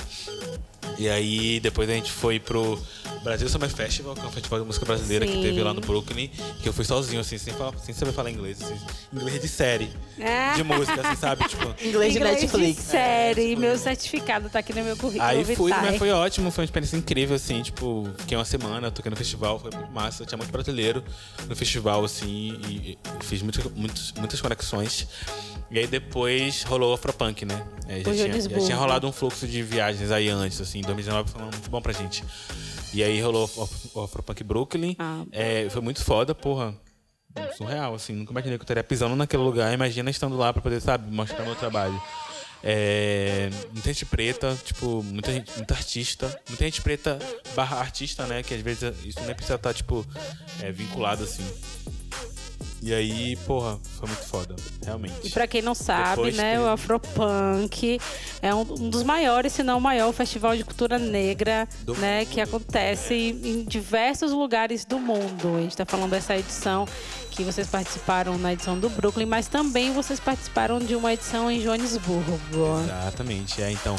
E 0.98 1.10
aí 1.10 1.60
depois 1.60 1.90
a 1.90 1.94
gente 1.94 2.10
foi 2.12 2.40
pro 2.40 2.80
Brasil 3.24 3.48
Summer 3.48 3.70
Festival, 3.70 4.16
que 4.16 4.22
é 4.22 4.26
um 4.26 4.32
festival 4.32 4.60
de 4.60 4.66
música 4.66 4.86
brasileira 4.86 5.26
Sim. 5.28 5.34
que 5.34 5.42
teve 5.42 5.62
lá 5.62 5.74
no 5.74 5.82
Brooklyn, 5.82 6.30
que 6.62 6.68
eu 6.68 6.74
fui 6.74 6.84
sozinho, 6.84 7.22
assim, 7.22 7.38
sem, 7.38 7.54
falar- 7.54 7.78
sem 7.78 7.94
saber 7.94 8.12
falar 8.14 8.32
inglês. 8.32 8.62
Assim, 8.62 8.76
inglês 9.14 9.42
de 9.42 9.48
série. 9.48 9.92
É. 10.20 10.54
De 10.54 10.64
música, 10.64 11.00
assim, 11.02 11.16
sabe? 11.16 11.48
Tipo. 11.48 11.66
Inglês 11.86 12.14
de 12.14 12.20
Inglês 12.20 12.42
Netflix. 12.42 12.78
De 12.78 12.84
série, 12.84 13.56
meu 13.56 13.78
certificado 13.78 14.50
tá 14.50 14.60
aqui 14.60 14.74
no 14.74 14.84
meu 14.84 14.98
currículo. 14.98 15.24
Aí 15.24 15.44
fui, 15.44 15.72
vitae. 15.72 15.86
mas 15.92 15.98
foi 15.98 16.12
ótimo, 16.12 16.50
foi 16.52 16.64
uma 16.64 16.66
experiência 16.66 16.98
incrível, 16.98 17.36
assim, 17.36 17.62
tipo, 17.62 18.08
fiquei 18.18 18.38
uma 18.38 18.46
semana, 18.46 18.90
toquei 18.90 19.10
no 19.10 19.16
festival, 19.16 19.60
foi 19.60 19.72
muito 19.72 19.92
massa, 19.92 20.26
tinha 20.26 20.38
muito 20.38 20.52
brasileiro 20.52 21.04
no 21.48 21.56
festival, 21.56 22.04
assim, 22.04 22.60
e, 22.68 22.98
e 23.22 23.24
fiz 23.24 23.42
muitas, 23.42 24.42
conexões. 24.42 25.08
E 25.70 25.80
aí 25.80 25.88
depois 25.88 26.64
rolou 26.64 26.92
o 26.92 26.94
Afropunk, 26.94 27.46
né? 27.46 27.64
Aí 27.88 28.04
já, 28.04 28.14
tinha, 28.14 28.42
já 28.42 28.60
tinha 28.60 28.76
rolado 28.76 29.08
um 29.08 29.12
fluxo 29.12 29.48
de 29.48 29.62
viagens 29.64 30.12
aí 30.12 30.28
antes, 30.28 30.60
assim, 30.60 30.80
em 30.80 30.82
2019 30.82 31.30
foi 31.30 31.42
muito 31.42 31.70
bom 31.70 31.82
pra 31.82 31.94
gente. 31.94 32.24
E 32.94 33.04
aí 33.04 33.22
rolou 33.22 33.50
o 33.56 33.64
Af- 33.64 33.90
o 33.96 34.02
Afropunk 34.02 34.44
Brooklyn, 34.44 34.96
Ah. 35.00 35.24
é, 35.32 35.70
foi 35.70 35.82
muito 35.82 36.04
foda, 36.04 36.36
porra. 36.36 36.76
Surreal, 37.58 37.96
assim, 37.96 38.12
nunca 38.14 38.32
imaginei 38.32 38.58
que 38.58 38.62
eu 38.62 38.66
estaria 38.66 38.84
pisando 38.84 39.16
naquele 39.16 39.42
lugar, 39.44 39.74
imagina 39.74 40.10
estando 40.10 40.36
lá 40.36 40.52
pra 40.52 40.62
poder, 40.62 40.82
sabe, 40.82 41.10
mostrar 41.14 41.46
meu 41.46 41.56
trabalho. 41.56 42.02
É, 42.64 43.50
muita 43.72 43.88
gente 43.92 44.06
preta, 44.06 44.56
tipo, 44.64 45.02
muita 45.02 45.32
gente, 45.32 45.52
muita 45.56 45.74
artista. 45.74 46.28
Muita 46.50 46.66
gente 46.66 46.82
preta 46.82 47.18
barra 47.56 47.78
artista, 47.80 48.28
né? 48.28 48.44
Que 48.44 48.54
às 48.54 48.62
vezes 48.62 48.94
isso 49.06 49.20
nem 49.22 49.34
precisa 49.34 49.56
estar, 49.56 49.74
tipo, 49.74 50.06
é, 50.62 50.72
vinculado 50.72 51.24
assim. 51.24 51.44
E 52.84 52.94
aí, 52.94 53.36
porra, 53.46 53.78
foi 54.00 54.08
muito 54.08 54.24
foda, 54.26 54.56
realmente. 54.84 55.14
E 55.24 55.30
pra 55.30 55.46
quem 55.46 55.62
não 55.62 55.76
sabe, 55.76 56.16
Depois 56.16 56.36
né, 56.36 56.54
teve- 56.54 56.64
o 56.64 56.68
Afropunk 56.70 58.00
é 58.42 58.56
um, 58.56 58.62
um 58.62 58.90
dos 58.90 59.04
maiores, 59.04 59.54
se 59.54 59.62
não 59.62 59.78
o 59.78 59.82
maior 59.82 60.12
festival 60.14 60.56
de 60.58 60.64
cultura 60.64 60.98
negra, 60.98 61.68
Do 61.84 61.94
né, 61.96 62.20
mundo. 62.22 62.30
que 62.30 62.42
acontece 62.42 63.14
em 63.14 63.64
diversos 63.66 64.32
lugares 64.32 64.84
do 64.84 64.98
mundo. 65.00 65.58
A 65.58 65.62
gente 65.62 65.78
tá 65.78 65.86
falando 65.86 66.10
dessa 66.12 66.36
edição 66.36 66.88
que 67.30 67.44
vocês 67.44 67.68
participaram 67.68 68.38
na 68.40 68.54
edição 68.54 68.80
do 68.80 68.90
Brooklyn, 68.90 69.28
mas 69.28 69.48
também 69.48 69.94
vocês 69.94 70.20
participaram 70.20 70.80
de 70.80 70.96
uma 70.96 71.14
edição 71.14 71.52
em 71.52 71.62
Joanesburgo. 71.62 72.40
Exatamente, 72.84 73.62
é 73.62 73.72
então. 73.72 73.96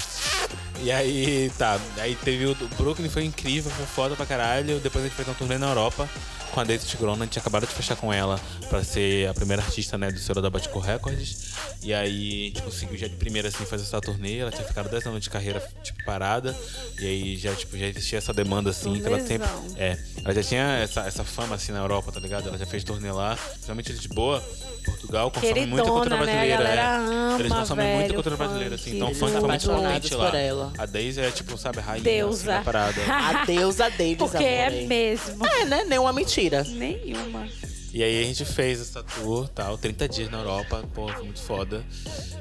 E 0.82 0.90
aí, 0.90 1.50
tá. 1.56 1.78
Aí 1.98 2.16
teve 2.16 2.46
o 2.46 2.54
Brooklyn, 2.76 3.08
foi 3.08 3.24
incrível, 3.24 3.70
foi 3.70 3.86
foda 3.86 4.16
pra 4.16 4.26
caralho. 4.26 4.80
Depois 4.80 5.04
a 5.04 5.06
gente 5.08 5.16
fez 5.16 5.28
uma 5.28 5.34
turnê 5.34 5.56
na 5.56 5.68
Europa 5.68 6.08
com 6.50 6.60
a 6.60 6.64
Daisy 6.64 6.86
Tigrona. 6.88 7.22
A 7.22 7.24
gente 7.24 7.38
acabado 7.38 7.66
de 7.66 7.72
fechar 7.72 7.94
com 7.96 8.12
ela 8.12 8.38
pra 8.72 8.82
ser 8.82 9.28
a 9.28 9.34
primeira 9.34 9.60
artista, 9.60 9.98
né, 9.98 10.10
do 10.10 10.18
selo 10.18 10.40
da 10.40 10.48
Batico 10.48 10.78
Records. 10.78 11.52
E 11.82 11.92
aí 11.92 12.44
a 12.44 12.46
gente 12.46 12.62
conseguiu 12.62 12.96
já 12.96 13.06
de 13.06 13.16
primeira, 13.16 13.48
assim, 13.48 13.66
fazer 13.66 13.82
essa 13.82 14.00
turnê. 14.00 14.38
Ela 14.38 14.50
tinha 14.50 14.64
ficado 14.66 14.88
10 14.88 15.08
anos 15.08 15.20
de 15.22 15.28
carreira, 15.28 15.62
tipo, 15.82 16.02
parada. 16.06 16.56
E 16.98 17.06
aí 17.06 17.36
já, 17.36 17.54
tipo, 17.54 17.76
já 17.76 17.86
existia 17.86 18.16
essa 18.16 18.32
demanda, 18.32 18.70
assim, 18.70 18.98
que 18.98 19.06
ela 19.06 19.20
sempre... 19.20 19.46
É, 19.76 19.98
ela 20.24 20.34
já 20.34 20.42
tinha 20.42 20.62
essa, 20.78 21.02
essa 21.02 21.22
fama, 21.22 21.54
assim, 21.54 21.70
na 21.70 21.80
Europa, 21.80 22.10
tá 22.12 22.18
ligado? 22.18 22.48
Ela 22.48 22.56
já 22.56 22.64
fez 22.64 22.82
turnê 22.82 23.12
lá, 23.12 23.36
principalmente 23.36 23.92
Lisboa. 23.92 24.42
Portugal 24.86 25.30
consome 25.30 25.66
muita 25.66 25.88
cultura 25.88 26.18
Queridona, 26.18 26.26
né? 26.26 26.32
A 26.32 26.56
brasileira. 26.56 26.80
é. 26.80 26.86
ama, 26.86 27.40
Eles 27.40 27.52
consomem 27.52 27.86
velho, 27.86 27.98
muita 27.98 28.14
cultura 28.14 28.36
funk. 28.36 28.48
brasileira, 28.48 28.74
assim. 28.74 28.96
Então, 28.96 29.08
funk 29.14 29.32
foi 29.32 29.40
muito 29.48 29.68
potente 29.68 30.14
lá. 30.14 30.38
ela. 30.38 30.72
A 30.78 30.86
Daisy 30.86 31.20
é, 31.20 31.30
tipo, 31.30 31.58
sabe, 31.58 31.78
a 31.78 31.82
rainha 31.82 32.02
Deusa. 32.02 32.54
assim, 32.54 32.58
da 32.58 32.64
parada. 32.64 33.00
A 33.06 33.44
deusa 33.44 33.90
Davis, 33.96 34.16
Porque 34.16 34.38
amor, 34.38 34.48
é 34.48 34.70
mesmo. 34.86 35.46
É, 35.46 35.64
né? 35.66 35.84
Nenhuma 35.84 36.12
mentira. 36.14 36.64
Nenhuma. 36.64 37.46
E 37.92 38.02
aí 38.02 38.22
a 38.22 38.26
gente 38.26 38.44
fez 38.46 38.80
essa 38.80 39.02
tour, 39.02 39.46
tal, 39.48 39.76
30 39.76 40.08
dias 40.08 40.30
na 40.30 40.38
Europa, 40.38 40.82
pô, 40.94 41.12
muito 41.22 41.40
foda. 41.42 41.84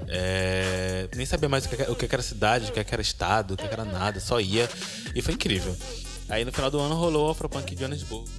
É, 0.07 1.09
nem 1.13 1.25
sabia 1.25 1.49
mais 1.49 1.65
o 1.65 1.95
que, 1.95 2.05
era 2.09 2.21
cidade, 2.21 2.71
o 2.71 2.73
que 2.73 2.79
era 2.79 3.01
estado, 3.01 3.53
o 3.53 3.57
que 3.57 3.65
era 3.65 3.83
nada, 3.83 4.19
só 4.21 4.39
ia. 4.39 4.69
E 5.13 5.21
foi 5.21 5.33
incrível. 5.33 5.75
Aí 6.29 6.45
no 6.45 6.53
final 6.53 6.71
do 6.71 6.79
ano 6.79 6.95
rolou 6.95 7.27
o 7.27 7.31
Afropunk 7.31 7.75
de 7.75 7.81
Johannesburgo. 7.81 8.29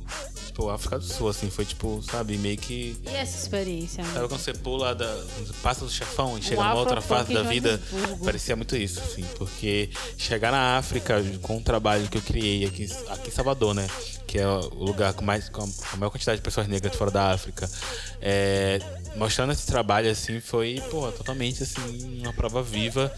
Tipo, 0.52 0.68
África 0.68 0.98
do 0.98 1.04
Sul, 1.04 1.30
assim, 1.30 1.48
foi 1.48 1.64
tipo, 1.64 2.02
sabe, 2.02 2.36
meio 2.36 2.58
que. 2.58 2.94
E 3.10 3.16
essa 3.16 3.38
experiência? 3.38 4.04
Sabe 4.04 4.28
quando 4.28 4.38
você 4.38 4.52
pula, 4.52 4.94
da, 4.94 5.24
passa 5.62 5.82
do 5.82 5.90
chefão 5.90 6.36
e 6.36 6.42
chega 6.42 6.60
Um 6.60 6.64
numa 6.64 6.74
outra 6.74 7.00
fase 7.00 7.32
da 7.32 7.40
de 7.40 7.48
vida? 7.48 7.80
Parecia 8.22 8.54
muito 8.54 8.76
isso, 8.76 9.00
assim, 9.00 9.24
porque 9.38 9.88
chegar 10.18 10.52
na 10.52 10.76
África 10.76 11.24
com 11.40 11.56
o 11.56 11.62
trabalho 11.62 12.06
que 12.06 12.18
eu 12.18 12.22
criei 12.22 12.66
aqui, 12.66 12.86
aqui 13.08 13.28
em 13.28 13.32
Salvador, 13.32 13.74
né? 13.74 13.88
Que 14.26 14.40
é 14.40 14.46
o 14.46 14.60
lugar 14.74 15.14
com, 15.14 15.24
mais, 15.24 15.48
com 15.48 15.62
a 15.62 15.96
maior 15.96 16.10
quantidade 16.10 16.36
de 16.36 16.42
pessoas 16.42 16.68
negras 16.68 16.94
fora 16.94 17.10
da 17.10 17.32
África. 17.32 17.66
É, 18.20 18.78
mostrando 19.16 19.52
esse 19.52 19.66
trabalho, 19.66 20.10
assim, 20.10 20.38
foi, 20.38 20.82
pô, 20.90 21.10
totalmente, 21.12 21.62
assim, 21.62 22.20
uma 22.20 22.34
prova 22.34 22.62
viva. 22.62 23.10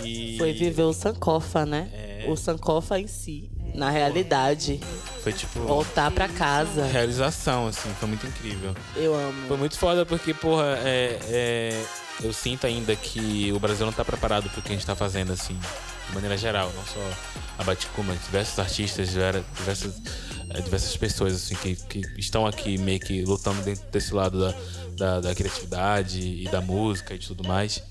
Que 0.00 0.36
Foi 0.38 0.52
viver 0.52 0.84
o 0.84 0.92
Sankofa, 0.92 1.66
né? 1.66 1.90
É. 1.92 2.26
O 2.28 2.36
Sankofa 2.36 3.00
em 3.00 3.08
si. 3.08 3.50
Na 3.80 3.88
realidade. 3.88 4.78
Foi, 5.22 5.32
tipo, 5.32 5.58
Voltar 5.60 6.10
pra 6.10 6.28
casa. 6.28 6.84
realização, 6.84 7.68
assim, 7.68 7.88
foi 7.98 8.08
muito 8.08 8.26
incrível. 8.26 8.74
Eu 8.94 9.14
amo. 9.14 9.48
Foi 9.48 9.56
muito 9.56 9.78
foda 9.78 10.04
porque, 10.04 10.34
porra, 10.34 10.78
é, 10.84 11.18
é, 11.30 11.84
eu 12.22 12.30
sinto 12.30 12.66
ainda 12.66 12.94
que 12.94 13.50
o 13.54 13.58
Brasil 13.58 13.86
não 13.86 13.92
tá 13.92 14.04
preparado 14.04 14.50
pro 14.50 14.60
que 14.60 14.68
a 14.68 14.72
gente 14.72 14.84
tá 14.84 14.94
fazendo, 14.94 15.32
assim, 15.32 15.58
de 16.06 16.14
maneira 16.14 16.36
geral, 16.36 16.70
não 16.76 16.84
só 16.84 17.00
a 17.58 17.64
Baticu, 17.64 18.04
mas 18.04 18.22
diversos 18.22 18.58
artistas, 18.58 19.08
diversas, 19.08 20.02
é, 20.50 20.60
diversas 20.60 20.94
pessoas, 20.98 21.34
assim, 21.34 21.54
que, 21.54 21.74
que 21.74 22.20
estão 22.20 22.46
aqui 22.46 22.76
meio 22.76 23.00
que 23.00 23.24
lutando 23.24 23.62
dentro 23.62 23.86
desse 23.90 24.12
lado 24.12 24.38
da, 24.38 24.54
da, 24.94 25.20
da 25.20 25.34
criatividade 25.34 26.20
e 26.20 26.44
da 26.50 26.60
música 26.60 27.14
e 27.14 27.18
de 27.18 27.26
tudo 27.26 27.48
mais. 27.48 27.82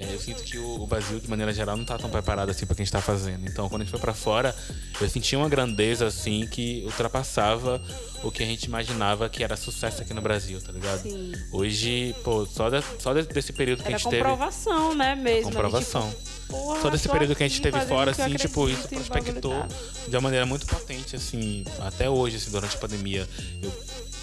É, 0.00 0.14
eu 0.14 0.18
sinto 0.18 0.42
que 0.42 0.56
o, 0.56 0.86
Brasil, 0.86 1.20
de 1.20 1.28
maneira 1.28 1.52
geral, 1.52 1.76
não 1.76 1.84
tá 1.84 1.98
tão 1.98 2.08
preparado 2.08 2.48
assim 2.48 2.64
pra 2.64 2.74
que 2.74 2.80
a 2.80 2.84
gente 2.86 2.92
tá 2.92 3.02
fazendo. 3.02 3.46
Então, 3.46 3.68
quando 3.68 3.82
a 3.82 3.84
gente 3.84 3.90
foi 3.90 4.00
pra 4.00 4.14
fora, 4.14 4.56
eu 4.98 5.06
senti 5.10 5.36
uma 5.36 5.46
grandeza, 5.48 6.06
assim, 6.06 6.46
que 6.46 6.82
ultrapassava 6.86 7.80
o 8.22 8.30
que 8.30 8.42
a 8.42 8.46
gente 8.46 8.64
imaginava 8.64 9.28
que 9.28 9.44
era 9.44 9.56
sucesso 9.56 10.00
aqui 10.00 10.14
no 10.14 10.22
Brasil, 10.22 10.58
tá 10.60 10.72
ligado? 10.72 11.02
Sim. 11.02 11.32
Hoje, 11.52 12.14
pô, 12.24 12.46
só, 12.46 12.70
da- 12.70 12.82
só 12.98 13.12
de- 13.12 13.24
desse 13.28 13.52
período 13.52 13.82
que 13.82 13.88
Era 13.88 13.96
a 13.96 13.98
gente 13.98 14.08
teve. 14.10 14.22
comprovação, 14.22 14.94
né, 14.94 15.14
mesmo? 15.14 15.50
Comprovação. 15.52 16.10
Porra, 16.48 16.80
Só 16.80 16.90
desse 16.90 17.08
período 17.08 17.36
que 17.36 17.44
a 17.44 17.48
gente 17.48 17.60
teve 17.60 17.78
fora, 17.82 18.10
assim, 18.10 18.34
tipo, 18.36 18.68
isso 18.70 18.88
prospectou 18.88 19.66
de 20.08 20.16
uma 20.16 20.22
maneira 20.22 20.44
muito 20.46 20.66
potente, 20.66 21.14
assim, 21.14 21.62
até 21.78 22.08
hoje, 22.10 22.36
assim, 22.36 22.50
durante 22.50 22.74
a 22.74 22.78
pandemia. 22.80 23.28
Eu, 23.62 23.70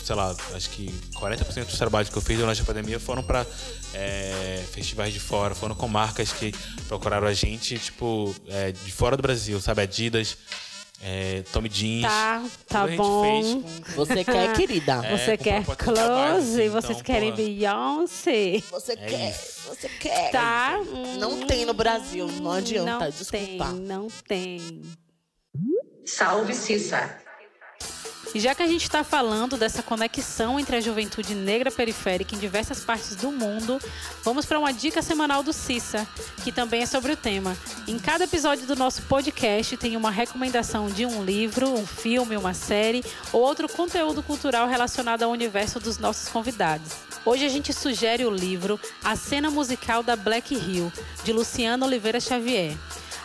sei 0.08 0.16
lá, 0.16 0.34
acho 0.56 0.70
que 0.70 0.88
40% 1.16 1.66
dos 1.66 1.78
trabalhos 1.78 2.10
que 2.10 2.18
eu 2.18 2.22
fiz 2.22 2.38
durante 2.40 2.62
a 2.62 2.64
pandemia 2.64 2.98
foram 2.98 3.22
pra 3.22 3.46
é, 3.94 4.64
festivais 4.72 5.14
de 5.14 5.20
fora, 5.20 5.54
foram 5.54 5.76
com 5.76 5.86
marcas 5.86 6.32
que 6.32 6.54
procuraram 6.88 7.28
a 7.28 7.34
gente, 7.34 7.78
tipo, 7.78 8.34
é, 8.48 8.72
de 8.72 8.92
fora 8.94 9.18
do 9.18 9.22
Brasil, 9.22 9.60
sabe? 9.60 9.82
Adidas, 9.82 10.38
é, 11.04 11.44
Tommy 11.52 11.68
Jeans. 11.70 12.04
Tá, 12.04 12.42
tá 12.70 12.80
Tudo 12.82 12.88
a 12.88 12.90
gente 12.92 12.98
bom. 12.98 13.24
fez 13.24 13.54
com- 13.54 13.92
Você 14.06 14.24
quer, 14.24 14.54
querida? 14.56 15.06
É, 15.06 15.18
Você 15.18 15.38
quer 15.38 15.60
de 15.64 15.76
trabalho, 15.76 16.06
close? 16.36 16.62
assim, 16.62 16.70
Vocês 16.70 16.92
então, 17.00 17.04
querem 17.04 17.32
porra. 17.32 17.44
Beyoncé? 17.44 18.64
Você 18.72 18.92
É 18.94 18.96
quer? 18.96 19.30
isso. 19.32 19.68
Você 19.68 19.90
quer? 19.90 20.32
Tá. 20.32 20.80
Não 21.20 21.46
tem 21.46 21.66
no 21.66 21.74
Brasil, 21.74 22.28
não 22.42 22.52
adianta, 22.54 22.92
Não 23.06 23.10
desculpa. 23.12 23.66
tem, 23.66 23.74
não 23.82 24.08
tem. 24.26 24.82
Salve 26.06 26.54
Cissa. 26.54 27.27
E 28.36 28.40
já 28.40 28.54
que 28.54 28.62
a 28.62 28.68
gente 28.68 28.84
está 28.84 29.04
falando 29.04 29.58
dessa 29.58 29.82
conexão 29.82 30.60
entre 30.60 30.76
a 30.76 30.82
juventude 30.82 31.34
negra 31.34 31.72
periférica 31.72 32.36
em 32.36 32.40
diversas 32.40 32.82
partes 32.82 33.16
do 33.16 33.32
mundo, 33.32 33.80
vamos 34.24 34.46
para 34.46 34.60
uma 34.60 34.72
dica 34.72 35.02
semanal 35.02 35.42
do 35.42 35.54
Cissa, 35.54 36.08
que 36.44 36.52
também 36.52 36.84
é 36.84 36.86
sobre 36.86 37.12
o 37.14 37.18
tema. 37.18 37.58
Em 37.88 37.98
cada 37.98 38.26
episódio 38.26 38.68
do 38.68 38.76
nosso 38.76 39.02
podcast 39.04 39.78
tem 39.78 39.96
uma 39.96 40.12
recomendação 40.12 40.88
de 40.88 41.06
um 41.06 41.24
livro, 41.24 41.70
um 41.70 41.88
filme, 41.88 42.38
uma 42.38 42.54
série 42.54 43.04
ou 43.32 43.42
outro 43.42 43.68
conteúdo 43.70 44.22
cultural 44.22 44.68
relacionado 44.68 45.24
ao 45.24 45.32
universo 45.32 45.80
dos 45.80 45.98
nossos 45.98 46.30
convidados. 46.30 46.92
Hoje 47.26 47.46
a 47.46 47.50
gente 47.50 47.74
sugere 47.74 48.26
o 48.26 48.30
livro 48.30 48.80
A 49.04 49.16
Cena 49.16 49.50
Musical 49.50 50.04
da 50.04 50.16
Black 50.16 50.54
Hill, 50.54 50.92
de 51.24 51.34
Luciano 51.34 51.86
Oliveira 51.86 52.20
Xavier. 52.20 52.78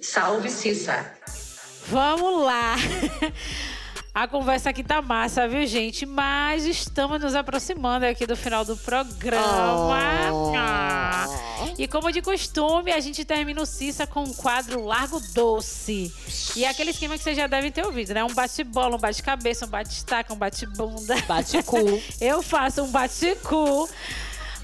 Salve 0.00 0.50
Cissa. 0.50 1.12
Vamos 1.88 2.44
lá! 2.44 2.74
A 4.16 4.26
conversa 4.26 4.70
aqui 4.70 4.82
tá 4.82 5.02
massa, 5.02 5.46
viu, 5.46 5.66
gente? 5.66 6.06
Mas 6.06 6.64
estamos 6.64 7.20
nos 7.20 7.34
aproximando 7.34 8.06
aqui 8.06 8.26
do 8.26 8.34
final 8.34 8.64
do 8.64 8.74
programa. 8.74 9.94
Ah. 10.56 11.26
E 11.76 11.86
como 11.86 12.10
de 12.10 12.22
costume, 12.22 12.92
a 12.92 12.98
gente 12.98 13.26
termina 13.26 13.60
o 13.60 13.66
Cissa 13.66 14.06
com 14.06 14.22
um 14.22 14.32
quadro 14.32 14.82
Largo 14.86 15.20
Doce. 15.34 16.10
E 16.56 16.64
é 16.64 16.70
aquele 16.70 16.92
esquema 16.92 17.18
que 17.18 17.24
vocês 17.24 17.36
já 17.36 17.46
devem 17.46 17.70
ter 17.70 17.84
ouvido, 17.84 18.14
né? 18.14 18.24
Um 18.24 18.32
bate-bola, 18.32 18.96
um 18.96 18.98
bate-cabeça, 18.98 19.66
um 19.66 19.68
bate-estaca, 19.68 20.32
um 20.32 20.38
bate-bunda. 20.38 21.14
Bate 21.28 21.62
cu. 21.62 21.76
Eu 22.18 22.42
faço 22.42 22.84
um 22.84 22.90
bate-cu. 22.90 23.86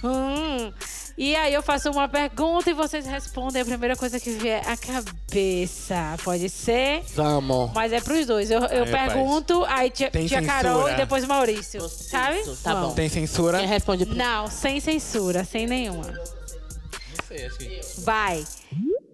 Hum. 0.03 0.72
E 1.16 1.36
aí 1.36 1.52
eu 1.52 1.62
faço 1.62 1.90
uma 1.90 2.08
pergunta 2.08 2.70
e 2.70 2.72
vocês 2.72 3.04
respondem 3.06 3.60
a 3.60 3.64
primeira 3.64 3.94
coisa 3.96 4.18
que 4.18 4.30
vier 4.30 4.62
à 4.66 4.76
cabeça. 4.76 6.16
Pode 6.24 6.48
ser? 6.48 7.02
Vamos. 7.14 7.70
Mas 7.74 7.92
é 7.92 8.00
pros 8.00 8.26
dois. 8.26 8.50
Eu, 8.50 8.60
eu 8.64 8.84
Aí, 8.84 8.90
pergunto, 8.90 9.64
aí 9.66 9.90
tia, 9.90 10.10
Tem 10.10 10.26
tia 10.26 10.42
Carol 10.42 10.74
censura. 10.76 10.92
e 10.92 10.96
depois 10.96 11.24
Maurício. 11.26 11.84
Isso, 11.84 12.04
Sabe? 12.08 12.42
tá 12.62 12.74
bom. 12.74 12.94
Tem 12.94 13.08
censura? 13.08 13.58
Quem 13.58 13.66
responde 13.68 14.06
primeiro? 14.06 14.30
Não, 14.30 14.46
sem 14.48 14.80
censura, 14.80 15.44
sem 15.44 15.66
nenhuma. 15.66 16.04
Não 16.06 17.26
sei, 17.28 17.46
acho 17.46 17.58
que. 17.58 17.80
Vai. 17.98 18.44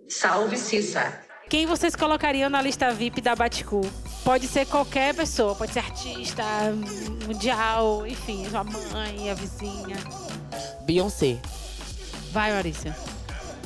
Salve 0.08 0.56
Cissa. 0.56 1.20
Quem 1.50 1.66
vocês 1.66 1.96
colocariam 1.96 2.48
na 2.50 2.60
lista 2.62 2.92
VIP 2.92 3.20
da 3.22 3.34
Baticu? 3.34 3.80
Pode 4.22 4.46
ser 4.46 4.66
qualquer 4.66 5.14
pessoa, 5.14 5.54
pode 5.54 5.72
ser 5.72 5.78
artista, 5.78 6.42
mundial, 7.26 8.06
enfim, 8.06 8.46
sua 8.50 8.62
mãe, 8.64 9.30
a 9.30 9.34
vizinha. 9.34 9.96
Beyoncé. 10.84 11.38
Vai, 12.32 12.52
Maurício. 12.52 12.94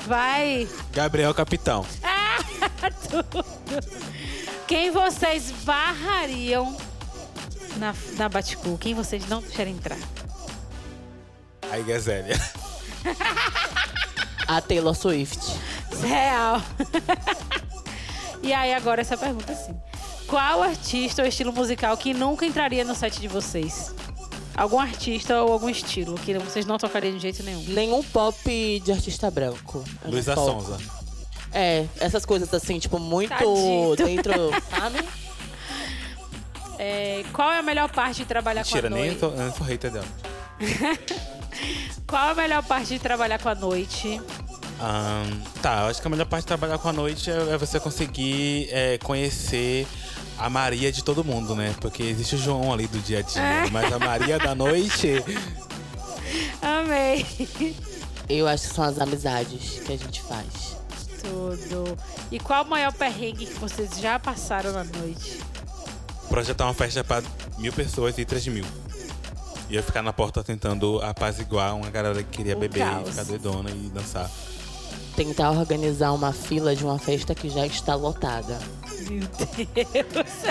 Vai. 0.07 0.69
Gabriel 0.93 1.35
Capitão. 1.35 1.87
Tudo. 3.09 3.45
Quem 4.67 4.91
vocês 4.91 5.53
barrariam 5.65 6.77
na, 7.77 7.95
na 8.17 8.29
Baticu? 8.29 8.79
Quem 8.79 8.95
vocês 8.95 9.29
não 9.29 9.41
deixarem 9.41 9.75
entrar? 9.75 9.99
Aí, 11.71 11.83
Gazélia. 11.83 12.37
A 14.47 14.61
Taylor 14.61 14.95
Swift. 14.95 15.41
Real. 16.01 16.61
e 18.43 18.53
aí, 18.53 18.75
agora 18.75 19.01
essa 19.01 19.17
pergunta 19.17 19.53
assim. 19.53 19.75
Qual 20.27 20.63
artista 20.63 21.23
ou 21.23 21.29
estilo 21.29 21.53
musical 21.53 21.97
que 21.97 22.15
nunca 22.15 22.47
entraria 22.47 22.85
no 22.85 22.95
set 22.95 23.21
de 23.21 23.29
vocês? 23.29 23.95
Algum 24.55 24.79
artista 24.79 25.43
ou 25.43 25.53
algum 25.53 25.69
estilo 25.69 26.15
que 26.15 26.39
vocês 26.39 26.67
não 26.67 26.79
tocariam 26.79 27.15
de 27.15 27.21
jeito 27.21 27.43
nenhum? 27.43 27.63
Nenhum 27.69 28.03
pop 28.03 28.81
de 28.85 28.93
artista 28.93 29.31
branco. 29.31 29.85
Luísa. 30.05 30.35
Sonza. 30.35 30.79
É, 31.53 31.87
essas 32.01 32.25
coisas 32.25 32.53
assim, 32.53 32.79
tipo, 32.79 32.99
muito 32.99 33.31
Tadinho. 33.31 33.97
dentro, 33.97 34.33
sabe? 34.71 35.05
É, 36.79 37.25
qual 37.33 37.51
é 37.53 37.59
a 37.59 37.63
melhor 37.63 37.91
parte 37.91 38.19
de 38.19 38.25
trabalhar 38.25 38.63
Mentira, 38.65 38.89
com 38.89 38.95
a 38.95 38.99
nem 38.99 39.07
noite? 39.11 39.23
eu 39.23 39.31
não 39.37 39.53
sou 39.55 39.67
hater 39.67 39.91
dela. 39.91 40.07
Qual 42.07 42.29
é 42.29 42.31
a 42.33 42.35
melhor 42.35 42.63
parte 42.63 42.89
de 42.89 42.99
trabalhar 42.99 43.39
com 43.39 43.49
a 43.49 43.55
noite? 43.55 44.21
Ahn, 44.81 45.41
tá, 45.63 45.83
eu 45.83 45.87
acho 45.87 46.01
que 46.01 46.07
a 46.07 46.11
melhor 46.11 46.27
parte 46.27 46.43
de 46.43 46.49
trabalhar 46.49 46.77
com 46.79 46.89
a 46.89 46.93
noite 46.93 47.31
é, 47.31 47.35
é 47.55 47.57
você 47.57 47.79
conseguir 47.81 48.69
é, 48.71 48.99
conhecer 48.99 49.87
a 50.45 50.51
Maria 50.51 50.91
de 50.93 51.03
todo 51.05 51.23
mundo, 51.25 51.55
né? 51.55 51.75
Porque 51.81 52.03
existe 52.03 52.35
o 52.35 52.39
João 52.39 52.73
ali 52.73 52.87
do 52.87 52.99
dia 52.99 53.21
a 53.21 53.23
dia, 53.23 53.43
mas 53.71 53.93
a 53.93 53.99
Maria 53.99 54.39
da 54.39 54.55
noite. 54.55 55.23
Amei. 56.61 57.27
Eu 58.29 58.47
acho 58.49 58.69
que 58.69 58.75
são 58.75 58.85
as 58.85 58.99
amizades 58.99 59.81
que 59.85 59.93
a 59.93 59.97
gente 59.97 60.23
faz. 60.23 60.77
Tudo. 61.23 61.97
E 62.31 62.39
qual 62.41 62.65
o 62.65 62.69
maior 62.69 62.93
perrengue 62.93 63.47
que 63.47 63.55
vocês 63.59 63.91
já 64.01 64.19
passaram 64.19 64.73
na 64.73 64.85
noite? 64.85 65.39
projetar 66.29 66.65
uma 66.65 66.73
festa 66.73 67.05
pra 67.05 67.23
mil 67.59 67.73
pessoas 67.75 68.17
e 68.17 68.25
três 68.25 68.47
mil. 68.47 68.65
E 69.69 69.77
eu 69.77 69.83
ficar 69.83 70.01
na 70.01 70.15
porta 70.15 70.43
tentando 70.43 70.99
apaziguar 71.03 71.77
uma 71.77 71.91
galera 71.91 72.23
que 72.23 72.39
queria 72.39 72.57
Um 72.57 72.61
beber, 72.61 72.79
caos. 72.81 73.09
e 73.09 73.11
ficar 73.11 73.25
doidona 73.25 73.71
e 73.71 73.91
dançar. 73.93 74.31
Tentar 75.15 75.51
organizar 75.51 76.11
uma 76.13 76.33
fila 76.33 76.75
de 76.75 76.85
uma 76.85 76.99
festa 76.99 77.35
que 77.35 77.51
já 77.51 77.67
está 77.67 77.95
lotada. 77.95 78.59
Meu 79.11 79.27
Deus. 79.29 80.43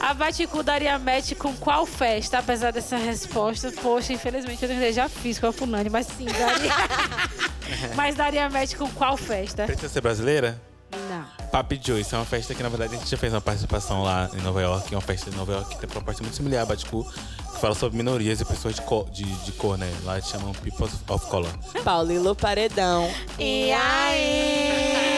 A 0.00 0.14
Baticu 0.14 0.62
daria 0.62 0.98
match 0.98 1.34
com 1.34 1.54
qual 1.56 1.84
festa? 1.84 2.38
Apesar 2.38 2.72
dessa 2.72 2.96
resposta, 2.96 3.70
poxa, 3.82 4.14
infelizmente 4.14 4.64
eu 4.64 4.92
já 4.92 5.08
fiz 5.08 5.38
com 5.38 5.46
a 5.46 5.52
Punani, 5.52 5.90
mas 5.90 6.06
sim, 6.06 6.24
daria. 6.24 6.72
mas 7.94 8.14
daria 8.16 8.48
match 8.48 8.74
com 8.74 8.88
qual 8.90 9.16
festa? 9.16 9.66
Precisa 9.66 9.88
ser 9.88 10.00
brasileira? 10.00 10.60
Não. 11.08 11.48
Papi 11.50 11.80
Joyce 11.84 12.14
é 12.14 12.18
uma 12.18 12.24
festa 12.24 12.54
que, 12.54 12.62
na 12.62 12.68
verdade, 12.68 12.94
a 12.94 12.98
gente 12.98 13.10
já 13.10 13.16
fez 13.16 13.32
uma 13.32 13.40
participação 13.40 14.02
lá 14.02 14.30
em 14.32 14.40
Nova 14.40 14.62
York. 14.62 14.92
É 14.92 14.96
uma 14.96 15.02
festa 15.02 15.30
em 15.30 15.34
Nova 15.34 15.52
York 15.52 15.74
que 15.74 15.80
tem 15.80 15.88
proposta 15.88 16.22
muito 16.22 16.34
similar 16.34 16.62
à 16.62 16.66
Baticu, 16.66 17.06
fala 17.60 17.74
sobre 17.74 17.96
minorias 17.96 18.40
e 18.40 18.44
pessoas 18.44 18.74
de 18.74 18.82
cor, 18.82 19.08
de, 19.10 19.24
de 19.24 19.52
cor 19.52 19.76
né? 19.76 19.92
Lá 20.04 20.16
eles 20.16 20.28
chamam 20.28 20.52
People 20.54 20.88
of 21.08 21.26
Color. 21.26 21.50
Paulilo 21.84 22.34
Paredão. 22.34 23.08
E 23.38 23.70
aí? 23.72 25.10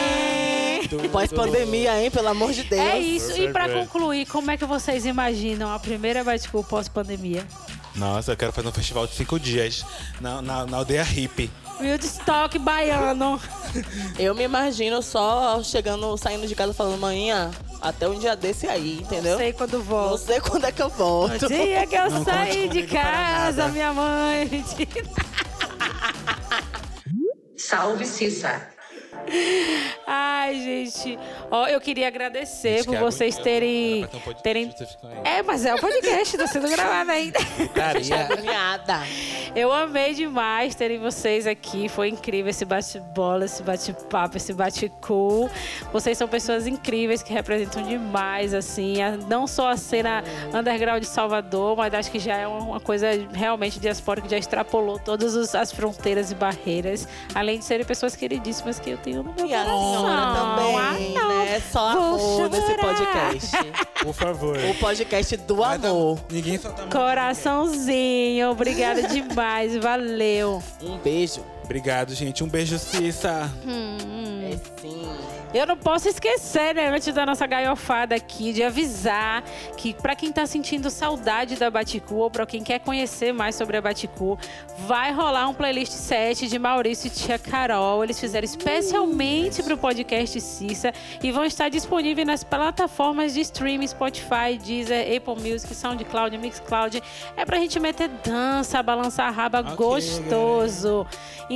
Pós-pandemia, 1.11 2.03
hein? 2.03 2.11
Pelo 2.11 2.27
amor 2.27 2.51
de 2.51 2.63
Deus. 2.63 2.81
É 2.81 2.99
isso. 2.99 3.41
E 3.41 3.51
pra 3.51 3.69
concluir, 3.69 4.25
como 4.25 4.51
é 4.51 4.57
que 4.57 4.65
vocês 4.65 5.05
imaginam 5.05 5.73
a 5.73 5.79
primeira 5.79 6.23
Baticu 6.23 6.63
pós-pandemia? 6.63 7.47
Nossa, 7.95 8.31
eu 8.33 8.37
quero 8.37 8.51
fazer 8.51 8.67
um 8.67 8.71
festival 8.71 9.07
de 9.07 9.13
cinco 9.13 9.39
dias 9.39 9.85
na, 10.19 10.41
na, 10.41 10.65
na 10.65 10.77
aldeia 10.77 11.03
hippie. 11.03 11.49
Woodstock 11.79 12.59
baiano. 12.59 13.39
Eu 14.17 14.35
me 14.35 14.43
imagino 14.43 15.01
só 15.01 15.61
chegando, 15.63 16.15
saindo 16.17 16.47
de 16.47 16.55
casa 16.55 16.73
falando, 16.73 16.99
manhã, 16.99 17.51
até 17.83 18.07
um 18.07 18.17
dia 18.17 18.35
desse 18.35 18.65
aí, 18.67 18.99
entendeu? 19.01 19.37
Sei 19.37 19.51
quando 19.51 19.73
Não 19.77 19.83
volto. 19.83 20.17
sei 20.19 20.39
quando 20.39 20.65
é 20.65 20.71
que 20.71 20.81
eu 20.81 20.89
volto. 20.89 21.45
O 21.45 21.47
dia 21.49 21.85
que 21.85 21.95
eu 21.95 22.09
Não 22.09 22.23
saí 22.23 22.69
de 22.69 22.83
casa, 22.87 23.67
minha 23.67 23.91
mãe. 23.93 24.63
Salve 27.57 28.05
Cissa. 28.05 28.72
Ai, 30.05 30.55
gente. 30.55 31.17
Ó, 31.49 31.67
eu 31.67 31.79
queria 31.79 32.07
agradecer 32.07 32.77
Gente, 32.77 32.85
por 32.85 32.95
que 32.95 33.01
vocês 33.01 33.37
terem. 33.37 34.05
Podcast, 34.07 34.43
terem... 34.43 34.73
É, 35.23 35.41
mas 35.41 35.65
é 35.65 35.73
o 35.73 35.79
podcast, 35.79 36.37
tá 36.37 36.47
sendo 36.47 36.67
gravado 36.69 37.11
ainda. 37.11 37.39
Eu 39.55 39.71
amei 39.71 40.13
demais 40.13 40.75
terem 40.75 40.97
vocês 40.99 41.45
aqui. 41.47 41.87
Foi 41.87 42.09
incrível 42.09 42.49
esse 42.49 42.65
bate-bola, 42.65 43.45
esse 43.45 43.61
bate-papo, 43.63 44.37
esse 44.37 44.51
bate-cool. 44.53 45.49
Vocês 45.91 46.17
são 46.17 46.27
pessoas 46.27 46.65
incríveis 46.67 47.21
que 47.23 47.31
representam 47.31 47.83
demais, 47.83 48.53
assim, 48.53 49.01
a- 49.01 49.11
não 49.17 49.45
só 49.47 49.69
a 49.69 49.77
cena 49.77 50.23
underground 50.53 51.01
de 51.01 51.07
Salvador, 51.07 51.77
mas 51.77 51.93
acho 51.93 52.11
que 52.11 52.19
já 52.19 52.35
é 52.35 52.47
uma 52.47 52.63
uma 52.73 52.79
coisa 52.79 53.07
realmente 53.33 53.79
diaspórica 53.79 54.27
que 54.27 54.31
já 54.31 54.37
extrapolou 54.39 54.97
todas 54.97 55.53
as 55.53 55.71
fronteiras 55.71 56.31
e 56.31 56.35
barreiras. 56.35 57.07
Além 57.35 57.59
de 57.59 57.65
serem 57.65 57.85
pessoas 57.85 58.15
queridíssimas 58.15 58.79
que 58.79 58.89
eu 58.89 58.97
tenho 58.97 59.12
no 59.13 59.23
meu 59.23 59.45
E 59.45 59.53
a 59.53 59.63
coração. 59.63 60.03
também, 60.55 60.77
Ah, 61.17 61.21
não. 61.21 61.27
né? 61.45 61.61
Só 61.71 61.87
amor 61.89 62.49
nesse 62.49 62.75
podcast. 62.77 63.51
por 64.03 64.13
favor. 64.13 64.57
o 64.57 64.73
podcast 64.75 65.37
do 65.37 65.55
dar- 65.55 65.75
amor. 65.75 66.19
Ninguém 66.31 66.57
solta 66.57 66.81
a 66.81 66.85
mão. 66.85 66.89
Coraçãozinho, 66.91 68.49
obrigada 68.51 69.03
demais, 69.03 69.75
valeu. 69.77 70.61
Um 70.81 70.97
beijo. 70.97 71.41
Obrigado, 71.63 72.13
gente. 72.13 72.43
Um 72.43 72.47
beijo, 72.47 72.77
Cissa. 72.77 73.51
É 74.43 74.81
sim. 74.81 75.07
Eu 75.53 75.67
não 75.67 75.77
posso 75.77 76.09
esquecer, 76.09 76.73
né, 76.73 76.89
antes 76.89 77.13
da 77.13 77.27
nossa 77.27 77.45
gaiofada 77.45 78.15
aqui, 78.15 78.51
de 78.53 78.63
avisar 78.63 79.43
que 79.77 79.93
para 79.93 80.15
quem 80.15 80.31
tá 80.31 80.47
sentindo 80.47 80.89
saudade 80.89 81.57
da 81.57 81.69
Baticu 81.69 82.15
ou 82.15 82.31
para 82.31 82.43
quem 82.47 82.63
quer 82.63 82.79
conhecer 82.79 83.31
mais 83.31 83.53
sobre 83.53 83.77
a 83.77 83.81
Baticu, 83.81 84.35
vai 84.87 85.11
rolar 85.11 85.47
um 85.47 85.53
playlist 85.53 85.91
set 85.91 86.47
de 86.47 86.57
Maurício 86.57 87.05
e 87.05 87.11
Tia 87.11 87.37
Carol. 87.37 88.03
Eles 88.03 88.19
fizeram 88.19 88.45
especialmente 88.45 89.61
para 89.61 89.75
o 89.75 89.77
podcast 89.77 90.41
Cissa 90.41 90.91
e 91.21 91.31
vão 91.31 91.45
estar 91.45 91.69
disponíveis 91.69 92.25
nas 92.25 92.43
plataformas 92.43 93.35
de 93.35 93.41
streaming 93.41 93.85
Spotify, 93.85 94.57
Deezer, 94.57 95.05
Apple 95.15 95.35
Music, 95.35 95.75
SoundCloud, 95.75 96.35
Mixcloud. 96.35 96.99
É 97.37 97.45
pra 97.45 97.59
gente 97.59 97.79
meter 97.79 98.09
dança, 98.25 98.81
balançar 98.81 99.27
a 99.27 99.31
raba 99.31 99.59
Ok, 99.59 99.75
gostoso. 99.75 101.05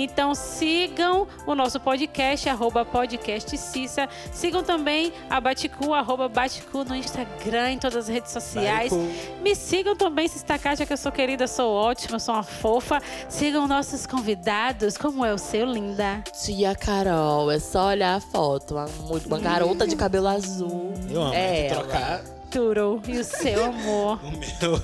Então 0.04 0.36
sigam 0.36 1.28
o 1.46 1.56
nosso 1.56 1.80
podcast, 1.80 2.48
arroba 2.50 2.86
podcast 2.86 3.58
Cissa. 3.58 4.08
Sigam 4.32 4.64
também 4.64 5.12
a 5.30 5.42
Baticu, 5.42 5.94
arroba 5.94 6.28
Baticu 6.30 6.84
no 6.84 6.96
Instagram, 6.96 7.72
em 7.72 7.80
todas 7.80 7.98
as 7.98 8.08
redes 8.08 8.32
sociais. 8.32 8.92
Baticu. 8.92 9.42
Me 9.42 9.56
sigam 9.56 9.96
também, 9.96 10.28
Cista 10.28 10.58
Kátia, 10.60 10.86
que 10.86 10.94
eu 10.94 10.98
sou 10.98 11.12
querida, 11.12 11.48
sou 11.48 11.72
ótima, 11.74 12.20
sou 12.20 12.36
uma 12.36 12.44
fofa. 12.44 13.02
Sigam 13.28 13.68
nossos 13.68 14.06
convidados, 14.06 14.98
como 14.98 15.26
é 15.26 15.34
o 15.34 15.38
seu, 15.38 15.66
linda. 15.66 16.24
Tia 16.44 16.76
Carol, 16.76 17.50
é 17.52 17.60
só 17.60 17.88
olhar 17.88 18.16
a 18.16 18.20
foto. 18.22 18.76
Uma, 18.76 18.86
uma 19.26 19.40
garota 19.40 19.88
de 19.88 19.96
cabelo 19.96 20.28
azul. 20.28 20.94
Eu 21.10 21.22
amo. 21.24 21.34
É 21.34 21.68
É 21.68 21.70
trocar 21.70 22.22
Turo 22.52 23.02
e 23.08 23.18
o 23.18 23.24
seu 23.24 23.66
amor. 23.66 24.20
o 24.24 24.32
meu, 24.32 24.82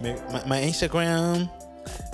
meu 0.00 0.14
my- 0.30 0.60
my 0.60 0.68
Instagram. 0.68 1.48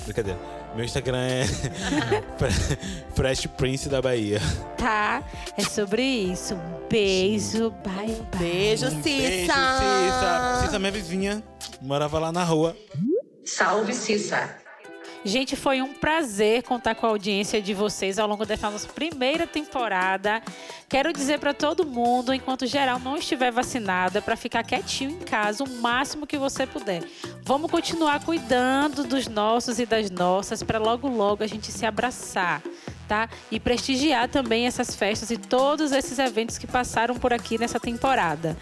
Brincadeira. 0.04 0.57
Meu 0.74 0.84
Instagram 0.84 1.18
é 1.18 1.44
Fre- 2.38 2.78
Fresh 3.14 3.46
Prince 3.56 3.88
da 3.88 4.00
Bahia. 4.00 4.40
Tá? 4.76 5.22
É 5.56 5.62
sobre 5.62 6.02
isso. 6.02 6.54
Um 6.54 6.88
beijo, 6.88 7.70
bye, 7.84 8.06
bye. 8.32 8.38
Beijo, 8.38 8.86
Cissa. 8.90 9.02
Beijo, 9.02 9.52
Cissa. 9.52 10.60
Cissa, 10.64 10.78
minha 10.78 10.92
vizinha. 10.92 11.42
Morava 11.80 12.18
lá 12.18 12.30
na 12.30 12.44
rua. 12.44 12.76
Salve 13.44 13.92
Cissa. 13.94 14.56
Gente, 15.24 15.56
foi 15.56 15.82
um 15.82 15.92
prazer 15.92 16.62
contar 16.62 16.94
com 16.94 17.04
a 17.04 17.08
audiência 17.08 17.60
de 17.60 17.74
vocês 17.74 18.18
ao 18.18 18.28
longo 18.28 18.46
dessa 18.46 18.70
nossa 18.70 18.88
primeira 18.88 19.46
temporada. 19.46 20.40
Quero 20.88 21.12
dizer 21.12 21.40
para 21.40 21.52
todo 21.52 21.84
mundo, 21.84 22.32
enquanto 22.32 22.66
geral 22.66 23.00
não 23.00 23.16
estiver 23.16 23.50
vacinada, 23.50 24.22
para 24.22 24.36
ficar 24.36 24.62
quietinho 24.62 25.10
em 25.10 25.18
casa 25.18 25.64
o 25.64 25.68
máximo 25.68 26.26
que 26.26 26.38
você 26.38 26.66
puder. 26.66 27.02
Vamos 27.42 27.70
continuar 27.70 28.24
cuidando 28.24 29.04
dos 29.04 29.26
nossos 29.26 29.78
e 29.78 29.86
das 29.86 30.08
nossas 30.10 30.62
para 30.62 30.78
logo 30.78 31.08
logo 31.08 31.42
a 31.42 31.46
gente 31.46 31.72
se 31.72 31.84
abraçar, 31.84 32.62
tá? 33.08 33.28
E 33.50 33.58
prestigiar 33.58 34.28
também 34.28 34.66
essas 34.66 34.94
festas 34.94 35.30
e 35.30 35.36
todos 35.36 35.90
esses 35.90 36.18
eventos 36.18 36.58
que 36.58 36.66
passaram 36.66 37.16
por 37.16 37.32
aqui 37.32 37.58
nessa 37.58 37.80
temporada. 37.80 38.56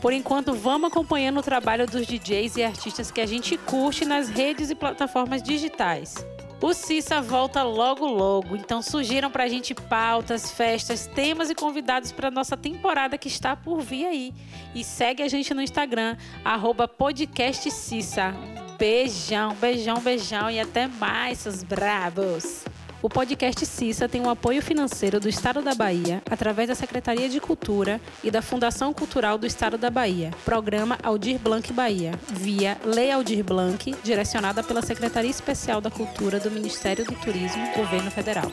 Por 0.00 0.12
enquanto, 0.12 0.52
vamos 0.54 0.90
acompanhando 0.90 1.38
o 1.38 1.42
trabalho 1.42 1.86
dos 1.86 2.06
DJs 2.06 2.56
e 2.56 2.62
artistas 2.62 3.10
que 3.10 3.20
a 3.20 3.26
gente 3.26 3.56
curte 3.56 4.04
nas 4.04 4.28
redes 4.28 4.70
e 4.70 4.74
plataformas 4.74 5.42
digitais. 5.42 6.14
O 6.60 6.72
Cissa 6.72 7.20
volta 7.20 7.62
logo 7.62 8.06
logo, 8.06 8.56
então 8.56 8.80
sugiram 8.80 9.30
pra 9.30 9.46
gente 9.46 9.74
pautas, 9.74 10.50
festas, 10.50 11.06
temas 11.06 11.50
e 11.50 11.54
convidados 11.54 12.12
para 12.12 12.30
nossa 12.30 12.56
temporada 12.56 13.18
que 13.18 13.28
está 13.28 13.54
por 13.54 13.82
vir 13.82 14.06
aí. 14.06 14.34
E 14.74 14.82
segue 14.82 15.22
a 15.22 15.28
gente 15.28 15.52
no 15.52 15.60
Instagram, 15.60 16.16
arroba 16.42 16.88
podcastcissa. 16.88 18.34
Beijão, 18.78 19.54
beijão, 19.54 20.00
beijão 20.00 20.50
e 20.50 20.58
até 20.58 20.86
mais, 20.86 21.38
seus 21.38 21.62
bravos! 21.62 22.64
O 23.06 23.08
podcast 23.08 23.64
Cissa 23.64 24.08
tem 24.08 24.20
um 24.20 24.28
apoio 24.28 24.60
financeiro 24.60 25.20
do 25.20 25.28
Estado 25.28 25.62
da 25.62 25.76
Bahia, 25.76 26.20
através 26.28 26.66
da 26.66 26.74
Secretaria 26.74 27.28
de 27.28 27.38
Cultura 27.38 28.00
e 28.24 28.32
da 28.32 28.42
Fundação 28.42 28.92
Cultural 28.92 29.38
do 29.38 29.46
Estado 29.46 29.78
da 29.78 29.88
Bahia, 29.88 30.32
Programa 30.44 30.98
Aldir 31.04 31.38
Blanc 31.38 31.72
Bahia, 31.72 32.18
via 32.26 32.76
Lei 32.84 33.12
Aldir 33.12 33.44
Blanc, 33.44 33.94
direcionada 34.02 34.60
pela 34.60 34.82
Secretaria 34.82 35.30
Especial 35.30 35.80
da 35.80 35.88
Cultura 35.88 36.40
do 36.40 36.50
Ministério 36.50 37.04
do 37.04 37.14
Turismo, 37.14 37.64
Governo 37.76 38.10
Federal. 38.10 38.50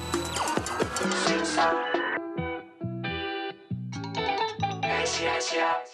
SSA. 5.04 5.93